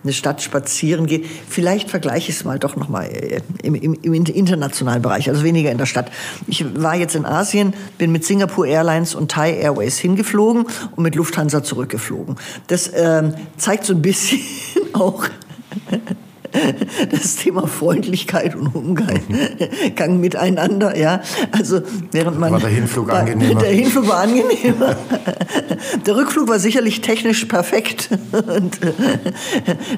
eine 0.03 0.13
Stadt 0.13 0.41
spazieren 0.41 1.05
geht. 1.05 1.27
Vielleicht 1.47 1.91
vergleiche 1.91 2.31
ich 2.31 2.37
es 2.37 2.43
mal 2.43 2.57
doch 2.57 2.75
nochmal 2.75 3.05
äh, 3.05 3.41
im, 3.61 3.75
im, 3.75 3.93
im 3.93 4.13
internationalen 4.25 5.03
Bereich, 5.03 5.29
also 5.29 5.43
weniger 5.43 5.71
in 5.71 5.77
der 5.77 5.85
Stadt. 5.85 6.11
Ich 6.47 6.65
war 6.81 6.95
jetzt 6.95 7.15
in 7.15 7.23
Asien, 7.23 7.75
bin 7.99 8.11
mit 8.11 8.25
Singapore 8.25 8.67
Airlines 8.67 9.13
und 9.13 9.29
Thai 9.29 9.53
Airways 9.53 9.99
hingeflogen 9.99 10.65
und 10.95 11.03
mit 11.03 11.13
Lufthansa 11.13 11.61
zurückgeflogen. 11.61 12.35
Das 12.65 12.91
ähm, 12.95 13.35
zeigt 13.57 13.85
so 13.85 13.93
ein 13.93 14.01
bisschen 14.01 14.39
auch 14.93 15.29
das 17.11 17.35
Thema 17.35 17.67
Freundlichkeit 17.67 18.55
und 18.55 18.73
Umgang 18.73 19.19
mhm. 19.27 20.19
miteinander, 20.19 20.97
ja. 20.97 21.21
Also 21.51 21.81
während 22.11 22.39
man 22.39 22.51
war 22.51 22.59
der 22.59 22.69
Hinflug 22.69 23.07
war, 23.07 23.19
angenehmer. 23.19 23.59
Der 23.59 23.71
Hinflug 23.71 24.07
war 24.07 24.19
angenehmer. 24.19 24.95
Der 26.05 26.15
Rückflug 26.15 26.47
war 26.49 26.59
sicherlich 26.59 27.01
technisch 27.01 27.45
perfekt 27.45 28.09
und 28.31 28.83
äh, 28.83 28.93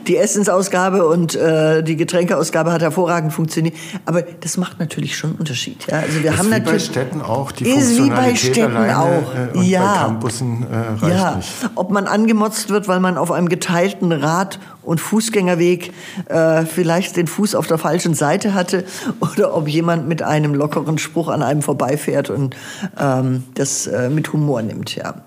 die 0.07 0.17
Essensausgabe 0.17 1.07
und 1.07 1.35
äh, 1.35 1.83
die 1.83 1.95
Getränkeausgabe 1.95 2.71
hat 2.71 2.81
hervorragend 2.81 3.33
funktioniert. 3.33 3.75
Aber 4.05 4.21
das 4.21 4.57
macht 4.57 4.79
natürlich 4.79 5.17
schon 5.17 5.31
einen 5.31 5.39
Unterschied. 5.39 5.85
Ja. 5.87 5.99
Also 5.99 6.21
wir 6.21 6.31
ist 6.31 6.37
haben 6.37 6.47
wie 6.47 6.51
natürlich 6.51 6.87
bei 6.87 6.93
Städten 6.93 7.21
auch 7.21 7.51
die 7.51 7.69
ist 7.69 8.03
wie 8.03 8.09
bei 8.09 8.35
Städten 8.35 8.75
alleine, 8.75 8.99
auch. 8.99 9.35
Äh, 9.55 9.57
und 9.57 9.63
ja. 9.63 9.93
bei 9.93 9.99
Campussen 9.99 10.65
äh, 10.69 11.05
reicht 11.05 11.15
ja. 11.15 11.35
nicht. 11.35 11.49
Ob 11.75 11.91
man 11.91 12.07
angemotzt 12.07 12.69
wird, 12.69 12.87
weil 12.87 12.99
man 12.99 13.17
auf 13.17 13.31
einem 13.31 13.49
geteilten 13.49 14.11
Rad 14.11 14.59
und 14.89 14.99
Fußgängerweg 14.99 15.93
äh, 16.29 16.65
vielleicht 16.65 17.15
den 17.15 17.27
Fuß 17.27 17.53
auf 17.53 17.67
der 17.67 17.77
falschen 17.77 18.15
Seite 18.15 18.55
hatte 18.55 18.85
oder 19.19 19.55
ob 19.55 19.67
jemand 19.67 20.07
mit 20.07 20.23
einem 20.23 20.55
lockeren 20.55 20.97
Spruch 20.97 21.27
an 21.27 21.43
einem 21.43 21.61
vorbeifährt 21.61 22.31
und 22.31 22.55
ähm, 22.99 23.43
das 23.53 23.85
äh, 23.85 24.09
mit 24.09 24.33
Humor 24.33 24.63
nimmt, 24.63 24.95
ja. 24.95 25.21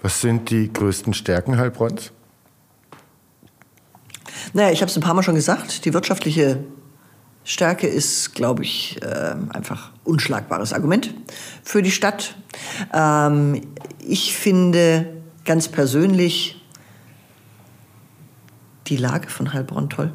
Was 0.00 0.22
sind 0.22 0.48
die 0.48 0.72
größten 0.72 1.12
Stärken 1.12 1.58
Heilbronns? 1.58 2.12
Naja, 4.54 4.70
ich 4.70 4.80
habe 4.80 4.88
es 4.88 4.96
ein 4.96 5.02
paar 5.02 5.14
Mal 5.14 5.22
schon 5.22 5.34
gesagt, 5.34 5.84
die 5.84 5.92
wirtschaftliche 5.92 6.64
Stärke 7.44 7.86
ist, 7.86 8.34
glaube 8.34 8.62
ich, 8.62 9.02
äh, 9.02 9.34
einfach 9.50 9.90
unschlagbares 10.02 10.72
Argument 10.72 11.12
für 11.62 11.82
die 11.82 11.90
Stadt. 11.90 12.36
Ähm, 12.94 13.60
ich 13.98 14.34
finde 14.34 15.22
ganz 15.44 15.68
persönlich 15.68 16.63
die 18.86 18.96
Lage 18.96 19.28
von 19.28 19.52
Heilbronn 19.52 19.90
toll. 19.90 20.12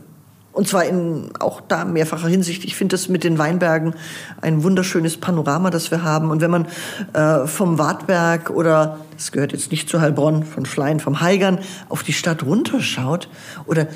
Und 0.51 0.67
zwar 0.67 0.83
in 0.83 1.29
auch 1.39 1.61
da 1.61 1.85
mehrfacher 1.85 2.27
Hinsicht. 2.27 2.65
Ich 2.65 2.75
finde 2.75 2.93
das 2.93 3.07
mit 3.07 3.23
den 3.23 3.37
Weinbergen 3.37 3.93
ein 4.41 4.63
wunderschönes 4.63 5.17
Panorama, 5.17 5.69
das 5.69 5.91
wir 5.91 6.03
haben. 6.03 6.31
Und 6.31 6.41
wenn 6.41 6.51
man 6.51 6.67
äh, 7.13 7.47
vom 7.47 7.77
Wartberg 7.77 8.49
oder, 8.49 8.99
das 9.15 9.31
gehört 9.31 9.51
jetzt 9.51 9.71
nicht 9.71 9.87
zu 9.87 10.01
Heilbronn, 10.01 10.43
von 10.43 10.65
Schlein, 10.65 10.99
vom 10.99 11.21
Heigern 11.21 11.59
auf 11.87 12.03
die 12.03 12.13
Stadt 12.13 12.43
runterschaut 12.43 13.29
oder 13.67 13.83
äh, 13.83 13.87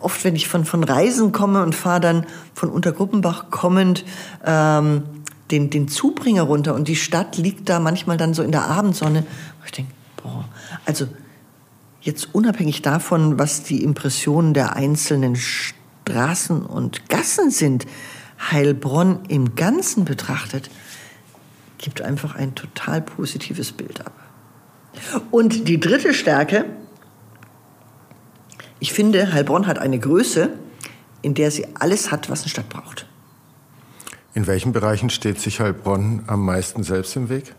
oft, 0.00 0.24
wenn 0.24 0.34
ich 0.34 0.48
von, 0.48 0.64
von 0.64 0.82
Reisen 0.82 1.32
komme 1.32 1.62
und 1.62 1.74
fahre 1.74 2.00
dann 2.00 2.26
von 2.54 2.70
Untergruppenbach 2.70 3.50
kommend 3.50 4.04
ähm, 4.44 5.02
den, 5.50 5.70
den 5.70 5.86
Zubringer 5.86 6.42
runter 6.42 6.74
und 6.74 6.88
die 6.88 6.96
Stadt 6.96 7.36
liegt 7.36 7.68
da 7.68 7.78
manchmal 7.78 8.16
dann 8.16 8.34
so 8.34 8.42
in 8.42 8.52
der 8.52 8.64
Abendsonne. 8.68 9.24
Ich 9.64 9.72
denke, 9.72 9.92
boah, 10.22 10.44
also 10.86 11.06
jetzt 12.06 12.34
unabhängig 12.34 12.82
davon, 12.82 13.38
was 13.38 13.64
die 13.64 13.82
Impressionen 13.82 14.54
der 14.54 14.76
einzelnen 14.76 15.36
Straßen 15.36 16.64
und 16.64 17.08
Gassen 17.08 17.50
sind, 17.50 17.86
Heilbronn 18.50 19.24
im 19.28 19.56
Ganzen 19.56 20.04
betrachtet, 20.04 20.70
gibt 21.78 22.00
einfach 22.00 22.36
ein 22.36 22.54
total 22.54 23.02
positives 23.02 23.72
Bild 23.72 24.06
ab. 24.06 24.12
Und 25.30 25.68
die 25.68 25.80
dritte 25.80 26.14
Stärke, 26.14 26.64
ich 28.78 28.92
finde, 28.92 29.32
Heilbronn 29.32 29.66
hat 29.66 29.78
eine 29.78 29.98
Größe, 29.98 30.50
in 31.22 31.34
der 31.34 31.50
sie 31.50 31.66
alles 31.74 32.12
hat, 32.12 32.30
was 32.30 32.42
eine 32.42 32.50
Stadt 32.50 32.68
braucht. 32.68 33.06
In 34.32 34.46
welchen 34.46 34.72
Bereichen 34.72 35.10
steht 35.10 35.40
sich 35.40 35.60
Heilbronn 35.60 36.22
am 36.26 36.44
meisten 36.44 36.82
selbst 36.82 37.16
im 37.16 37.28
Weg? 37.28 37.54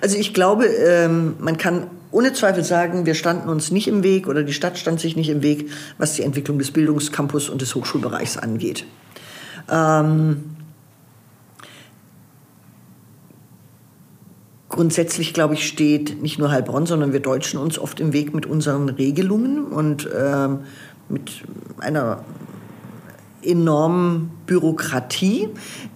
Also 0.00 0.16
ich 0.16 0.34
glaube, 0.34 0.66
ähm, 0.66 1.34
man 1.38 1.56
kann 1.56 1.88
ohne 2.12 2.32
Zweifel 2.32 2.64
sagen, 2.64 3.06
wir 3.06 3.14
standen 3.14 3.48
uns 3.48 3.70
nicht 3.70 3.88
im 3.88 4.02
Weg 4.02 4.26
oder 4.26 4.42
die 4.42 4.52
Stadt 4.52 4.78
stand 4.78 5.00
sich 5.00 5.16
nicht 5.16 5.28
im 5.28 5.42
Weg, 5.42 5.70
was 5.98 6.14
die 6.14 6.22
Entwicklung 6.22 6.58
des 6.58 6.70
Bildungscampus 6.70 7.48
und 7.48 7.62
des 7.62 7.74
Hochschulbereichs 7.74 8.36
angeht. 8.36 8.84
Ähm, 9.70 10.56
grundsätzlich, 14.68 15.34
glaube 15.34 15.54
ich, 15.54 15.66
steht 15.66 16.22
nicht 16.22 16.38
nur 16.38 16.50
Heilbronn, 16.50 16.86
sondern 16.86 17.12
wir 17.12 17.20
Deutschen 17.20 17.60
uns 17.60 17.78
oft 17.78 18.00
im 18.00 18.12
Weg 18.12 18.34
mit 18.34 18.46
unseren 18.46 18.88
Regelungen 18.88 19.66
und 19.66 20.08
ähm, 20.16 20.60
mit 21.08 21.30
einer 21.78 22.24
enormen 23.42 24.30
Bürokratie, 24.46 25.48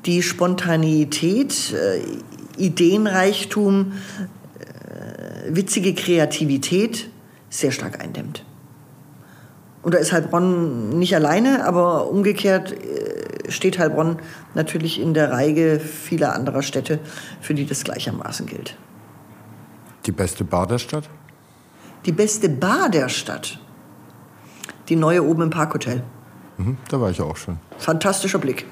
die 0.06 0.22
Spontaneität, 0.22 1.72
äh, 1.72 2.00
Ideenreichtum, 2.56 3.92
äh, 4.58 5.54
witzige 5.54 5.94
Kreativität 5.94 7.08
sehr 7.50 7.70
stark 7.70 8.00
eindämmt. 8.02 8.44
Und 9.82 9.94
da 9.94 9.98
ist 9.98 10.12
Heilbronn 10.12 10.98
nicht 10.98 11.14
alleine, 11.14 11.66
aber 11.66 12.08
umgekehrt 12.08 12.72
äh, 12.72 13.50
steht 13.50 13.78
Heilbronn 13.78 14.18
natürlich 14.54 15.00
in 15.00 15.12
der 15.12 15.30
Reihe 15.30 15.78
vieler 15.78 16.34
anderer 16.34 16.62
Städte, 16.62 17.00
für 17.40 17.54
die 17.54 17.66
das 17.66 17.84
gleichermaßen 17.84 18.46
gilt. 18.46 18.76
Die 20.06 20.12
beste 20.12 20.44
Bar 20.44 20.66
der 20.66 20.78
Stadt? 20.78 21.08
Die 22.06 22.12
beste 22.12 22.48
Bar 22.48 22.88
der 22.88 23.08
Stadt? 23.08 23.58
Die 24.88 24.96
neue 24.96 25.22
oben 25.22 25.42
im 25.42 25.50
Parkhotel. 25.50 26.02
Mhm, 26.56 26.76
da 26.88 27.00
war 27.00 27.10
ich 27.10 27.20
auch 27.20 27.36
schon. 27.36 27.58
Fantastischer 27.78 28.38
Blick. 28.38 28.66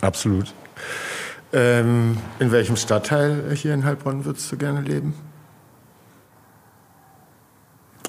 Absolut. 0.00 0.52
Ähm, 1.54 2.16
in 2.40 2.50
welchem 2.50 2.74
Stadtteil 2.74 3.54
hier 3.54 3.74
in 3.74 3.84
Heilbronn 3.84 4.24
würdest 4.24 4.50
du 4.50 4.56
gerne 4.56 4.80
leben? 4.80 5.14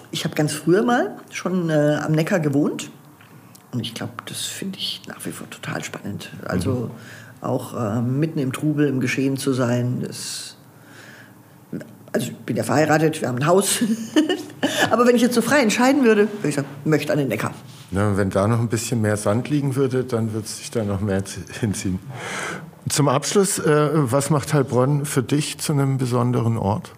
Ich 0.10 0.24
habe 0.24 0.34
ganz 0.34 0.52
früher 0.52 0.82
mal 0.82 1.16
schon 1.30 1.70
äh, 1.70 2.00
am 2.02 2.14
Neckar 2.14 2.40
gewohnt. 2.40 2.90
Und 3.72 3.82
ich 3.82 3.94
glaube, 3.94 4.14
das 4.26 4.46
finde 4.46 4.80
ich 4.80 5.04
nach 5.08 5.24
wie 5.28 5.32
vor 5.32 5.48
total 5.52 5.84
spannend. 5.84 6.32
Also 6.46 6.90
mhm. 6.90 6.92
auch 7.48 7.80
äh, 7.80 8.02
mitten 8.02 8.40
im 8.40 8.52
Trubel, 8.52 8.88
im 8.88 9.00
Geschehen 9.00 9.38
zu 9.38 9.54
sein. 9.54 10.02
Das, 10.02 10.58
also 12.14 12.32
ich 12.32 12.36
bin 12.38 12.56
ja 12.56 12.64
verheiratet, 12.64 13.22
wir 13.22 13.28
haben 13.28 13.38
ein 13.38 13.46
Haus. 13.46 13.84
Aber 14.90 15.06
wenn 15.06 15.16
ich 15.16 15.22
jetzt 15.22 15.36
so 15.36 15.44
frei 15.44 15.62
entscheiden 15.62 16.04
würde, 16.04 16.30
würde 16.40 16.50
ich 16.50 16.56
sagen, 16.56 16.68
möchte 16.84 17.14
an 17.14 17.20
den 17.20 17.28
Neckar. 17.28 17.54
Ja, 17.92 18.18
wenn 18.18 18.32
da 18.32 18.48
noch 18.48 18.60
ein 18.60 18.70
bisschen 18.70 19.02
mehr 19.02 19.18
Sand 19.18 19.50
liegen 19.50 19.76
würde, 19.76 20.04
dann 20.04 20.34
würde 20.34 20.46
es 20.46 20.58
sich 20.58 20.72
da 20.72 20.84
noch 20.84 21.00
mehr 21.00 21.22
hinziehen. 21.60 22.00
Zum 22.88 23.08
Abschluss, 23.08 23.58
äh, 23.58 23.90
was 23.94 24.30
macht 24.30 24.54
Heilbronn 24.54 25.06
für 25.06 25.24
dich 25.24 25.58
zu 25.58 25.74
einem 25.74 25.98
besonderen 25.98 26.58
Ort? 26.58 26.94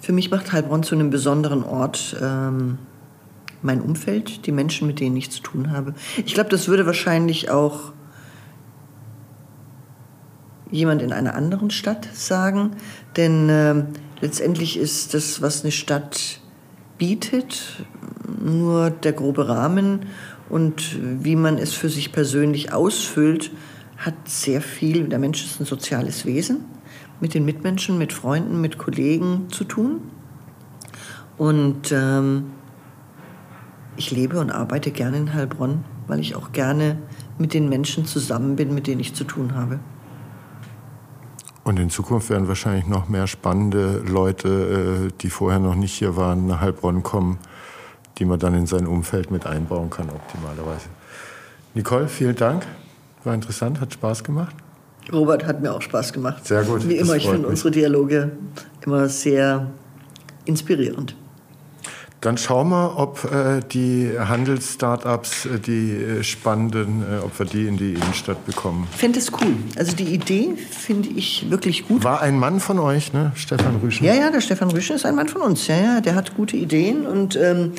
Für 0.00 0.12
mich 0.12 0.30
macht 0.30 0.52
Heilbronn 0.52 0.82
zu 0.82 0.94
einem 0.94 1.10
besonderen 1.10 1.62
Ort 1.64 2.16
ähm, 2.20 2.78
mein 3.60 3.82
Umfeld, 3.82 4.46
die 4.46 4.52
Menschen, 4.52 4.86
mit 4.86 5.00
denen 5.00 5.16
ich 5.16 5.30
zu 5.30 5.42
tun 5.42 5.70
habe. 5.70 5.94
Ich 6.24 6.32
glaube, 6.32 6.48
das 6.48 6.66
würde 6.66 6.86
wahrscheinlich 6.86 7.50
auch 7.50 7.92
jemand 10.70 11.02
in 11.02 11.12
einer 11.12 11.34
anderen 11.34 11.70
Stadt 11.70 12.08
sagen, 12.14 12.70
denn 13.16 13.48
äh, 13.50 13.84
letztendlich 14.22 14.78
ist 14.78 15.12
das, 15.12 15.42
was 15.42 15.62
eine 15.62 15.72
Stadt 15.72 16.40
bietet, 16.96 17.84
nur 18.42 18.90
der 18.90 19.12
grobe 19.12 19.48
Rahmen 19.48 20.06
und 20.50 20.98
wie 21.24 21.36
man 21.36 21.58
es 21.58 21.72
für 21.72 21.88
sich 21.88 22.12
persönlich 22.12 22.72
ausfüllt, 22.72 23.52
hat 23.96 24.14
sehr 24.24 24.60
viel, 24.60 25.08
der 25.08 25.18
Mensch 25.18 25.44
ist 25.44 25.60
ein 25.60 25.66
soziales 25.66 26.26
Wesen, 26.26 26.64
mit 27.20 27.34
den 27.34 27.44
Mitmenschen, 27.44 27.98
mit 27.98 28.12
Freunden, 28.12 28.60
mit 28.60 28.76
Kollegen 28.78 29.46
zu 29.50 29.64
tun. 29.64 30.00
Und 31.38 31.92
ähm, 31.92 32.46
ich 33.96 34.10
lebe 34.10 34.40
und 34.40 34.50
arbeite 34.50 34.90
gerne 34.90 35.18
in 35.18 35.34
Heilbronn, 35.34 35.84
weil 36.06 36.18
ich 36.18 36.34
auch 36.34 36.52
gerne 36.52 36.96
mit 37.38 37.54
den 37.54 37.68
Menschen 37.68 38.04
zusammen 38.06 38.56
bin, 38.56 38.74
mit 38.74 38.86
denen 38.86 39.00
ich 39.00 39.14
zu 39.14 39.24
tun 39.24 39.54
habe. 39.54 39.78
Und 41.62 41.78
in 41.78 41.90
Zukunft 41.90 42.30
werden 42.30 42.48
wahrscheinlich 42.48 42.86
noch 42.86 43.08
mehr 43.08 43.26
spannende 43.26 44.02
Leute, 44.06 45.10
äh, 45.10 45.12
die 45.20 45.30
vorher 45.30 45.60
noch 45.60 45.74
nicht 45.74 45.92
hier 45.92 46.16
waren, 46.16 46.46
nach 46.46 46.60
Heilbronn 46.60 47.02
kommen 47.02 47.38
die 48.20 48.26
man 48.26 48.38
dann 48.38 48.54
in 48.54 48.66
sein 48.66 48.86
Umfeld 48.86 49.30
mit 49.30 49.46
einbauen 49.46 49.90
kann, 49.90 50.08
optimalerweise. 50.10 50.86
Nicole, 51.74 52.06
vielen 52.06 52.36
Dank. 52.36 52.66
War 53.24 53.34
interessant, 53.34 53.80
hat 53.80 53.92
Spaß 53.92 54.22
gemacht. 54.22 54.54
Robert 55.12 55.46
hat 55.46 55.60
mir 55.60 55.72
auch 55.74 55.82
Spaß 55.82 56.12
gemacht. 56.12 56.46
Sehr 56.46 56.62
gut. 56.62 56.88
Wie 56.88 56.96
immer, 56.96 57.16
ich 57.16 57.28
finde 57.28 57.48
unsere 57.48 57.70
Dialoge 57.70 58.30
immer 58.84 59.08
sehr 59.08 59.66
inspirierend. 60.44 61.16
Dann 62.20 62.36
schauen 62.36 62.68
wir, 62.68 62.98
ob 62.98 63.24
äh, 63.32 63.62
die 63.72 64.10
Handelsstartups, 64.18 65.46
äh, 65.46 65.58
die 65.58 65.92
äh, 65.92 66.22
spannenden, 66.22 67.02
äh, 67.02 67.24
ob 67.24 67.38
wir 67.38 67.46
die 67.46 67.66
in 67.66 67.78
die 67.78 67.94
Innenstadt 67.94 68.44
bekommen. 68.44 68.86
Ich 68.92 68.98
finde 68.98 69.18
es 69.18 69.32
cool. 69.32 69.54
Also 69.78 69.96
die 69.96 70.04
Idee 70.04 70.50
finde 70.56 71.08
ich 71.08 71.46
wirklich 71.48 71.88
gut. 71.88 72.04
War 72.04 72.20
ein 72.20 72.38
Mann 72.38 72.60
von 72.60 72.78
euch, 72.78 73.14
ne? 73.14 73.32
Stefan 73.36 73.76
Rüschen? 73.76 74.04
Ja, 74.04 74.12
ja, 74.12 74.30
der 74.30 74.42
Stefan 74.42 74.70
Rüschen 74.70 74.96
ist 74.96 75.06
ein 75.06 75.14
Mann 75.14 75.28
von 75.28 75.40
uns. 75.40 75.66
Ja, 75.66 75.76
ja, 75.76 76.00
der 76.02 76.14
hat 76.14 76.36
gute 76.36 76.58
Ideen 76.58 77.06
und 77.06 77.36
ähm, 77.36 77.72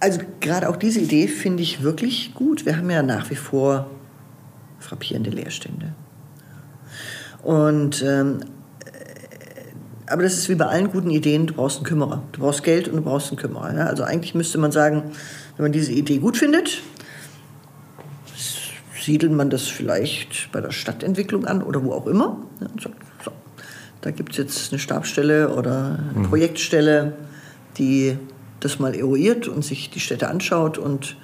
also 0.00 0.20
gerade 0.40 0.68
auch 0.68 0.76
diese 0.76 1.00
Idee 1.00 1.28
finde 1.28 1.62
ich 1.62 1.82
wirklich 1.82 2.34
gut. 2.34 2.66
Wir 2.66 2.76
haben 2.76 2.90
ja 2.90 3.02
nach 3.02 3.30
wie 3.30 3.36
vor 3.36 3.90
frappierende 4.78 5.30
Leerstände. 5.30 5.92
Und 7.42 8.02
ähm, 8.02 8.40
aber 10.10 10.24
das 10.24 10.34
ist 10.34 10.48
wie 10.48 10.56
bei 10.56 10.66
allen 10.66 10.90
guten 10.90 11.10
Ideen, 11.10 11.46
du 11.46 11.54
brauchst 11.54 11.76
einen 11.76 11.86
Kümmerer. 11.86 12.24
Du 12.32 12.40
brauchst 12.40 12.64
Geld 12.64 12.88
und 12.88 12.96
du 12.96 13.02
brauchst 13.02 13.28
einen 13.28 13.38
Kümmerer. 13.38 13.74
Ja? 13.76 13.86
Also 13.86 14.02
eigentlich 14.02 14.34
müsste 14.34 14.58
man 14.58 14.72
sagen, 14.72 15.12
wenn 15.56 15.64
man 15.64 15.72
diese 15.72 15.92
Idee 15.92 16.18
gut 16.18 16.36
findet, 16.36 16.82
siedelt 19.00 19.32
man 19.32 19.50
das 19.50 19.68
vielleicht 19.68 20.50
bei 20.50 20.60
der 20.60 20.72
Stadtentwicklung 20.72 21.46
an 21.46 21.62
oder 21.62 21.84
wo 21.84 21.92
auch 21.92 22.06
immer. 22.06 22.38
Ja, 22.60 22.66
sagt, 22.82 22.96
so, 23.24 23.30
da 24.00 24.10
gibt 24.10 24.32
es 24.32 24.38
jetzt 24.38 24.72
eine 24.72 24.80
Stabsstelle 24.80 25.54
oder 25.54 26.00
eine 26.10 26.18
mhm. 26.18 26.28
Projektstelle, 26.28 27.12
die 27.78 28.18
das 28.60 28.78
mal 28.78 28.94
eruiert 28.94 29.48
und 29.48 29.64
sich 29.64 29.90
die 29.90 30.00
Städte 30.00 30.28
anschaut 30.28 30.78
und 30.78 31.16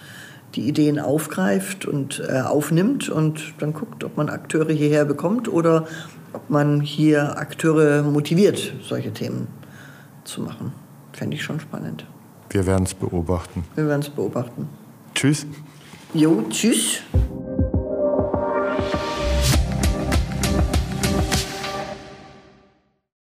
die 0.55 0.69
Ideen 0.69 0.99
aufgreift 0.99 1.87
und 1.87 2.23
äh, 2.29 2.41
aufnimmt 2.41 3.09
und 3.09 3.55
dann 3.59 3.75
guckt, 3.75 4.05
ob 4.05 4.17
man 4.17 4.29
Akteure 4.29 4.73
hierher 4.73 5.05
bekommt 5.05 5.49
oder 5.49 5.87
ob 6.33 6.49
man 6.51 6.81
hier 6.81 7.39
Akteure 7.39 8.03
motiviert, 8.03 8.75
solche 8.83 9.13
Themen 9.13 9.49
zu 10.25 10.41
machen. 10.41 10.73
Fände 11.13 11.37
ich 11.37 11.43
schon 11.43 11.61
spannend. 11.61 12.07
Wir 12.51 12.67
werden 12.67 12.85
es 12.85 12.95
beobachten. 12.95 13.65
Wir 13.75 13.87
werden 13.87 14.01
es 14.01 14.11
beobachten. 14.11 14.69
Tschüss. 15.15 15.47
Jo, 16.15 16.45
tschüss. 16.51 17.03